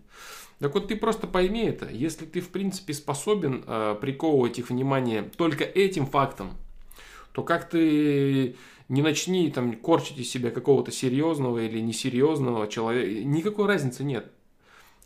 Так 0.60 0.74
вот 0.74 0.88
ты 0.88 0.96
просто 0.96 1.28
пойми 1.28 1.66
это. 1.66 1.90
Если 1.90 2.26
ты 2.26 2.42
в 2.42 2.50
принципе 2.50 2.94
способен 2.94 3.64
э, 3.66 3.96
приковывать 4.00 4.60
их 4.60 4.70
внимание 4.70 5.24
только 5.24 5.64
этим 5.64 6.06
фактом, 6.06 6.56
то 7.32 7.44
как 7.44 7.70
ты 7.70 8.56
не 8.90 9.02
начни 9.02 9.52
там 9.52 9.74
корчить 9.74 10.18
из 10.18 10.30
себя 10.30 10.50
какого-то 10.50 10.92
серьезного 10.92 11.60
или 11.60 11.80
несерьезного 11.80 12.68
человека, 12.68 13.24
никакой 13.24 13.68
разницы 13.68 14.04
нет. 14.04 14.32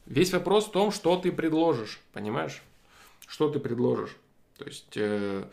Весь 0.05 0.31
вопрос 0.31 0.67
в 0.67 0.71
том, 0.71 0.91
что 0.91 1.17
ты 1.17 1.31
предложишь, 1.31 1.99
понимаешь? 2.13 2.61
Что 3.27 3.49
ты 3.49 3.59
предложишь. 3.59 4.15
То 4.57 4.65
есть 4.65 4.93
э, 4.95 5.45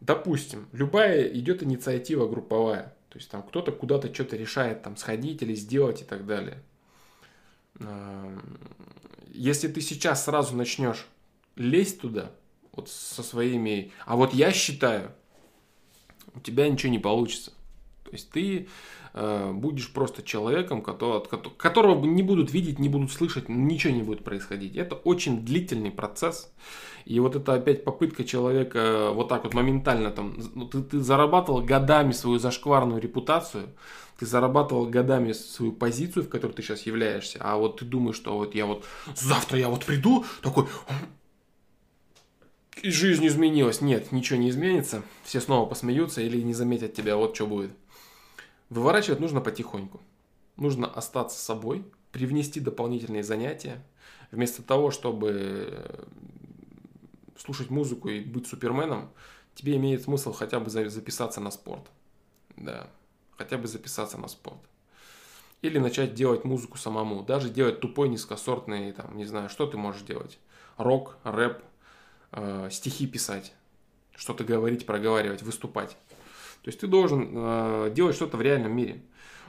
допустим, 0.00 0.68
любая 0.72 1.26
идет 1.28 1.62
инициатива 1.62 2.28
групповая, 2.28 2.94
то 3.08 3.18
есть 3.18 3.30
там 3.30 3.42
кто-то 3.42 3.72
куда-то 3.72 4.12
что-то 4.12 4.36
решает, 4.36 4.82
там 4.82 4.96
сходить 4.96 5.42
или 5.42 5.54
сделать 5.54 6.02
и 6.02 6.04
так 6.04 6.26
далее. 6.26 6.62
Если 9.32 9.68
ты 9.68 9.80
сейчас 9.80 10.24
сразу 10.24 10.56
начнешь 10.56 11.06
лезть 11.56 12.00
туда, 12.00 12.32
вот 12.72 12.90
со 12.90 13.22
своими, 13.22 13.92
а 14.04 14.16
вот 14.16 14.34
я 14.34 14.52
считаю, 14.52 15.12
у 16.34 16.40
тебя 16.40 16.68
ничего 16.68 16.92
не 16.92 16.98
получится. 16.98 17.52
То 18.04 18.12
есть 18.12 18.30
ты 18.30 18.68
будешь 19.16 19.92
просто 19.92 20.22
человеком, 20.22 20.82
которого 20.82 22.04
не 22.04 22.22
будут 22.22 22.52
видеть, 22.52 22.78
не 22.78 22.90
будут 22.90 23.10
слышать, 23.10 23.48
ничего 23.48 23.94
не 23.94 24.02
будет 24.02 24.22
происходить. 24.22 24.76
Это 24.76 24.94
очень 24.94 25.44
длительный 25.44 25.90
процесс. 25.90 26.52
И 27.06 27.18
вот 27.20 27.34
это 27.34 27.54
опять 27.54 27.84
попытка 27.84 28.24
человека 28.24 29.10
вот 29.12 29.28
так 29.28 29.44
вот 29.44 29.54
моментально 29.54 30.10
там, 30.10 30.36
ну, 30.54 30.66
ты, 30.66 30.82
ты 30.82 31.00
зарабатывал 31.00 31.62
годами 31.62 32.12
свою 32.12 32.38
зашкварную 32.38 33.00
репутацию, 33.00 33.68
ты 34.18 34.26
зарабатывал 34.26 34.86
годами 34.86 35.32
свою 35.32 35.72
позицию, 35.72 36.24
в 36.24 36.28
которой 36.28 36.52
ты 36.52 36.62
сейчас 36.62 36.82
являешься, 36.82 37.38
а 37.40 37.56
вот 37.56 37.78
ты 37.78 37.84
думаешь, 37.84 38.16
что 38.16 38.36
вот 38.36 38.54
я 38.54 38.66
вот 38.66 38.84
завтра 39.14 39.58
я 39.58 39.68
вот 39.68 39.84
приду, 39.84 40.24
такой, 40.42 40.66
и 42.82 42.90
жизнь 42.90 43.26
изменилась. 43.26 43.80
Нет, 43.80 44.12
ничего 44.12 44.38
не 44.38 44.50
изменится. 44.50 45.02
Все 45.24 45.40
снова 45.40 45.66
посмеются 45.66 46.20
или 46.20 46.40
не 46.42 46.52
заметят 46.52 46.92
тебя. 46.94 47.16
Вот 47.16 47.34
что 47.34 47.46
будет. 47.46 47.70
Выворачивать 48.68 49.20
нужно 49.20 49.40
потихоньку. 49.40 50.00
Нужно 50.56 50.86
остаться 50.86 51.38
собой, 51.38 51.84
привнести 52.12 52.60
дополнительные 52.60 53.22
занятия. 53.22 53.84
Вместо 54.30 54.62
того, 54.62 54.90
чтобы 54.90 56.06
слушать 57.38 57.70
музыку 57.70 58.08
и 58.08 58.20
быть 58.20 58.46
суперменом, 58.46 59.10
тебе 59.54 59.76
имеет 59.76 60.02
смысл 60.02 60.32
хотя 60.32 60.60
бы 60.60 60.70
записаться 60.70 61.40
на 61.40 61.50
спорт. 61.50 61.84
Да, 62.56 62.88
хотя 63.36 63.58
бы 63.58 63.68
записаться 63.68 64.18
на 64.18 64.28
спорт. 64.28 64.60
Или 65.62 65.78
начать 65.78 66.14
делать 66.14 66.44
музыку 66.44 66.78
самому. 66.78 67.22
Даже 67.22 67.50
делать 67.50 67.80
тупой, 67.80 68.08
низкосортный, 68.08 68.92
там, 68.92 69.16
не 69.16 69.24
знаю, 69.24 69.48
что 69.48 69.66
ты 69.66 69.76
можешь 69.76 70.02
делать. 70.02 70.38
Рок, 70.76 71.18
рэп, 71.24 71.62
э, 72.32 72.68
стихи 72.70 73.06
писать, 73.06 73.52
что-то 74.14 74.44
говорить, 74.44 74.86
проговаривать, 74.86 75.42
выступать. 75.42 75.96
То 76.66 76.70
есть 76.70 76.80
ты 76.80 76.88
должен 76.88 77.30
э, 77.32 77.92
делать 77.94 78.16
что-то 78.16 78.36
в 78.36 78.42
реальном 78.42 78.72
мире. 78.74 79.00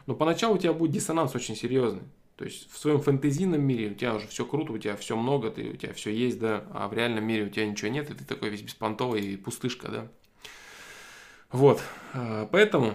Но 0.05 0.13
поначалу 0.13 0.53
у 0.53 0.59
тебя 0.59 0.71
будет 0.71 0.91
диссонанс 0.91 1.33
очень 1.33 1.55
серьезный. 1.55 2.03
То 2.35 2.45
есть 2.45 2.71
в 2.71 2.77
своем 2.77 3.01
фэнтезийном 3.01 3.59
мире 3.59 3.89
у 3.89 3.95
тебя 3.95 4.13
уже 4.13 4.27
все 4.27 4.45
круто, 4.45 4.71
у 4.71 4.77
тебя 4.77 4.95
все 4.95 5.15
много, 5.15 5.49
ты, 5.49 5.71
у 5.71 5.75
тебя 5.75 5.93
все 5.93 6.13
есть, 6.13 6.37
да, 6.37 6.63
а 6.75 6.87
в 6.87 6.93
реальном 6.93 7.23
мире 7.23 7.45
у 7.45 7.49
тебя 7.49 7.65
ничего 7.65 7.89
нет, 7.89 8.11
и 8.11 8.13
ты 8.13 8.23
такой 8.23 8.49
весь 8.49 8.61
беспонтовый 8.61 9.21
и 9.21 9.35
пустышка, 9.35 9.87
да. 9.87 10.07
Вот, 11.51 11.81
э, 12.13 12.47
поэтому 12.51 12.93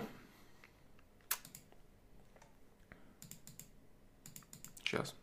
сейчас. 4.84 5.16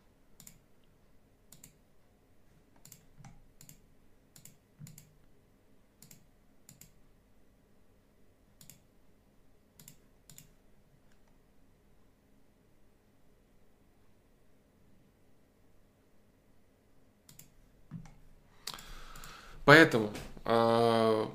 Поэтому 19.70 20.10
э, 20.46 21.26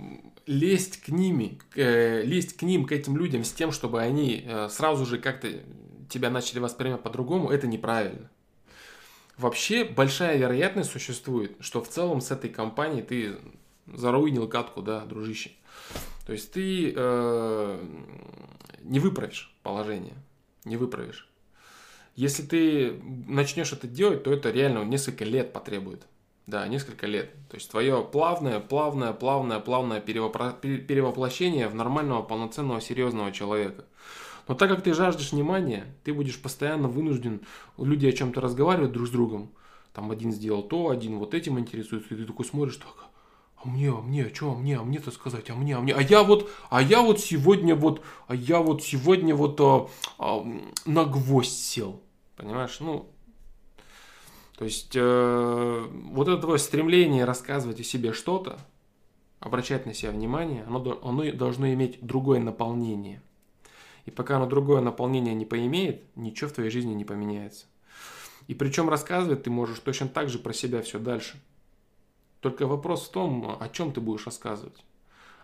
лезть 0.46 0.98
к 0.98 1.08
ними, 1.08 1.58
э, 1.74 2.22
лезть 2.24 2.58
к 2.58 2.64
ним, 2.64 2.84
к 2.86 2.92
этим 2.92 3.16
людям 3.16 3.46
с 3.46 3.54
тем, 3.54 3.72
чтобы 3.72 4.02
они 4.02 4.44
э, 4.46 4.68
сразу 4.68 5.06
же 5.06 5.20
как-то 5.20 5.48
тебя 6.10 6.30
начали 6.30 6.60
воспринимать 6.60 7.02
по-другому, 7.02 7.50
это 7.50 7.66
неправильно. 7.66 8.30
Вообще 9.38 9.86
большая 9.86 10.38
вероятность 10.38 10.92
существует, 10.92 11.56
что 11.62 11.82
в 11.82 11.88
целом 11.88 12.20
с 12.20 12.30
этой 12.30 12.50
компанией 12.50 13.04
ты 13.04 13.38
заруинил 13.88 14.50
катку, 14.50 14.82
да, 14.82 15.06
дружище. 15.06 15.52
То 16.26 16.34
есть 16.34 16.52
ты 16.52 16.92
э, 16.94 17.86
не 18.82 19.00
выправишь 19.00 19.56
положение, 19.64 20.16
не 20.66 20.76
выправишь. 20.76 21.30
Если 22.18 22.44
ты 22.44 23.02
начнешь 23.28 23.72
это 23.72 23.88
делать, 23.88 24.24
то 24.24 24.34
это 24.34 24.52
реально 24.52 24.84
несколько 24.84 25.24
лет 25.24 25.54
потребует. 25.54 26.06
Да, 26.48 26.68
несколько 26.68 27.08
лет. 27.08 27.32
То 27.50 27.56
есть 27.56 27.70
твое 27.72 28.04
плавное, 28.04 28.60
плавное, 28.60 29.14
плавное, 29.14 29.60
плавное 29.60 30.00
перевоплощение 30.00 31.68
в 31.68 31.76
нормального, 31.76 32.22
полноценного, 32.22 32.82
серьезного 32.82 33.32
человека. 33.32 33.86
Но 34.48 34.54
так 34.54 34.70
как 34.70 34.84
ты 34.84 34.94
жаждешь 34.94 35.32
внимания, 35.32 35.86
ты 36.04 36.14
будешь 36.14 36.40
постоянно 36.40 36.88
вынужден, 36.88 37.42
люди 37.80 38.06
о 38.06 38.12
чем-то 38.12 38.42
разговаривают 38.42 38.92
друг 38.92 39.08
с 39.08 39.12
другом. 39.12 39.50
Там 39.94 40.12
один 40.12 40.32
сделал 40.32 40.62
то, 40.62 40.90
один 40.90 41.18
вот 41.18 41.34
этим 41.34 41.58
интересуется, 41.58 42.14
и 42.14 42.18
ты 42.18 42.26
такой 42.26 42.46
смотришь, 42.46 42.76
так, 42.76 43.08
а 43.64 43.68
мне, 43.68 43.90
а 43.90 44.02
мне, 44.02 44.26
а 44.26 44.36
что, 44.36 44.52
а 44.52 44.56
мне, 44.56 44.78
а 44.78 44.84
мне-то 44.84 45.10
сказать, 45.10 45.50
а 45.50 45.56
мне, 45.56 45.76
а 45.76 45.80
мне, 45.80 45.94
а 45.94 46.02
я 46.02 46.22
вот, 46.22 46.52
а 46.70 46.82
я 46.82 47.02
вот 47.02 47.20
сегодня 47.20 47.76
вот, 47.76 48.02
а 48.28 48.36
я 48.36 48.60
вот 48.60 48.84
сегодня 48.84 49.34
вот 49.34 49.60
а, 49.62 49.88
а, 50.20 50.46
на 50.86 51.06
гвоздь 51.06 51.58
сел. 51.58 52.02
Понимаешь? 52.36 52.78
Ну, 52.82 53.10
то 54.58 54.64
есть 54.64 54.96
э, 54.96 55.88
вот 56.12 56.28
это 56.28 56.42
твое 56.42 56.58
стремление 56.60 57.26
рассказывать 57.26 57.80
о 57.82 57.84
себе 57.84 58.14
что-то, 58.14 58.58
обращать 59.40 59.86
на 59.86 59.94
себя 59.94 60.12
внимание, 60.12 60.64
оно, 60.64 61.00
оно 61.04 61.32
должно 61.34 61.72
иметь 61.74 62.00
другое 62.02 62.40
наполнение. 62.40 63.22
И 64.06 64.12
пока 64.12 64.38
оно 64.38 64.46
другое 64.46 64.82
наполнение 64.82 65.34
не 65.34 65.46
поимеет, 65.46 66.04
ничего 66.16 66.50
в 66.50 66.54
твоей 66.54 66.70
жизни 66.70 66.94
не 66.94 67.04
поменяется. 67.04 67.66
И 68.48 68.54
причем 68.54 68.90
рассказывать 68.90 69.44
ты 69.44 69.50
можешь 69.50 69.80
точно 69.80 70.08
так 70.08 70.30
же 70.30 70.40
про 70.40 70.54
себя 70.54 70.82
все 70.82 71.00
дальше. 71.00 71.40
Только 72.40 72.68
вопрос 72.68 73.08
в 73.08 73.12
том, 73.12 73.58
о 73.60 73.70
чем 73.70 73.92
ты 73.92 74.00
будешь 74.00 74.26
рассказывать. 74.26 74.86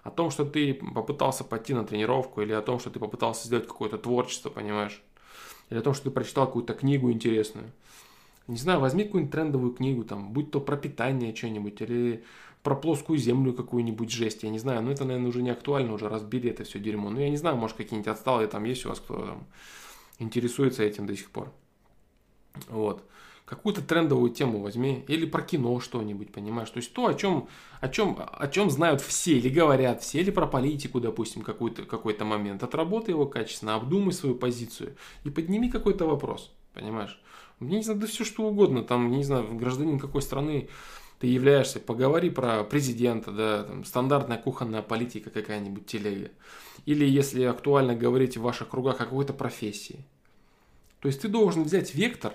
О 0.04 0.12
том, 0.12 0.30
что 0.32 0.46
ты 0.46 0.74
попытался 0.74 1.44
пойти 1.44 1.74
на 1.74 1.84
тренировку, 1.84 2.42
или 2.42 2.54
о 2.54 2.62
том, 2.62 2.80
что 2.80 2.90
ты 2.92 3.00
попытался 3.00 3.48
сделать 3.48 3.68
какое-то 3.68 3.98
творчество, 3.98 4.50
понимаешь? 4.50 5.02
Или 5.70 5.80
о 5.80 5.82
том, 5.82 5.94
что 5.94 6.06
ты 6.06 6.12
прочитал 6.12 6.46
какую-то 6.46 6.74
книгу 6.74 7.12
интересную. 7.12 7.72
Не 8.52 8.58
знаю, 8.58 8.82
возьми 8.82 9.06
какую-нибудь 9.06 9.32
трендовую 9.32 9.72
книгу, 9.74 10.04
там, 10.04 10.34
будь 10.34 10.52
то 10.52 10.60
про 10.60 10.76
питание 10.76 11.34
что-нибудь, 11.34 11.80
или 11.82 12.26
про 12.64 12.76
плоскую 12.76 13.18
землю 13.18 13.54
какую-нибудь 13.54 14.12
жесть, 14.12 14.44
я 14.44 14.50
не 14.50 14.60
знаю, 14.60 14.82
но 14.82 14.92
это, 14.92 15.06
наверное, 15.06 15.30
уже 15.30 15.42
не 15.42 15.52
актуально, 15.52 15.94
уже 15.94 16.10
разбили 16.10 16.50
это 16.50 16.66
все 16.66 16.78
дерьмо. 16.78 17.10
Ну, 17.10 17.22
я 17.22 17.30
не 17.30 17.38
знаю, 17.38 17.56
может, 17.56 17.78
какие-нибудь 17.78 18.10
отсталые 18.10 18.50
там 18.50 18.66
есть 18.66 18.86
у 18.86 18.90
вас, 18.90 19.00
кто 19.00 19.26
там 19.26 19.48
интересуется 20.20 20.84
этим 20.84 21.08
до 21.08 21.16
сих 21.16 21.32
пор. 21.32 21.54
Вот. 22.68 23.08
Какую-то 23.46 23.82
трендовую 23.82 24.32
тему 24.32 24.60
возьми, 24.60 25.06
или 25.08 25.26
про 25.26 25.44
кино 25.44 25.80
что-нибудь, 25.80 26.34
понимаешь? 26.34 26.70
То 26.70 26.78
есть 26.78 26.94
то, 26.94 27.08
о 27.08 27.14
чем, 27.14 27.48
о 27.80 27.88
чем, 27.88 28.18
о 28.20 28.48
чем 28.50 28.70
знают 28.70 29.00
все, 29.00 29.38
или 29.38 29.48
говорят 29.48 30.02
все, 30.02 30.20
или 30.20 30.30
про 30.30 30.46
политику, 30.46 31.00
допустим, 31.00 31.42
какой-то, 31.42 31.84
какой-то 31.84 32.26
момент. 32.26 32.64
Отработай 32.64 33.14
его 33.14 33.26
качественно, 33.26 33.76
обдумай 33.76 34.12
свою 34.12 34.36
позицию 34.36 34.98
и 35.24 35.30
подними 35.30 35.72
какой-то 35.72 36.06
вопрос, 36.06 36.52
понимаешь? 36.74 37.18
Мне 37.62 37.78
не 37.78 37.84
знаю, 37.84 38.00
да 38.00 38.08
все 38.08 38.26
что 38.26 38.44
угодно, 38.48 38.84
там, 38.84 39.12
не 39.12 39.24
знаю, 39.24 39.56
гражданин 39.56 40.00
какой 40.00 40.24
страны 40.24 40.68
ты 41.20 41.28
являешься, 41.28 41.80
поговори 41.80 42.32
про 42.32 42.64
президента, 42.64 43.32
да, 43.32 43.64
там, 43.64 43.86
стандартная 43.86 44.40
кухонная 44.40 44.82
политика 44.82 45.30
какая-нибудь 45.30 45.86
телега. 45.86 46.32
Или 46.88 47.06
если 47.06 47.44
актуально 47.44 47.96
говорить 47.96 48.36
в 48.36 48.42
ваших 48.42 48.70
кругах 48.70 48.98
какой-то 48.98 49.34
профессии. 49.34 50.08
То 51.02 51.08
есть 51.08 51.22
ты 51.22 51.28
должен 51.28 51.64
взять 51.64 51.94
вектор, 51.94 52.34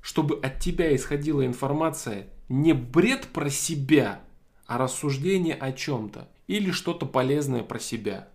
чтобы 0.00 0.40
от 0.40 0.58
тебя 0.58 0.94
исходила 0.96 1.46
информация 1.46 2.26
не 2.48 2.72
бред 2.72 3.28
про 3.32 3.48
себя, 3.48 4.22
а 4.66 4.78
рассуждение 4.78 5.54
о 5.54 5.70
чем-то 5.70 6.28
или 6.48 6.72
что-то 6.72 7.06
полезное 7.06 7.62
про 7.62 7.78
себя. 7.78 8.28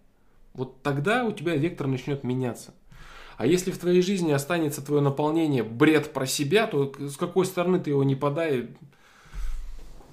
Вот 0.53 0.81
тогда 0.83 1.25
у 1.25 1.33
тебя 1.33 1.57
вектор 1.57 1.87
начнет 1.87 2.23
меняться. 2.23 2.73
А 3.37 3.45
если 3.45 3.71
в 3.71 3.77
твоей 3.77 4.01
жизни 4.01 4.31
останется 4.31 4.83
твое 4.83 5.01
наполнение 5.01 5.63
бред 5.63 6.13
про 6.13 6.25
себя, 6.25 6.67
то 6.67 6.93
с 6.99 7.17
какой 7.17 7.45
стороны 7.45 7.79
ты 7.79 7.89
его 7.89 8.03
не 8.03 8.15
подай, 8.15 8.69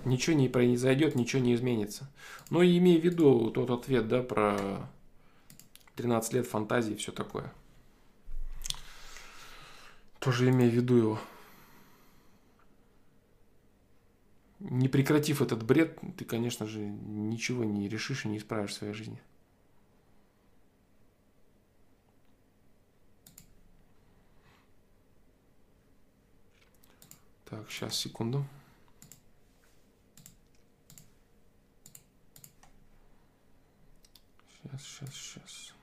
ничего 0.04 0.36
не 0.36 0.48
произойдет, 0.48 1.14
ничего 1.14 1.42
не 1.42 1.54
изменится. 1.54 2.10
Но 2.48 2.62
и 2.62 2.78
имея 2.78 3.00
в 3.00 3.04
виду 3.04 3.50
тот 3.50 3.70
ответ, 3.70 4.08
да, 4.08 4.22
про 4.22 4.88
13 5.96 6.32
лет 6.34 6.46
фантазии 6.46 6.92
и 6.92 6.96
все 6.96 7.12
такое. 7.12 7.52
Тоже 10.18 10.48
имея 10.50 10.70
в 10.70 10.74
виду 10.74 10.96
его. 10.96 11.20
Не 14.60 14.88
прекратив 14.88 15.40
этот 15.40 15.62
бред, 15.62 15.98
ты, 16.18 16.24
конечно 16.26 16.66
же, 16.66 16.80
ничего 16.80 17.64
не 17.64 17.88
решишь 17.88 18.26
и 18.26 18.28
не 18.28 18.36
исправишь 18.36 18.70
в 18.70 18.74
своей 18.74 18.92
жизни. 18.92 19.20
Так, 27.50 27.68
сейчас, 27.68 27.96
секунду. 27.96 28.46
Сейчас, 34.62 34.82
сейчас, 34.82 35.14
сейчас. 35.14 35.79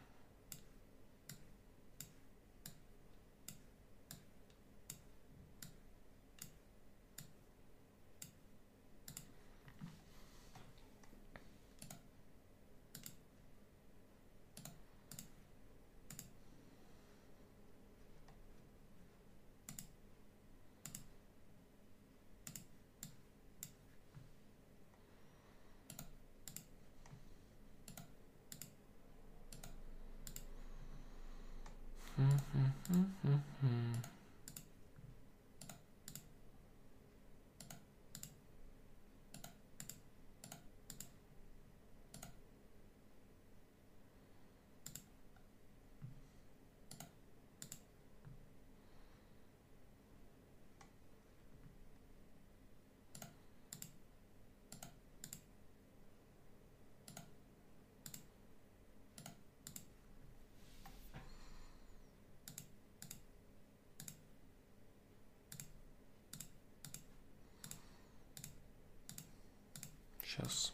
Сейчас. 70.38 70.73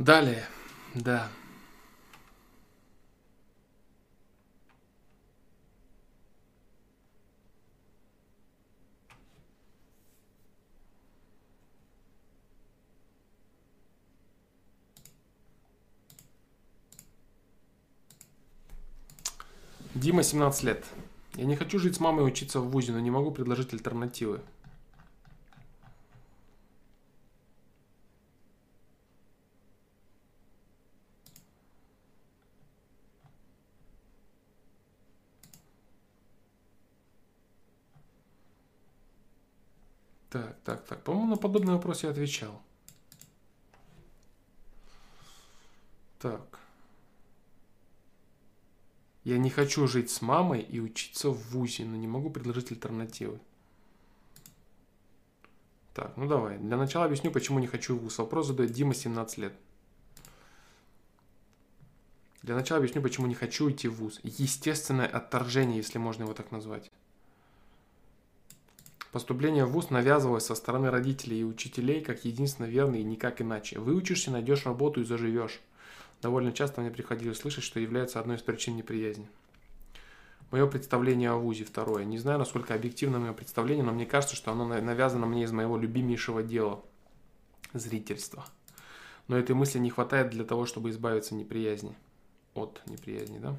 Далее, 0.00 0.46
да. 0.94 1.28
Дима, 19.94 20.22
17 20.22 20.62
лет. 20.62 20.86
Я 21.34 21.44
не 21.44 21.56
хочу 21.56 21.78
жить 21.78 21.96
с 21.96 22.00
мамой 22.00 22.24
и 22.24 22.26
учиться 22.26 22.60
в 22.60 22.70
ВУЗе, 22.70 22.92
но 22.92 23.00
не 23.00 23.10
могу 23.10 23.32
предложить 23.32 23.74
альтернативы. 23.74 24.40
Так, 40.30 40.56
так, 40.64 40.84
так. 40.86 41.02
По-моему, 41.02 41.30
на 41.30 41.36
подобный 41.50 41.74
вопрос 41.74 42.04
я 42.04 42.10
отвечал. 42.10 42.62
Так. 46.20 46.60
Я 49.24 49.36
не 49.38 49.50
хочу 49.50 49.86
жить 49.86 50.10
с 50.10 50.22
мамой 50.22 50.60
и 50.60 50.80
учиться 50.80 51.30
в 51.30 51.50
ВУЗе, 51.50 51.84
но 51.84 51.96
не 51.96 52.06
могу 52.06 52.30
предложить 52.30 52.70
альтернативы. 52.70 53.40
Так, 55.92 56.16
ну 56.16 56.28
давай. 56.28 56.58
Для 56.58 56.76
начала 56.76 57.04
объясню, 57.06 57.32
почему 57.32 57.58
не 57.58 57.66
хочу 57.66 57.96
в 57.96 58.02
ВУЗ. 58.02 58.18
Вопрос 58.18 58.46
задает 58.46 58.70
Дима, 58.70 58.94
17 58.94 59.38
лет. 59.38 59.52
Для 62.42 62.54
начала 62.54 62.78
объясню, 62.78 63.02
почему 63.02 63.26
не 63.26 63.34
хочу 63.34 63.68
идти 63.70 63.88
в 63.88 63.96
ВУЗ. 63.96 64.20
Естественное 64.22 65.06
отторжение, 65.06 65.78
если 65.78 65.98
можно 65.98 66.22
его 66.22 66.32
так 66.32 66.52
назвать. 66.52 66.90
Поступление 69.12 69.64
в 69.64 69.72
ВУЗ 69.72 69.90
навязывалось 69.90 70.46
со 70.46 70.54
стороны 70.54 70.90
родителей 70.90 71.40
и 71.40 71.44
учителей 71.44 72.00
как 72.00 72.24
единственно 72.24 72.66
верный 72.66 73.00
и 73.00 73.04
никак 73.04 73.42
иначе. 73.42 73.80
Выучишься, 73.80 74.30
найдешь 74.30 74.66
работу 74.66 75.00
и 75.00 75.04
заживешь. 75.04 75.60
Довольно 76.22 76.52
часто 76.52 76.80
мне 76.80 76.90
приходилось 76.90 77.38
слышать, 77.38 77.64
что 77.64 77.80
является 77.80 78.20
одной 78.20 78.36
из 78.36 78.42
причин 78.42 78.76
неприязни. 78.76 79.28
Мое 80.52 80.66
представление 80.66 81.30
о 81.30 81.36
ВУЗе 81.36 81.64
второе. 81.64 82.04
Не 82.04 82.18
знаю, 82.18 82.38
насколько 82.38 82.74
объективно 82.74 83.18
мое 83.18 83.32
представление, 83.32 83.84
но 83.84 83.92
мне 83.92 84.06
кажется, 84.06 84.36
что 84.36 84.52
оно 84.52 84.66
навязано 84.66 85.26
мне 85.26 85.44
из 85.44 85.52
моего 85.52 85.76
любимейшего 85.76 86.42
дела– 86.42 86.82
зрительства. 87.72 88.44
Но 89.28 89.38
этой 89.38 89.54
мысли 89.54 89.78
не 89.78 89.90
хватает 89.90 90.30
для 90.30 90.44
того, 90.44 90.66
чтобы 90.66 90.90
избавиться 90.90 91.34
неприязни. 91.34 91.96
От 92.54 92.82
неприязни, 92.86 93.38
да? 93.38 93.56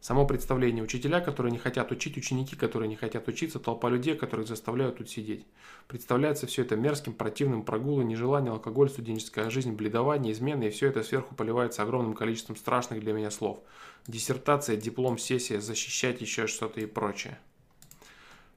Само 0.00 0.26
представление. 0.26 0.82
Учителя, 0.82 1.20
которые 1.20 1.52
не 1.52 1.58
хотят 1.58 1.92
учить, 1.92 2.16
ученики, 2.16 2.56
которые 2.56 2.88
не 2.88 2.96
хотят 2.96 3.28
учиться, 3.28 3.58
толпа 3.58 3.90
людей, 3.90 4.16
которых 4.16 4.48
заставляют 4.48 4.96
тут 4.96 5.10
сидеть. 5.10 5.46
Представляется 5.88 6.46
все 6.46 6.62
это 6.62 6.74
мерзким, 6.74 7.12
противным, 7.12 7.62
прогулы, 7.62 8.02
нежелание, 8.04 8.50
алкоголь, 8.50 8.88
студенческая 8.88 9.50
жизнь, 9.50 9.72
бледование, 9.72 10.32
измены, 10.32 10.68
и 10.68 10.70
все 10.70 10.86
это 10.88 11.02
сверху 11.02 11.34
поливается 11.34 11.82
огромным 11.82 12.14
количеством 12.14 12.56
страшных 12.56 13.00
для 13.00 13.12
меня 13.12 13.30
слов. 13.30 13.60
Диссертация, 14.06 14.76
диплом, 14.76 15.18
сессия, 15.18 15.60
защищать 15.60 16.22
еще 16.22 16.46
что-то 16.46 16.80
и 16.80 16.86
прочее. 16.86 17.38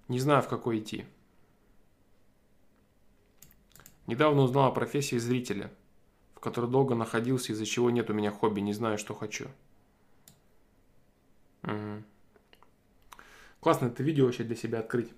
Не 0.07 0.19
знаю, 0.19 0.43
в 0.43 0.47
какой 0.47 0.79
идти. 0.79 1.03
Недавно 4.07 4.43
узнал 4.43 4.67
о 4.67 4.71
профессии 4.71 5.17
зрителя, 5.17 5.73
в 6.35 6.39
которой 6.39 6.71
долго 6.71 6.95
находился, 6.95 7.51
из-за 7.51 7.65
чего 7.65 7.89
нет 7.89 8.09
у 8.09 8.13
меня 8.13 8.31
хобби, 8.31 8.61
не 8.61 8.73
знаю, 8.73 8.97
что 8.97 9.13
хочу. 9.13 9.47
Угу. 11.63 12.03
Классно 13.59 13.87
это 13.87 14.03
видео 14.03 14.25
вообще 14.25 14.43
для 14.43 14.55
себя 14.55 14.79
открыть. 14.79 15.11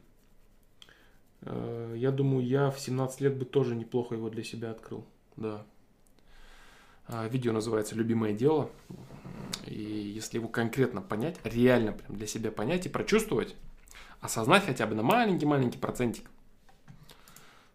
Э, 1.42 1.94
я 1.98 2.12
думаю, 2.12 2.46
я 2.46 2.72
в 2.72 2.80
17 2.80 3.22
лет 3.22 3.38
бы 3.38 3.46
тоже 3.46 3.76
неплохо 3.76 4.16
его 4.16 4.30
для 4.30 4.44
себя 4.44 4.72
открыл. 4.72 5.06
Да. 5.36 5.66
А, 7.08 7.28
видео 7.28 7.54
называется 7.54 7.96
«Любимое 7.96 8.34
дело». 8.34 8.70
И 9.66 9.74
если 9.74 10.38
его 10.38 10.48
конкретно 10.48 11.02
понять, 11.02 11.38
реально 11.44 11.92
прям 11.94 12.18
для 12.18 12.28
себя 12.28 12.52
понять 12.52 12.86
и 12.86 12.90
прочувствовать, 12.90 13.56
осознать 14.22 14.66
хотя 14.66 14.88
бы 14.88 14.96
на 14.96 15.04
маленький-маленький 15.04 15.78
процентик, 15.78 16.30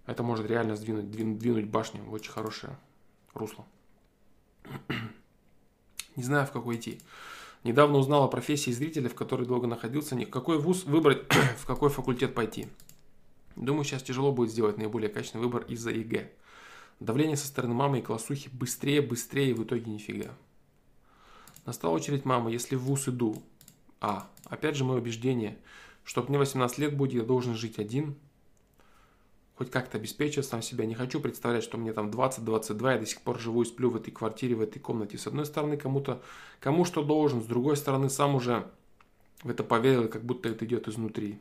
это 0.06 0.22
может 0.22 0.46
реально 0.46 0.74
сдвинуть, 0.74 1.10
двинуть, 1.10 1.66
башню 1.66 2.02
в 2.02 2.12
очень 2.12 2.32
хорошее 2.32 2.76
русло. 3.34 3.64
Не 6.16 6.22
знаю, 6.22 6.46
в 6.46 6.50
какой 6.50 6.76
идти. 6.76 7.00
Недавно 7.62 7.98
узнал 7.98 8.24
о 8.24 8.28
профессии 8.28 8.70
зрителя, 8.70 9.08
в 9.08 9.14
которой 9.14 9.46
долго 9.46 9.66
находился. 9.66 10.16
В 10.16 10.30
какой 10.30 10.58
вуз 10.58 10.84
выбрать, 10.84 11.22
в 11.58 11.66
какой 11.66 11.90
факультет 11.90 12.34
пойти. 12.34 12.68
Думаю, 13.56 13.84
сейчас 13.84 14.02
тяжело 14.02 14.32
будет 14.32 14.50
сделать 14.50 14.78
наиболее 14.78 15.10
качественный 15.10 15.44
выбор 15.44 15.64
из-за 15.68 15.90
ЕГЭ. 15.90 16.30
Давление 17.00 17.36
со 17.36 17.46
стороны 17.46 17.74
мамы 17.74 17.98
и 17.98 18.02
классухи 18.02 18.48
быстрее, 18.52 19.02
быстрее 19.02 19.50
и 19.50 19.54
в 19.54 19.64
итоге 19.64 19.90
нифига. 19.90 20.30
Настала 21.66 21.92
очередь 21.92 22.24
мамы, 22.24 22.52
если 22.52 22.76
в 22.76 22.82
ВУЗ 22.82 23.08
иду. 23.08 23.42
А, 24.00 24.28
опять 24.44 24.76
же 24.76 24.84
мое 24.84 24.98
убеждение, 24.98 25.58
что 26.04 26.22
мне 26.22 26.38
18 26.38 26.78
лет 26.78 26.96
будет, 26.96 27.12
я 27.14 27.22
должен 27.22 27.54
жить 27.54 27.78
один, 27.78 28.16
хоть 29.60 29.70
как-то 29.70 29.98
обеспечивать 29.98 30.46
сам 30.46 30.62
себя. 30.62 30.86
Не 30.86 30.94
хочу 30.94 31.20
представлять, 31.20 31.62
что 31.62 31.76
мне 31.76 31.92
там 31.92 32.08
20-22, 32.08 32.92
я 32.92 32.98
до 32.98 33.04
сих 33.04 33.20
пор 33.20 33.38
живу 33.38 33.60
и 33.60 33.66
сплю 33.66 33.90
в 33.90 33.96
этой 33.96 34.10
квартире, 34.10 34.54
в 34.54 34.62
этой 34.62 34.78
комнате. 34.78 35.18
С 35.18 35.26
одной 35.26 35.44
стороны, 35.44 35.76
кому-то, 35.76 36.22
кому 36.60 36.86
что 36.86 37.04
должен, 37.04 37.42
с 37.42 37.44
другой 37.44 37.76
стороны, 37.76 38.08
сам 38.08 38.36
уже 38.36 38.66
в 39.42 39.50
это 39.50 39.62
поверил, 39.62 40.08
как 40.08 40.24
будто 40.24 40.48
это 40.48 40.64
идет 40.64 40.88
изнутри. 40.88 41.38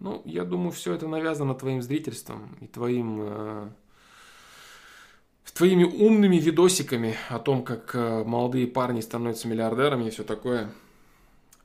Ну, 0.00 0.22
я 0.24 0.42
думаю, 0.42 0.72
все 0.72 0.92
это 0.92 1.06
навязано 1.06 1.54
твоим 1.54 1.82
зрительством 1.82 2.56
и 2.60 2.66
твоим, 2.66 3.18
э, 3.20 3.68
твоими 5.54 5.84
умными 5.84 6.38
видосиками 6.38 7.14
о 7.28 7.38
том, 7.38 7.62
как 7.62 7.94
э, 7.94 8.24
молодые 8.24 8.66
парни 8.66 9.02
становятся 9.02 9.46
миллиардерами 9.46 10.08
и 10.08 10.10
все 10.10 10.24
такое. 10.24 10.72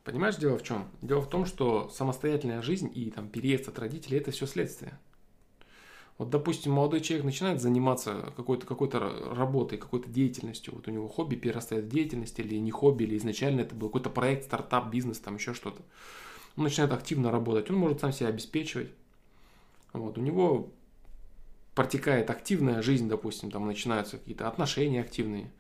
Понимаешь, 0.04 0.36
дело 0.38 0.58
в 0.58 0.64
чем? 0.64 0.88
Дело 1.02 1.22
в 1.22 1.30
том, 1.30 1.46
что 1.46 1.90
самостоятельная 1.90 2.62
жизнь 2.62 2.92
и 2.94 3.12
там 3.12 3.30
переезд 3.30 3.68
от 3.68 3.78
родителей 3.78 4.18
это 4.18 4.32
все 4.32 4.48
следствие. 4.48 4.98
Вот, 6.18 6.30
допустим, 6.30 6.74
молодой 6.74 7.02
человек 7.02 7.26
начинает 7.26 7.62
заниматься 7.62 8.34
какой-то 8.36 8.66
какой 8.66 8.90
работой, 8.90 9.78
какой-то 9.78 10.10
деятельностью. 10.10 10.76
Вот 10.76 10.88
у 10.88 10.92
него 10.92 11.08
хобби 11.08 11.36
перерастает 11.36 11.86
в 11.86 11.90
деятельность, 11.90 12.38
или 12.40 12.56
не 12.56 12.72
хобби, 12.72 13.04
или 13.04 13.18
изначально 13.18 13.62
это 13.62 13.76
был 13.76 13.90
какой-то 13.90 14.10
проект, 14.10 14.46
стартап, 14.46 14.90
бизнес, 14.90 15.20
там 15.20 15.36
еще 15.36 15.54
что-то. 15.54 15.82
Он 16.58 16.64
начинает 16.64 16.94
активно 16.94 17.32
работать, 17.32 17.70
он 17.70 17.78
может 17.78 18.02
сам 18.02 18.12
себя 18.12 18.30
обеспечивать. 18.30 18.92
Вот, 19.94 20.18
у 20.18 20.22
него 20.22 20.72
протекает 21.76 22.30
активная 22.30 22.82
жизнь, 22.82 23.08
допустим, 23.08 23.50
там 23.50 23.66
начинаются 23.66 24.18
какие-то 24.18 24.48
отношения 24.48 25.02
активные 25.02 25.52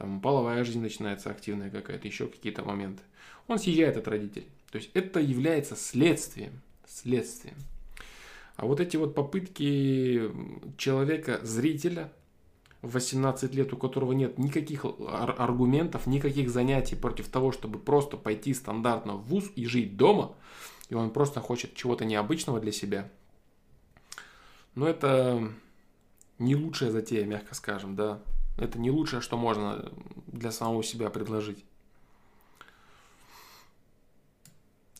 там 0.00 0.22
половая 0.22 0.64
жизнь 0.64 0.80
начинается 0.80 1.28
активная 1.28 1.68
какая-то, 1.68 2.08
еще 2.08 2.26
какие-то 2.26 2.64
моменты. 2.64 3.02
Он 3.48 3.58
съезжает 3.58 3.98
от 3.98 4.08
родителей. 4.08 4.48
То 4.70 4.78
есть 4.78 4.90
это 4.94 5.20
является 5.20 5.76
следствием. 5.76 6.62
Следствием. 6.88 7.56
А 8.56 8.64
вот 8.64 8.80
эти 8.80 8.96
вот 8.96 9.14
попытки 9.14 10.32
человека, 10.78 11.40
зрителя, 11.42 12.10
в 12.80 12.92
18 12.92 13.54
лет, 13.54 13.74
у 13.74 13.76
которого 13.76 14.12
нет 14.12 14.38
никаких 14.38 14.86
аргументов, 14.86 16.06
никаких 16.06 16.48
занятий 16.48 16.96
против 16.96 17.28
того, 17.28 17.52
чтобы 17.52 17.78
просто 17.78 18.16
пойти 18.16 18.54
стандартно 18.54 19.16
в 19.16 19.26
ВУЗ 19.26 19.50
и 19.54 19.66
жить 19.66 19.98
дома, 19.98 20.34
и 20.88 20.94
он 20.94 21.10
просто 21.10 21.40
хочет 21.40 21.74
чего-то 21.74 22.06
необычного 22.06 22.58
для 22.58 22.72
себя. 22.72 23.10
Но 24.74 24.88
это 24.88 25.52
не 26.38 26.56
лучшая 26.56 26.90
затея, 26.90 27.26
мягко 27.26 27.54
скажем, 27.54 27.96
да. 27.96 28.22
Это 28.60 28.78
не 28.78 28.90
лучшее, 28.90 29.22
что 29.22 29.38
можно 29.38 29.90
для 30.26 30.52
самого 30.52 30.84
себя 30.84 31.08
предложить. 31.10 31.64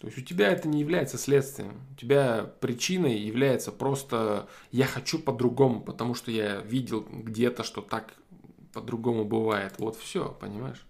То 0.01 0.07
есть 0.07 0.17
у 0.17 0.23
тебя 0.23 0.49
это 0.49 0.67
не 0.67 0.81
является 0.81 1.19
следствием. 1.19 1.79
У 1.93 1.95
тебя 1.95 2.51
причиной 2.61 3.19
является 3.19 3.71
просто 3.71 4.49
я 4.73 4.87
хочу 4.87 5.19
по-другому, 5.19 5.83
потому 5.83 6.15
что 6.15 6.31
я 6.31 6.61
видел 6.63 7.03
где-то, 7.03 7.63
что 7.63 7.83
так 7.83 8.15
по-другому 8.73 9.27
бывает. 9.27 9.75
Вот 9.79 9.97
все, 9.97 10.35
понимаешь? 10.41 10.87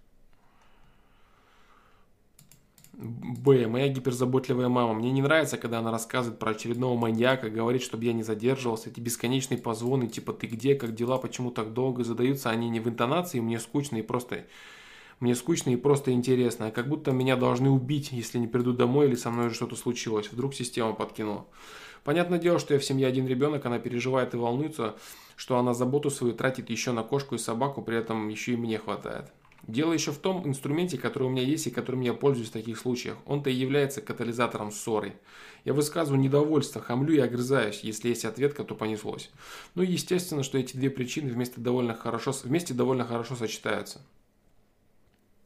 Б. 2.93 3.67
Моя 3.67 3.87
гиперзаботливая 3.87 4.67
мама. 4.67 4.93
Мне 4.93 5.11
не 5.11 5.21
нравится, 5.21 5.57
когда 5.57 5.79
она 5.79 5.91
рассказывает 5.91 6.39
про 6.39 6.51
очередного 6.51 6.97
маньяка, 6.97 7.49
говорит, 7.49 7.81
чтобы 7.81 8.05
я 8.05 8.13
не 8.13 8.23
задерживался. 8.23 8.89
Эти 8.89 8.99
бесконечные 8.99 9.57
позвоны, 9.57 10.07
типа 10.07 10.33
ты 10.33 10.47
где, 10.47 10.75
как 10.75 10.93
дела, 10.93 11.17
почему 11.17 11.51
так 11.51 11.73
долго, 11.73 12.03
задаются 12.03 12.49
они 12.49 12.69
не 12.69 12.79
в 12.79 12.87
интонации, 12.87 13.39
мне 13.39 13.59
скучно 13.59 13.97
и 13.97 14.01
просто... 14.01 14.45
Мне 15.19 15.35
скучно 15.35 15.69
и 15.69 15.75
просто 15.75 16.11
интересно, 16.11 16.67
а 16.67 16.71
как 16.71 16.87
будто 16.89 17.11
меня 17.11 17.35
должны 17.35 17.69
убить, 17.69 18.11
если 18.11 18.39
не 18.39 18.47
приду 18.47 18.73
домой 18.73 19.05
или 19.05 19.13
со 19.13 19.29
мной 19.29 19.51
что-то 19.51 19.75
случилось. 19.75 20.31
Вдруг 20.31 20.55
система 20.55 20.93
подкинула. 20.93 21.45
Понятное 22.03 22.39
дело, 22.39 22.57
что 22.57 22.73
я 22.73 22.79
в 22.79 22.83
семье 22.83 23.05
один 23.05 23.27
ребенок, 23.27 23.63
она 23.67 23.77
переживает 23.77 24.33
и 24.33 24.37
волнуется, 24.37 24.95
что 25.35 25.59
она 25.59 25.75
заботу 25.75 26.09
свою 26.09 26.33
тратит 26.33 26.71
еще 26.71 26.91
на 26.91 27.03
кошку 27.03 27.35
и 27.35 27.37
собаку, 27.37 27.83
при 27.83 27.97
этом 27.97 28.29
еще 28.29 28.53
и 28.53 28.57
мне 28.57 28.79
хватает. 28.79 29.31
Дело 29.67 29.93
еще 29.93 30.11
в 30.11 30.17
том 30.17 30.45
инструменте, 30.47 30.97
который 30.97 31.25
у 31.25 31.29
меня 31.29 31.43
есть 31.43 31.67
и 31.67 31.71
которым 31.71 32.01
я 32.01 32.13
пользуюсь 32.13 32.49
в 32.49 32.53
таких 32.53 32.79
случаях. 32.79 33.17
Он-то 33.25 33.49
и 33.49 33.53
является 33.53 34.01
катализатором 34.01 34.71
ссоры. 34.71 35.19
Я 35.65 35.73
высказываю 35.73 36.19
недовольство, 36.19 36.81
хамлю 36.81 37.13
и 37.13 37.19
огрызаюсь. 37.19 37.81
Если 37.81 38.09
есть 38.09 38.25
ответка, 38.25 38.63
то 38.63 38.73
понеслось. 38.73 39.29
Ну 39.75 39.83
и 39.83 39.91
естественно, 39.91 40.41
что 40.41 40.57
эти 40.57 40.75
две 40.75 40.89
причины 40.89 41.31
вместе 41.31 41.61
довольно 41.61 41.93
хорошо, 41.93 42.33
вместе 42.43 42.73
довольно 42.73 43.05
хорошо 43.05 43.35
сочетаются. 43.35 44.01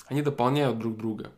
Они 0.08 0.22
дополняют 0.22 0.80
друг 0.80 0.96
друга. 0.98 1.32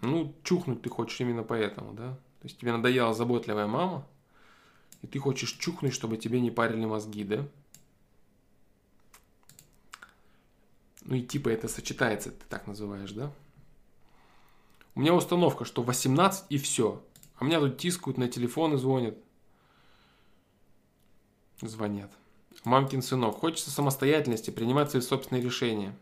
Ну, 0.00 0.34
чухнуть 0.44 0.82
ты 0.82 0.90
хочешь 0.90 1.20
именно 1.20 1.42
поэтому, 1.42 1.92
да? 1.92 2.16
То 2.46 2.48
есть 2.48 2.60
тебе 2.60 2.70
надоела 2.70 3.12
заботливая 3.12 3.66
мама, 3.66 4.06
и 5.02 5.08
ты 5.08 5.18
хочешь 5.18 5.50
чухнуть, 5.54 5.92
чтобы 5.92 6.16
тебе 6.16 6.40
не 6.40 6.52
парили 6.52 6.84
мозги, 6.84 7.24
да? 7.24 7.44
Ну 11.02 11.16
и 11.16 11.22
типа 11.22 11.48
это 11.48 11.66
сочетается, 11.66 12.30
ты 12.30 12.44
так 12.48 12.68
называешь, 12.68 13.10
да? 13.10 13.32
У 14.94 15.00
меня 15.00 15.12
установка, 15.12 15.64
что 15.64 15.82
18 15.82 16.44
и 16.50 16.58
все. 16.58 17.02
А 17.34 17.44
меня 17.44 17.58
тут 17.58 17.78
тискают, 17.78 18.16
на 18.16 18.28
телефон 18.28 18.74
и 18.74 18.78
звонят. 18.78 19.16
Звонят. 21.60 22.12
Мамкин 22.62 23.02
сынок. 23.02 23.40
Хочется 23.40 23.72
самостоятельности, 23.72 24.50
принимать 24.52 24.92
свои 24.92 25.02
собственные 25.02 25.42
решения. 25.42 25.96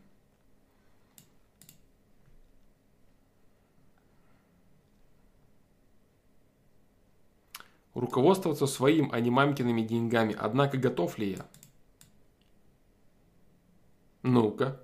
Руководствоваться 7.95 8.67
своим, 8.67 9.11
а 9.13 9.21
не 9.21 9.31
мамкиными 9.31 9.83
деньгами. 9.83 10.37
Однако 10.39 10.77
готов 10.77 11.19
ли 11.19 11.33
я? 11.33 11.47
Ну-ка. 14.23 14.81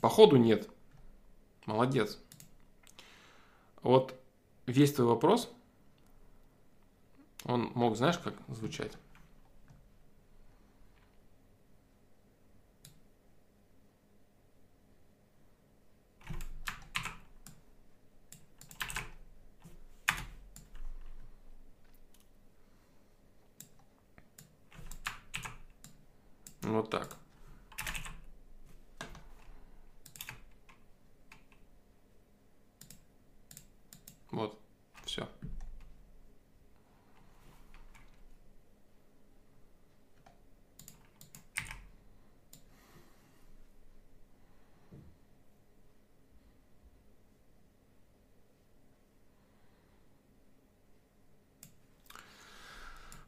Походу 0.00 0.36
нет. 0.36 0.68
Молодец. 1.64 2.18
Вот 3.82 4.14
весь 4.66 4.92
твой 4.92 5.06
вопрос, 5.06 5.50
он 7.44 7.70
мог, 7.74 7.96
знаешь, 7.96 8.18
как 8.18 8.34
звучать? 8.48 8.92
Вот 26.62 26.90
так. 26.90 27.16
Вот, 34.30 34.60
все. 35.04 35.28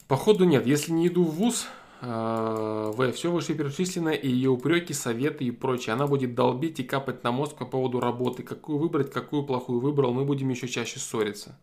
Походу 0.08 0.44
нет. 0.46 0.66
Если 0.66 0.90
не 0.90 1.08
иду 1.08 1.22
в 1.22 1.34
ВУЗ, 1.34 1.68
э, 2.00 2.92
в 2.94 3.12
все 3.12 3.30
вышеперечисленное 3.30 4.14
и 4.14 4.26
ее 4.26 4.48
упреки, 4.48 4.94
советы 4.94 5.44
и 5.44 5.50
прочее. 5.50 5.92
Она 5.92 6.06
будет 6.06 6.34
долбить 6.34 6.80
и 6.80 6.82
капать 6.82 7.22
на 7.24 7.30
мозг 7.30 7.56
по 7.56 7.66
поводу 7.66 8.00
работы. 8.00 8.42
Какую 8.42 8.78
выбрать, 8.78 9.12
какую 9.12 9.42
плохую 9.44 9.80
выбрал, 9.80 10.14
мы 10.14 10.24
будем 10.24 10.48
еще 10.48 10.66
чаще 10.66 10.98
ссориться. 10.98 11.58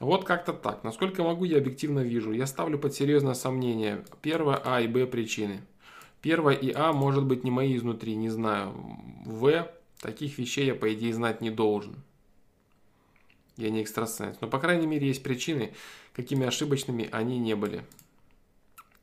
Вот 0.00 0.24
как-то 0.24 0.54
так. 0.54 0.84
Насколько 0.84 1.22
могу, 1.22 1.44
я 1.44 1.58
объективно 1.58 2.00
вижу. 2.00 2.32
Я 2.32 2.46
ставлю 2.46 2.78
под 2.78 2.94
серьезное 2.94 3.34
сомнение 3.34 4.04
первое 4.22 4.60
А 4.64 4.80
и 4.80 4.88
Б 4.88 5.06
причины. 5.06 5.60
Первое 6.22 6.54
и 6.54 6.72
А 6.72 6.94
может 6.94 7.24
быть 7.24 7.44
не 7.44 7.50
мои 7.50 7.76
изнутри, 7.76 8.16
не 8.16 8.30
знаю. 8.30 8.72
В 9.26 9.70
таких 10.00 10.38
вещей 10.38 10.66
я 10.66 10.74
по 10.74 10.92
идее 10.94 11.12
знать 11.12 11.42
не 11.42 11.50
должен. 11.50 11.96
Я 13.56 13.70
не 13.70 13.82
экстрасенс. 13.82 14.38
Но 14.40 14.48
по 14.48 14.58
крайней 14.58 14.86
мере 14.86 15.08
есть 15.08 15.22
причины, 15.22 15.72
какими 16.16 16.46
ошибочными 16.46 17.10
они 17.12 17.38
не 17.38 17.54
были. 17.54 17.84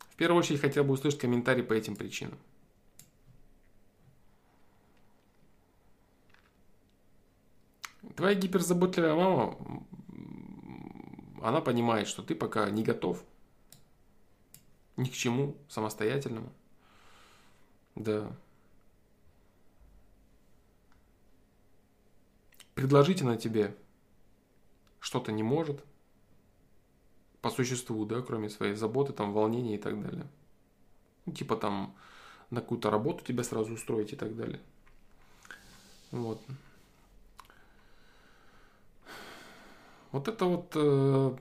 В 0.10 0.15
первую 0.15 0.40
очередь 0.40 0.61
хотел 0.61 0.84
бы 0.84 0.95
услышать 0.95 1.19
комментарий 1.19 1.64
по 1.64 1.73
этим 1.73 1.95
причинам. 1.95 2.40
Твоя 8.15 8.34
гиперзаботливая 8.34 9.14
мама, 9.14 9.57
она 11.44 11.61
понимает, 11.61 12.07
что 12.07 12.23
ты 12.23 12.34
пока 12.34 12.68
не 12.72 12.84
готов 12.84 13.23
ни 14.98 15.07
к 15.07 15.14
чему 15.14 15.56
самостоятельному. 15.69 16.52
Да. 17.94 18.35
Предложить 22.73 23.22
она 23.22 23.38
тебе 23.38 23.77
что-то 24.99 25.31
не 25.31 25.44
может– 25.44 25.85
по 27.44 27.49
существу, 27.49 28.06
да, 28.06 28.22
кроме 28.22 28.49
своей 28.49 28.74
заботы, 28.74 29.11
там, 29.11 29.34
волнения 29.34 29.76
и 29.76 29.78
так 29.78 30.02
далее. 30.02 30.26
Ну, 31.26 31.34
типа 31.34 31.57
там 31.57 31.94
на 32.49 32.61
какую-то 32.61 32.90
работу 32.90 33.26
тебя 33.26 33.44
сразу 33.44 33.74
устроить 33.74 34.14
и 34.14 34.15
так 34.15 34.34
далее. 34.38 34.61
Вот. 36.11 36.41
Вот 40.14 40.30
это 40.30 40.45
вот, 40.45 40.72
э, 40.76 41.36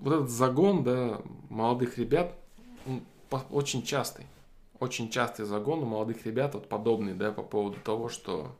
вот 0.00 0.12
этот 0.12 0.28
загон, 0.28 0.84
да, 0.84 1.22
молодых 1.48 1.96
ребят, 1.96 2.34
он 2.84 3.02
очень 3.50 3.82
частый. 3.82 4.26
Очень 4.80 5.08
частый 5.08 5.46
загон 5.46 5.82
у 5.82 5.86
молодых 5.86 6.26
ребят, 6.26 6.52
вот 6.52 6.68
подобный, 6.68 7.14
да, 7.14 7.32
по 7.32 7.42
поводу 7.42 7.80
того, 7.80 8.10
что 8.10 8.54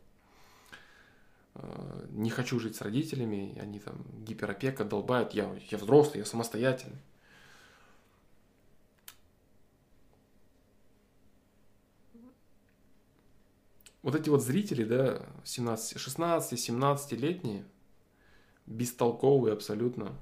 не 2.11 2.31
хочу 2.31 2.59
жить 2.61 2.77
с 2.77 2.83
родителями, 2.83 3.57
они 3.61 3.81
там 3.81 3.97
гиперопека 4.25 4.85
долбают, 4.85 5.33
я, 5.33 5.55
я 5.71 5.79
взрослый, 5.79 6.21
я 6.21 6.25
самостоятельный. 6.25 6.99
Вот 14.03 14.15
эти 14.15 14.29
вот 14.31 14.43
зрители, 14.43 14.85
да, 14.85 15.27
17, 15.45 15.99
16, 15.99 16.71
17-летние, 16.71 17.65
бестолковые 18.67 19.53
абсолютно, 19.53 20.17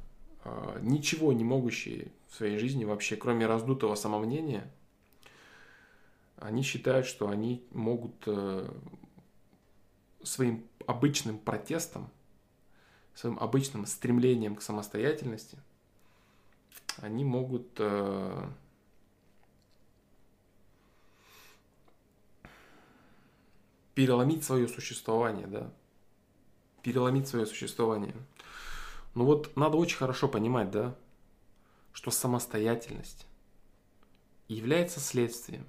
э, 0.44 0.78
ничего 0.82 1.32
не 1.32 1.44
могущие 1.44 2.10
в 2.28 2.34
своей 2.34 2.58
жизни 2.58 2.84
вообще, 2.84 3.16
кроме 3.16 3.46
раздутого 3.46 3.94
самомнения, 3.94 4.72
они 6.36 6.62
считают, 6.62 7.06
что 7.06 7.28
они 7.28 7.64
могут 7.70 8.14
э, 8.26 8.68
своим 10.22 10.66
обычным 10.86 11.38
протестом, 11.38 12.10
своим 13.14 13.38
обычным 13.38 13.86
стремлением 13.86 14.56
к 14.56 14.62
самостоятельности, 14.62 15.58
они 16.98 17.24
могут 17.24 17.68
э, 17.78 18.48
переломить 23.94 24.44
свое 24.44 24.68
существование, 24.68 25.46
да, 25.46 25.72
переломить 26.82 27.28
свое 27.28 27.46
существование. 27.46 28.14
Ну 29.14 29.24
вот 29.24 29.56
надо 29.56 29.76
очень 29.76 29.96
хорошо 29.96 30.28
понимать, 30.28 30.70
да, 30.70 30.94
что 31.92 32.10
самостоятельность 32.10 33.26
является 34.48 35.00
следствием 35.00 35.64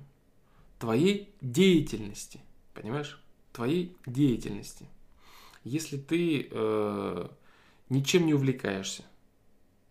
твоей 0.79 1.33
деятельности, 1.41 2.41
понимаешь? 2.73 3.21
твоей 3.57 3.97
деятельности. 4.05 4.85
Если 5.67 5.97
ты 5.97 6.47
э, 6.49 7.27
ничем 7.89 8.25
не 8.25 8.33
увлекаешься, 8.33 9.03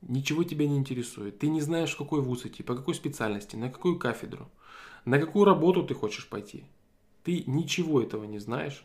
ничего 0.01 0.43
тебя 0.43 0.67
не 0.67 0.77
интересует, 0.77 1.39
ты 1.39 1.49
не 1.49 1.61
знаешь, 1.61 1.93
в 1.93 1.99
какой 1.99 2.23
вуз 2.23 2.47
идти, 2.47 2.63
по 2.63 2.75
какой 2.75 2.95
специальности, 2.95 3.57
на 3.57 3.71
какую 3.71 3.99
кафедру, 3.99 4.51
на 5.05 5.19
какую 5.19 5.45
работу 5.45 5.83
ты 5.83 5.95
хочешь 5.95 6.29
пойти, 6.29 6.65
ты 7.25 7.45
ничего 7.47 8.01
этого 8.01 8.25
не 8.25 8.39
знаешь, 8.39 8.85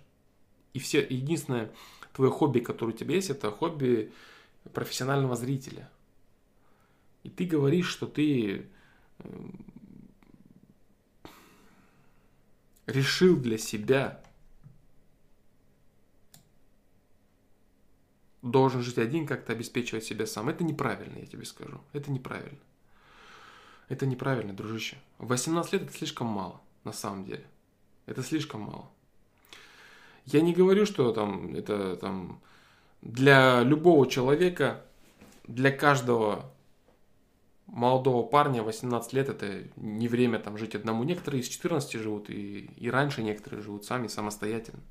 и 0.74 0.80
все, 0.80 1.00
единственное 1.02 1.72
твое 2.14 2.30
хобби, 2.30 2.60
которое 2.60 2.94
у 2.94 2.98
тебя 2.98 3.16
есть, 3.16 3.30
это 3.30 3.52
хобби 3.52 4.12
профессионального 4.74 5.38
зрителя. 5.38 5.90
И 7.24 7.30
ты 7.30 7.46
говоришь, 7.46 7.88
что 7.88 8.06
ты 8.06 8.66
э, 9.20 9.50
решил 12.86 13.38
для 13.38 13.58
себя 13.58 14.22
должен 18.42 18.82
жить 18.82 18.98
один, 18.98 19.28
как-то 19.28 19.54
обеспечивать 19.54 20.04
себя 20.04 20.26
сам. 20.26 20.50
Это 20.50 20.64
неправильно, 20.64 21.20
я 21.20 21.26
тебе 21.26 21.46
скажу. 21.46 21.80
Это 21.94 22.12
неправильно. 22.12 22.60
Это 23.90 24.06
неправильно, 24.06 24.54
дружище. 24.54 24.98
18 25.20 25.74
лет 25.74 25.82
это 25.84 25.94
слишком 25.94 26.28
мало, 26.28 26.62
на 26.84 26.94
самом 26.94 27.26
деле. 27.26 27.46
Это 28.06 28.24
слишком 28.24 28.62
мало. 28.62 28.90
Я 30.26 30.42
не 30.42 30.54
говорю, 30.54 30.86
что 30.86 31.12
там 31.12 31.56
это 31.56 31.96
там 31.98 32.42
для 33.02 33.64
любого 33.64 34.08
человека, 34.08 34.86
для 35.48 35.72
каждого 35.72 36.52
молодого 37.66 38.24
парня 38.24 38.64
18 38.64 39.14
лет 39.14 39.30
это 39.30 39.64
не 39.76 40.08
время 40.08 40.40
там 40.40 40.58
жить 40.58 40.76
одному. 40.76 41.04
Некоторые 41.04 41.42
из 41.42 41.48
14 41.48 41.94
живут 41.94 42.30
и, 42.30 42.70
и 42.78 42.90
раньше 42.90 43.24
некоторые 43.24 43.64
живут 43.64 43.86
сами 43.86 44.08
самостоятельно. 44.08 44.82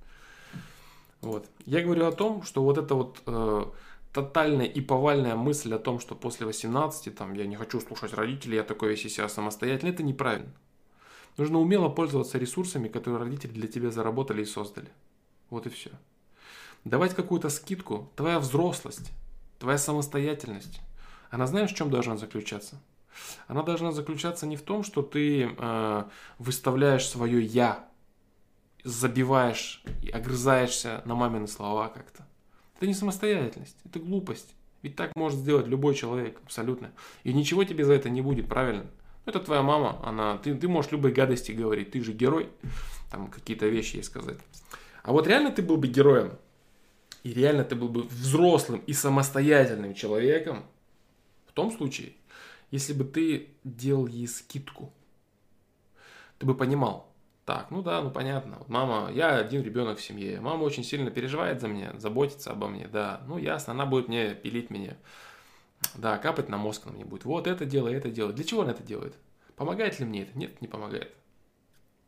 Вот. 1.21 1.47
Я 1.67 1.83
говорю 1.83 2.07
о 2.07 2.13
том, 2.13 2.43
что 2.43 2.63
вот 2.63 2.79
эта 2.79 2.95
вот 2.95 3.23
э, 3.27 3.65
тотальная 4.13 4.67
и 4.67 4.81
повальная 4.81 5.37
мысль 5.37 5.75
о 5.75 5.79
том, 5.79 6.01
что 6.01 6.15
после 6.15 6.47
18 6.47 7.15
там, 7.15 7.35
я 7.35 7.47
не 7.47 7.57
хочу 7.57 7.81
слушать 7.81 8.15
родителей, 8.15 8.57
я 8.57 8.65
такой 8.65 8.91
весь 8.91 9.05
из 9.05 9.15
себя 9.15 9.29
самостоятельный, 9.29 9.93
это 9.93 10.03
неправильно. 10.03 10.53
Нужно 11.37 11.59
умело 11.59 11.89
пользоваться 11.89 12.39
ресурсами, 12.39 12.89
которые 12.89 13.21
родители 13.21 13.53
для 13.53 13.69
тебя 13.69 13.91
заработали 13.91 14.43
и 14.43 14.47
создали. 14.47 14.89
Вот 15.51 15.67
и 15.67 15.71
все. 15.71 15.91
Давать 16.85 17.15
какую-то 17.15 17.51
скидку, 17.51 18.11
твоя 18.17 18.39
взрослость, 18.39 19.13
твоя 19.59 19.79
самостоятельность, 19.79 20.81
она 21.31 21.47
знаешь, 21.47 21.71
в 21.71 21.77
чем 21.77 21.91
должна 21.91 22.17
заключаться? 22.17 22.81
Она 23.47 23.63
должна 23.63 23.93
заключаться 23.93 24.47
не 24.47 24.57
в 24.57 24.63
том, 24.63 24.83
что 24.83 25.03
ты 25.03 25.55
э, 25.57 26.05
выставляешь 26.39 27.07
свое 27.07 27.43
я 27.43 27.90
забиваешь 28.85 29.83
и 30.03 30.11
огрызаешься 30.11 31.03
на 31.05 31.15
мамины 31.15 31.47
слова 31.47 31.89
как-то. 31.89 32.27
Это 32.77 32.87
не 32.87 32.95
самостоятельность, 32.95 33.77
это 33.85 33.99
глупость. 33.99 34.55
Ведь 34.83 34.97
так 34.97 35.15
может 35.15 35.39
сделать 35.39 35.67
любой 35.67 35.95
человек, 35.95 36.41
абсолютно. 36.43 36.93
И 37.23 37.33
ничего 37.33 37.65
тебе 37.65 37.85
за 37.85 37.93
это 37.93 38.09
не 38.09 38.23
будет, 38.23 38.49
правильно? 38.49 38.87
Это 39.27 39.39
твоя 39.39 39.63
мама, 39.63 40.01
она, 40.03 40.39
ты, 40.39 40.55
ты 40.55 40.67
можешь 40.67 40.91
любые 40.93 41.15
гадости 41.15 41.53
говорить, 41.53 41.91
ты 41.91 42.03
же 42.03 42.13
герой, 42.13 42.49
там 43.11 43.29
какие-то 43.29 43.67
вещи 43.67 43.97
ей 43.97 44.03
сказать. 44.03 44.39
А 45.03 45.13
вот 45.13 45.27
реально 45.27 45.51
ты 45.51 45.63
был 45.63 45.77
бы 45.77 45.89
героем, 45.89 46.39
и 47.23 47.33
реально 47.33 47.65
ты 47.65 47.75
был 47.75 47.89
бы 47.89 48.03
взрослым 48.03 48.83
и 48.87 48.93
самостоятельным 48.95 49.95
человеком, 49.95 50.65
в 51.47 51.53
том 51.53 51.71
случае, 51.71 52.15
если 52.71 52.93
бы 52.93 53.05
ты 53.05 53.51
делал 53.65 54.07
ей 54.07 54.27
скидку, 54.27 54.93
ты 56.39 56.47
бы 56.47 56.55
понимал, 56.55 57.10
так, 57.51 57.73
ну 57.73 57.83
да, 57.83 58.01
ну 58.01 58.13
понятно. 58.13 58.63
Мама, 58.69 59.11
я 59.13 59.35
один 59.35 59.65
ребенок 59.65 59.99
в 59.99 60.03
семье. 60.05 60.41
Мама 60.41 60.63
очень 60.63 60.85
сильно 60.85 61.11
переживает 61.11 61.61
за 61.61 61.67
меня, 61.67 61.93
заботится 61.99 62.53
обо 62.53 62.69
мне, 62.69 62.87
да. 62.87 63.23
Ну 63.27 63.39
ясно, 63.39 63.73
она 63.73 63.87
будет 63.87 64.07
мне 64.07 64.37
пилить 64.37 64.71
меня. 64.71 64.97
Да, 65.97 66.17
капать 66.19 66.49
на 66.49 66.59
мозг 66.59 66.87
на 66.87 66.93
мне 66.93 67.05
будет. 67.05 67.25
Вот 67.25 67.49
это 67.49 67.65
делай, 67.65 67.95
это 67.95 68.09
делай. 68.09 68.33
Для 68.35 68.45
чего 68.45 68.63
она 68.63 68.71
это 68.71 68.85
делает? 68.85 69.17
Помогает 69.57 69.99
ли 69.99 70.07
мне 70.07 70.23
это? 70.23 70.39
Нет, 70.39 70.61
не 70.61 70.69
помогает. 70.69 71.13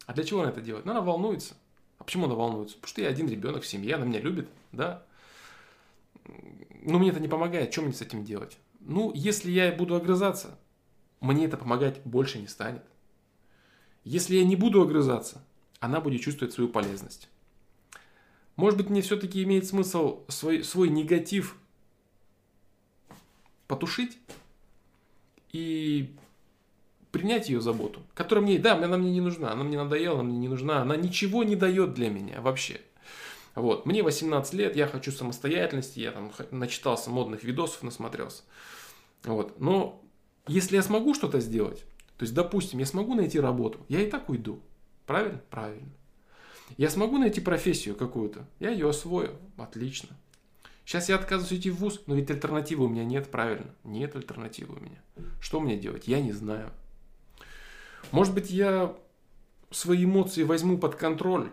А 0.07 0.13
для 0.13 0.23
чего 0.23 0.43
она 0.43 0.51
это 0.51 0.61
делает? 0.61 0.85
Ну, 0.85 0.93
она 0.93 1.01
волнуется. 1.01 1.55
А 1.99 2.05
почему 2.05 2.27
она 2.27 2.37
волнуется? 2.37 2.77
Потому 2.77 2.91
что 2.91 3.01
я 3.01 3.09
один 3.09 3.29
ребенок 3.29 3.65
в 3.65 3.67
семье, 3.67 3.97
она 3.97 4.05
меня 4.05 4.21
любит, 4.21 4.49
да. 4.71 5.03
Но 6.83 7.01
мне 7.01 7.11
это 7.11 7.19
не 7.19 7.27
помогает, 7.27 7.73
что 7.73 7.83
мне 7.83 7.93
с 7.93 8.01
этим 8.01 8.25
делать? 8.25 8.59
Ну, 8.79 9.11
если 9.13 9.51
я 9.51 9.73
буду 9.73 9.97
огрызаться, 9.97 10.57
мне 11.19 11.47
это 11.47 11.57
помогать 11.57 12.01
больше 12.05 12.39
не 12.39 12.47
станет. 12.47 12.85
Если 14.05 14.37
я 14.37 14.45
не 14.45 14.57
буду 14.57 14.83
огрызаться, 14.83 15.45
она 15.81 16.01
будет 16.01 16.23
чувствовать 16.23 16.55
свою 16.55 16.69
полезность. 16.69 17.29
Может 18.57 18.77
быть, 18.79 18.91
мне 18.91 19.03
все-таки 19.03 19.43
имеет 19.43 19.67
смысл 19.67 20.25
свой, 20.29 20.63
свой 20.65 20.89
негатив 20.89 21.57
потушить 23.67 24.19
и 25.53 26.15
принять 27.11 27.49
ее 27.49 27.61
заботу, 27.61 28.03
которая 28.15 28.45
мне, 28.45 28.59
да, 28.59 28.75
она 28.75 28.97
мне 28.97 29.11
не 29.11 29.21
нужна, 29.21 29.53
она 29.53 29.65
мне 29.65 29.79
надоела, 29.79 30.21
она 30.21 30.29
мне 30.29 30.39
не 30.39 30.49
нужна, 30.49 30.83
она 30.83 30.97
ничего 30.97 31.45
не 31.45 31.57
дает 31.57 31.95
для 31.95 32.11
меня 32.11 32.41
вообще. 32.41 32.81
Вот, 33.55 33.85
мне 33.85 34.03
18 34.03 34.55
лет, 34.55 34.77
я 34.77 34.87
хочу 34.87 35.13
самостоятельности, 35.13 36.01
я 36.01 36.11
там 36.13 36.33
начитался 36.51 37.11
модных 37.11 37.45
видосов, 37.45 37.83
насмотрелся. 37.83 38.43
Вот, 39.25 39.61
но 39.61 40.03
если 40.47 40.77
я 40.77 40.83
смогу 40.83 41.15
что-то 41.15 41.41
сделать, 41.41 41.85
то 42.23 42.25
есть, 42.25 42.35
допустим, 42.35 42.79
я 42.79 42.87
смогу 42.87 43.15
найти 43.15 43.41
работу, 43.41 43.85
я 43.89 44.01
и 44.01 44.09
так 44.09 44.29
уйду. 44.29 44.63
Правильно? 45.07 45.41
Правильно. 45.51 45.91
Я 46.77 46.89
смогу 46.89 47.19
найти 47.19 47.41
профессию 47.41 47.97
какую-то, 47.97 48.47
я 48.61 48.71
ее 48.71 48.89
освою. 48.89 49.41
Отлично. 49.57 50.11
Сейчас 50.85 51.09
я 51.09 51.17
отказываюсь 51.17 51.53
идти 51.61 51.71
в 51.71 51.79
ВУЗ, 51.79 52.03
но 52.07 52.15
ведь 52.15 52.31
альтернативы 52.31 52.85
у 52.85 52.89
меня 52.89 53.05
нет, 53.05 53.29
правильно? 53.29 53.75
Нет 53.83 54.15
альтернативы 54.15 54.77
у 54.77 54.79
меня. 54.79 55.03
Что 55.41 55.59
мне 55.59 55.77
делать? 55.77 56.07
Я 56.07 56.21
не 56.21 56.31
знаю. 56.31 56.71
Может 58.13 58.35
быть, 58.35 58.53
я 58.53 58.97
свои 59.73 60.05
эмоции 60.05 60.45
возьму 60.45 60.79
под 60.79 60.95
контроль 60.95 61.51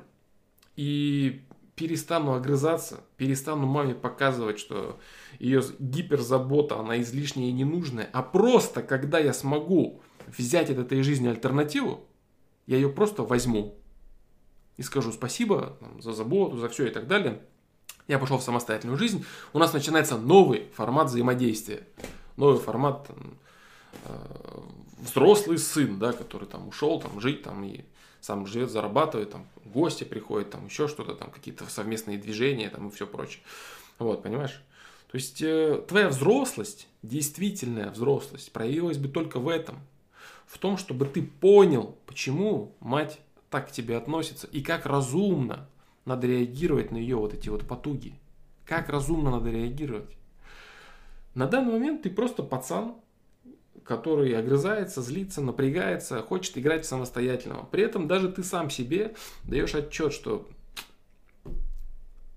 и 0.76 1.42
перестану 1.74 2.34
огрызаться, 2.34 3.00
перестану 3.18 3.66
маме 3.66 3.96
показывать, 3.96 4.60
что 4.60 5.00
ее 5.40 5.64
гиперзабота, 5.80 6.78
она 6.78 7.02
излишняя 7.02 7.50
и 7.50 7.54
ненужная, 7.54 8.08
а 8.14 8.22
просто, 8.22 8.84
когда 8.84 9.18
я 9.18 9.34
смогу 9.34 10.04
взять 10.38 10.70
от 10.70 10.78
этой 10.78 11.02
жизни 11.02 11.28
альтернативу, 11.28 12.06
я 12.68 12.78
ее 12.78 12.90
просто 12.90 13.24
возьму 13.24 13.76
и 14.78 14.84
скажу 14.84 15.12
спасибо 15.12 15.78
за 16.00 16.14
заботу, 16.14 16.58
за 16.58 16.70
все 16.70 16.88
и 16.88 16.90
так 16.90 17.08
далее. 17.08 17.42
Я 18.08 18.18
пошел 18.18 18.38
в 18.38 18.44
самостоятельную 18.44 18.98
жизнь. 18.98 19.26
У 19.54 19.60
нас 19.60 19.74
начинается 19.74 20.18
новый 20.18 20.68
формат 20.74 21.08
взаимодействия. 21.08 21.86
Новый 22.38 22.60
формат 22.60 23.08
там, 23.08 23.38
э, 24.06 24.62
взрослый 25.00 25.58
сын, 25.58 26.00
да, 26.00 26.14
который 26.14 26.48
там 26.48 26.68
ушел 26.68 27.02
там 27.02 27.20
жить 27.20 27.44
там 27.44 27.64
и 27.66 27.82
сам 28.22 28.48
живет, 28.48 28.72
зарабатывает, 28.72 29.32
там 29.32 29.46
гости 29.66 30.04
приходят, 30.04 30.50
там 30.50 30.66
еще 30.66 30.88
что-то, 30.88 31.14
там 31.14 31.30
какие-то 31.30 31.66
совместные 31.66 32.18
движения 32.18 32.70
там 32.70 32.88
и 32.88 32.92
все 32.92 33.06
прочее. 33.06 33.44
Вот, 33.98 34.24
понимаешь? 34.24 34.62
То 35.12 35.16
есть 35.16 35.42
э, 35.42 35.84
твоя 35.88 36.10
взрослость, 36.10 36.88
действительная 37.04 37.90
взрослость, 37.90 38.52
проявилась 38.52 38.98
бы 38.98 39.08
только 39.08 39.40
в 39.40 39.50
этом. 39.50 39.80
В 40.50 40.58
том, 40.58 40.78
чтобы 40.78 41.06
ты 41.06 41.22
понял, 41.22 41.96
почему 42.08 42.74
мать 42.80 43.20
так 43.52 43.70
к 43.70 43.72
тебе 43.72 43.96
относится 43.96 44.48
и 44.48 44.62
как 44.62 44.88
разумно 44.88 45.70
надо 46.06 46.26
реагировать 46.26 46.92
на 46.92 46.98
ее 46.98 47.18
вот 47.18 47.36
эти 47.36 47.50
вот 47.50 47.68
потуги. 47.68 48.16
Как 48.66 48.90
разумно 48.90 49.30
надо 49.30 49.52
реагировать. 49.52 50.10
На 51.36 51.46
данный 51.46 51.74
момент 51.74 52.02
ты 52.02 52.10
просто 52.10 52.42
пацан, 52.42 52.96
который 53.84 54.36
огрызается, 54.38 55.04
злится, 55.04 55.42
напрягается, 55.42 56.24
хочет 56.24 56.58
играть 56.58 56.84
самостоятельного. 56.84 57.66
При 57.66 57.84
этом 57.84 58.08
даже 58.08 58.32
ты 58.32 58.44
сам 58.44 58.72
себе 58.72 59.14
даешь 59.44 59.76
отчет, 59.76 60.14
что 60.14 60.48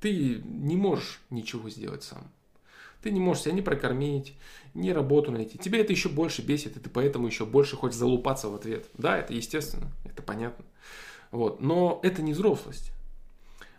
ты 0.02 0.42
не 0.44 0.76
можешь 0.76 1.22
ничего 1.30 1.70
сделать 1.70 2.02
сам. 2.02 2.30
Ты 3.02 3.10
не 3.10 3.20
можешь 3.20 3.44
себя 3.44 3.54
не 3.54 3.62
прокормить, 3.62 4.34
ни 4.74 4.90
работу 4.90 5.30
найти. 5.30 5.58
Тебе 5.58 5.80
это 5.80 5.92
еще 5.92 6.08
больше 6.08 6.42
бесит, 6.42 6.76
и 6.76 6.80
ты 6.80 6.88
поэтому 6.90 7.26
еще 7.26 7.44
больше 7.44 7.76
хочешь 7.76 7.98
залупаться 7.98 8.48
в 8.48 8.54
ответ. 8.54 8.86
Да, 8.94 9.18
это 9.18 9.32
естественно, 9.34 9.90
это 10.04 10.22
понятно. 10.22 10.64
Вот. 11.30 11.60
Но 11.60 12.00
это 12.02 12.22
не 12.22 12.32
взрослость. 12.32 12.92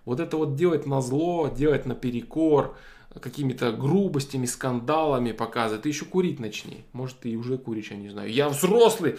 Вот 0.06 0.20
это 0.20 0.38
вот 0.38 0.56
делать 0.56 0.86
на 0.86 1.02
зло, 1.02 1.48
делать 1.48 1.86
наперекор, 1.86 2.76
какими-то 3.20 3.72
грубостями, 3.72 4.46
скандалами 4.46 5.32
показывает. 5.32 5.84
Ты 5.84 5.90
еще 5.90 6.06
курить 6.06 6.40
начни. 6.40 6.84
Может, 6.94 7.20
ты 7.20 7.36
уже 7.36 7.58
куришь, 7.58 7.92
я 7.92 7.98
не 7.98 8.10
знаю. 8.10 8.32
Я 8.32 8.50
взрослый, 8.50 9.18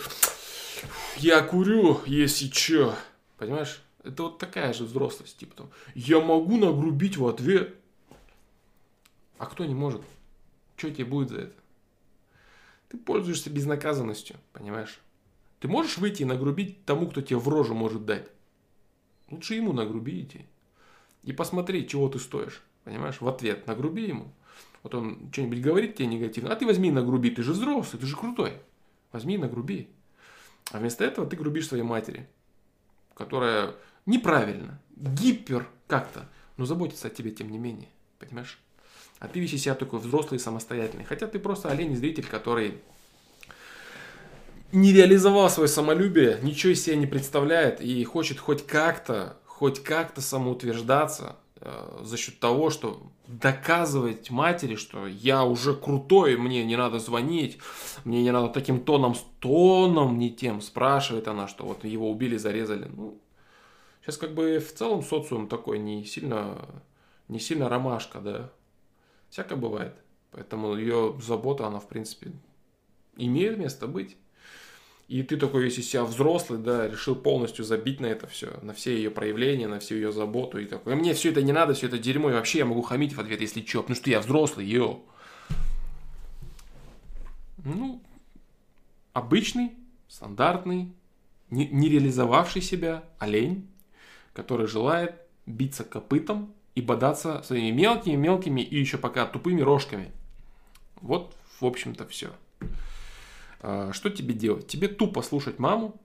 я 1.17 1.43
курю, 1.43 2.01
если 2.07 2.49
че. 2.49 2.95
Понимаешь? 3.39 3.83
Это 4.03 4.25
вот 4.25 4.39
такая 4.39 4.73
же 4.73 4.85
взрослость. 4.85 5.39
Типа 5.39 5.57
там, 5.57 5.71
я 5.95 6.21
могу 6.21 6.57
нагрубить 6.57 7.17
в 7.17 7.27
ответ. 7.27 7.75
А 9.39 9.47
кто 9.47 9.65
не 9.65 9.75
может? 9.75 10.03
Что 10.77 10.91
тебе 10.91 11.05
будет 11.05 11.31
за 11.31 11.39
это? 11.43 11.64
Ты 12.89 12.99
пользуешься 12.99 13.51
безнаказанностью, 13.51 14.37
понимаешь? 14.53 15.01
Ты 15.61 15.69
можешь 15.69 15.99
выйти 15.99 16.23
и 16.23 16.27
нагрубить 16.27 16.85
тому, 16.85 17.09
кто 17.09 17.23
тебе 17.23 17.39
в 17.39 17.49
рожу 17.49 17.75
может 17.75 18.05
дать. 18.05 18.29
Лучше 19.31 19.55
ему 19.55 19.73
нагруби 19.73 20.23
идти. 20.23 20.47
И 21.23 21.33
посмотри, 21.33 21.89
чего 21.89 22.09
ты 22.09 22.19
стоишь. 22.19 22.63
Понимаешь, 22.85 23.21
в 23.21 23.29
ответ 23.29 23.67
нагруби 23.67 24.03
ему. 24.03 24.33
Вот 24.83 24.95
он 24.95 25.31
что-нибудь 25.33 25.63
говорит 25.63 25.97
тебе 25.97 26.09
негативно, 26.09 26.53
а 26.53 26.57
ты 26.57 26.67
возьми 26.67 26.91
нагруби, 26.91 27.31
ты 27.31 27.43
же 27.43 27.53
взрослый, 27.53 27.99
ты 27.99 28.07
же 28.07 28.17
крутой. 28.17 28.61
Возьми 29.13 29.39
нагруби. 29.39 29.89
А 30.71 30.79
вместо 30.79 31.05
этого 31.05 31.27
ты 31.27 31.37
грубишь 31.37 31.69
своей 31.69 31.83
матери, 31.83 32.29
которая 33.15 33.75
неправильно, 34.05 34.81
гипер 34.97 35.67
как-то, 35.87 36.29
но 36.59 36.67
заботится 36.67 37.09
о 37.09 37.11
тебе 37.11 37.31
тем 37.31 37.51
не 37.51 37.59
менее. 37.59 37.89
Понимаешь? 38.19 38.59
А 39.25 39.29
ты 39.29 39.41
весь 39.41 39.63
себя 39.63 39.75
такой 39.75 40.01
взрослый 40.01 40.39
и 40.39 40.43
самостоятельный. 40.43 41.05
Хотя 41.05 41.27
ты 41.27 41.39
просто 41.39 41.71
олень-зритель, 41.71 42.27
который 42.27 42.79
не 44.73 44.93
реализовал 44.93 45.49
свое 45.51 45.69
самолюбие, 45.69 46.39
ничего 46.43 46.73
из 46.73 46.85
себя 46.85 46.97
не 46.97 47.07
представляет 47.07 47.81
и 47.81 48.03
хочет 48.05 48.39
хоть 48.39 48.67
как-то, 48.67 49.37
хоть 49.47 49.83
как-то 49.83 50.21
самоутверждаться, 50.21 51.37
Э, 51.67 52.01
за 52.03 52.19
счет 52.19 52.39
того, 52.41 52.69
что 52.69 53.01
доказывать 53.27 54.31
матери, 54.31 54.77
что 54.77 55.07
я 55.07 55.45
уже 55.45 55.75
крутой, 55.75 56.37
мне 56.37 56.63
не 56.63 56.77
надо 56.77 56.99
звонить, 56.99 57.59
мне 58.05 58.23
не 58.23 58.31
надо 58.31 58.49
таким 58.49 58.81
тоном, 58.81 59.15
с 59.15 59.25
тоном 59.41 60.19
не 60.19 60.31
тем, 60.31 60.61
спрашивает 60.61 61.27
она, 61.27 61.49
что 61.49 61.65
вот 61.65 61.85
его 61.85 62.11
убили, 62.11 62.37
зарезали. 62.37 62.87
Ну, 62.95 63.19
сейчас 64.03 64.19
как 64.19 64.35
бы 64.35 64.59
в 64.59 64.75
целом 64.75 65.03
социум 65.03 65.49
такой 65.49 65.79
не 65.79 66.05
сильно, 66.05 66.59
не 67.29 67.41
сильно 67.41 67.71
ромашка, 67.71 68.21
да. 68.21 68.51
Всякое 69.35 69.57
бывает. 69.57 69.97
Поэтому 70.31 70.77
ее 70.77 71.19
забота, 71.21 71.67
она 71.67 71.81
в 71.81 71.89
принципе 71.89 72.31
имеет 73.17 73.59
место 73.59 73.89
быть. 73.89 74.17
И 75.09 75.25
ты 75.25 75.37
такой 75.37 75.65
весь 75.65 75.77
из 75.77 75.91
себя 75.91 76.05
взрослый, 76.05 76.61
да, 76.61 76.87
решил 76.87 77.17
полностью 77.17 77.65
забить 77.65 77.99
на 77.99 78.07
это 78.07 78.29
все, 78.29 78.61
на 78.63 78.73
все 78.73 78.97
ее 78.97 79.11
проявления, 79.11 79.67
на 79.67 79.81
всю 79.81 79.97
ее 79.97 80.13
заботу. 80.13 80.61
И 80.61 80.67
такой, 80.67 80.95
мне 80.95 81.15
все 81.15 81.33
это 81.33 81.43
не 81.43 81.51
надо, 81.51 81.75
все 81.75 81.89
это 81.89 81.99
дерьмо, 81.99 82.31
и 82.31 82.35
вообще 82.35 82.59
я 82.59 82.65
могу 82.65 82.83
хамить 82.83 83.15
в 83.15 83.21
ответ, 83.21 83.41
если 83.41 83.67
что, 83.67 83.81
потому 83.81 83.97
что 83.97 84.09
я 84.09 84.21
взрослый, 84.21 84.69
йоу. 84.69 85.05
Ну, 87.65 88.01
обычный, 89.15 89.73
стандартный, 90.07 90.93
не, 91.51 91.67
не 91.67 91.89
реализовавший 91.89 92.63
себя 92.63 93.03
олень, 93.19 93.69
который 94.33 94.69
желает 94.69 95.17
биться 95.45 95.83
копытом 95.83 96.55
и 96.75 96.83
бодаться 96.83 97.43
своими 97.43 97.71
мелкими-мелкими 97.71 98.61
и 98.61 98.79
еще 98.79 98.99
пока 98.99 99.27
тупыми 99.27 99.61
рожками. 99.61 100.11
Вот, 101.01 101.35
в 101.61 101.65
общем-то, 101.67 102.07
все. 102.07 102.31
А, 103.61 103.93
что 103.93 104.11
тебе 104.11 104.35
делать? 104.35 104.67
Тебе 104.67 104.89
тупо 104.89 105.23
слушать 105.23 105.59
маму, 105.59 106.01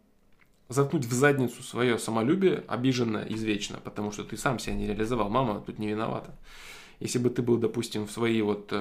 заткнуть 0.70 1.06
в 1.06 1.14
задницу 1.14 1.64
свое 1.64 1.98
самолюбие, 1.98 2.64
обиженное 2.68 3.26
извечно, 3.28 3.80
потому 3.84 4.12
что 4.12 4.24
ты 4.24 4.38
сам 4.38 4.60
себя 4.60 4.76
не 4.76 4.88
реализовал. 4.88 5.30
Мама 5.30 5.62
тут 5.62 5.80
не 5.80 5.88
виновата. 5.88 6.36
Если 7.00 7.18
бы 7.18 7.30
ты 7.30 7.42
был, 7.42 7.58
допустим, 7.58 8.06
в 8.06 8.12
свои 8.12 8.42
вот 8.42 8.72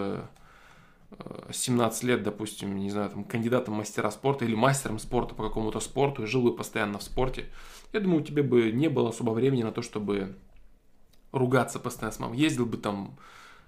17 1.51 2.03
э, 2.03 2.07
э, 2.07 2.09
лет, 2.09 2.23
допустим, 2.23 2.77
не 2.77 2.91
знаю, 2.91 3.11
там, 3.11 3.25
кандидатом 3.25 3.75
мастера 3.75 4.11
спорта 4.11 4.45
или 4.45 4.55
мастером 4.55 4.99
спорта 4.99 5.35
по 5.35 5.45
какому-то 5.45 5.81
спорту 5.81 6.25
и 6.25 6.27
жил 6.27 6.43
бы 6.43 6.55
постоянно 6.55 6.99
в 6.99 7.03
спорте, 7.03 7.47
я 7.93 8.01
думаю, 8.01 8.21
у 8.21 8.25
тебя 8.25 8.43
бы 8.43 8.71
не 8.73 8.89
было 8.89 9.09
особо 9.09 9.31
времени 9.31 9.63
на 9.63 9.73
то, 9.73 9.81
чтобы 9.81 10.37
ругаться 11.33 11.79
постоянно 11.79 12.15
с 12.15 12.19
мамой. 12.19 12.39
Ездил 12.39 12.67
бы 12.67 12.77
там 12.77 13.17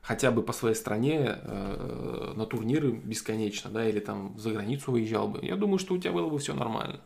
хотя 0.02 0.30
бы 0.30 0.42
по 0.42 0.52
своей 0.52 0.74
стране 0.74 1.38
э, 1.42 2.32
на 2.36 2.46
турниры 2.46 2.92
бесконечно, 2.92 3.70
да, 3.70 3.88
или 3.88 4.00
там 4.00 4.38
за 4.38 4.50
границу 4.50 4.92
выезжал 4.92 5.28
бы, 5.28 5.40
я 5.44 5.56
думаю, 5.56 5.78
что 5.78 5.94
у 5.94 5.98
тебя 5.98 6.12
было 6.12 6.28
бы 6.28 6.38
все 6.38 6.54
нормально. 6.54 7.00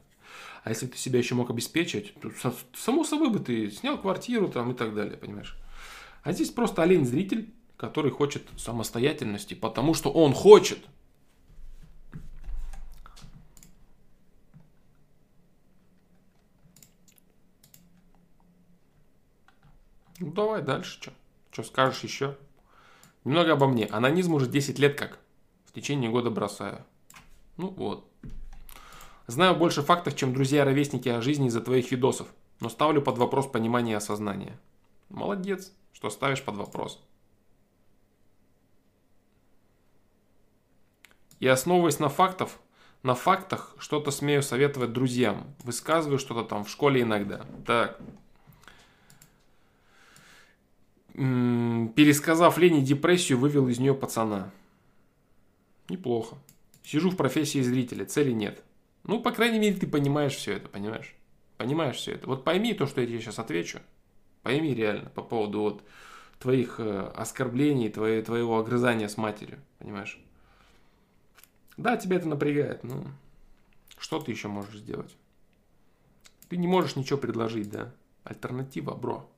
А 0.62 0.70
если 0.70 0.86
бы 0.86 0.93
ты 0.93 0.98
себя 0.98 1.18
еще 1.18 1.35
мог 1.35 1.51
обеспечить, 1.51 2.14
то 2.20 2.55
само 2.74 3.05
собой 3.05 3.31
бы 3.31 3.39
ты 3.39 3.70
снял 3.70 3.98
квартиру 3.98 4.48
там 4.48 4.72
и 4.72 4.74
так 4.74 4.94
далее, 4.94 5.16
понимаешь. 5.16 5.56
А 6.22 6.32
здесь 6.32 6.51
просто 6.51 6.82
олень-зритель, 6.82 7.52
который 7.76 8.10
хочет 8.10 8.43
самостоятельности, 8.56 9.52
потому 9.52 9.93
что 9.93 10.10
он 10.10 10.32
хочет. 10.32 10.78
Ну, 20.20 20.32
давай 20.32 20.62
дальше, 20.62 21.01
что? 21.01 21.12
Что 21.51 21.62
скажешь 21.62 22.03
еще? 22.05 22.36
Немного 23.24 23.53
обо 23.53 23.66
мне. 23.66 23.86
Анонизм 23.86 24.35
уже 24.35 24.47
10 24.47 24.78
лет 24.78 24.99
как. 24.99 25.19
В 25.66 25.73
течение 25.73 26.11
года 26.11 26.31
бросаю. 26.31 26.85
Ну 27.57 27.69
вот. 27.69 28.09
Знаю 29.27 29.57
больше 29.57 29.82
фактов, 29.82 30.16
чем 30.16 30.35
друзья-ровесники 30.35 31.09
о 31.09 31.23
жизни 31.23 31.49
из-за 31.49 31.61
твоих 31.61 31.91
видосов, 31.91 32.28
но 32.61 32.69
ставлю 32.69 33.01
под 33.01 33.16
вопрос 33.16 33.47
понимание 33.47 33.95
и 33.95 33.97
осознание. 33.97 34.59
Молодец, 35.09 35.73
что 35.93 36.11
ставишь 36.11 36.43
под 36.43 36.57
вопрос. 36.57 37.03
И 41.41 41.47
основываясь 41.47 41.99
на 41.99 42.09
фактах, 42.09 42.51
на 43.03 43.15
фактах 43.15 43.74
что-то 43.78 44.11
смею 44.11 44.43
советовать 44.43 44.93
друзьям. 44.93 45.55
Высказываю 45.62 46.19
что-то 46.19 46.45
там 46.45 46.65
в 46.65 46.70
школе 46.70 47.03
иногда. 47.03 47.45
Так. 47.66 48.01
Пересказав 51.15 52.59
Лене 52.59 52.82
депрессию, 52.82 53.39
вывел 53.39 53.69
из 53.69 53.78
нее 53.78 53.95
пацана. 53.95 54.51
Неплохо. 55.89 56.36
Сижу 56.82 57.11
в 57.11 57.16
профессии 57.16 57.61
зрителя, 57.61 58.05
цели 58.05 58.32
нет. 58.32 58.62
Ну, 59.05 59.20
по 59.20 59.31
крайней 59.31 59.59
мере, 59.59 59.77
ты 59.77 59.86
понимаешь 59.86 60.35
все 60.35 60.55
это, 60.55 60.69
понимаешь? 60.69 61.15
Понимаешь 61.57 61.97
все 61.97 62.12
это. 62.12 62.27
Вот 62.27 62.43
пойми 62.43 62.74
то, 62.74 62.86
что 62.86 63.01
я 63.01 63.07
тебе 63.07 63.20
сейчас 63.20 63.39
отвечу. 63.39 63.81
Пойми 64.43 64.74
реально 64.74 65.09
по 65.11 65.23
поводу 65.23 65.61
вот 65.61 65.85
твоих 66.41 66.81
э, 66.81 67.12
оскорблений, 67.15 67.91
твоей, 67.91 68.20
твоего 68.23 68.59
огрызания 68.59 69.09
с 69.09 69.16
матерью, 69.16 69.61
понимаешь? 69.78 70.19
Да, 71.77 71.97
тебя 71.97 72.16
это 72.16 72.28
напрягает, 72.28 72.82
но 72.82 73.05
что 73.99 74.20
ты 74.20 74.32
еще 74.32 74.49
можешь 74.49 74.77
сделать? 74.77 75.16
Ты 76.49 76.57
не 76.57 76.66
можешь 76.66 76.97
ничего 76.97 77.19
предложить, 77.19 77.70
да? 77.70 77.95
Альтернатива, 78.24 78.95
бро. 78.95 79.31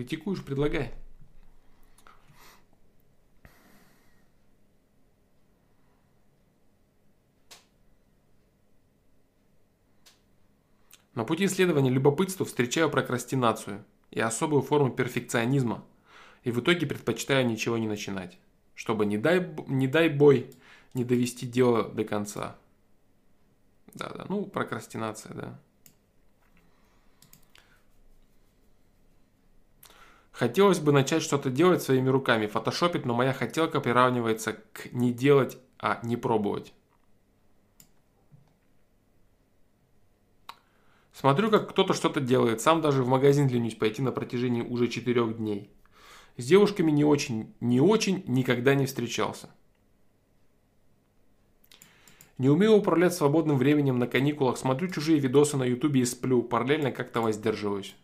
Критикуешь, 0.00 0.42
предлагай. 0.42 0.94
На 11.14 11.24
пути 11.24 11.44
исследования 11.44 11.90
любопытству 11.90 12.46
встречаю 12.46 12.88
прокрастинацию 12.88 13.84
и 14.10 14.18
особую 14.20 14.62
форму 14.62 14.90
перфекционизма, 14.90 15.84
и 16.44 16.50
в 16.50 16.60
итоге 16.60 16.86
предпочитаю 16.86 17.46
ничего 17.46 17.76
не 17.76 17.86
начинать, 17.86 18.38
чтобы 18.74 19.04
не 19.04 19.18
дай, 19.18 19.54
не 19.66 19.86
дай 19.86 20.08
бой 20.08 20.50
не 20.94 21.04
довести 21.04 21.46
дело 21.46 21.90
до 21.90 22.04
конца. 22.04 22.56
Да-да, 23.92 24.24
ну, 24.30 24.46
прокрастинация, 24.46 25.34
да. 25.34 25.60
Хотелось 30.40 30.78
бы 30.78 30.90
начать 30.90 31.22
что-то 31.22 31.50
делать 31.50 31.82
своими 31.82 32.08
руками, 32.08 32.46
фотошопить, 32.46 33.04
но 33.04 33.12
моя 33.12 33.34
хотелка 33.34 33.78
приравнивается 33.78 34.54
к 34.72 34.90
не 34.90 35.12
делать, 35.12 35.58
а 35.78 36.00
не 36.02 36.16
пробовать. 36.16 36.72
Смотрю, 41.12 41.50
как 41.50 41.68
кто-то 41.68 41.92
что-то 41.92 42.20
делает, 42.20 42.62
сам 42.62 42.80
даже 42.80 43.02
в 43.02 43.06
магазин 43.06 43.48
ленюсь 43.48 43.74
пойти 43.74 44.00
на 44.00 44.12
протяжении 44.12 44.62
уже 44.62 44.88
четырех 44.88 45.36
дней. 45.36 45.70
С 46.38 46.46
девушками 46.46 46.90
не 46.90 47.04
очень, 47.04 47.54
не 47.60 47.82
очень, 47.82 48.24
никогда 48.26 48.74
не 48.74 48.86
встречался. 48.86 49.50
Не 52.38 52.48
умею 52.48 52.76
управлять 52.76 53.12
свободным 53.12 53.58
временем 53.58 53.98
на 53.98 54.06
каникулах, 54.06 54.56
смотрю 54.56 54.88
чужие 54.88 55.18
видосы 55.18 55.58
на 55.58 55.64
ютубе 55.64 56.00
и 56.00 56.06
сплю, 56.06 56.42
параллельно 56.42 56.92
как-то 56.92 57.20
воздерживаюсь. 57.20 57.94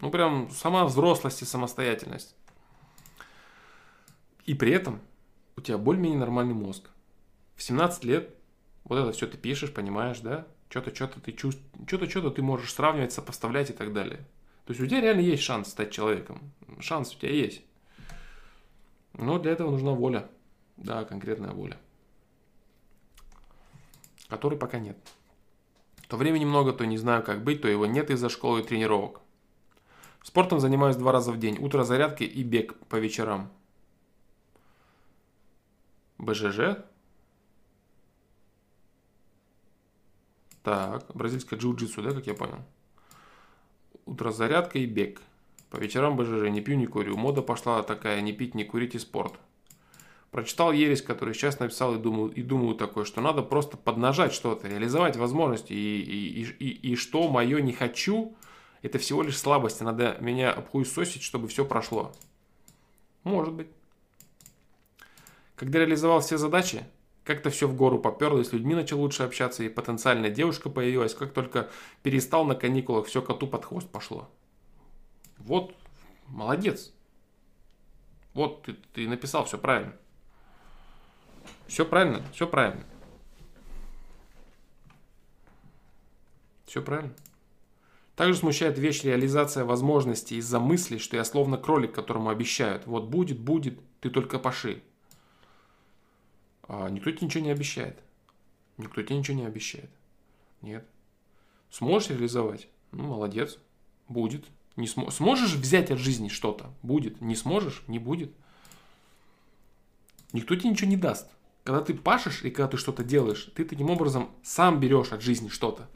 Ну 0.00 0.10
прям 0.10 0.50
сама 0.50 0.84
взрослость 0.84 1.42
и 1.42 1.44
самостоятельность. 1.44 2.34
И 4.44 4.54
при 4.54 4.72
этом 4.72 5.00
у 5.56 5.60
тебя 5.60 5.78
более-менее 5.78 6.18
нормальный 6.18 6.54
мозг. 6.54 6.88
В 7.56 7.62
17 7.62 8.04
лет 8.04 8.34
вот 8.84 8.96
это 8.96 9.12
все 9.12 9.26
ты 9.26 9.36
пишешь, 9.36 9.72
понимаешь, 9.72 10.20
да? 10.20 10.46
Что-то, 10.68 10.94
что-то 10.94 11.20
ты 11.20 11.32
чувствуешь, 11.32 11.86
что-то, 11.86 12.08
что-то 12.08 12.30
ты 12.30 12.42
можешь 12.42 12.72
сравнивать, 12.72 13.12
сопоставлять 13.12 13.70
и 13.70 13.72
так 13.74 13.92
далее. 13.92 14.18
То 14.64 14.72
есть 14.72 14.80
у 14.80 14.86
тебя 14.86 15.00
реально 15.00 15.20
есть 15.20 15.42
шанс 15.42 15.68
стать 15.68 15.90
человеком. 15.90 16.52
Шанс 16.80 17.14
у 17.14 17.18
тебя 17.18 17.32
есть. 17.32 17.62
Но 19.12 19.38
для 19.38 19.52
этого 19.52 19.70
нужна 19.70 19.92
воля. 19.92 20.28
Да, 20.76 21.04
конкретная 21.04 21.52
воля 21.52 21.76
которой 24.30 24.58
пока 24.58 24.78
нет. 24.78 24.96
То 26.08 26.16
времени 26.16 26.44
много, 26.44 26.72
то 26.72 26.86
не 26.86 26.96
знаю, 26.96 27.22
как 27.22 27.44
быть, 27.44 27.60
то 27.60 27.68
его 27.68 27.84
нет 27.84 28.10
из-за 28.10 28.30
школы 28.30 28.60
и 28.60 28.64
тренировок. 28.64 29.20
Спортом 30.22 30.60
занимаюсь 30.60 30.96
два 30.96 31.12
раза 31.12 31.32
в 31.32 31.38
день. 31.38 31.58
Утро 31.58 31.82
зарядки 31.84 32.24
и 32.24 32.42
бег 32.42 32.76
по 32.88 32.96
вечерам. 32.96 33.50
БЖЖ? 36.18 36.76
Так, 40.62 41.06
бразильское 41.14 41.58
джиу-джитсу, 41.58 42.02
да, 42.02 42.12
как 42.12 42.26
я 42.26 42.34
понял? 42.34 42.58
Утро 44.04 44.30
зарядка 44.30 44.78
и 44.78 44.86
бег. 44.86 45.22
По 45.70 45.76
вечерам 45.76 46.16
БЖЖ. 46.16 46.50
Не 46.50 46.60
пью, 46.60 46.76
не 46.76 46.86
курю. 46.86 47.16
Мода 47.16 47.40
пошла 47.40 47.82
такая, 47.82 48.20
не 48.20 48.32
пить, 48.32 48.54
не 48.54 48.64
курить 48.64 48.94
и 48.94 48.98
спорт. 48.98 49.38
Прочитал 50.30 50.70
ересь, 50.70 51.02
который 51.02 51.34
сейчас 51.34 51.58
написал, 51.58 51.94
и 51.94 51.98
думаю, 51.98 52.30
и 52.30 52.42
думаю 52.42 52.76
такое, 52.76 53.04
что 53.04 53.20
надо 53.20 53.42
просто 53.42 53.76
поднажать 53.76 54.32
что-то, 54.32 54.68
реализовать 54.68 55.16
возможности. 55.16 55.72
И, 55.72 56.00
и, 56.02 56.42
и, 56.42 56.68
и, 56.68 56.92
и 56.92 56.96
что 56.96 57.28
мое 57.28 57.60
не 57.60 57.72
хочу, 57.72 58.36
это 58.82 58.98
всего 58.98 59.22
лишь 59.22 59.38
слабость. 59.38 59.80
Надо 59.80 60.16
меня 60.20 60.52
обхуесосить, 60.52 61.22
чтобы 61.22 61.48
все 61.48 61.64
прошло. 61.64 62.12
Может 63.24 63.54
быть. 63.54 63.68
Когда 65.56 65.78
реализовал 65.78 66.20
все 66.20 66.38
задачи, 66.38 66.84
как-то 67.24 67.50
все 67.50 67.68
в 67.68 67.76
гору 67.76 67.98
поперло, 67.98 68.40
и 68.40 68.44
с 68.44 68.52
людьми 68.52 68.74
начал 68.74 68.98
лучше 68.98 69.24
общаться, 69.24 69.62
и 69.62 69.68
потенциальная 69.68 70.30
девушка 70.30 70.70
появилась. 70.70 71.14
Как 71.14 71.32
только 71.32 71.68
перестал 72.02 72.44
на 72.44 72.54
каникулах, 72.54 73.06
все 73.06 73.20
коту 73.20 73.46
под 73.46 73.66
хвост 73.66 73.88
пошло. 73.88 74.28
Вот, 75.36 75.74
молодец. 76.26 76.92
Вот 78.32 78.62
ты, 78.62 78.74
ты 78.94 79.08
написал 79.08 79.44
все 79.44 79.58
правильно. 79.58 79.92
Все 81.66 81.84
правильно, 81.84 82.22
все 82.32 82.46
правильно. 82.46 82.84
Все 86.66 86.80
правильно. 86.80 87.14
Также 88.20 88.38
смущает 88.38 88.78
вещь 88.78 89.02
реализация 89.02 89.64
возможностей 89.64 90.36
из-за 90.36 90.60
мысли, 90.60 90.98
что 90.98 91.16
я 91.16 91.24
словно 91.24 91.56
кролик, 91.56 91.94
которому 91.94 92.28
обещают. 92.28 92.86
Вот 92.86 93.04
будет, 93.04 93.40
будет, 93.40 93.80
ты 94.02 94.10
только 94.10 94.38
поши. 94.38 94.82
А 96.68 96.90
никто 96.90 97.10
тебе 97.10 97.28
ничего 97.28 97.44
не 97.44 97.50
обещает. 97.50 97.98
Никто 98.76 99.00
тебе 99.00 99.16
ничего 99.16 99.38
не 99.38 99.46
обещает. 99.46 99.88
Нет. 100.60 100.86
Сможешь 101.70 102.10
реализовать? 102.10 102.68
Ну, 102.92 103.04
молодец. 103.04 103.56
Будет. 104.06 104.44
Не 104.76 104.86
см... 104.86 105.10
Сможешь 105.10 105.54
взять 105.54 105.90
от 105.90 105.98
жизни 105.98 106.28
что-то? 106.28 106.74
Будет. 106.82 107.22
Не 107.22 107.36
сможешь? 107.36 107.84
Не 107.88 107.98
будет. 107.98 108.34
Никто 110.34 110.54
тебе 110.56 110.68
ничего 110.68 110.90
не 110.90 110.98
даст. 110.98 111.30
Когда 111.64 111.80
ты 111.80 111.94
пашешь 111.94 112.44
и 112.44 112.50
когда 112.50 112.68
ты 112.68 112.76
что-то 112.76 113.02
делаешь, 113.02 113.50
ты 113.54 113.64
таким 113.64 113.88
образом 113.88 114.28
сам 114.42 114.78
берешь 114.78 115.12
от 115.12 115.22
жизни 115.22 115.48
что-то. 115.48 115.88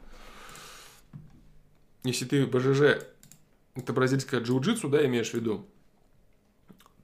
Если 2.05 2.25
ты 2.25 2.45
БЖЖ, 2.45 3.03
это 3.75 3.91
бразильское 3.91 4.39
джиу-джитсу, 4.39 4.87
да, 4.87 5.05
имеешь 5.05 5.31
в 5.31 5.33
виду, 5.33 5.65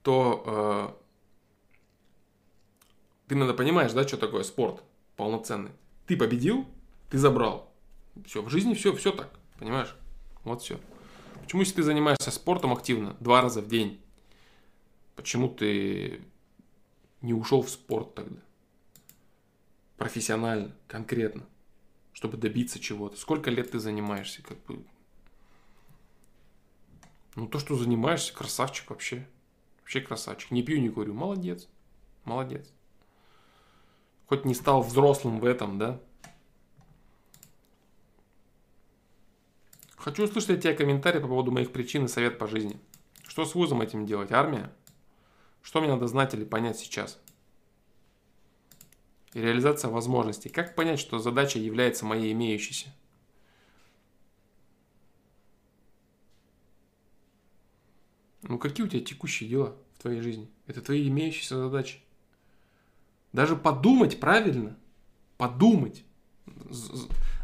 то 0.02 0.42
э, 0.46 0.88
ты 3.28 3.34
надо 3.34 3.52
понимаешь, 3.52 3.92
да, 3.92 4.08
что 4.08 4.16
такое 4.16 4.42
спорт 4.42 4.82
полноценный. 5.16 5.72
Ты 6.06 6.16
победил, 6.16 6.66
ты 7.10 7.18
забрал. 7.18 7.70
Все, 8.24 8.40
в 8.40 8.48
жизни 8.48 8.74
все, 8.74 8.94
все 8.94 9.12
так, 9.12 9.28
понимаешь? 9.58 9.94
Вот 10.44 10.62
все. 10.62 10.80
Почему, 11.42 11.60
если 11.60 11.74
ты 11.74 11.82
занимаешься 11.82 12.30
спортом 12.30 12.72
активно, 12.72 13.16
два 13.20 13.42
раза 13.42 13.60
в 13.60 13.68
день, 13.68 14.00
почему 15.16 15.48
ты 15.48 16.22
не 17.20 17.34
ушел 17.34 17.62
в 17.62 17.68
спорт 17.68 18.14
тогда? 18.14 18.40
профессионально, 20.02 20.72
конкретно, 20.88 21.44
чтобы 22.12 22.36
добиться 22.36 22.78
чего-то. 22.78 23.16
Сколько 23.16 23.50
лет 23.50 23.70
ты 23.70 23.78
занимаешься, 23.78 24.42
как 24.42 24.58
бы. 24.64 24.84
Ну, 27.34 27.46
то, 27.46 27.58
что 27.58 27.76
занимаешься, 27.76 28.34
красавчик 28.34 28.90
вообще. 28.90 29.26
Вообще 29.80 30.00
красавчик. 30.00 30.50
Не 30.50 30.62
пью, 30.62 30.80
не 30.80 30.90
курю. 30.90 31.14
Молодец. 31.14 31.68
Молодец. 32.24 32.70
Хоть 34.26 34.44
не 34.44 34.54
стал 34.54 34.82
взрослым 34.82 35.40
в 35.40 35.44
этом, 35.44 35.78
да? 35.78 36.00
Хочу 39.96 40.24
услышать 40.24 40.50
от 40.50 40.60
тебя 40.62 40.74
комментарий 40.74 41.20
по 41.20 41.28
поводу 41.28 41.52
моих 41.52 41.72
причин 41.72 42.04
и 42.04 42.08
совет 42.08 42.38
по 42.38 42.46
жизни. 42.46 42.78
Что 43.26 43.44
с 43.44 43.54
вузом 43.54 43.80
этим 43.80 44.04
делать? 44.04 44.32
Армия? 44.32 44.72
Что 45.62 45.80
мне 45.80 45.90
надо 45.90 46.08
знать 46.08 46.34
или 46.34 46.44
понять 46.44 46.76
сейчас? 46.76 47.20
Реализация 49.34 49.90
возможностей. 49.90 50.48
Как 50.48 50.74
понять, 50.74 50.98
что 50.98 51.18
задача 51.18 51.58
является 51.58 52.04
моей 52.04 52.32
имеющейся? 52.32 52.88
Ну 58.42 58.58
какие 58.58 58.84
у 58.84 58.88
тебя 58.88 59.04
текущие 59.04 59.48
дела 59.48 59.76
в 59.96 60.02
твоей 60.02 60.20
жизни? 60.20 60.50
Это 60.66 60.82
твои 60.82 61.08
имеющиеся 61.08 61.56
задачи. 61.56 62.00
Даже 63.32 63.56
подумать 63.56 64.20
правильно, 64.20 64.76
подумать, 65.38 66.04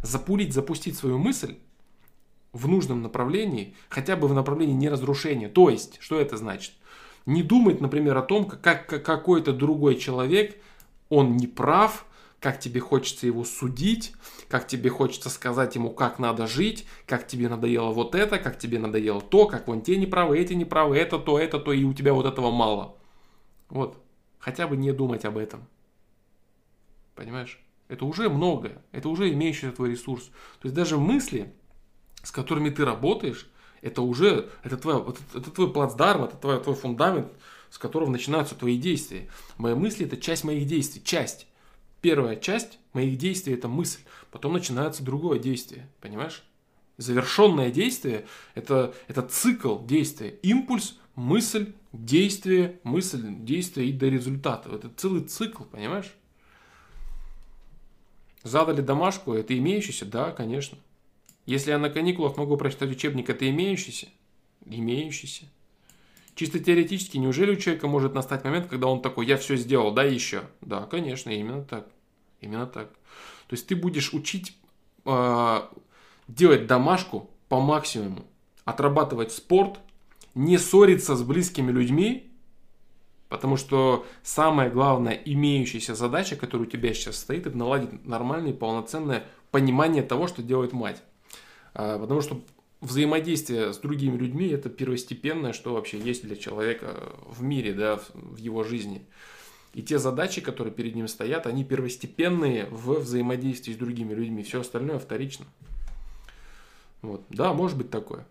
запулить, 0.02 0.52
запустить 0.52 0.97
свою 0.97 1.19
мысль 1.19 1.56
в 2.52 2.69
нужном 2.69 3.02
направлении, 3.02 3.74
хотя 3.89 4.16
бы 4.16 4.28
в 4.28 4.35
направлении 4.35 4.74
неразрушения. 4.74 5.48
То 5.48 5.70
есть, 5.70 5.98
что 6.01 6.20
это 6.20 6.36
значит? 6.36 6.74
Не 7.27 7.43
думать, 7.43 7.81
например, 7.81 8.16
о 8.16 8.23
том, 8.23 8.47
как, 8.47 8.86
как 8.86 9.05
какой-то 9.05 9.52
другой 9.52 9.97
человек, 9.97 10.60
он 11.09 11.37
не 11.37 11.47
прав, 11.47 12.07
как 12.41 12.61
тебе 12.61 12.81
хочется 12.81 13.27
его 13.27 13.45
судить, 13.45 14.13
как 14.49 14.67
тебе 14.67 14.91
хочется 14.91 15.29
сказать 15.29 15.75
ему, 15.75 15.91
как 15.91 16.19
надо 16.19 16.47
жить, 16.47 16.87
как 17.07 17.27
тебе 17.27 17.49
надоело 17.49 17.91
вот 17.91 18.15
это, 18.15 18.39
как 18.39 18.59
тебе 18.59 18.79
надоело 18.79 19.21
то, 19.21 19.47
как 19.47 19.67
вон 19.67 19.83
те 19.83 19.97
неправы, 19.97 20.39
эти 20.39 20.53
неправы, 20.53 20.97
это 20.97 21.19
то, 21.19 21.39
это 21.39 21.59
то, 21.59 21.73
и 21.73 21.85
у 21.85 21.93
тебя 21.93 22.15
вот 22.15 22.27
этого 22.27 22.51
мало. 22.51 22.97
Вот. 23.69 24.03
Хотя 24.39 24.69
бы 24.69 24.77
не 24.77 24.93
думать 24.93 25.25
об 25.25 25.37
этом. 25.37 25.67
Понимаешь? 27.15 27.61
Это 27.89 28.05
уже 28.05 28.29
многое. 28.29 28.83
Это 28.93 29.09
уже 29.09 29.33
имеющийся 29.33 29.73
твой 29.73 29.91
ресурс. 29.91 30.27
То 30.61 30.67
есть 30.67 30.75
даже 30.75 30.97
мысли, 30.97 31.53
с 32.23 32.31
которыми 32.31 32.71
ты 32.71 32.85
работаешь, 32.85 33.51
это 33.81 34.03
уже, 34.03 34.51
это, 34.63 34.77
твой, 34.77 35.01
это, 35.01 35.19
это 35.35 35.51
твой 35.51 35.73
плацдарм, 35.73 36.25
это 36.25 36.37
твой, 36.37 36.61
твой 36.61 36.77
фундамент, 36.77 37.33
с 37.70 37.78
которого 37.78 38.11
начинаются 38.11 38.55
твои 38.55 38.78
действия. 38.78 39.28
Мои 39.57 39.74
мысли 39.74 40.07
это 40.07 40.16
часть 40.16 40.45
моих 40.45 40.66
действий, 40.66 41.03
часть. 41.05 41.47
Первая 42.01 42.36
часть 42.36 42.78
моих 42.93 43.19
действий 43.19 43.55
это 43.55 43.69
мысль, 43.69 44.01
потом 44.31 44.53
начинается 44.53 45.03
другое 45.03 45.39
действие, 45.39 45.89
понимаешь? 46.01 46.45
Завершенное 46.97 47.70
действие 47.70 48.27
это, 48.55 48.95
это 49.09 49.23
цикл 49.23 49.85
действия, 49.85 50.31
импульс, 50.43 50.99
мысль, 51.15 51.73
действие, 51.93 52.78
мысль, 52.85 53.24
действие 53.40 53.89
и 53.89 53.93
до 53.93 54.09
результата. 54.09 54.70
Это 54.70 54.89
целый 54.97 55.24
цикл, 55.24 55.65
понимаешь? 55.65 56.15
Задали 58.45 58.81
домашку, 58.81 59.32
это 59.32 59.57
имеющийся? 59.57 60.07
Да, 60.07 60.31
конечно. 60.31 60.78
Если 61.47 61.70
я 61.70 61.78
на 61.78 61.90
каникулах 61.90 62.36
могу 62.36 62.57
прочитать 62.57 62.90
учебник, 62.90 63.28
это 63.31 63.49
имеющийся? 63.49 64.09
Имеющийся. 64.65 65.47
Чисто 66.39 66.60
теоретически, 66.60 67.16
неужели 67.16 67.51
у 67.51 67.56
человека 67.56 67.89
может 67.89 68.15
настать 68.15 68.44
момент, 68.44 68.69
когда 68.69 68.86
он 68.86 69.02
такой, 69.02 69.27
я 69.27 69.36
все 69.36 69.56
сделал, 69.56 69.90
да, 69.90 70.05
еще? 70.05 70.43
Да, 70.60 70.86
конечно, 70.86 71.31
именно 71.31 71.65
так. 71.65 71.89
Именно 72.40 72.69
так. 72.69 72.90
То 73.48 73.56
есть 73.56 73.66
ты 73.66 73.74
будешь 73.74 74.15
учить 74.15 74.56
э, 75.05 75.60
делать 76.28 76.69
домашку 76.69 77.28
по 77.48 77.59
максимуму, 77.59 78.24
отрабатывать 78.65 79.32
спорт, 79.32 79.81
не 80.36 80.59
ссориться 80.59 81.16
с 81.16 81.23
близкими 81.24 81.73
людьми, 81.73 82.31
Потому 83.28 83.56
что 83.56 84.06
самая 84.23 84.70
главная 84.70 85.15
имеющаяся 85.15 85.97
задача, 85.97 86.36
которая 86.36 86.66
у 86.66 86.70
тебя 86.70 86.94
сейчас 86.94 87.16
стоит, 87.16 87.47
это 87.48 87.59
наладить 87.59 88.06
нормальное, 88.06 88.55
полноценное 88.55 89.24
понимание 89.51 90.02
того, 90.05 90.28
что 90.28 90.43
делает 90.43 90.73
мать. 90.73 91.02
А, 91.74 91.98
потому 91.98 92.23
что 92.23 92.40
взаимодействие 92.81 93.73
с 93.73 93.79
другими 93.79 94.17
людьми 94.17 94.49
это 94.49 94.69
первостепенное, 94.69 95.53
что 95.53 95.75
вообще 95.75 95.99
есть 95.99 96.23
для 96.25 96.37
человека 96.37 97.13
в 97.27 97.43
мире, 97.43 97.73
да, 97.73 98.01
в 98.15 98.37
его 98.37 98.65
жизни. 98.65 99.07
И 99.75 99.83
те 99.83 99.99
задачи, 99.99 100.41
которые 100.41 100.73
перед 100.73 100.95
ним 100.95 101.09
стоят, 101.09 101.47
они 101.47 101.65
первостепенные 101.65 102.67
в 102.67 103.01
взаимодействии 103.01 103.73
с 103.73 103.77
другими 103.77 104.15
людьми. 104.15 104.43
Все 104.43 104.61
остальное 104.61 104.99
вторично. 104.99 105.47
Вот. 107.03 107.25
Да, 107.29 107.53
может 107.53 107.77
быть 107.77 107.91
такое. 107.91 108.27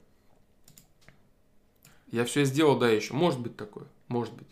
Я 2.12 2.26
все 2.26 2.44
сделал, 2.46 2.80
да, 2.80 2.90
еще. 2.90 3.14
Может 3.14 3.40
быть 3.40 3.56
такое. 3.56 3.86
Может 4.08 4.34
быть. 4.34 4.48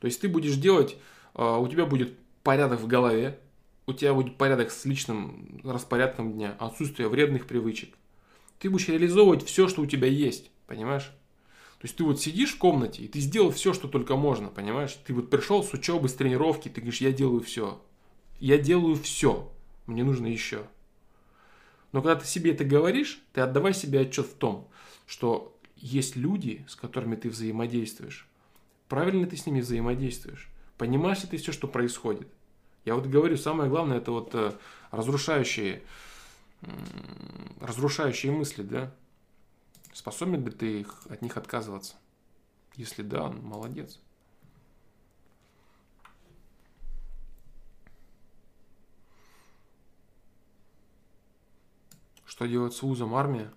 То 0.00 0.06
есть 0.06 0.20
ты 0.20 0.28
будешь 0.28 0.56
делать, 0.56 0.96
а, 1.34 1.58
у 1.58 1.68
тебя 1.68 1.84
будет 1.84 2.16
порядок 2.42 2.80
в 2.80 2.86
голове, 2.86 3.38
у 3.86 3.92
тебя 3.92 4.14
будет 4.14 4.36
порядок 4.36 4.70
с 4.70 4.84
личным 4.84 5.60
распорядком 5.64 6.32
дня, 6.32 6.56
отсутствие 6.58 7.08
вредных 7.08 7.46
привычек. 7.46 7.94
Ты 8.60 8.68
будешь 8.68 8.88
реализовывать 8.88 9.44
все, 9.44 9.68
что 9.68 9.80
у 9.80 9.86
тебя 9.86 10.06
есть, 10.06 10.50
понимаешь? 10.66 11.10
То 11.80 11.86
есть 11.86 11.96
ты 11.96 12.04
вот 12.04 12.20
сидишь 12.20 12.52
в 12.52 12.58
комнате, 12.58 13.02
и 13.02 13.08
ты 13.08 13.18
сделал 13.18 13.50
все, 13.50 13.72
что 13.72 13.88
только 13.88 14.16
можно, 14.16 14.48
понимаешь? 14.48 14.92
Ты 15.06 15.14
вот 15.14 15.30
пришел 15.30 15.64
с 15.64 15.72
учебы, 15.72 16.10
с 16.10 16.14
тренировки, 16.14 16.68
ты 16.68 16.82
говоришь, 16.82 17.00
я 17.00 17.10
делаю 17.10 17.40
все. 17.40 17.82
Я 18.38 18.58
делаю 18.58 18.96
все, 18.96 19.50
мне 19.86 20.04
нужно 20.04 20.26
еще. 20.26 20.66
Но 21.92 22.02
когда 22.02 22.20
ты 22.20 22.26
себе 22.26 22.52
это 22.52 22.64
говоришь, 22.64 23.22
ты 23.32 23.40
отдавай 23.40 23.72
себе 23.72 24.00
отчет 24.00 24.26
в 24.26 24.34
том, 24.34 24.68
что 25.06 25.58
есть 25.76 26.14
люди, 26.14 26.64
с 26.68 26.76
которыми 26.76 27.16
ты 27.16 27.30
взаимодействуешь, 27.30 28.28
правильно 28.88 29.26
ты 29.26 29.38
с 29.38 29.46
ними 29.46 29.60
взаимодействуешь, 29.60 30.50
понимаешь 30.76 31.22
ли 31.22 31.30
ты 31.30 31.38
все, 31.38 31.52
что 31.52 31.66
происходит. 31.66 32.28
Я 32.84 32.94
вот 32.94 33.06
говорю, 33.06 33.38
самое 33.38 33.70
главное, 33.70 33.98
это 33.98 34.12
вот 34.12 34.34
э, 34.34 34.52
разрушающие, 34.90 35.82
разрушающие 37.60 38.32
мысли, 38.32 38.62
да? 38.62 38.94
Способен 39.92 40.44
ли 40.44 40.50
ты 40.50 40.80
их, 40.80 41.02
от 41.08 41.22
них 41.22 41.36
отказываться? 41.36 41.96
Если 42.74 43.02
да, 43.02 43.28
ну, 43.28 43.42
молодец. 43.42 44.00
Что 52.24 52.46
делать 52.46 52.74
с 52.74 52.82
вузом 52.82 53.14
армия? 53.14 53.52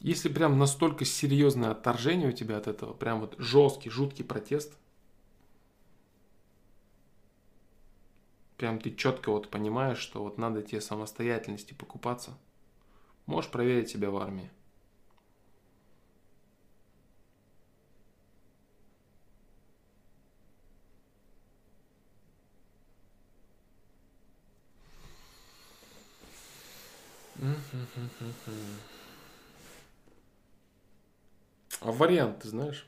Если 0.00 0.30
прям 0.30 0.58
настолько 0.58 1.04
серьезное 1.04 1.72
отторжение 1.72 2.30
у 2.30 2.32
тебя 2.32 2.56
от 2.56 2.66
этого, 2.66 2.94
прям 2.94 3.20
вот 3.20 3.34
жесткий, 3.38 3.90
жуткий 3.90 4.24
протест, 4.24 4.78
прям 8.56 8.80
ты 8.80 8.94
четко 8.94 9.30
вот 9.30 9.50
понимаешь, 9.50 9.98
что 9.98 10.22
вот 10.22 10.38
надо 10.38 10.62
тебе 10.62 10.80
самостоятельности 10.80 11.74
покупаться, 11.74 12.32
можешь 13.26 13.50
проверить 13.50 13.90
себя 13.90 14.10
в 14.10 14.16
армии. 14.16 14.50
Mm-hmm. 27.36 28.89
А 31.80 31.92
вариант 31.92 32.40
ты 32.40 32.48
знаешь? 32.48 32.86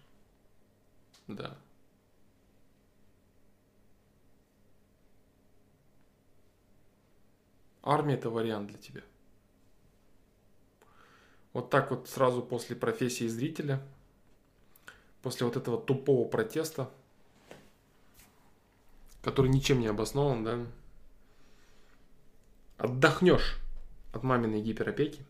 Да. 1.27 1.56
Армия 7.82 8.14
это 8.14 8.28
вариант 8.28 8.69
для 8.69 8.78
тебя. 8.78 9.02
Вот 11.55 11.70
так 11.70 11.90
вот 11.90 12.09
сразу 12.09 12.43
после 12.43 12.77
профессии 12.77 13.27
зрителя, 13.27 13.82
после 15.23 15.47
вот 15.47 15.56
этого 15.56 15.81
тупого 15.81 16.28
протеста, 16.28 16.90
который 19.23 19.51
ничем 19.51 19.81
не 19.81 19.86
обоснован, 19.86 20.44
да, 20.44 20.66
отдохнешь 22.77 23.59
от 24.12 24.23
маминой 24.23 24.60
гиперопеки, 24.60 25.24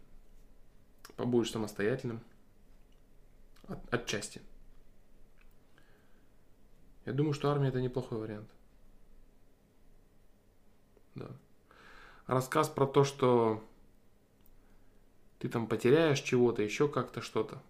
побудешь 1.17 1.53
самостоятельным– 1.53 2.21
от, 3.69 3.95
отчасти. 3.95 4.43
Я 7.05 7.13
думаю, 7.13 7.33
что 7.33 7.51
армия 7.51 7.69
это 7.69 7.81
неплохой 7.81 8.19
вариант. 8.19 8.51
Да. 11.15 11.31
Рассказ 12.27 12.69
про 12.69 12.87
то, 12.87 13.05
что 13.05 13.63
ты 15.39 15.49
там 15.49 15.67
потеряешь 15.67 16.21
чего-то, 16.21 16.63
еще 16.63 16.89
как-то 16.89 17.21
что-то. 17.21 17.61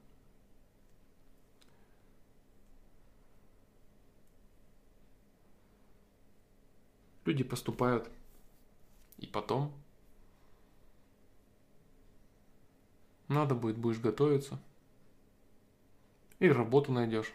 Люди 7.25 7.45
поступают. 7.45 8.11
И 9.19 9.27
потом 9.27 9.73
надо 13.29 13.55
будет, 13.55 13.79
будешь 13.79 14.01
готовиться– 14.01 14.61
и 16.43 16.51
работу 16.51 16.93
найдешь. 16.93 17.33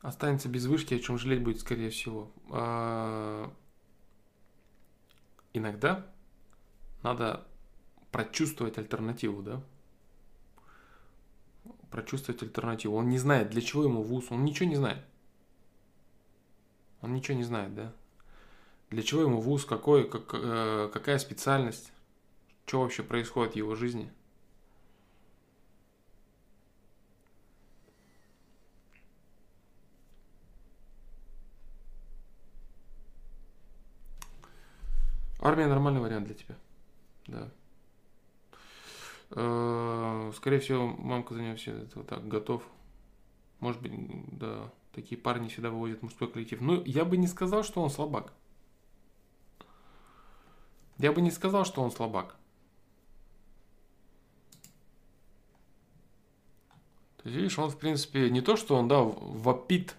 Останется 0.00 0.48
без 0.48 0.66
вышки, 0.66 0.94
о 0.94 0.98
чем 1.00 1.18
жалеть 1.18 1.42
будет, 1.42 1.60
скорее 1.60 1.90
всего. 1.90 2.30
А, 2.50 3.52
иногда 5.52 6.06
надо 7.02 7.46
прочувствовать 8.12 8.78
альтернативу, 8.78 9.42
да? 9.42 9.62
Прочувствовать 11.90 12.42
альтернативу. 12.42 12.96
Он 12.96 13.08
не 13.08 13.18
знает, 13.18 13.50
для 13.50 13.60
чего 13.60 13.84
ему 13.84 14.02
вуз, 14.02 14.26
он 14.30 14.44
ничего 14.44 14.68
не 14.68 14.76
знает. 14.76 15.04
Он 17.00 17.12
ничего 17.12 17.36
не 17.36 17.44
знает, 17.44 17.74
да? 17.74 17.92
Для 18.90 19.02
чего 19.02 19.22
ему 19.22 19.40
вуз, 19.40 19.64
какой, 19.64 20.08
как, 20.08 20.30
э, 20.32 20.90
какая 20.92 21.18
специальность, 21.18 21.92
что 22.66 22.82
вообще 22.82 23.02
происходит 23.02 23.54
в 23.54 23.56
его 23.56 23.74
жизни. 23.74 24.12
Армия 35.48 35.66
нормальный 35.66 36.00
вариант 36.00 36.26
для 36.26 36.34
тебя. 36.34 36.56
Да. 37.26 37.48
Э, 39.30 40.30
скорее 40.36 40.58
всего, 40.58 40.86
мамка 40.86 41.32
за 41.32 41.40
него 41.40 41.56
все 41.56 41.72
это 41.72 41.98
вот 42.00 42.06
так 42.06 42.28
готов. 42.28 42.62
Может 43.60 43.80
быть, 43.80 43.92
да, 44.38 44.70
такие 44.92 45.18
парни 45.18 45.48
всегда 45.48 45.70
выводят 45.70 46.02
мужской 46.02 46.30
коллектив. 46.30 46.60
Ну, 46.60 46.82
я 46.84 47.06
бы 47.06 47.16
не 47.16 47.26
сказал, 47.26 47.62
что 47.62 47.82
он 47.82 47.88
слабак. 47.88 48.34
Я 50.98 51.12
бы 51.12 51.22
не 51.22 51.30
сказал, 51.30 51.64
что 51.64 51.80
он 51.80 51.92
слабак. 51.92 52.36
То 57.16 57.30
есть, 57.30 57.36
видишь, 57.36 57.58
он, 57.58 57.70
в 57.70 57.78
принципе, 57.78 58.28
не 58.28 58.42
то, 58.42 58.56
что 58.56 58.76
он, 58.76 58.86
да, 58.86 59.00
вопит, 59.00 59.96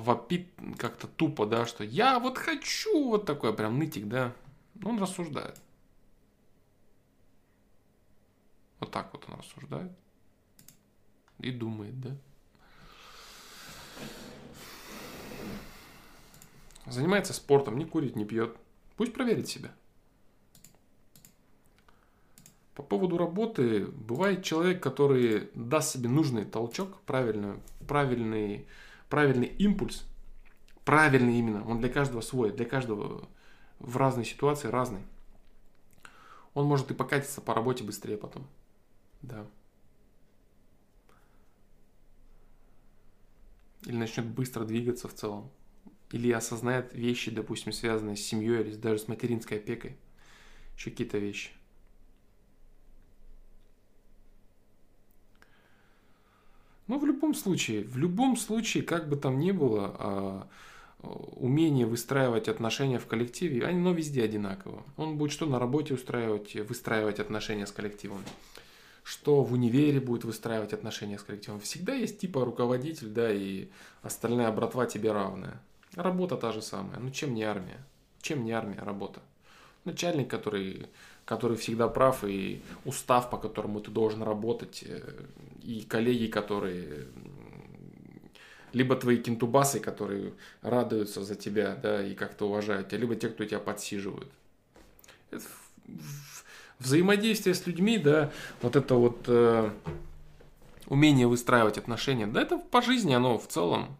вопит 0.00 0.48
как-то 0.78 1.06
тупо, 1.06 1.46
да, 1.46 1.66
что 1.66 1.84
я 1.84 2.18
вот 2.18 2.38
хочу, 2.38 3.10
вот 3.10 3.26
такой 3.26 3.54
прям 3.54 3.78
нытик, 3.78 4.08
да. 4.08 4.32
Он 4.84 5.00
рассуждает. 5.00 5.60
Вот 8.80 8.90
так 8.90 9.12
вот 9.12 9.24
он 9.28 9.38
рассуждает. 9.38 9.92
И 11.38 11.50
думает, 11.50 12.00
да. 12.00 12.16
Занимается 16.86 17.32
спортом, 17.32 17.78
не 17.78 17.84
курит, 17.84 18.16
не 18.16 18.24
пьет. 18.24 18.56
Пусть 18.96 19.12
проверит 19.12 19.48
себя. 19.48 19.72
По 22.74 22.82
поводу 22.82 23.18
работы, 23.18 23.86
бывает 23.86 24.44
человек, 24.44 24.82
который 24.82 25.48
даст 25.54 25.94
себе 25.94 26.08
нужный 26.08 26.44
толчок, 26.44 27.00
правильный, 27.02 27.60
правильный, 27.88 28.66
правильный 29.08 29.46
импульс, 29.46 30.04
правильный 30.84 31.38
именно, 31.38 31.66
он 31.66 31.80
для 31.80 31.88
каждого 31.88 32.20
свой, 32.20 32.52
для 32.52 32.64
каждого 32.64 33.28
в 33.78 33.96
разной 33.96 34.24
ситуации 34.24 34.68
разный. 34.68 35.02
Он 36.54 36.66
может 36.66 36.90
и 36.90 36.94
покатиться 36.94 37.40
по 37.40 37.54
работе 37.54 37.84
быстрее 37.84 38.16
потом. 38.16 38.46
Да. 39.22 39.46
Или 43.84 43.96
начнет 43.96 44.26
быстро 44.26 44.64
двигаться 44.64 45.06
в 45.08 45.14
целом 45.14 45.50
или 46.10 46.30
осознает 46.32 46.94
вещи, 46.94 47.30
допустим, 47.30 47.72
связанные 47.72 48.16
с 48.16 48.24
семьей 48.24 48.60
или 48.62 48.74
даже 48.76 49.00
с 49.00 49.08
материнской 49.08 49.58
опекой, 49.58 49.96
еще 50.76 50.90
какие-то 50.90 51.18
вещи. 51.18 51.50
Но 56.88 56.98
в 56.98 57.06
любом 57.06 57.34
случае, 57.34 57.84
в 57.84 57.96
любом 57.96 58.36
случае, 58.36 58.82
как 58.82 59.08
бы 59.08 59.16
там 59.16 59.38
ни 59.38 59.50
было, 59.50 59.96
а, 59.98 60.48
умение 61.02 61.86
выстраивать 61.86 62.48
отношения 62.48 62.98
в 62.98 63.06
коллективе, 63.06 63.66
оно 63.66 63.92
везде 63.92 64.24
одинаково. 64.24 64.82
Он 64.96 65.16
будет 65.16 65.32
что 65.32 65.46
на 65.46 65.58
работе 65.58 65.94
устраивать, 65.94 66.54
выстраивать 66.54 67.20
отношения 67.20 67.66
с 67.66 67.72
коллективом, 67.72 68.20
что 69.02 69.42
в 69.42 69.52
универе 69.52 70.00
будет 70.00 70.24
выстраивать 70.24 70.72
отношения 70.72 71.18
с 71.18 71.22
коллективом. 71.22 71.60
Всегда 71.60 71.94
есть 71.94 72.18
типа 72.18 72.44
руководитель, 72.44 73.08
да, 73.08 73.32
и 73.32 73.68
остальная 74.02 74.50
братва 74.52 74.86
тебе 74.86 75.12
равная. 75.12 75.60
Работа 75.94 76.36
та 76.36 76.52
же 76.52 76.62
самая. 76.62 76.98
Ну 76.98 77.10
чем 77.10 77.34
не 77.34 77.42
армия? 77.42 77.84
Чем 78.20 78.44
не 78.44 78.52
армия, 78.52 78.80
работа? 78.80 79.20
Начальник, 79.84 80.28
который, 80.28 80.86
который 81.26 81.56
всегда 81.58 81.88
прав, 81.88 82.24
и 82.24 82.62
устав, 82.86 83.28
по 83.28 83.36
которому 83.36 83.80
ты 83.80 83.90
должен 83.90 84.22
работать, 84.22 84.84
э, 84.86 85.02
и 85.62 85.82
коллеги, 85.82 86.26
которые 86.26 87.08
либо 88.72 88.94
твои 88.94 89.16
кентубасы, 89.16 89.80
которые 89.80 90.32
радуются 90.62 91.24
за 91.24 91.34
тебя, 91.34 91.76
да, 91.82 92.04
и 92.04 92.14
как-то 92.14 92.46
уважают 92.46 92.88
тебя, 92.88 93.00
либо 93.00 93.16
те, 93.16 93.28
кто 93.28 93.44
тебя 93.44 93.58
подсиживают. 93.58 94.28
Это 95.30 95.44
взаимодействие 96.78 97.54
с 97.54 97.66
людьми, 97.66 97.98
да, 97.98 98.30
вот 98.62 98.76
это 98.76 98.94
вот 98.94 99.24
э, 99.26 99.70
умение 100.86 101.26
выстраивать 101.26 101.78
отношения, 101.78 102.26
да, 102.26 102.40
это 102.40 102.58
по 102.58 102.82
жизни 102.82 103.14
оно 103.14 103.38
в 103.38 103.48
целом 103.48 103.96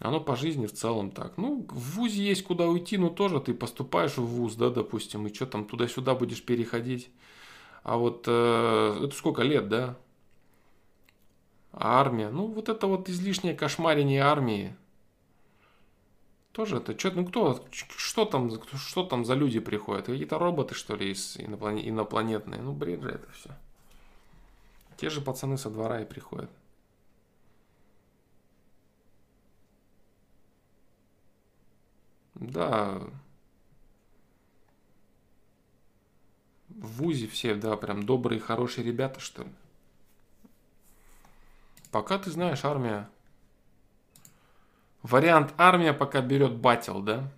оно 0.00 0.20
по 0.20 0.34
жизни 0.34 0.66
в 0.66 0.72
целом 0.72 1.10
так. 1.10 1.36
Ну, 1.36 1.66
в 1.68 1.96
ВУЗе 1.96 2.24
есть 2.24 2.42
куда 2.42 2.66
уйти, 2.66 2.96
но 2.96 3.10
тоже 3.10 3.38
ты 3.40 3.52
поступаешь 3.54 4.16
в 4.16 4.24
ВУЗ, 4.24 4.56
да, 4.56 4.70
допустим, 4.70 5.26
и 5.26 5.34
что 5.34 5.46
там 5.46 5.66
туда-сюда 5.66 6.14
будешь 6.14 6.42
переходить. 6.42 7.10
А 7.82 7.96
вот 7.96 8.24
э, 8.26 9.00
это 9.04 9.14
сколько 9.14 9.42
лет, 9.42 9.68
да? 9.68 9.96
Армия, 11.72 12.30
ну 12.30 12.46
вот 12.46 12.68
это 12.68 12.86
вот 12.86 13.08
излишнее 13.08 13.54
кошмарение 13.54 14.22
армии. 14.22 14.74
Тоже 16.52 16.78
это, 16.78 16.98
что, 16.98 17.12
ну 17.12 17.26
кто, 17.26 17.64
что 17.70 18.24
там, 18.24 18.50
что 18.76 19.04
там 19.04 19.24
за 19.24 19.34
люди 19.34 19.60
приходят? 19.60 20.06
Какие-то 20.06 20.38
роботы, 20.38 20.74
что 20.74 20.96
ли, 20.96 21.12
из 21.12 21.36
инопланетные? 21.36 22.60
Ну, 22.60 22.72
бред 22.72 23.02
же 23.02 23.10
это 23.10 23.30
все. 23.32 23.50
Те 24.96 25.10
же 25.10 25.20
пацаны 25.20 25.56
со 25.56 25.70
двора 25.70 26.00
и 26.00 26.04
приходят. 26.04 26.50
Да. 32.40 33.02
В 36.68 37.02
ВУЗе 37.02 37.28
все, 37.28 37.54
да, 37.54 37.76
прям 37.76 38.04
добрые, 38.04 38.40
хорошие 38.40 38.84
ребята, 38.84 39.20
что 39.20 39.42
ли. 39.42 39.50
Пока 41.90 42.18
ты 42.18 42.30
знаешь, 42.30 42.64
армия... 42.64 43.08
Вариант 45.02 45.54
армия 45.56 45.92
пока 45.94 46.20
берет 46.20 46.56
батил, 46.56 47.00
да? 47.00 47.30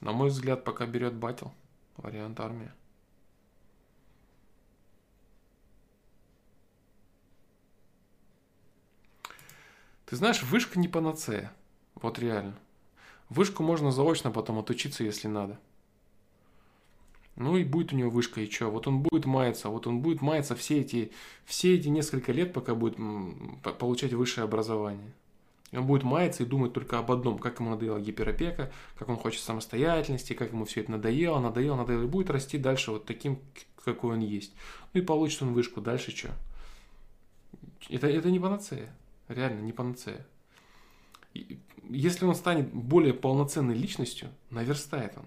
На 0.00 0.12
мой 0.12 0.28
взгляд, 0.28 0.64
пока 0.64 0.86
берет 0.86 1.14
батил. 1.14 1.52
Вариант 1.96 2.40
армия. 2.40 2.74
Ты 10.10 10.16
знаешь, 10.16 10.42
вышка 10.42 10.80
не 10.80 10.88
панацея. 10.88 11.52
Вот 11.94 12.18
реально. 12.18 12.56
Вышку 13.28 13.62
можно 13.62 13.92
заочно 13.92 14.32
потом 14.32 14.58
отучиться, 14.58 15.04
если 15.04 15.28
надо. 15.28 15.56
Ну 17.36 17.56
и 17.56 17.62
будет 17.62 17.92
у 17.92 17.96
него 17.96 18.10
вышка, 18.10 18.40
и 18.40 18.50
что? 18.50 18.70
Вот 18.70 18.88
он 18.88 19.02
будет 19.02 19.24
маяться, 19.24 19.68
вот 19.68 19.86
он 19.86 20.00
будет 20.00 20.20
маяться 20.20 20.56
все 20.56 20.80
эти, 20.80 21.12
все 21.44 21.76
эти 21.76 21.86
несколько 21.86 22.32
лет, 22.32 22.52
пока 22.52 22.74
будет 22.74 22.96
получать 23.78 24.12
высшее 24.12 24.46
образование. 24.46 25.12
И 25.70 25.76
он 25.76 25.86
будет 25.86 26.02
маяться 26.02 26.42
и 26.42 26.46
думать 26.46 26.72
только 26.72 26.98
об 26.98 27.12
одном, 27.12 27.38
как 27.38 27.60
ему 27.60 27.70
надоела 27.70 28.00
гиперопека, 28.00 28.72
как 28.98 29.08
он 29.08 29.16
хочет 29.16 29.42
самостоятельности, 29.42 30.32
как 30.32 30.50
ему 30.50 30.64
все 30.64 30.80
это 30.80 30.90
надоело, 30.90 31.38
надоело, 31.38 31.76
надоело, 31.76 32.02
и 32.02 32.08
будет 32.08 32.30
расти 32.30 32.58
дальше 32.58 32.90
вот 32.90 33.06
таким, 33.06 33.38
какой 33.84 34.14
он 34.14 34.20
есть. 34.20 34.52
Ну 34.92 35.02
и 35.02 35.04
получит 35.04 35.42
он 35.42 35.54
вышку, 35.54 35.80
дальше 35.80 36.10
что? 36.10 36.30
Это, 37.88 38.08
это 38.08 38.28
не 38.32 38.40
панацея. 38.40 38.92
Реально, 39.30 39.60
не 39.60 39.72
панацея. 39.72 40.26
Если 41.88 42.24
он 42.24 42.34
станет 42.34 42.72
более 42.74 43.14
полноценной 43.14 43.76
личностью, 43.76 44.28
наверстает 44.50 45.16
он. 45.16 45.24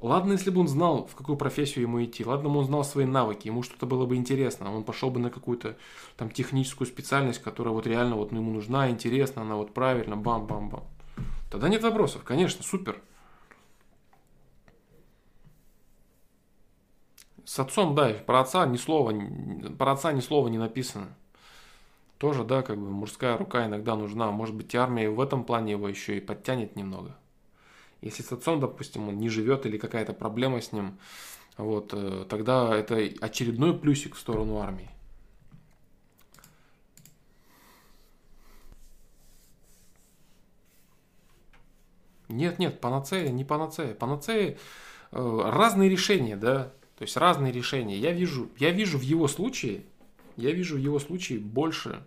Ладно, 0.00 0.32
если 0.32 0.50
бы 0.50 0.60
он 0.60 0.68
знал, 0.68 1.06
в 1.06 1.16
какую 1.16 1.36
профессию 1.36 1.82
ему 1.82 2.02
идти. 2.04 2.24
Ладно, 2.24 2.56
он 2.56 2.64
знал 2.64 2.84
свои 2.84 3.04
навыки, 3.04 3.48
ему 3.48 3.64
что-то 3.64 3.86
было 3.86 4.06
бы 4.06 4.14
интересно. 4.14 4.72
Он 4.72 4.84
пошел 4.84 5.10
бы 5.10 5.18
на 5.18 5.30
какую-то 5.30 5.76
там 6.16 6.30
техническую 6.30 6.86
специальность, 6.86 7.42
которая 7.42 7.74
вот 7.74 7.88
реально 7.88 8.14
вот 8.14 8.30
ну, 8.30 8.38
ему 8.38 8.52
нужна, 8.52 8.88
интересна, 8.88 9.42
она 9.42 9.56
вот 9.56 9.74
правильно, 9.74 10.16
бам-бам-бам. 10.16 10.84
Тогда 11.50 11.68
нет 11.68 11.82
вопросов, 11.82 12.22
конечно, 12.22 12.62
супер. 12.62 13.02
С 17.44 17.58
отцом, 17.58 17.96
да, 17.96 18.10
про 18.10 18.40
отца 18.40 18.64
ни 18.66 18.76
слова, 18.76 19.12
про 19.76 19.92
отца 19.92 20.12
ни 20.12 20.20
слова 20.20 20.46
не 20.46 20.58
написано 20.58 21.16
тоже, 22.22 22.44
да, 22.44 22.62
как 22.62 22.78
бы 22.78 22.88
мужская 22.88 23.36
рука 23.36 23.66
иногда 23.66 23.96
нужна. 23.96 24.30
Может 24.30 24.54
быть, 24.54 24.72
армия 24.76 25.10
в 25.10 25.20
этом 25.20 25.42
плане 25.42 25.72
его 25.72 25.88
еще 25.88 26.18
и 26.18 26.20
подтянет 26.20 26.76
немного. 26.76 27.16
Если 28.00 28.22
с 28.22 28.30
отцом, 28.30 28.60
допустим, 28.60 29.08
он 29.08 29.18
не 29.18 29.28
живет 29.28 29.66
или 29.66 29.76
какая-то 29.76 30.12
проблема 30.12 30.60
с 30.60 30.70
ним, 30.70 31.00
вот, 31.56 31.92
э, 31.94 32.24
тогда 32.28 32.76
это 32.76 32.94
очередной 33.20 33.76
плюсик 33.76 34.14
в 34.14 34.20
сторону 34.20 34.58
армии. 34.58 34.88
Нет, 42.28 42.60
нет, 42.60 42.80
панацея, 42.80 43.30
не 43.30 43.44
панацея. 43.44 43.94
Панацея 43.94 44.56
э, 45.10 45.40
разные 45.44 45.90
решения, 45.90 46.36
да. 46.36 46.72
То 46.98 47.02
есть 47.02 47.16
разные 47.16 47.52
решения. 47.52 47.98
Я 47.98 48.12
вижу, 48.12 48.48
я 48.58 48.70
вижу 48.70 48.96
в 48.96 49.02
его 49.02 49.26
случае, 49.26 49.82
я 50.36 50.52
вижу 50.52 50.76
в 50.76 50.78
его 50.78 51.00
случае 51.00 51.40
больше. 51.40 52.04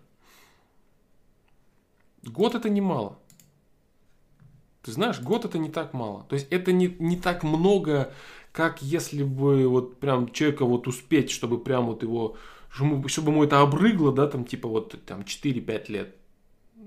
Год 2.26 2.54
это 2.54 2.68
немало. 2.68 3.18
Ты 4.82 4.92
знаешь, 4.92 5.20
год 5.20 5.44
это 5.44 5.58
не 5.58 5.68
так 5.68 5.94
мало. 5.94 6.24
То 6.28 6.34
есть 6.34 6.46
это 6.50 6.72
не, 6.72 6.94
не 6.98 7.16
так 7.16 7.42
много, 7.42 8.12
как 8.52 8.82
если 8.82 9.22
бы 9.22 9.68
вот 9.68 9.98
прям 9.98 10.30
человека 10.32 10.64
вот 10.64 10.86
успеть, 10.86 11.30
чтобы 11.30 11.58
прям 11.58 11.86
вот 11.86 12.02
его, 12.02 12.36
чтобы, 12.70 13.32
ему 13.32 13.44
это 13.44 13.60
обрыгло, 13.60 14.12
да, 14.12 14.28
там 14.28 14.44
типа 14.44 14.68
вот 14.68 14.94
там 15.04 15.22
4-5 15.22 15.92
лет. 15.92 16.16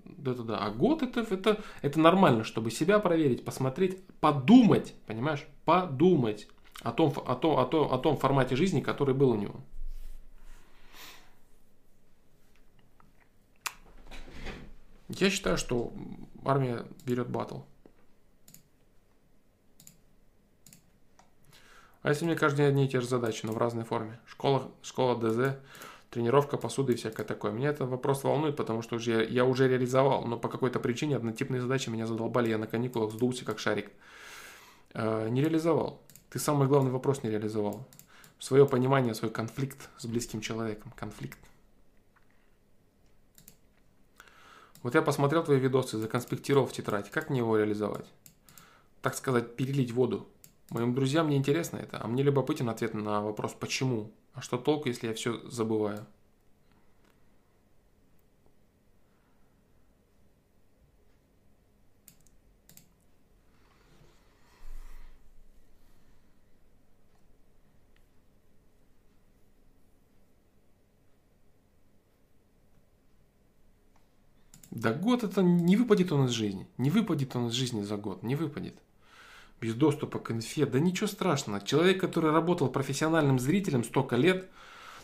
Да-да-да. 0.06 0.58
А 0.60 0.70
год 0.70 1.04
это, 1.04 1.22
это, 1.22 1.62
это 1.82 2.00
нормально, 2.00 2.44
чтобы 2.44 2.72
себя 2.72 3.00
проверить, 3.00 3.44
посмотреть, 3.44 4.02
подумать, 4.20 4.94
понимаешь? 5.08 5.46
Подумать 5.66 6.48
о 6.82 6.92
том, 6.92 7.14
о, 7.26 7.36
том, 7.36 7.58
о, 7.60 7.66
том, 7.66 7.92
о 7.92 7.98
том 7.98 8.18
формате 8.18 8.56
жизни, 8.56 8.82
который 8.82 9.14
был 9.14 9.32
у 9.32 9.36
него. 9.36 9.56
Я 15.10 15.30
считаю, 15.30 15.58
что 15.58 15.92
армия 16.46 16.86
берет 17.06 17.30
батл. 17.30 17.60
А 22.02 22.10
если 22.10 22.26
мне 22.26 22.36
каждый 22.36 22.58
день 22.58 22.68
одни 22.68 22.86
и 22.86 22.88
те 22.88 23.02
же 23.02 23.08
задачи, 23.08 23.46
но 23.46 23.52
в 23.52 23.58
разной 23.58 23.84
форме? 23.84 24.20
Школа, 24.26 24.72
школа 24.82 25.20
ДЗ, 25.20 25.58
тренировка 26.10 26.58
посуды 26.58 26.94
и 26.94 26.96
всякое 26.96 27.26
такое. 27.26 27.52
Меня 27.52 27.70
этот 27.70 27.90
вопрос 27.90 28.24
волнует, 28.24 28.56
потому 28.56 28.82
что 28.82 28.96
уже, 28.96 29.26
я 29.26 29.44
уже 29.44 29.68
реализовал, 29.68 30.26
но 30.26 30.38
по 30.38 30.48
какой-то 30.48 30.80
причине 30.80 31.18
однотипные 31.18 31.62
задачи 31.62 31.90
меня 31.90 32.08
задолбали, 32.08 32.50
я 32.50 32.58
на 32.58 32.68
каникулах 32.68 33.12
сдулся 33.12 33.44
как 33.44 33.60
шарик. 33.60 33.92
Э, 34.94 35.28
не 35.30 35.42
реализовал. 35.42 36.02
Ты 36.30 36.40
самый 36.40 36.68
главный 36.68 36.92
вопрос 36.92 37.24
не 37.24 37.30
реализовал. 37.30 37.86
Свое 38.38 38.66
понимание, 38.66 39.14
свой 39.14 39.32
конфликт 39.32 39.90
с 39.98 40.06
близким 40.06 40.40
человеком. 40.40 40.94
Конфликт. 40.96 41.40
Вот 44.82 44.96
я 44.96 45.02
посмотрел 45.02 45.44
твои 45.44 45.60
видосы, 45.60 45.98
законспектировал 45.98 46.66
в 46.66 46.72
тетрадь. 46.72 47.10
Как 47.12 47.30
мне 47.30 47.40
его 47.40 47.58
реализовать? 47.58 48.06
Так 49.02 49.16
сказать, 49.16 49.56
перелить 49.56 49.92
воду. 49.92 50.28
Моим 50.70 50.94
друзьям 50.94 51.30
не 51.30 51.38
интересно 51.38 51.78
это, 51.78 52.00
а 52.02 52.08
мне 52.08 52.24
любопытен 52.24 52.70
ответ 52.70 52.94
на 52.94 53.22
вопрос 53.22 53.56
«почему?». 53.60 54.12
А 54.34 54.42
что 54.42 54.58
толку, 54.58 54.88
если 54.88 55.08
я 55.08 55.14
все 55.14 55.40
забываю? 55.50 56.06
Да 74.80 74.94
год 74.94 75.24
это 75.24 75.42
не 75.42 75.76
выпадет 75.76 76.14
он 76.14 76.28
из 76.28 76.32
жизни. 76.32 76.66
Не 76.78 76.90
выпадет 76.90 77.36
он 77.36 77.48
из 77.48 77.54
жизни 77.54 77.84
за 77.84 77.98
год. 77.98 78.24
Не 78.24 78.36
выпадет 78.36 78.76
без 79.60 79.76
доступа 79.76 80.20
к 80.20 80.32
инфе. 80.32 80.66
Да 80.66 80.80
ничего 80.80 81.08
страшного. 81.08 81.60
Человек, 81.60 82.00
который 82.00 82.32
работал 82.32 82.70
профессиональным 82.70 83.40
зрителем 83.40 83.84
столько 83.84 84.16
лет, 84.16 84.48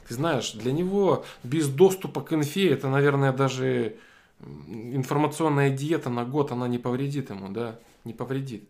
ты 0.07 0.13
знаешь, 0.13 0.53
для 0.53 0.71
него 0.71 1.25
без 1.43 1.67
доступа 1.67 2.21
к 2.21 2.31
инфе, 2.31 2.69
это, 2.69 2.87
наверное, 2.87 3.33
даже 3.33 3.97
информационная 4.39 5.69
диета 5.69 6.09
на 6.09 6.23
год, 6.23 6.53
она 6.53 6.69
не 6.69 6.77
повредит 6.77 7.29
ему, 7.31 7.49
да, 7.49 7.77
не 8.05 8.13
повредит 8.13 8.69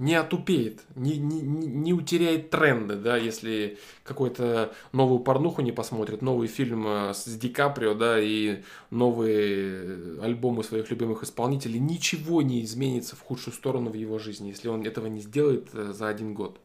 не 0.00 0.14
отупеет, 0.14 0.82
не, 0.96 1.18
не, 1.18 1.42
не 1.42 1.92
утеряет 1.92 2.48
тренды, 2.48 2.96
да, 2.96 3.18
если 3.18 3.78
какой-то 4.02 4.72
новую 4.92 5.20
порнуху 5.20 5.60
не 5.60 5.72
посмотрит, 5.72 6.22
новый 6.22 6.48
фильм 6.48 6.86
э, 6.88 7.12
с 7.12 7.26
Ди 7.26 7.50
Каприо, 7.50 7.92
да, 7.92 8.18
и 8.18 8.62
новые 8.88 10.22
альбомы 10.22 10.64
своих 10.64 10.90
любимых 10.90 11.22
исполнителей, 11.22 11.78
ничего 11.78 12.40
не 12.40 12.64
изменится 12.64 13.14
в 13.14 13.20
худшую 13.20 13.52
сторону 13.52 13.90
в 13.90 13.94
его 13.94 14.18
жизни, 14.18 14.48
если 14.48 14.68
он 14.68 14.86
этого 14.86 15.06
не 15.06 15.20
сделает 15.20 15.68
э, 15.74 15.92
за 15.92 16.08
один 16.08 16.32
год. 16.32 16.58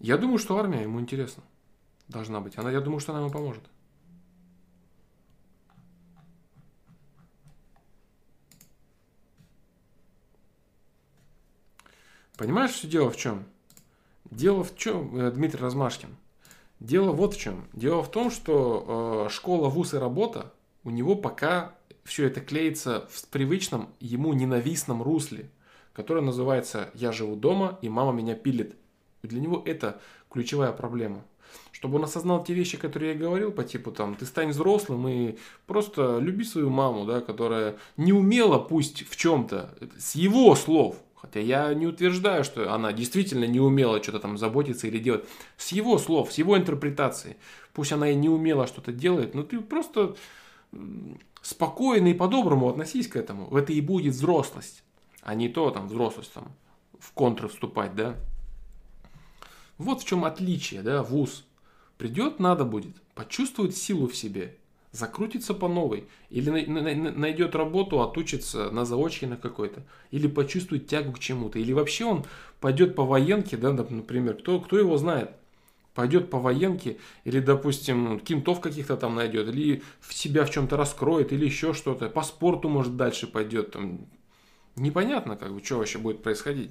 Я 0.00 0.16
думаю, 0.16 0.38
что 0.38 0.56
армия 0.56 0.82
ему 0.82 1.00
интересна. 1.00 1.42
Должна 2.08 2.40
быть. 2.40 2.56
Она, 2.56 2.70
я 2.70 2.80
думаю, 2.80 3.00
что 3.00 3.12
она 3.12 3.20
ему 3.20 3.30
поможет. 3.30 3.62
Понимаешь, 12.36 12.72
все 12.72 12.86
дело 12.86 13.10
в 13.10 13.16
чем? 13.16 13.44
Дело 14.30 14.62
в 14.62 14.76
чем, 14.76 15.16
э, 15.16 15.30
Дмитрий 15.30 15.60
Размашкин? 15.60 16.16
Дело 16.80 17.12
вот 17.12 17.34
в 17.34 17.40
чем. 17.40 17.66
Дело 17.72 18.02
в 18.02 18.10
том, 18.10 18.30
что 18.30 19.26
э, 19.26 19.32
школа, 19.32 19.68
вуз 19.68 19.94
и 19.94 19.96
работа 19.96 20.52
у 20.84 20.90
него 20.90 21.16
пока 21.16 21.74
все 22.04 22.26
это 22.26 22.40
клеится 22.40 23.08
в 23.10 23.26
привычном 23.28 23.88
ему 24.00 24.34
ненавистном 24.34 25.02
русле, 25.02 25.50
которое 25.92 26.20
называется 26.20 26.90
«я 26.94 27.10
живу 27.12 27.34
дома, 27.36 27.78
и 27.82 27.88
мама 27.88 28.12
меня 28.12 28.34
пилит». 28.34 28.76
И 29.22 29.26
для 29.28 29.40
него 29.40 29.62
это 29.64 30.00
ключевая 30.30 30.72
проблема. 30.72 31.24
Чтобы 31.72 31.96
он 31.96 32.04
осознал 32.04 32.44
те 32.44 32.52
вещи, 32.52 32.76
которые 32.76 33.14
я 33.14 33.18
говорил, 33.18 33.50
по 33.50 33.64
типу 33.64 33.90
там, 33.90 34.14
ты 34.14 34.26
стань 34.26 34.50
взрослым 34.50 35.08
и 35.08 35.38
просто 35.66 36.18
люби 36.18 36.44
свою 36.44 36.70
маму, 36.70 37.06
да, 37.06 37.20
которая 37.20 37.76
не 37.96 38.12
умела, 38.12 38.58
пусть 38.58 39.08
в 39.08 39.16
чем-то, 39.16 39.74
с 39.98 40.14
его 40.14 40.54
слов, 40.54 40.96
Хотя 41.26 41.40
я 41.40 41.74
не 41.74 41.86
утверждаю, 41.86 42.44
что 42.44 42.72
она 42.72 42.92
действительно 42.92 43.44
не 43.44 43.58
умела 43.58 44.00
что-то 44.02 44.20
там 44.20 44.38
заботиться 44.38 44.86
или 44.86 44.98
делать. 44.98 45.24
С 45.56 45.72
его 45.72 45.98
слов, 45.98 46.32
с 46.32 46.38
его 46.38 46.56
интерпретации. 46.56 47.36
Пусть 47.72 47.92
она 47.92 48.10
и 48.10 48.14
не 48.14 48.28
умела 48.28 48.66
что-то 48.66 48.92
делать, 48.92 49.34
но 49.34 49.42
ты 49.42 49.60
просто 49.60 50.16
спокойно 51.42 52.08
и 52.08 52.14
по-доброму 52.14 52.68
относись 52.68 53.08
к 53.08 53.16
этому. 53.16 53.54
Это 53.56 53.72
и 53.72 53.80
будет 53.80 54.14
взрослость. 54.14 54.84
А 55.20 55.34
не 55.34 55.48
то 55.48 55.70
там 55.70 55.88
взрослость 55.88 56.32
там 56.32 56.52
в 57.00 57.10
контр 57.12 57.48
вступать, 57.48 57.96
да. 57.96 58.14
Вот 59.78 60.02
в 60.02 60.06
чем 60.06 60.24
отличие, 60.24 60.82
да, 60.82 61.02
вуз. 61.02 61.44
Придет, 61.98 62.38
надо 62.38 62.64
будет, 62.64 62.94
почувствовать 63.14 63.76
силу 63.76 64.06
в 64.06 64.14
себе, 64.14 64.56
закрутится 64.92 65.54
по 65.54 65.68
новой, 65.68 66.08
или 66.30 66.50
найдет 66.50 67.54
работу, 67.54 68.00
отучится 68.00 68.70
на 68.70 68.84
заочке 68.84 69.26
на 69.26 69.36
какой-то, 69.36 69.82
или 70.10 70.26
почувствует 70.26 70.86
тягу 70.86 71.12
к 71.12 71.18
чему-то, 71.18 71.58
или 71.58 71.72
вообще 71.72 72.04
он 72.04 72.24
пойдет 72.60 72.94
по 72.94 73.04
военке, 73.04 73.56
да, 73.56 73.72
например, 73.72 74.34
кто, 74.34 74.60
кто 74.60 74.78
его 74.78 74.96
знает, 74.96 75.30
пойдет 75.94 76.30
по 76.30 76.38
военке, 76.38 76.98
или, 77.24 77.40
допустим, 77.40 78.20
кентов 78.20 78.60
каких-то 78.60 78.96
там 78.96 79.14
найдет, 79.14 79.48
или 79.48 79.82
в 80.00 80.14
себя 80.14 80.44
в 80.44 80.50
чем-то 80.50 80.76
раскроет, 80.76 81.32
или 81.32 81.44
еще 81.44 81.72
что-то, 81.72 82.08
по 82.08 82.22
спорту, 82.22 82.68
может, 82.68 82.96
дальше 82.96 83.26
пойдет, 83.26 83.72
там, 83.72 84.06
непонятно, 84.76 85.36
как 85.36 85.52
бы, 85.52 85.64
что 85.64 85.78
вообще 85.78 85.98
будет 85.98 86.22
происходить. 86.22 86.70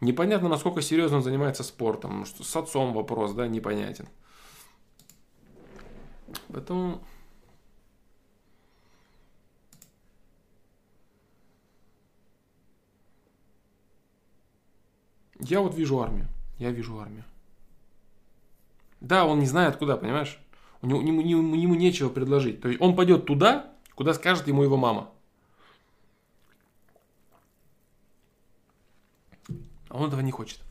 Непонятно, 0.00 0.48
насколько 0.48 0.82
серьезно 0.82 1.18
он 1.18 1.22
занимается 1.22 1.62
спортом, 1.62 2.26
что 2.26 2.44
с 2.44 2.56
отцом 2.56 2.92
вопрос, 2.92 3.32
да, 3.32 3.46
непонятен. 3.46 4.08
Поэтому... 6.48 7.02
Я 15.38 15.60
вот 15.60 15.74
вижу 15.74 16.00
армию. 16.00 16.26
Я 16.58 16.70
вижу 16.70 16.98
армию. 16.98 17.24
Да, 19.00 19.26
он 19.26 19.38
не 19.38 19.46
знает 19.46 19.76
куда, 19.76 19.96
понимаешь? 19.96 20.38
У 20.82 20.86
него, 20.86 21.00
ему, 21.00 21.20
ему, 21.20 21.54
ему 21.54 21.74
нечего 21.74 22.08
предложить. 22.08 22.60
То 22.60 22.68
есть 22.68 22.80
он 22.80 22.96
пойдет 22.96 23.26
туда, 23.26 23.72
куда 23.94 24.14
скажет 24.14 24.48
ему 24.48 24.62
его 24.62 24.76
мама. 24.76 25.10
А 29.88 29.98
он 29.98 30.08
этого 30.08 30.20
не 30.20 30.32
хочет. 30.32 30.65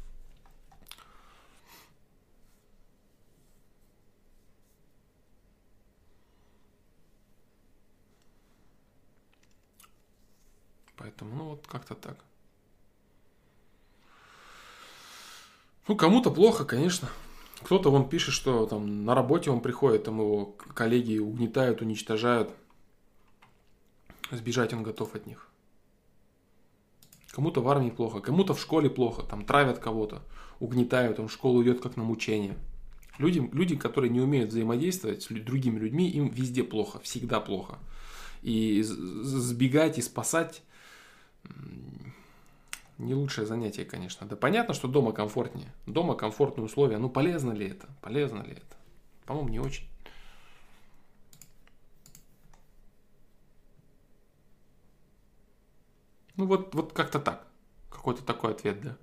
Поэтому, 11.06 11.36
ну 11.36 11.44
вот 11.50 11.68
как-то 11.68 11.94
так. 11.94 12.18
Ну, 15.88 15.96
кому-то 15.96 16.32
плохо, 16.32 16.66
конечно. 16.66 17.10
Кто-то 17.62 17.92
он 17.92 18.10
пишет, 18.10 18.34
что 18.34 18.66
там 18.66 19.06
на 19.06 19.14
работе 19.14 19.52
он 19.52 19.62
приходит, 19.62 20.06
там 20.06 20.20
его 20.20 20.58
коллеги 20.74 21.20
угнетают, 21.20 21.82
уничтожают. 21.82 22.50
Сбежать 24.32 24.74
он 24.74 24.82
готов 24.82 25.14
от 25.14 25.28
них. 25.28 25.48
Кому-то 27.30 27.62
в 27.62 27.70
армии 27.70 27.92
плохо, 27.92 28.20
кому-то 28.20 28.56
в 28.56 28.60
школе 28.60 28.90
плохо, 28.90 29.22
там 29.22 29.46
травят 29.46 29.78
кого-то, 29.78 30.24
угнетают, 30.60 31.20
он 31.20 31.28
в 31.28 31.32
школу 31.32 31.62
идет 31.62 31.82
как 31.82 31.98
на 31.98 32.04
мучение. 32.04 32.58
Люди, 33.20 33.48
люди, 33.54 33.76
которые 33.76 34.10
не 34.10 34.22
умеют 34.22 34.50
взаимодействовать 34.50 35.22
с 35.22 35.28
другими 35.28 35.78
людьми, 35.78 36.10
им 36.10 36.30
везде 36.30 36.64
плохо, 36.64 37.00
всегда 37.02 37.40
плохо. 37.40 37.78
И 38.42 38.82
сбегать 38.82 40.00
и 40.00 40.02
спасать 40.02 40.64
не 42.98 43.14
лучшее 43.14 43.46
занятие, 43.46 43.86
конечно. 43.86 44.26
Да 44.28 44.36
понятно, 44.36 44.74
что 44.74 44.88
дома 44.88 45.12
комфортнее. 45.12 45.72
Дома 45.86 46.16
комфортные 46.16 46.66
условия. 46.66 46.98
Ну 46.98 47.10
полезно 47.10 47.52
ли 47.52 47.68
это? 47.68 47.88
Полезно 48.02 48.42
ли 48.42 48.54
это? 48.54 48.78
По-моему, 49.26 49.50
не 49.50 49.60
очень. 49.60 49.88
Ну 56.38 56.46
вот, 56.46 56.74
вот 56.74 56.94
как-то 56.94 57.20
так. 57.20 57.48
Какой-то 57.90 58.24
такой 58.24 58.52
ответ, 58.52 58.82
да. 58.82 58.98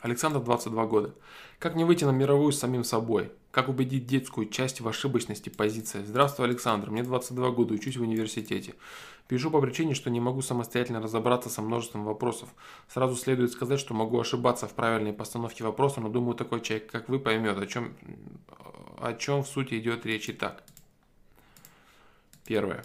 Александр, 0.00 0.40
22 0.40 0.86
года. 0.86 1.14
Как 1.58 1.74
не 1.74 1.84
выйти 1.84 2.04
на 2.04 2.10
мировую 2.10 2.52
с 2.52 2.58
самим 2.58 2.84
собой? 2.84 3.32
Как 3.50 3.70
убедить 3.70 4.06
детскую 4.06 4.48
часть 4.48 4.80
в 4.80 4.88
ошибочности 4.88 5.48
позиции? 5.48 6.02
Здравствуй, 6.04 6.46
Александр. 6.46 6.90
Мне 6.90 7.02
22 7.02 7.50
года, 7.50 7.74
учусь 7.74 7.96
в 7.96 8.02
университете. 8.02 8.74
Пишу 9.26 9.50
по 9.50 9.60
причине, 9.60 9.94
что 9.94 10.10
не 10.10 10.20
могу 10.20 10.42
самостоятельно 10.42 11.00
разобраться 11.00 11.48
со 11.48 11.62
множеством 11.62 12.04
вопросов. 12.04 12.50
Сразу 12.88 13.16
следует 13.16 13.52
сказать, 13.52 13.80
что 13.80 13.94
могу 13.94 14.20
ошибаться 14.20 14.68
в 14.68 14.74
правильной 14.74 15.14
постановке 15.14 15.64
вопроса, 15.64 16.00
но 16.00 16.10
думаю, 16.10 16.34
такой 16.34 16.60
человек, 16.60 16.90
как 16.90 17.08
вы, 17.08 17.18
поймет, 17.18 17.58
о 17.58 17.66
чем, 17.66 17.94
о 18.98 19.14
чем 19.14 19.42
в 19.42 19.48
сути 19.48 19.78
идет 19.78 20.04
речь 20.04 20.28
и 20.28 20.34
так. 20.34 20.62
Первое. 22.44 22.84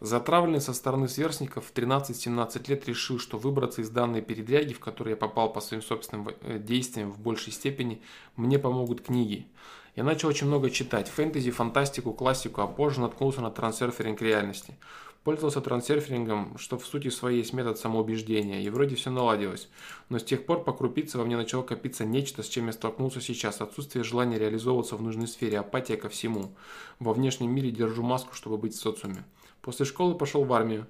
Затравленный 0.00 0.60
со 0.60 0.74
стороны 0.74 1.08
сверстников 1.08 1.66
в 1.66 1.72
13-17 1.72 2.70
лет 2.70 2.86
решил, 2.86 3.18
что 3.18 3.36
выбраться 3.36 3.82
из 3.82 3.90
данной 3.90 4.22
передряги, 4.22 4.72
в 4.72 4.80
которую 4.80 5.14
я 5.14 5.16
попал 5.16 5.52
по 5.52 5.60
своим 5.60 5.82
собственным 5.82 6.28
э, 6.40 6.58
действиям 6.58 7.10
в 7.10 7.18
большей 7.18 7.52
степени, 7.52 8.00
мне 8.36 8.60
помогут 8.60 9.00
книги. 9.00 9.48
Я 9.96 10.04
начал 10.04 10.28
очень 10.28 10.46
много 10.46 10.70
читать 10.70 11.08
фэнтези, 11.08 11.50
фантастику, 11.50 12.12
классику, 12.12 12.60
а 12.60 12.68
позже 12.68 13.00
наткнулся 13.00 13.40
на 13.40 13.50
трансерферинг 13.50 14.22
реальности. 14.22 14.76
Пользовался 15.24 15.60
трансерфингом, 15.60 16.56
что 16.58 16.78
в 16.78 16.86
сути 16.86 17.08
своей 17.08 17.38
есть 17.38 17.52
метод 17.52 17.76
самоубеждения, 17.76 18.62
и 18.62 18.70
вроде 18.70 18.94
все 18.94 19.10
наладилось. 19.10 19.68
Но 20.08 20.20
с 20.20 20.24
тех 20.24 20.46
пор 20.46 20.62
по 20.62 20.72
крупице 20.72 21.18
во 21.18 21.24
мне 21.24 21.36
начало 21.36 21.64
копиться 21.64 22.04
нечто, 22.04 22.44
с 22.44 22.48
чем 22.48 22.66
я 22.66 22.72
столкнулся 22.72 23.20
сейчас. 23.20 23.60
Отсутствие 23.60 24.04
желания 24.04 24.38
реализовываться 24.38 24.94
в 24.94 25.02
нужной 25.02 25.26
сфере, 25.26 25.58
апатия 25.58 25.96
ко 25.96 26.08
всему. 26.08 26.54
Во 27.00 27.12
внешнем 27.12 27.52
мире 27.52 27.72
держу 27.72 28.04
маску, 28.04 28.34
чтобы 28.34 28.56
быть 28.56 28.74
в 28.74 28.80
социуме. 28.80 29.24
После 29.68 29.84
школы 29.84 30.14
пошел 30.14 30.44
в 30.44 30.52
армию. 30.54 30.86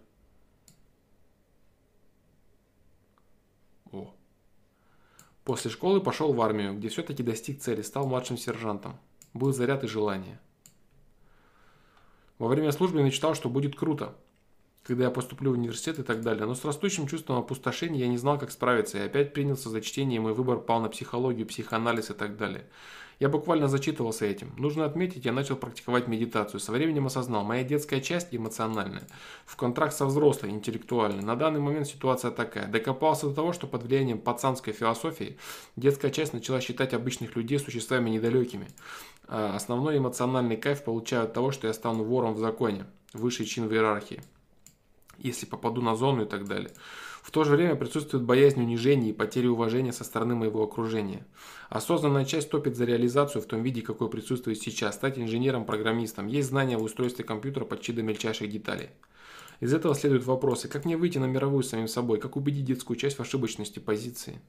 О. 3.91 4.15
После 5.43 5.69
школы 5.69 6.01
пошел 6.01 6.33
в 6.33 6.41
армию, 6.41 6.75
где 6.75 6.89
все-таки 6.89 7.25
достиг 7.25 7.61
цели, 7.61 7.83
стал 7.83 8.07
младшим 8.07 8.37
сержантом. 8.37 8.97
Был 9.35 9.53
заряд 9.53 9.83
и 9.83 9.89
желание. 9.89 10.39
Во 12.39 12.47
время 12.47 12.71
службы 12.71 12.99
я 13.01 13.05
мечтал, 13.05 13.35
что 13.35 13.49
будет 13.49 13.75
круто, 13.75 14.17
когда 14.85 15.07
я 15.07 15.11
поступлю 15.11 15.51
в 15.51 15.55
университет 15.55 15.99
и 15.99 16.05
так 16.05 16.23
далее. 16.23 16.47
Но 16.47 16.55
с 16.55 16.65
растущим 16.65 17.09
чувством 17.09 17.39
опустошения 17.39 17.99
я 17.99 18.07
не 18.07 18.17
знал, 18.17 18.39
как 18.39 18.53
справиться, 18.53 18.99
и 18.99 19.07
опять 19.07 19.35
принялся 19.35 19.71
за 19.71 19.81
чтение, 19.81 20.19
и 20.19 20.21
мой 20.21 20.35
выбор 20.35 20.61
пал 20.61 20.81
на 20.81 20.89
психологию, 20.89 21.49
психоанализ 21.49 22.11
и 22.11 22.15
так 22.15 22.37
далее. 22.37 22.69
Я 23.19 23.29
буквально 23.29 23.67
зачитывался 23.67 24.27
этим. 24.27 24.55
Нужно 24.57 24.85
отметить, 24.85 25.25
я 25.25 25.33
начал 25.33 25.57
практиковать 25.57 26.07
медитацию. 26.07 26.61
Со 26.61 26.71
временем 26.71 27.07
осознал, 27.07 27.43
моя 27.43 27.65
детская 27.65 28.01
часть 28.01 28.29
эмоциональная, 28.31 29.09
в 29.45 29.57
контракт 29.57 29.93
со 29.95 30.07
взрослой, 30.07 30.51
интеллектуальной. 30.51 31.25
На 31.25 31.35
данный 31.35 31.59
момент 31.59 31.89
ситуация 31.89 32.31
такая. 32.31 32.69
Докопался 32.69 33.29
до 33.29 33.35
того, 33.35 33.53
что 33.53 33.67
под 33.67 33.83
влиянием 33.83 34.21
пацанской 34.21 34.73
философии 34.73 35.37
детская 35.75 36.13
часть 36.13 36.33
начала 36.33 36.61
считать 36.61 36.95
обычных 36.95 37.35
людей 37.35 37.59
существами 37.59 38.09
недалекими. 38.09 38.69
А 39.27 39.57
основной 39.57 39.99
эмоциональный 39.99 40.57
кайф 40.57 40.85
получаю 40.85 41.25
от 41.25 41.33
того, 41.33 41.51
что 41.51 41.67
я 41.67 41.73
стану 41.73 42.05
вором 42.05 42.35
в 42.35 42.39
законе, 42.39 42.87
высший 43.13 43.47
чин 43.47 43.67
в 43.67 43.73
иерархии, 43.73 44.23
если 45.19 45.45
попаду 45.45 45.83
на 45.83 45.97
зону 45.97 46.23
и 46.23 46.27
так 46.27 46.47
далее. 46.47 46.71
В 47.29 47.31
то 47.31 47.45
же 47.45 47.57
время 47.57 47.77
присутствует 47.77 48.25
боязнь 48.25 48.59
унижения 48.59 49.11
и 49.11 49.13
потери 49.13 49.49
уважения 49.49 49.93
со 49.93 50.03
стороны 50.03 50.35
моего 50.35 50.63
окружения. 50.63 51.27
Осознанная 51.69 52.25
часть 52.25 52.49
топит 52.49 52.75
за 52.75 52.87
реализацию 52.87 53.43
в 53.43 53.45
том 53.45 53.63
виде, 53.63 53.83
какой 53.83 54.09
присутствует 54.09 54.59
сейчас, 54.59 54.95
стать 54.95 55.19
инженером-программистом. 55.19 56.27
Есть 56.27 56.49
знания 56.49 56.79
в 56.79 56.83
устройстве 56.83 57.27
компьютера 57.27 57.67
почти 57.67 57.93
до 57.93 58.03
мельчайших 58.03 58.49
деталей. 58.49 58.89
Из 59.61 59.75
этого 59.75 59.95
следуют 59.95 60.25
вопросы, 60.25 60.69
как 60.69 60.87
мне 60.87 60.97
выйти 60.97 61.19
на 61.19 61.27
мировую 61.27 61.63
с 61.65 61.69
самим 61.69 61.87
собой, 61.87 62.19
как 62.19 62.37
убедить 62.37 62.65
детскую 62.65 62.97
часть 62.97 63.19
в 63.19 63.21
ошибочности 63.21 63.79
позиции. 63.79 64.41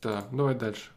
Так, 0.00 0.34
давай 0.34 0.54
дальше. 0.54 0.90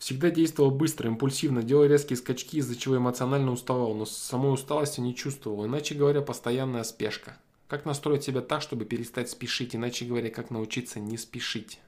Всегда 0.00 0.30
действовал 0.30 0.70
быстро, 0.70 1.08
импульсивно, 1.08 1.62
делал 1.62 1.84
резкие 1.84 2.16
скачки, 2.16 2.56
из-за 2.56 2.74
чего 2.74 2.96
эмоционально 2.96 3.52
уставал, 3.52 3.92
но 3.92 4.06
самой 4.06 4.54
усталости 4.54 4.98
не 4.98 5.14
чувствовал. 5.14 5.66
Иначе 5.66 5.94
говоря, 5.94 6.22
постоянная 6.22 6.84
спешка. 6.84 7.38
Как 7.68 7.84
настроить 7.84 8.24
себя 8.24 8.40
так, 8.40 8.62
чтобы 8.62 8.86
перестать 8.86 9.28
спешить? 9.28 9.76
Иначе 9.76 10.06
говоря, 10.06 10.30
как 10.30 10.50
научиться 10.50 11.00
не 11.00 11.18
спешить? 11.18 11.80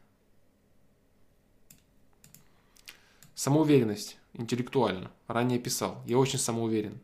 Самоуверенность. 3.34 4.18
Интеллектуально. 4.34 5.10
Ранее 5.26 5.58
писал. 5.58 6.02
Я 6.06 6.18
очень 6.18 6.38
самоуверен. 6.38 7.00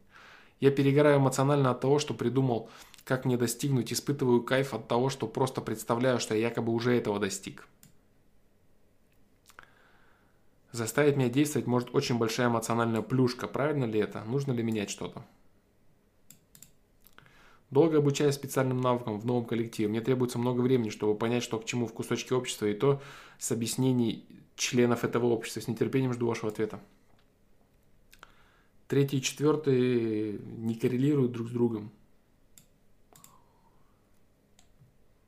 Я 0.61 0.71
перегораю 0.71 1.21
эмоционально 1.21 1.71
от 1.71 1.81
того, 1.81 1.99
что 2.01 2.13
придумал, 2.13 2.69
как 3.05 3.25
мне 3.25 3.39
достигнуть, 3.39 3.95
испытываю 3.95 4.43
кайф 4.43 4.75
от 4.75 4.89
того, 4.89 5.09
что 5.09 5.27
просто 5.27 5.63
представляю, 5.63 6.21
что 6.21 6.35
я 6.35 6.49
якобы 6.49 6.71
уже 6.71 6.95
этого 6.95 7.19
достиг. 7.19 7.67
Заставить 10.71 11.17
меня 11.17 11.31
действовать 11.31 11.67
может 11.67 11.95
очень 11.95 12.19
большая 12.19 12.49
эмоциональная 12.49 13.01
плюшка. 13.01 13.49
Правильно 13.49 13.87
ли 13.87 13.99
это? 14.01 14.23
Нужно 14.25 14.53
ли 14.53 14.63
менять 14.63 14.91
что-то? 14.91 15.25
Долго 17.71 17.99
обучаясь 17.99 18.35
специальным 18.35 18.81
навыкам 18.81 19.19
в 19.19 19.27
новом 19.27 19.45
коллективе, 19.45 19.89
мне 19.89 20.01
требуется 20.01 20.39
много 20.39 20.61
времени, 20.61 20.89
чтобы 20.89 21.15
понять, 21.15 21.43
что 21.43 21.59
к 21.59 21.67
чему 21.67 21.87
в 21.87 21.93
кусочке 21.93 22.35
общества, 22.35 22.67
и 22.67 22.75
то 22.75 23.03
с 23.39 23.53
объяснений 23.53 24.27
членов 24.57 25.05
этого 25.05 25.27
общества. 25.27 25.61
С 25.61 25.69
нетерпением 25.69 26.13
жду 26.15 26.27
вашего 26.27 26.51
ответа. 26.51 26.81
Третий 28.89 29.19
и 29.19 29.23
четвертый 29.23 30.39
не 30.39 30.75
коррелируют 30.75 31.33
друг 31.33 31.49
с 31.49 31.51
другом. 31.51 31.91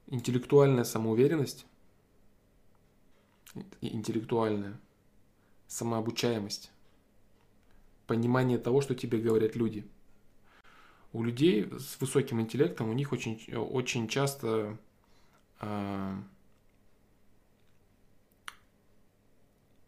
Интеллектуальная 0.06 0.84
самоуверенность, 0.84 1.66
интеллектуальная– 3.80 4.78
самообучаемость, 5.70 6.72
понимание 8.08 8.58
того, 8.58 8.80
что 8.80 8.96
тебе 8.96 9.20
говорят 9.20 9.54
люди. 9.54 9.86
У 11.12 11.22
людей 11.22 11.70
с 11.78 12.00
высоким 12.00 12.40
интеллектом 12.40 12.90
у 12.90 12.92
них 12.92 13.12
очень, 13.12 13.40
очень 13.54 14.08
часто 14.08 14.76
э, 15.60 16.16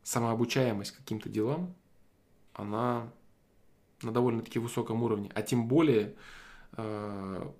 самообучаемость 0.05 0.93
каким-то 0.93 1.29
делам, 1.29 1.75
она 2.55 3.11
на 4.03 4.13
довольно-таки 4.13 4.61
высоком 4.61 5.03
уровне. 5.03 5.33
А 5.35 5.43
тем 5.43 5.67
более 5.67 6.15
э, 6.77 7.51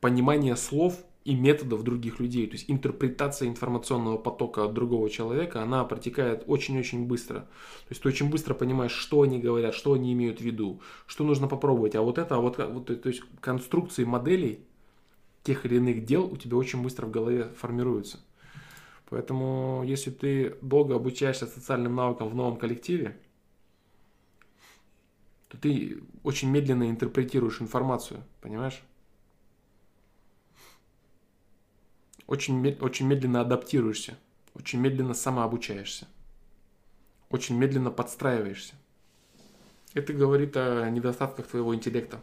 понимание 0.00 0.54
слов 0.54 1.04
и 1.24 1.34
методов 1.34 1.84
других 1.84 2.18
людей. 2.20 2.46
То 2.46 2.54
есть 2.54 2.70
интерпретация 2.70 3.48
информационного 3.48 4.18
потока 4.18 4.64
от 4.64 4.74
другого 4.74 5.08
человека, 5.08 5.62
она 5.62 5.84
протекает 5.84 6.44
очень-очень 6.46 7.06
быстро. 7.06 7.40
То 7.40 7.90
есть 7.90 8.02
ты 8.02 8.08
очень 8.08 8.28
быстро 8.28 8.54
понимаешь, 8.54 8.92
что 8.92 9.22
они 9.22 9.38
говорят, 9.38 9.74
что 9.74 9.92
они 9.92 10.12
имеют 10.12 10.38
в 10.38 10.44
виду, 10.44 10.80
что 11.06 11.24
нужно 11.24 11.46
попробовать. 11.46 11.94
А 11.94 12.02
вот 12.02 12.18
это, 12.18 12.36
а 12.36 12.38
вот, 12.40 12.58
вот 12.58 12.86
то 12.86 13.08
есть 13.08 13.22
конструкции 13.40 14.04
моделей 14.04 14.64
тех 15.44 15.64
или 15.64 15.76
иных 15.76 16.04
дел 16.04 16.24
у 16.24 16.36
тебя 16.36 16.56
очень 16.56 16.82
быстро 16.82 17.06
в 17.06 17.10
голове 17.10 17.52
формируются. 17.56 18.18
Поэтому, 19.08 19.82
если 19.86 20.10
ты 20.10 20.56
долго 20.62 20.94
обучаешься 20.94 21.46
социальным 21.46 21.94
навыкам 21.94 22.28
в 22.28 22.34
новом 22.34 22.56
коллективе, 22.56 23.18
то 25.48 25.58
ты 25.58 26.02
очень 26.22 26.48
медленно 26.48 26.88
интерпретируешь 26.88 27.60
информацию, 27.60 28.22
понимаешь? 28.40 28.82
Очень, 32.26 32.76
очень 32.80 33.06
медленно 33.06 33.40
адаптируешься, 33.40 34.18
очень 34.54 34.80
медленно 34.80 35.14
самообучаешься, 35.14 36.06
очень 37.30 37.56
медленно 37.56 37.90
подстраиваешься. 37.90 38.74
Это 39.94 40.12
говорит 40.14 40.56
о 40.56 40.88
недостатках 40.88 41.46
твоего 41.46 41.74
интеллекта. 41.74 42.20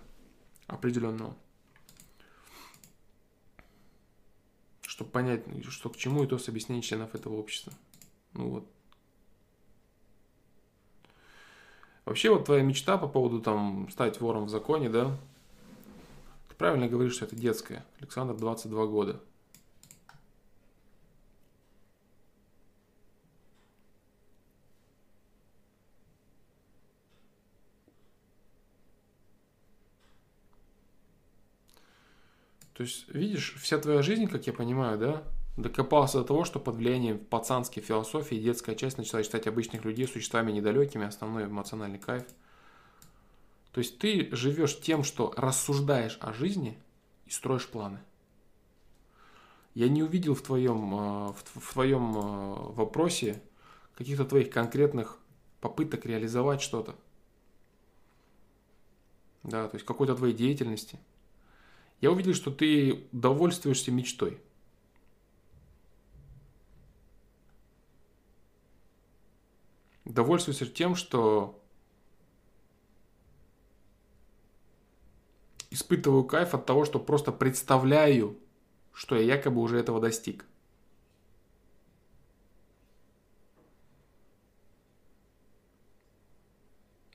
определенного. 0.68 1.36
Чтобы 4.82 5.12
понять, 5.12 5.44
что 5.70 5.90
к 5.90 5.98
чему, 5.98 6.24
и 6.24 6.28
то 6.28 6.38
с 6.38 6.50
объяснением 6.50 6.84
членов 6.84 7.16
этого 7.16 7.36
общества. 7.36 7.74
Ну 8.34 8.50
вот. 8.50 8.72
Вообще 12.06 12.32
вот 12.32 12.46
твоя 12.46 12.64
мечта 12.64 12.98
по 12.98 13.08
поводу 13.08 13.40
там 13.40 13.88
стать 13.92 14.20
вором 14.20 14.46
в 14.46 14.50
законе, 14.50 14.90
да? 14.90 15.16
Ты 16.50 16.56
правильно 16.56 16.88
говоришь, 16.88 17.14
что 17.14 17.26
это 17.26 17.36
детская. 17.36 17.86
Александр 18.00 18.36
22 18.36 18.88
года. 18.88 19.22
То 32.80 32.84
есть, 32.84 33.10
видишь, 33.10 33.58
вся 33.60 33.78
твоя 33.78 34.02
жизнь, 34.02 34.28
как 34.28 34.48
я 34.48 34.54
понимаю, 34.54 34.98
да, 34.98 35.24
докопался 35.58 36.20
до 36.20 36.24
того, 36.24 36.46
что 36.46 36.62
под 36.62 36.76
влиянием 36.76 37.20
пацанской 37.20 37.84
философии 37.84 38.36
детская 38.36 38.74
часть 38.74 38.98
начала 38.98 39.22
считать 39.22 39.48
обычных 39.48 39.84
людей 39.84 40.08
существами 40.08 40.54
недалекими, 40.54 41.06
основной 41.06 41.48
эмоциональный 41.48 42.00
кайф. 42.00 42.24
То 43.74 43.80
есть 43.80 44.00
ты 44.00 44.30
живешь 44.32 44.80
тем, 44.80 45.04
что 45.04 45.34
рассуждаешь 45.36 46.18
о 46.22 46.32
жизни 46.32 46.78
и 47.26 47.32
строишь 47.32 47.68
планы. 47.68 48.00
Я 49.74 49.90
не 49.90 50.02
увидел 50.02 50.34
в 50.34 50.42
твоем, 50.42 50.94
э, 50.96 51.34
в 51.56 51.74
твоем 51.74 52.16
э, 52.16 52.72
вопросе 52.76 53.44
каких-то 53.96 54.24
твоих 54.24 54.52
конкретных 54.52 55.20
попыток 55.60 56.06
реализовать 56.06 56.62
что-то. 56.62 56.96
Да, 59.44 59.68
то 59.68 59.76
есть 59.76 59.86
какой-то 59.86 60.16
твоей 60.16 60.34
деятельности– 60.34 60.98
я 62.02 62.12
увидел, 62.12 62.34
что 62.34 62.52
ты 62.52 63.08
довольствуешься 63.12 63.92
мечтой. 63.92 64.42
Довольствуешься 70.06 70.66
тем, 70.66 70.96
что 70.96 71.62
испытываю 75.70 76.24
кайф 76.24 76.56
от 76.56 76.66
того, 76.66 76.86
что 76.86 77.00
просто 77.00 77.32
представляю, 77.32 78.38
что 78.94 79.16
я 79.16 79.36
якобы 79.36 79.62
уже 79.62 79.78
этого 79.78 80.00
достиг. 80.00 80.46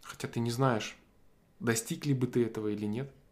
Хотя 0.02 0.28
ты 0.28 0.38
не 0.38 0.50
знаешь, 0.50 0.96
достиг 1.58 2.06
ли 2.06 2.14
бы 2.14 2.26
ты 2.26 2.44
этого 2.44 2.68
или 2.68 2.84
нет– 2.84 3.10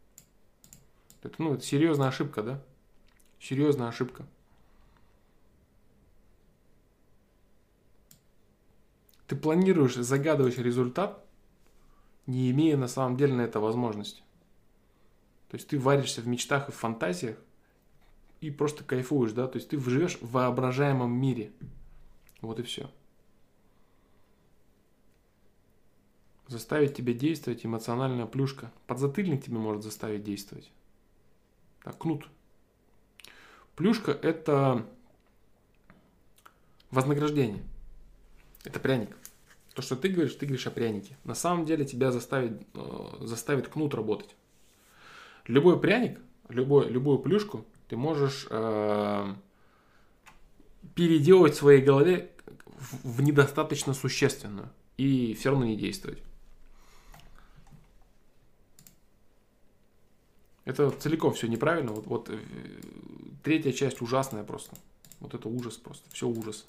это, 1.22 1.40
ну, 1.42 1.54
это 1.54 1.64
серьезная 1.64 2.08
ошибка, 2.08 2.42
да? 2.42 2.62
Серьезная 3.38 3.88
ошибка. 3.88 4.26
Ты 9.26 9.36
планируешь, 9.36 9.94
загадываешь 9.94 10.58
результат, 10.58 11.24
не 12.26 12.50
имея 12.50 12.76
на 12.76 12.88
самом 12.88 13.16
деле 13.16 13.34
на 13.34 13.42
это 13.42 13.60
возможности. 13.60 14.22
То 15.48 15.56
есть 15.56 15.68
ты 15.68 15.78
варишься 15.78 16.20
в 16.20 16.26
мечтах 16.26 16.68
и 16.68 16.72
в 16.72 16.76
фантазиях 16.76 17.38
и 18.40 18.50
просто 18.50 18.84
кайфуешь, 18.84 19.32
да? 19.32 19.46
То 19.46 19.58
есть 19.58 19.68
ты 19.68 19.78
живешь 19.78 20.18
в 20.20 20.32
воображаемом 20.32 21.12
мире. 21.12 21.52
Вот 22.40 22.58
и 22.58 22.62
все. 22.62 22.90
Заставить 26.48 26.94
тебя 26.94 27.14
действовать 27.14 27.64
эмоциональная 27.64 28.26
плюшка. 28.26 28.72
Подзатыльник 28.86 29.44
тебе 29.44 29.58
может 29.58 29.82
заставить 29.82 30.24
действовать. 30.24 30.70
Так, 31.82 31.98
кнут. 31.98 32.28
Плюшка– 33.74 34.12
это 34.22 34.86
вознаграждение. 36.90 37.62
Это 38.64 38.78
пряник. 38.78 39.16
То, 39.74 39.82
что 39.82 39.96
ты 39.96 40.08
говоришь, 40.08 40.34
ты 40.34 40.46
говоришь 40.46 40.66
о 40.66 40.70
прянике. 40.70 41.16
На 41.24 41.34
самом 41.34 41.64
деле 41.64 41.84
тебя 41.84 42.12
заставит, 42.12 42.62
э, 42.74 43.16
заставит 43.20 43.68
кнут 43.68 43.94
работать. 43.94 44.36
Любой 45.46 45.80
пряник, 45.80 46.20
любой, 46.48 46.88
любую 46.88 47.18
плюшку 47.18 47.64
ты 47.88 47.96
можешь 47.96 48.46
э, 48.50 49.34
переделать 50.94 51.54
в 51.54 51.58
своей 51.58 51.82
голове 51.82 52.30
в, 53.02 53.22
недостаточно 53.22 53.94
существенную 53.94 54.70
и 54.98 55.34
все 55.34 55.50
равно 55.50 55.64
не 55.64 55.76
действовать. 55.76 56.22
Это 60.64 60.90
целиком 60.90 61.34
все 61.34 61.48
неправильно. 61.48 61.92
Вот, 61.92 62.06
вот 62.06 62.30
э, 62.30 62.38
третья 63.42 63.72
часть 63.72 64.00
ужасная 64.00 64.44
просто. 64.44 64.76
Вот 65.20 65.34
это 65.34 65.48
ужас 65.48 65.76
просто. 65.76 66.08
Все 66.10 66.28
ужас. 66.28 66.64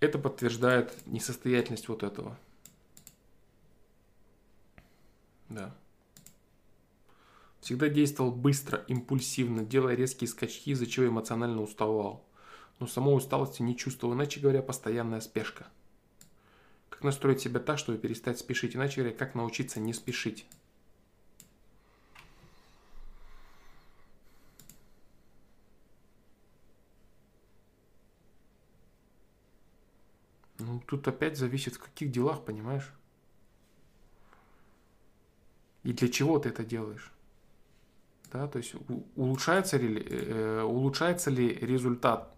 Это 0.00 0.18
подтверждает 0.18 0.94
несостоятельность 1.06 1.88
вот 1.88 2.02
этого. 2.02 2.38
Да. 5.48 5.74
Всегда 7.60 7.88
действовал 7.88 8.30
быстро, 8.30 8.84
импульсивно, 8.88 9.64
делая 9.64 9.94
резкие 9.94 10.28
скачки, 10.28 10.70
из-за 10.70 10.86
чего 10.86 11.06
эмоционально 11.06 11.62
уставал. 11.62 12.22
Но 12.78 12.86
самой 12.86 13.16
усталости 13.16 13.62
не 13.62 13.76
чувствовал, 13.76 14.14
иначе 14.14 14.40
говоря, 14.40 14.60
постоянная 14.60 15.20
спешка. 15.20 15.66
Как 16.90 17.02
настроить 17.02 17.40
себя 17.40 17.60
так, 17.60 17.78
чтобы 17.78 17.96
перестать 17.96 18.38
спешить, 18.38 18.76
иначе 18.76 19.00
говоря, 19.00 19.16
как 19.16 19.34
научиться 19.34 19.80
не 19.80 19.94
спешить. 19.94 20.44
Ну, 30.58 30.73
тут 30.86 31.06
опять 31.08 31.36
зависит, 31.36 31.74
в 31.74 31.78
каких 31.78 32.10
делах, 32.10 32.44
понимаешь? 32.44 32.92
И 35.82 35.92
для 35.92 36.08
чего 36.08 36.38
ты 36.38 36.48
это 36.48 36.64
делаешь? 36.64 37.12
Да, 38.32 38.48
то 38.48 38.58
есть 38.58 38.74
улучшается 39.14 39.76
ли, 39.76 40.04
э, 40.10 40.62
улучшается 40.62 41.30
ли 41.30 41.54
результат 41.54 42.34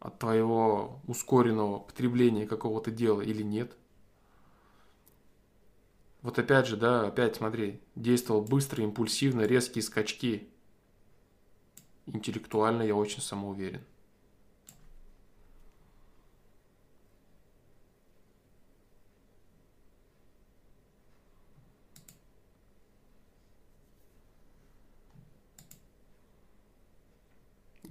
от 0.00 0.18
твоего 0.18 1.00
ускоренного 1.06 1.78
потребления 1.78 2.46
какого-то 2.46 2.90
дела 2.90 3.22
или 3.22 3.42
нет? 3.42 3.74
Вот 6.20 6.38
опять 6.38 6.66
же, 6.66 6.76
да, 6.76 7.06
опять 7.06 7.36
смотри, 7.36 7.80
действовал 7.94 8.42
быстро, 8.42 8.82
импульсивно, 8.82 9.42
резкие 9.42 9.82
скачки. 9.82 10.48
Интеллектуально 12.06 12.82
я 12.82 12.94
очень 12.96 13.22
самоуверен. 13.22 13.82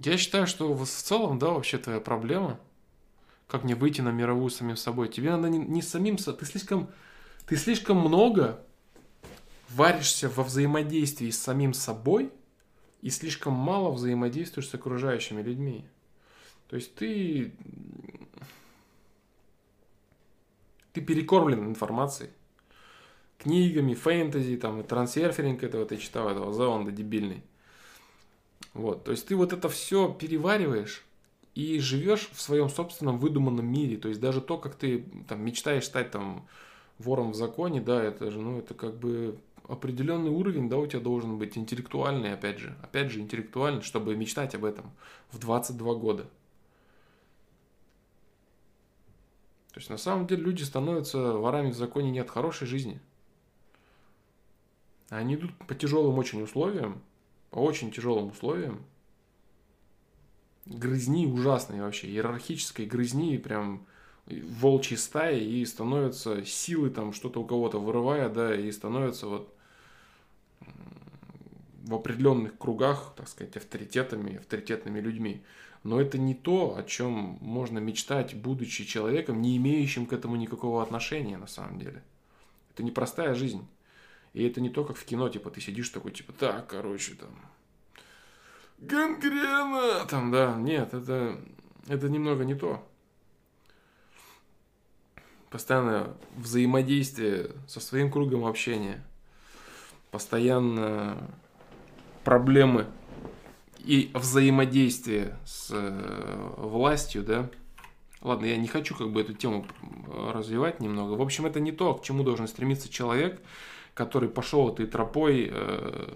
Я 0.06 0.18
считаю, 0.18 0.46
что 0.46 0.72
в 0.72 0.86
целом, 0.86 1.40
да, 1.40 1.48
вообще 1.48 1.78
твоя 1.78 1.98
проблема, 1.98 2.60
как 3.48 3.64
мне 3.64 3.74
выйти 3.74 4.02
на 4.02 4.10
мировую 4.10 4.50
самим 4.50 4.76
собой. 4.76 5.08
Тебе 5.08 5.32
надо 5.32 5.48
не, 5.48 5.58
не 5.58 5.82
самим, 5.82 6.16
ты 6.16 6.44
слишком, 6.44 6.88
ты 7.46 7.56
слишком 7.56 7.98
много 7.98 8.64
варишься 9.70 10.28
во 10.28 10.44
взаимодействии 10.44 11.30
с 11.30 11.42
самим 11.42 11.74
собой 11.74 12.30
и 13.02 13.10
слишком 13.10 13.54
мало 13.54 13.90
взаимодействуешь 13.90 14.68
с 14.68 14.74
окружающими 14.74 15.42
людьми. 15.42 15.84
То 16.68 16.76
есть 16.76 16.94
ты, 16.94 17.52
ты 20.92 21.00
перекормлен 21.00 21.66
информацией, 21.66 22.30
книгами, 23.38 23.94
фэнтези, 23.94 24.56
там, 24.56 24.84
трансерферинг 24.84 25.64
этого 25.64 25.84
ты 25.84 25.96
читал, 25.96 26.28
этого 26.28 26.52
зонда 26.52 26.92
дебильный. 26.92 27.42
Вот, 28.76 29.04
то 29.04 29.10
есть 29.10 29.26
ты 29.26 29.34
вот 29.34 29.54
это 29.54 29.70
все 29.70 30.12
перевариваешь 30.12 31.02
и 31.54 31.78
живешь 31.78 32.28
в 32.32 32.42
своем 32.42 32.68
собственном 32.68 33.18
выдуманном 33.18 33.66
мире. 33.66 33.96
То 33.96 34.08
есть 34.08 34.20
даже 34.20 34.42
то, 34.42 34.58
как 34.58 34.74
ты 34.74 35.06
там 35.26 35.42
мечтаешь 35.42 35.86
стать 35.86 36.10
там 36.10 36.46
вором 36.98 37.32
в 37.32 37.34
законе, 37.34 37.80
да, 37.80 38.02
это 38.02 38.30
же, 38.30 38.38
ну, 38.38 38.58
это 38.58 38.74
как 38.74 38.98
бы 38.98 39.38
определенный 39.66 40.30
уровень, 40.30 40.68
да, 40.68 40.76
у 40.76 40.86
тебя 40.86 41.00
должен 41.00 41.38
быть 41.38 41.56
интеллектуальный, 41.56 42.34
опять 42.34 42.58
же, 42.58 42.76
опять 42.82 43.10
же, 43.10 43.20
интеллектуальный, 43.20 43.80
чтобы 43.80 44.14
мечтать 44.14 44.54
об 44.54 44.66
этом 44.66 44.92
в 45.30 45.38
22 45.38 45.94
года. 45.94 46.24
То 49.72 49.80
есть 49.80 49.88
на 49.88 49.96
самом 49.96 50.26
деле 50.26 50.42
люди 50.42 50.64
становятся 50.64 51.32
ворами 51.32 51.70
в 51.70 51.76
законе 51.76 52.10
не 52.10 52.18
от 52.18 52.28
хорошей 52.28 52.66
жизни. 52.66 53.00
Они 55.08 55.34
идут 55.34 55.56
по 55.66 55.74
тяжелым 55.74 56.18
очень 56.18 56.42
условиям, 56.42 57.00
по 57.50 57.58
очень 57.58 57.90
тяжелым 57.90 58.28
условиям. 58.28 58.84
Грызни 60.66 61.26
ужасные 61.26 61.82
вообще, 61.82 62.08
иерархической 62.08 62.86
грызни, 62.86 63.36
прям 63.38 63.86
волчьей 64.26 64.98
стаи 64.98 65.42
и 65.44 65.64
становятся 65.64 66.44
силы 66.44 66.90
там 66.90 67.12
что-то 67.12 67.40
у 67.40 67.44
кого-то 67.44 67.78
вырывая, 67.78 68.28
да, 68.28 68.54
и 68.54 68.70
становятся 68.72 69.28
вот 69.28 69.54
в 71.84 71.94
определенных 71.94 72.58
кругах, 72.58 73.14
так 73.16 73.28
сказать, 73.28 73.56
авторитетами, 73.56 74.38
авторитетными 74.38 74.98
людьми. 74.98 75.42
Но 75.84 76.00
это 76.00 76.18
не 76.18 76.34
то, 76.34 76.76
о 76.76 76.82
чем 76.82 77.38
можно 77.40 77.78
мечтать, 77.78 78.34
будучи 78.34 78.84
человеком, 78.84 79.40
не 79.40 79.56
имеющим 79.56 80.06
к 80.06 80.12
этому 80.12 80.34
никакого 80.34 80.82
отношения 80.82 81.36
на 81.36 81.46
самом 81.46 81.78
деле. 81.78 82.02
Это 82.74 82.82
непростая 82.82 83.36
жизнь. 83.36 83.64
И 84.36 84.46
это 84.46 84.60
не 84.60 84.68
то, 84.68 84.84
как 84.84 84.98
в 84.98 85.04
кино, 85.06 85.30
типа, 85.30 85.48
ты 85.48 85.62
сидишь 85.62 85.88
такой, 85.88 86.10
типа, 86.12 86.34
так, 86.34 86.66
короче, 86.66 87.14
там, 87.14 87.30
гангрена, 88.76 90.04
там, 90.04 90.30
да, 90.30 90.54
нет, 90.56 90.92
это, 90.92 91.40
это 91.88 92.10
немного 92.10 92.44
не 92.44 92.54
то. 92.54 92.86
Постоянное 95.48 96.12
взаимодействие 96.36 97.52
со 97.66 97.80
своим 97.80 98.12
кругом 98.12 98.44
общения, 98.44 99.02
постоянно 100.10 101.16
проблемы 102.22 102.88
и 103.78 104.10
взаимодействие 104.12 105.38
с 105.46 105.70
э, 105.72 106.52
властью, 106.58 107.22
да. 107.22 107.48
Ладно, 108.20 108.44
я 108.44 108.58
не 108.58 108.68
хочу 108.68 108.94
как 108.94 109.12
бы 109.12 109.22
эту 109.22 109.32
тему 109.32 109.66
развивать 110.06 110.80
немного. 110.80 111.14
В 111.14 111.22
общем, 111.22 111.46
это 111.46 111.58
не 111.58 111.72
то, 111.72 111.94
к 111.94 112.02
чему 112.02 112.22
должен 112.22 112.46
стремиться 112.48 112.90
человек, 112.90 113.40
который 113.96 114.28
пошел 114.28 114.68
этой 114.68 114.86
тропой 114.86 115.48
э, 115.50 116.12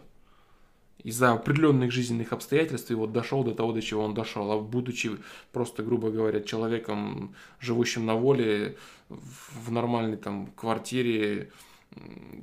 из-за 1.02 1.32
определенных 1.32 1.90
жизненных 1.90 2.34
обстоятельств 2.34 2.90
и 2.90 2.94
вот 2.94 3.10
дошел 3.10 3.42
до 3.42 3.54
того, 3.54 3.72
до 3.72 3.80
чего 3.80 4.04
он 4.04 4.12
дошел. 4.12 4.52
А 4.52 4.58
будучи 4.58 5.10
просто, 5.50 5.82
грубо 5.82 6.10
говоря, 6.10 6.40
человеком, 6.42 7.34
живущим 7.58 8.04
на 8.04 8.16
воле, 8.16 8.76
в 9.08 9.72
нормальной 9.72 10.18
там 10.18 10.48
квартире, 10.56 11.50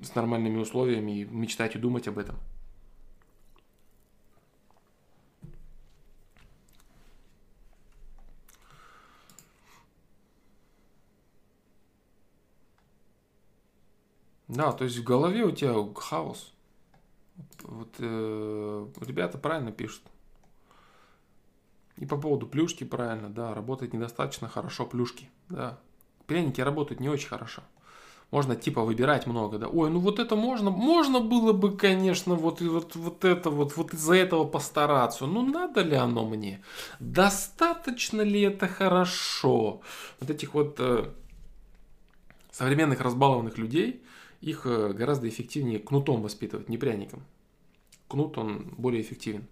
с 0.03 0.15
нормальными 0.15 0.57
условиями, 0.57 1.27
мечтать 1.29 1.75
и 1.75 1.79
думать 1.79 2.07
об 2.07 2.17
этом. 2.17 2.35
Да, 14.47 14.71
то 14.71 14.85
есть 14.85 14.97
в 14.97 15.03
голове 15.03 15.43
у 15.43 15.51
тебя 15.51 15.75
хаос. 15.95 16.53
Вот 17.63 17.95
э, 17.99 18.87
ребята 19.01 19.37
правильно 19.37 19.71
пишут. 19.71 20.03
И 21.97 22.05
по 22.05 22.17
поводу 22.17 22.47
плюшки 22.47 22.83
правильно, 22.83 23.29
да, 23.29 23.53
работает 23.53 23.93
недостаточно 23.93 24.47
хорошо 24.47 24.85
плюшки, 24.85 25.29
да. 25.49 25.79
Пряники 26.27 26.61
работают 26.61 26.99
не 26.99 27.09
очень 27.09 27.27
хорошо. 27.27 27.63
Можно 28.29 28.57
типа 28.57 28.83
выбирать 28.83 29.25
много, 29.25 29.57
да. 29.57 29.67
Ой, 29.67 29.89
ну 29.89 29.99
вот 29.99 30.19
это 30.19 30.35
можно, 30.35 30.69
можно 30.69 31.21
было 31.21 31.53
бы, 31.53 31.77
конечно, 31.77 32.35
вот, 32.35 32.61
вот, 32.61 32.95
вот 32.95 33.23
это 33.23 33.49
вот, 33.49 33.77
вот 33.77 33.93
из-за 33.93 34.15
этого 34.15 34.43
постараться. 34.43 35.25
Ну 35.25 35.45
надо 35.45 35.81
ли 35.81 35.95
оно 35.95 36.25
мне? 36.25 36.61
Достаточно 36.99 38.21
ли 38.21 38.41
это 38.41 38.67
хорошо? 38.67 39.81
Вот 40.19 40.29
этих 40.29 40.53
вот 40.53 40.75
э, 40.79 41.09
современных 42.51 42.99
разбалованных 42.99 43.57
людей, 43.57 44.03
их 44.41 44.65
э, 44.65 44.93
гораздо 44.93 45.27
эффективнее 45.27 45.79
кнутом 45.79 46.21
воспитывать, 46.21 46.69
не 46.69 46.77
пряником. 46.77 47.23
Кнут, 48.07 48.37
он 48.37 48.73
более 48.77 49.01
эффективен. 49.01 49.47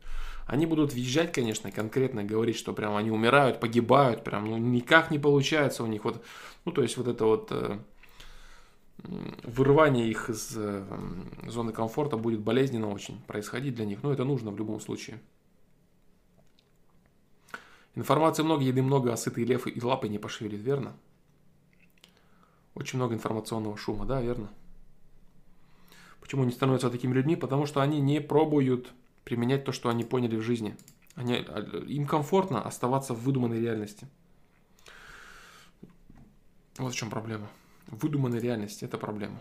Они 0.48 0.66
будут 0.66 0.94
въезжать, 0.94 1.34
конечно, 1.34 1.72
конкретно 1.72 2.24
говорить, 2.24 2.56
что 2.56 2.72
прям 2.72 2.96
они 2.96 3.10
умирают, 3.10 3.60
погибают, 3.60 4.24
прям 4.24 4.46
ну, 4.46 4.58
никак 4.58 5.12
не 5.12 5.20
получается 5.20 5.84
у 5.84 5.88
них. 5.88 6.06
Вот, 6.06 6.24
ну, 6.66 6.72
то 6.72 6.84
есть 6.84 6.98
вот 6.98 7.08
это 7.08 7.26
вот 7.26 7.48
э, 7.52 7.80
вырывание 9.44 10.08
их 10.08 10.30
из 10.30 10.54
э, 10.56 10.86
зоны 11.48 11.74
комфорта 11.74 12.18
будет 12.18 12.42
болезненно 12.42 12.92
очень 12.92 13.20
происходить 13.24 13.76
для 13.76 13.86
них. 13.86 14.04
Но 14.04 14.14
это 14.14 14.24
нужно 14.24 14.52
в 14.52 14.58
любом 14.58 14.80
случае. 14.80 15.20
Информации 17.96 18.44
много, 18.44 18.64
еды 18.64 18.84
много, 18.84 19.12
а 19.12 19.18
сытые 19.18 19.46
лев 19.46 19.68
и 19.68 19.82
лапы 19.82 20.10
не 20.10 20.20
пошевелит, 20.20 20.62
верно? 20.62 20.96
Очень 22.76 23.00
много 23.00 23.16
информационного 23.16 23.78
шума, 23.78 24.06
да, 24.06 24.22
верно? 24.22 24.50
Почему 26.26 26.42
они 26.42 26.52
становятся 26.52 26.90
такими 26.90 27.14
людьми? 27.14 27.36
Потому 27.36 27.68
что 27.68 27.82
они 27.82 28.02
не 28.02 28.20
пробуют 28.20 28.92
применять 29.26 29.64
то, 29.64 29.72
что 29.72 29.90
они 29.90 30.04
поняли 30.04 30.38
в 30.38 30.42
жизни. 30.42 30.76
Они, 31.14 31.36
а, 31.36 31.60
им 31.88 32.08
комфортно 32.08 32.64
оставаться 32.64 33.14
в 33.14 33.22
выдуманной 33.22 33.62
реальности. 33.62 34.08
Вот 36.80 36.94
в 36.94 36.96
чем 36.96 37.12
проблема. 37.12 37.48
Выдуманная 37.86 38.40
реальность– 38.40 38.82
это 38.82 38.98
проблема. 38.98 39.40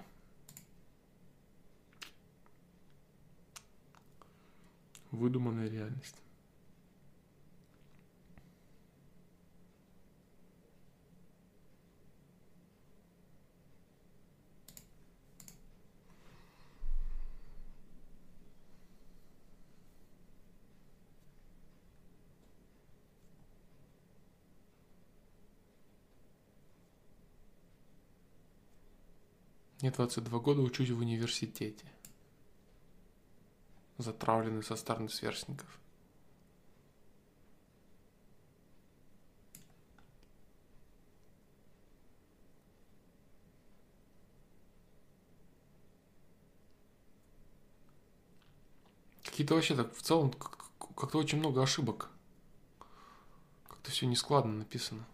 Выдуманная 5.11 5.71
реальность. 5.71 6.17
Мне 29.85 29.91
22 29.91 30.39
года, 30.39 30.63
учусь 30.63 30.89
в 30.89 30.99
университете. 30.99 31.85
Затравленный 33.99 34.63
со 34.63 34.77
стороны 34.77 35.11
сверстников. 35.11 35.69
Какие-то 49.23 49.55
вообще 49.57 49.77
так 49.77 49.95
в 49.95 50.01
целом 50.01 50.33
как-то 50.33 51.19
очень 51.19 51.41
много 51.41 51.63
ошибок. 51.63 52.09
Как-то 53.69 53.91
все 53.91 54.07
нескладно 54.07 54.55
написано. 54.55 55.05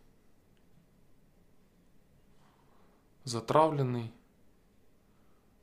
Затравленный, 3.24 4.12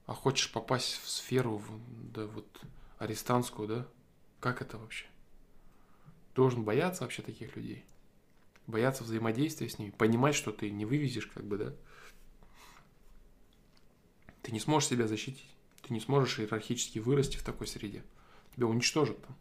а 0.07 0.13
хочешь 0.13 0.51
попасть 0.51 0.99
в 1.03 1.09
сферу, 1.09 1.61
да, 2.13 2.25
вот, 2.25 2.47
арестантскую, 2.97 3.67
да? 3.67 3.87
Как 4.39 4.61
это 4.61 4.77
вообще? 4.77 5.05
Должен 6.33 6.63
бояться 6.63 7.03
вообще 7.03 7.21
таких 7.21 7.55
людей. 7.55 7.85
Бояться 8.67 9.03
взаимодействия 9.03 9.69
с 9.69 9.77
ними, 9.77 9.91
понимать, 9.91 10.33
что 10.33 10.51
ты 10.51 10.71
не 10.71 10.85
вывезешь, 10.85 11.27
как 11.27 11.43
бы, 11.43 11.57
да? 11.57 11.75
Ты 14.41 14.53
не 14.53 14.61
сможешь 14.61 14.89
себя 14.89 15.07
защитить. 15.07 15.49
Ты 15.81 15.93
не 15.93 15.99
сможешь 15.99 16.39
иерархически 16.39 16.99
вырасти 16.99 17.35
в 17.35 17.43
такой 17.43 17.67
среде. 17.67 18.03
Тебя 18.55 18.67
уничтожат 18.67 19.21
там. 19.21 19.35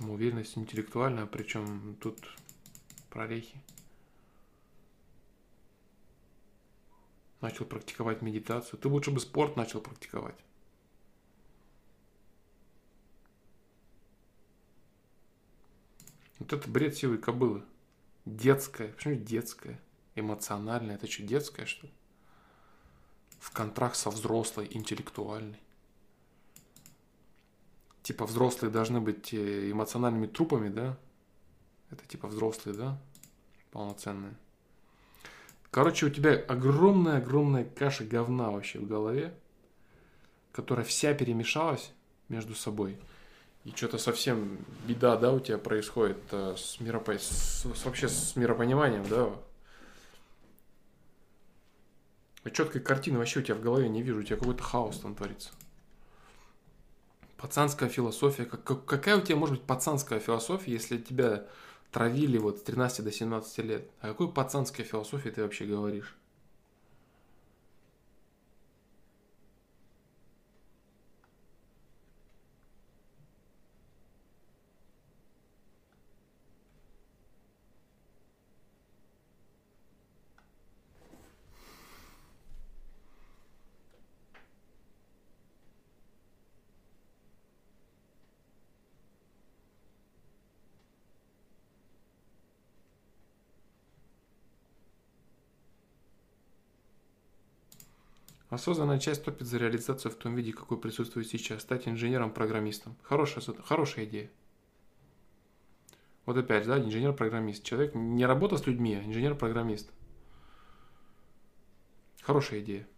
Самоуверенность 0.00 0.56
интеллектуальная, 0.56 1.26
причем 1.26 1.94
тут 2.00 2.18
прорехи. 3.10 3.60
Начал 7.42 7.66
практиковать 7.66 8.22
медитацию. 8.22 8.80
Ты 8.80 8.88
лучше 8.88 9.10
бы 9.10 9.20
спорт 9.20 9.56
начал 9.56 9.80
практиковать. 9.80 10.38
Вот 16.38 16.52
это 16.52 16.68
бред 16.68 16.96
силы 16.96 17.18
кобылы. 17.18 17.62
Детская. 18.24 18.88
Почему 18.88 19.14
детская? 19.14 19.80
Эмоциональная. 20.14 20.96
Это 20.96 21.06
что, 21.06 21.22
детская, 21.22 21.66
что 21.66 21.86
ли? 21.86 21.92
В 23.38 23.50
контракт 23.52 23.96
со 23.96 24.10
взрослой, 24.10 24.68
интеллектуальной 24.70 25.60
типа 28.02 28.26
взрослые 28.26 28.70
должны 28.70 29.00
быть 29.00 29.32
э, 29.32 29.70
эмоциональными 29.70 30.26
трупами, 30.26 30.68
да? 30.68 30.96
Это 31.90 32.06
типа 32.06 32.28
взрослые, 32.28 32.76
да? 32.76 32.98
Полноценные. 33.72 34.34
Короче, 35.70 36.06
у 36.06 36.10
тебя 36.10 36.32
огромная-огромная 36.32 37.64
каша 37.64 38.04
говна 38.04 38.50
вообще 38.50 38.78
в 38.80 38.86
голове, 38.86 39.32
которая 40.52 40.84
вся 40.84 41.14
перемешалась 41.14 41.92
между 42.28 42.54
собой. 42.54 42.98
И 43.64 43.70
что-то 43.70 43.98
совсем 43.98 44.58
беда, 44.86 45.16
да, 45.16 45.32
у 45.32 45.40
тебя 45.40 45.58
происходит 45.58 46.18
э, 46.32 46.54
с, 46.56 46.80
миропо... 46.80 47.18
с, 47.18 47.64
вообще 47.84 48.08
с 48.08 48.34
миропониманием, 48.34 49.06
да. 49.08 49.30
А 52.42 52.50
четкой 52.50 52.80
картины 52.80 53.18
вообще 53.18 53.40
у 53.40 53.42
тебя 53.42 53.54
в 53.54 53.60
голове 53.60 53.88
не 53.88 54.02
вижу, 54.02 54.20
у 54.20 54.22
тебя 54.22 54.36
какой-то 54.36 54.62
хаос 54.62 55.00
там 55.00 55.14
творится. 55.14 55.50
Пацанская 57.40 57.88
философия. 57.88 58.44
Как, 58.44 58.84
какая 58.84 59.16
у 59.16 59.22
тебя 59.22 59.36
может 59.36 59.56
быть 59.56 59.66
пацанская 59.66 60.20
философия, 60.20 60.72
если 60.72 60.98
тебя 60.98 61.46
травили 61.90 62.36
вот 62.36 62.58
с 62.58 62.62
13 62.62 63.02
до 63.02 63.10
17 63.10 63.58
лет? 63.58 63.90
О 64.00 64.08
какой 64.08 64.30
пацанской 64.30 64.84
философии 64.84 65.30
ты 65.30 65.42
вообще 65.42 65.64
говоришь? 65.64 66.14
Осознанная 98.50 98.98
часть 98.98 99.24
топит 99.24 99.46
за 99.46 99.58
реализацию 99.58 100.10
в 100.10 100.16
том 100.16 100.34
виде, 100.34 100.52
какой 100.52 100.78
присутствует 100.78 101.28
сейчас. 101.28 101.62
Стать 101.62 101.86
инженером-программистом. 101.86 102.96
Хорошая, 103.02 103.44
хорошая 103.62 104.06
идея. 104.06 104.30
Вот 106.26 106.36
опять, 106.36 106.66
да, 106.66 106.78
инженер-программист. 106.78 107.62
Человек 107.62 107.94
не 107.94 108.26
работа 108.26 108.56
с 108.56 108.66
людьми, 108.66 108.96
а 108.96 109.04
инженер-программист. 109.04 109.90
Хорошая 112.22 112.60
идея. 112.60 112.88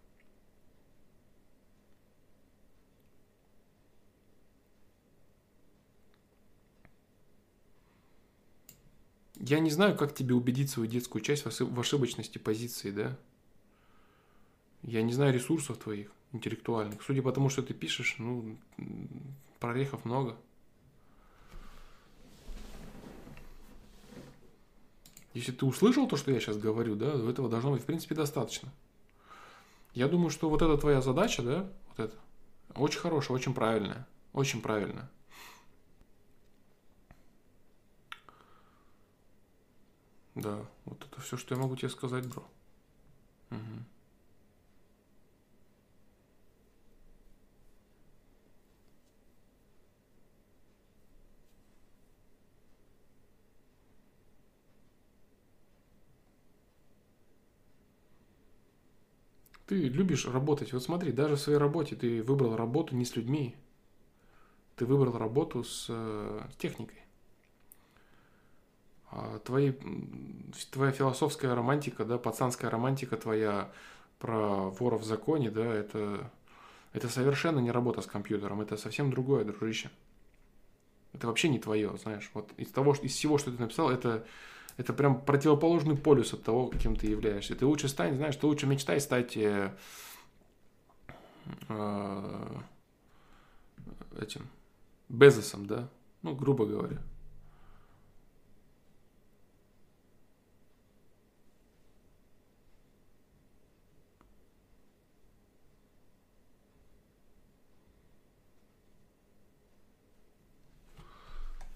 Я 9.35 9.59
не 9.59 9.69
знаю, 9.69 9.95
как 9.95 10.15
тебе 10.15 10.33
убедить 10.33 10.71
свою 10.71 10.89
детскую 10.89 11.21
часть 11.21 11.45
в 11.45 11.79
ошибочности 11.79 12.39
позиции, 12.39 12.89
да? 12.89 13.19
Я 14.83 15.01
не 15.01 15.13
знаю 15.13 15.33
ресурсов 15.33 15.77
твоих 15.77 16.11
интеллектуальных. 16.33 17.01
Судя 17.03 17.21
по 17.21 17.31
тому, 17.31 17.49
что 17.49 17.63
ты 17.63 17.73
пишешь, 17.73 18.15
ну, 18.17 18.57
прорехов 19.59 20.03
много. 20.03 20.35
Если 25.33 25.51
ты 25.51 25.65
услышал 25.65 26.07
то, 26.07 26.15
что 26.15 26.31
я 26.31 26.39
сейчас 26.39 26.57
говорю, 26.57 26.95
да, 26.95 27.13
этого 27.29 27.49
должно 27.49 27.71
быть, 27.71 27.81
в 27.81 27.85
принципе, 27.85 28.13
достаточно. 28.13 28.71
Я 29.93 30.07
думаю, 30.07 30.29
что 30.29 30.49
вот 30.49 30.61
эта 30.61 30.77
твоя 30.77 31.01
задача, 31.01 31.41
да, 31.41 31.71
вот 31.89 31.99
это, 31.99 32.15
очень 32.75 32.99
хорошая, 32.99 33.35
очень 33.35 33.53
правильная. 33.53 34.07
Очень 34.33 34.61
правильная. 34.61 35.09
Да, 40.35 40.65
вот 40.85 41.05
это 41.05 41.21
все, 41.21 41.37
что 41.37 41.55
я 41.55 41.61
могу 41.61 41.75
тебе 41.75 41.89
сказать, 41.89 42.27
бро. 42.27 42.43
Угу. 43.51 43.59
Ты 59.65 59.87
любишь 59.87 60.25
работать. 60.27 60.73
Вот 60.73 60.83
смотри, 60.83 61.11
даже 61.11 61.35
в 61.35 61.39
своей 61.39 61.59
работе 61.59 61.95
ты 61.95 62.21
выбрал 62.21 62.55
работу 62.55 62.95
не 62.95 63.05
с 63.05 63.15
людьми. 63.15 63.55
Ты 64.75 64.85
выбрал 64.85 65.17
работу 65.17 65.63
с 65.63 65.87
э, 65.89 66.41
техникой. 66.57 66.99
А 69.11 69.39
твои, 69.39 69.73
твоя 70.71 70.91
философская 70.91 71.53
романтика, 71.53 72.03
да, 72.03 72.17
пацанская 72.17 72.71
романтика 72.71 73.15
твоя 73.15 73.71
про 74.17 74.69
вора 74.71 74.97
в 74.97 75.03
законе, 75.03 75.51
да, 75.51 75.65
это, 75.65 76.31
это 76.93 77.09
совершенно 77.09 77.59
не 77.59 77.69
работа 77.69 78.01
с 78.01 78.07
компьютером, 78.07 78.61
это 78.61 78.75
совсем 78.75 79.11
другое, 79.11 79.45
дружище. 79.45 79.91
Это 81.13 81.27
вообще 81.27 81.49
не 81.49 81.59
твое, 81.59 81.95
знаешь. 81.97 82.31
Вот 82.33 82.51
из 82.57 82.69
того, 82.71 82.95
из 82.95 83.13
всего, 83.13 83.37
что 83.37 83.51
ты 83.51 83.61
написал, 83.61 83.91
это 83.91 84.25
это 84.77 84.93
прям 84.93 85.21
противоположный 85.21 85.95
полюс 85.95 86.33
от 86.33 86.43
того, 86.43 86.67
каким 86.67 86.95
ты 86.95 87.07
являешься. 87.07 87.55
Ты 87.55 87.65
лучше 87.65 87.87
стань, 87.87 88.15
знаешь, 88.15 88.35
ты 88.35 88.47
лучше 88.47 88.67
мечтай 88.67 88.99
стать 88.99 89.37
э, 89.37 89.75
э, 91.69 92.55
этим 94.19 94.47
Безосом, 95.09 95.67
да? 95.67 95.89
Ну, 96.23 96.35
грубо 96.35 96.65
говоря. 96.65 96.97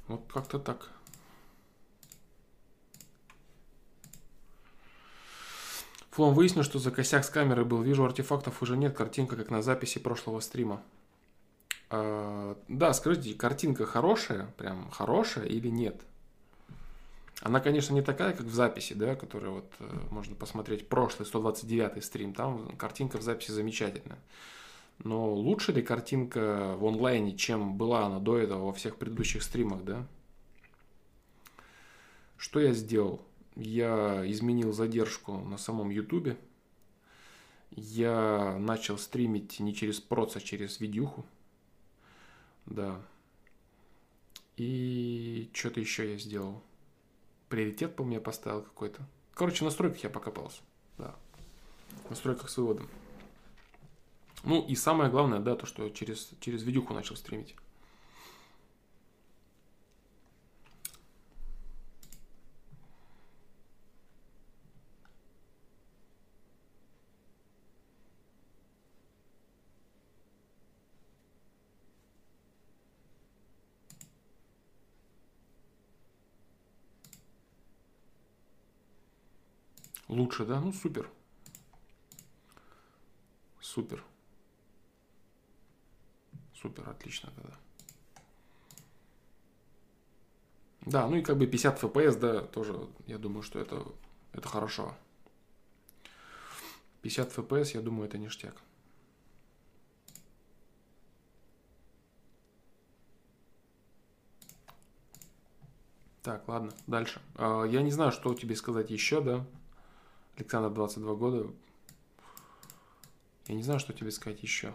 Вот 0.07 0.31
как-то 0.31 0.57
так. 0.57 0.96
Флом 6.17 6.33
выяснил, 6.33 6.63
что 6.63 6.79
за 6.79 6.89
косяк 6.89 7.23
с 7.23 7.29
камерой 7.29 7.63
был. 7.63 7.83
Вижу, 7.83 8.03
артефактов 8.03 8.63
уже 8.63 8.75
нет. 8.75 8.97
Картинка, 8.97 9.35
как 9.35 9.51
на 9.51 9.61
записи 9.61 9.99
прошлого 9.99 10.39
стрима. 10.39 10.81
А, 11.91 12.57
да, 12.67 12.91
скажите, 12.93 13.35
картинка 13.35 13.85
хорошая, 13.85 14.51
прям 14.57 14.89
хорошая 14.89 15.45
или 15.45 15.67
нет? 15.67 16.01
Она, 17.41 17.59
конечно, 17.59 17.93
не 17.93 18.01
такая, 18.01 18.33
как 18.33 18.47
в 18.47 18.51
записи, 18.51 18.93
да, 18.93 19.13
которую 19.13 19.53
вот 19.53 19.71
э, 19.79 19.99
можно 20.09 20.33
посмотреть 20.33 20.89
прошлый 20.89 21.27
129 21.27 22.03
стрим. 22.03 22.33
Там 22.33 22.75
картинка 22.77 23.19
в 23.19 23.21
записи 23.21 23.51
замечательная. 23.51 24.17
Но 25.03 25.31
лучше 25.31 25.71
ли 25.71 25.83
картинка 25.83 26.73
в 26.79 26.85
онлайне, 26.87 27.37
чем 27.37 27.77
была 27.77 28.07
она 28.07 28.17
до 28.17 28.39
этого 28.39 28.65
во 28.65 28.73
всех 28.73 28.95
предыдущих 28.95 29.43
стримах, 29.43 29.83
да? 29.83 30.03
Что 32.37 32.59
я 32.59 32.73
сделал? 32.73 33.21
Я 33.57 34.23
изменил 34.31 34.71
задержку 34.71 35.37
на 35.37 35.57
самом 35.57 35.89
YouTube. 35.89 36.37
Я 37.71 38.57
начал 38.59 38.97
стримить 38.97 39.59
не 39.59 39.73
через 39.73 39.99
проц, 39.99 40.35
а 40.35 40.41
через 40.41 40.79
видюху. 40.79 41.25
Да. 42.65 43.01
И 44.57 45.49
что-то 45.53 45.79
еще 45.79 46.11
я 46.11 46.17
сделал. 46.17 46.61
Приоритет, 47.49 47.95
по 47.95 48.03
мне 48.03 48.19
поставил 48.19 48.61
какой-то. 48.61 49.01
Короче, 49.33 49.59
в 49.59 49.61
настройках 49.63 50.03
я 50.03 50.09
покопался. 50.09 50.61
Да. 50.97 51.15
В 52.05 52.09
настройках 52.09 52.49
с 52.49 52.57
выводом. 52.57 52.87
Ну 54.43 54.65
и 54.65 54.75
самое 54.75 55.09
главное, 55.09 55.39
да, 55.39 55.55
то, 55.55 55.65
что 55.65 55.89
через, 55.89 56.31
через 56.39 56.63
видюху 56.63 56.93
начал 56.93 57.15
стримить. 57.15 57.55
Лучше, 80.17 80.45
да? 80.45 80.59
Ну, 80.59 80.73
супер. 80.73 81.07
Супер. 83.61 84.03
Супер, 86.55 86.89
отлично 86.89 87.31
тогда. 87.35 87.53
Да, 90.81 91.07
ну 91.07 91.17
и 91.17 91.21
как 91.21 91.37
бы 91.37 91.45
50 91.45 91.83
FPS, 91.83 92.17
да, 92.17 92.41
тоже, 92.41 92.87
я 93.05 93.19
думаю, 93.19 93.43
что 93.43 93.59
это, 93.59 93.85
это 94.33 94.47
хорошо. 94.47 94.95
50 97.03 97.37
FPS, 97.37 97.75
я 97.75 97.81
думаю, 97.81 98.07
это 98.07 98.17
ништяк. 98.17 98.55
Так, 106.23 106.47
ладно, 106.47 106.71
дальше. 106.87 107.21
А, 107.35 107.65
я 107.65 107.83
не 107.83 107.91
знаю, 107.91 108.11
что 108.11 108.33
тебе 108.33 108.55
сказать 108.55 108.89
еще, 108.89 109.21
да. 109.21 109.45
Александр, 110.37 110.69
22 110.69 111.15
года. 111.15 111.51
Я 113.47 113.55
не 113.55 113.63
знаю, 113.63 113.79
что 113.79 113.91
тебе 113.91 114.11
сказать 114.11 114.43
еще. 114.43 114.71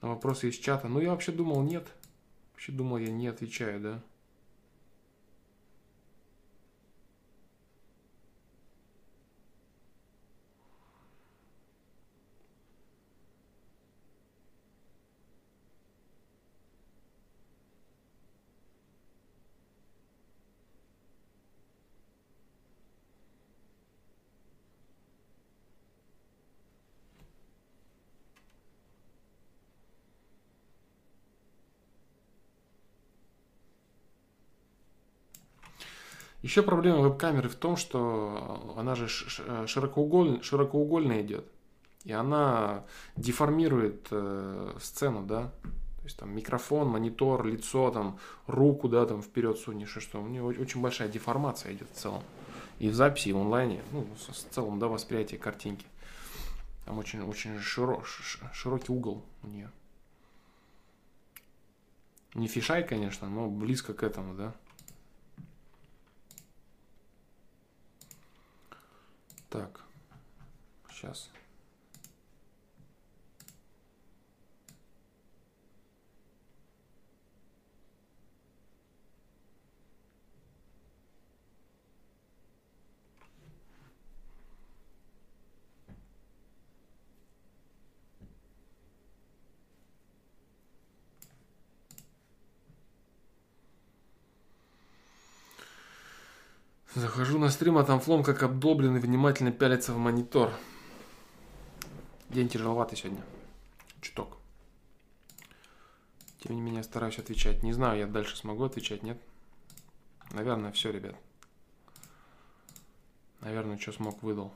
На 0.00 0.08
вопросы 0.08 0.48
из 0.48 0.56
чата. 0.56 0.88
Ну, 0.88 1.00
я 1.00 1.10
вообще 1.10 1.32
думал, 1.32 1.62
нет. 1.62 1.86
Вообще 2.52 2.72
думал, 2.72 2.96
я 2.96 3.10
не 3.10 3.26
отвечаю, 3.26 3.78
да? 3.78 4.02
Еще 36.48 36.62
проблема 36.62 37.00
веб-камеры 37.00 37.50
в 37.50 37.56
том, 37.56 37.76
что 37.76 38.72
она 38.74 38.94
же 38.94 39.06
широкоугольная, 39.06 40.40
широкоугольная 40.40 41.20
идет. 41.20 41.44
И 42.04 42.12
она 42.12 42.86
деформирует 43.16 44.06
э, 44.10 44.72
сцену, 44.80 45.26
да. 45.26 45.52
То 45.98 46.04
есть 46.04 46.16
там 46.16 46.34
микрофон, 46.34 46.88
монитор, 46.88 47.44
лицо, 47.44 47.90
там 47.90 48.18
руку, 48.46 48.88
да, 48.88 49.04
там 49.04 49.20
вперед 49.20 49.58
сунешь, 49.58 49.94
и 49.98 50.00
что. 50.00 50.22
У 50.22 50.26
нее 50.26 50.42
очень 50.42 50.80
большая 50.80 51.10
деформация 51.10 51.74
идет 51.74 51.90
в 51.92 52.00
целом. 52.00 52.22
И 52.78 52.88
в 52.88 52.94
записи, 52.94 53.28
и 53.28 53.32
в 53.34 53.36
онлайне, 53.36 53.82
ну, 53.92 54.06
в 54.16 54.54
целом, 54.54 54.78
да, 54.78 54.88
восприятие 54.88 55.38
картинки. 55.38 55.84
Там 56.86 56.96
очень, 56.96 57.20
очень 57.20 57.60
широ, 57.60 58.02
широкий 58.54 58.90
угол 58.90 59.22
у 59.42 59.48
нее. 59.48 59.70
Не 62.32 62.48
фишай, 62.48 62.88
конечно, 62.88 63.28
но 63.28 63.50
близко 63.50 63.92
к 63.92 64.02
этому, 64.02 64.32
да. 64.32 64.54
Так, 69.48 69.80
сейчас. 70.90 71.30
Захожу 96.94 97.38
на 97.38 97.50
стрим, 97.50 97.76
а 97.76 97.84
там 97.84 98.00
флом 98.00 98.22
как 98.22 98.42
обдолбленный, 98.42 99.00
внимательно 99.00 99.52
пялится 99.52 99.92
в 99.92 99.98
монитор. 99.98 100.50
День 102.30 102.48
тяжеловатый 102.48 102.96
сегодня. 102.96 103.22
Чуток. 104.00 104.38
Тем 106.38 106.54
не 106.54 106.62
менее, 106.62 106.82
стараюсь 106.82 107.18
отвечать. 107.18 107.62
Не 107.62 107.72
знаю, 107.72 107.98
я 107.98 108.06
дальше 108.06 108.36
смогу 108.36 108.64
отвечать, 108.64 109.02
нет? 109.02 109.20
Наверное, 110.30 110.72
все, 110.72 110.90
ребят. 110.90 111.14
Наверное, 113.40 113.78
что 113.78 113.92
смог, 113.92 114.22
выдал. 114.22 114.52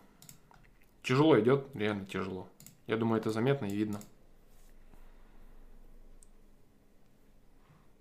Тяжело 1.03 1.39
идет, 1.39 1.67
реально 1.75 2.07
тяжело. 2.07 2.49
Я 2.87 2.97
думаю, 2.97 3.21
это 3.21 3.31
заметно 3.31 3.67
и 3.67 3.75
видно. 3.75 4.01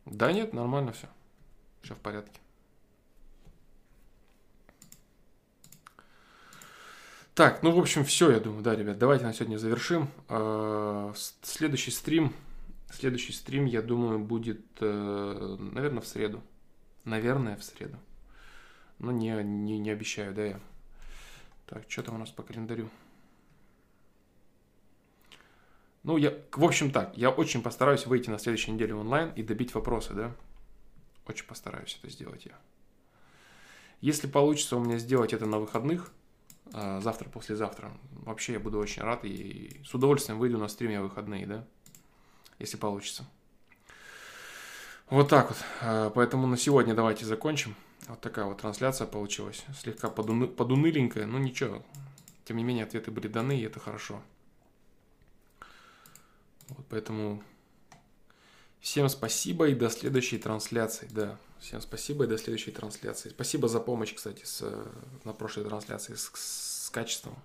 Да 0.06 0.32
нет, 0.32 0.54
нормально 0.54 0.94
все. 0.94 1.08
Все 1.82 1.96
в 1.96 2.00
порядке. 2.00 2.40
Так, 7.42 7.64
ну, 7.64 7.72
в 7.72 7.80
общем, 7.80 8.06
все, 8.06 8.30
я 8.30 8.40
думаю, 8.40 8.62
да, 8.62 8.76
ребят, 8.76 9.00
давайте 9.00 9.26
на 9.26 9.34
сегодня 9.34 9.58
завершим. 9.58 10.10
А, 10.30 11.12
следующий 11.42 11.90
стрим, 11.90 12.36
следующий 12.92 13.34
стрим, 13.34 13.66
я 13.66 13.82
думаю, 13.82 14.20
будет, 14.20 14.62
э, 14.80 15.58
наверное, 15.58 16.02
в 16.02 16.08
среду. 16.08 16.44
Наверное, 17.04 17.58
в 17.58 17.64
среду. 17.64 17.98
Но 19.00 19.12
не, 19.12 19.32
не, 19.42 19.80
не 19.80 19.90
обещаю, 19.90 20.36
да, 20.36 20.46
я. 20.46 20.60
Так, 21.66 21.86
что 21.88 22.04
там 22.04 22.14
у 22.14 22.18
нас 22.20 22.30
по 22.30 22.44
календарю? 22.44 22.92
Ну, 26.04 26.18
я, 26.18 26.38
в 26.52 26.64
общем 26.64 26.92
так, 26.92 27.18
я 27.18 27.32
очень 27.32 27.64
постараюсь 27.64 28.06
выйти 28.06 28.30
на 28.30 28.38
следующей 28.38 28.70
неделе 28.70 28.94
онлайн 28.94 29.32
и 29.32 29.42
добить 29.42 29.74
вопросы, 29.74 30.14
да? 30.14 30.32
Очень 31.26 31.48
постараюсь 31.48 31.98
это 32.04 32.12
сделать 32.12 32.46
я. 32.46 32.60
Если 34.00 34.28
получится 34.28 34.78
у 34.78 34.80
меня 34.80 35.00
сделать 35.00 35.34
это 35.34 35.48
на 35.48 35.58
выходных, 35.58 36.14
завтра, 36.72 37.30
послезавтра. 37.30 37.92
Вообще 38.12 38.54
я 38.54 38.60
буду 38.60 38.80
очень 38.80 39.02
рад 39.02 39.26
и 39.26 39.82
с 39.86 39.94
удовольствием 39.94 40.40
выйду 40.40 40.58
на 40.58 40.68
стриме 40.68 41.02
выходные, 41.02 41.46
да, 41.46 41.66
если 42.60 42.78
получится. 42.78 43.26
Вот 45.10 45.28
так 45.28 45.50
вот. 45.50 45.58
А, 45.82 46.10
поэтому 46.10 46.48
на 46.48 46.56
сегодня 46.56 46.94
давайте 46.94 47.26
закончим. 47.26 47.76
Вот 48.08 48.22
такая 48.22 48.46
вот 48.46 48.62
трансляция 48.62 49.06
получилась. 49.06 49.66
Слегка 49.78 50.10
подуны... 50.10 50.48
подуныленькая, 50.48 51.26
но 51.26 51.38
ничего. 51.38 51.84
Тем 52.46 52.58
не 52.58 52.64
менее, 52.64 52.86
ответы 52.86 53.12
были 53.12 53.28
даны, 53.28 53.60
и 53.60 53.64
это 53.64 53.80
хорошо. 53.80 54.22
Вот 56.70 56.86
поэтому 56.90 57.44
всем 58.80 59.10
спасибо 59.10 59.68
и 59.68 59.76
до 59.76 59.90
следующей 59.90 60.38
трансляции. 60.38 61.10
Да, 61.12 61.38
всем 61.62 61.82
спасибо 61.82 62.26
и 62.26 62.28
до 62.28 62.38
следующей 62.38 62.72
трансляции. 62.72 63.30
Спасибо 63.30 63.68
за 63.68 63.80
помощь, 63.80 64.14
кстати, 64.14 64.44
с, 64.44 64.62
на 65.24 65.34
прошлой 65.34 65.64
трансляции 65.64 66.16
с, 66.16 66.32
с 66.34 66.90
качеством. 66.90 67.38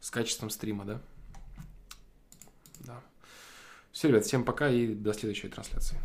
С 0.00 0.10
качеством 0.10 0.50
стрима, 0.50 0.84
да? 0.84 1.00
Да. 2.80 3.02
Все, 3.90 4.08
ребят, 4.08 4.24
всем 4.24 4.44
пока 4.44 4.68
и 4.68 4.94
до 4.94 5.14
следующей 5.14 5.48
трансляции. 5.48 5.98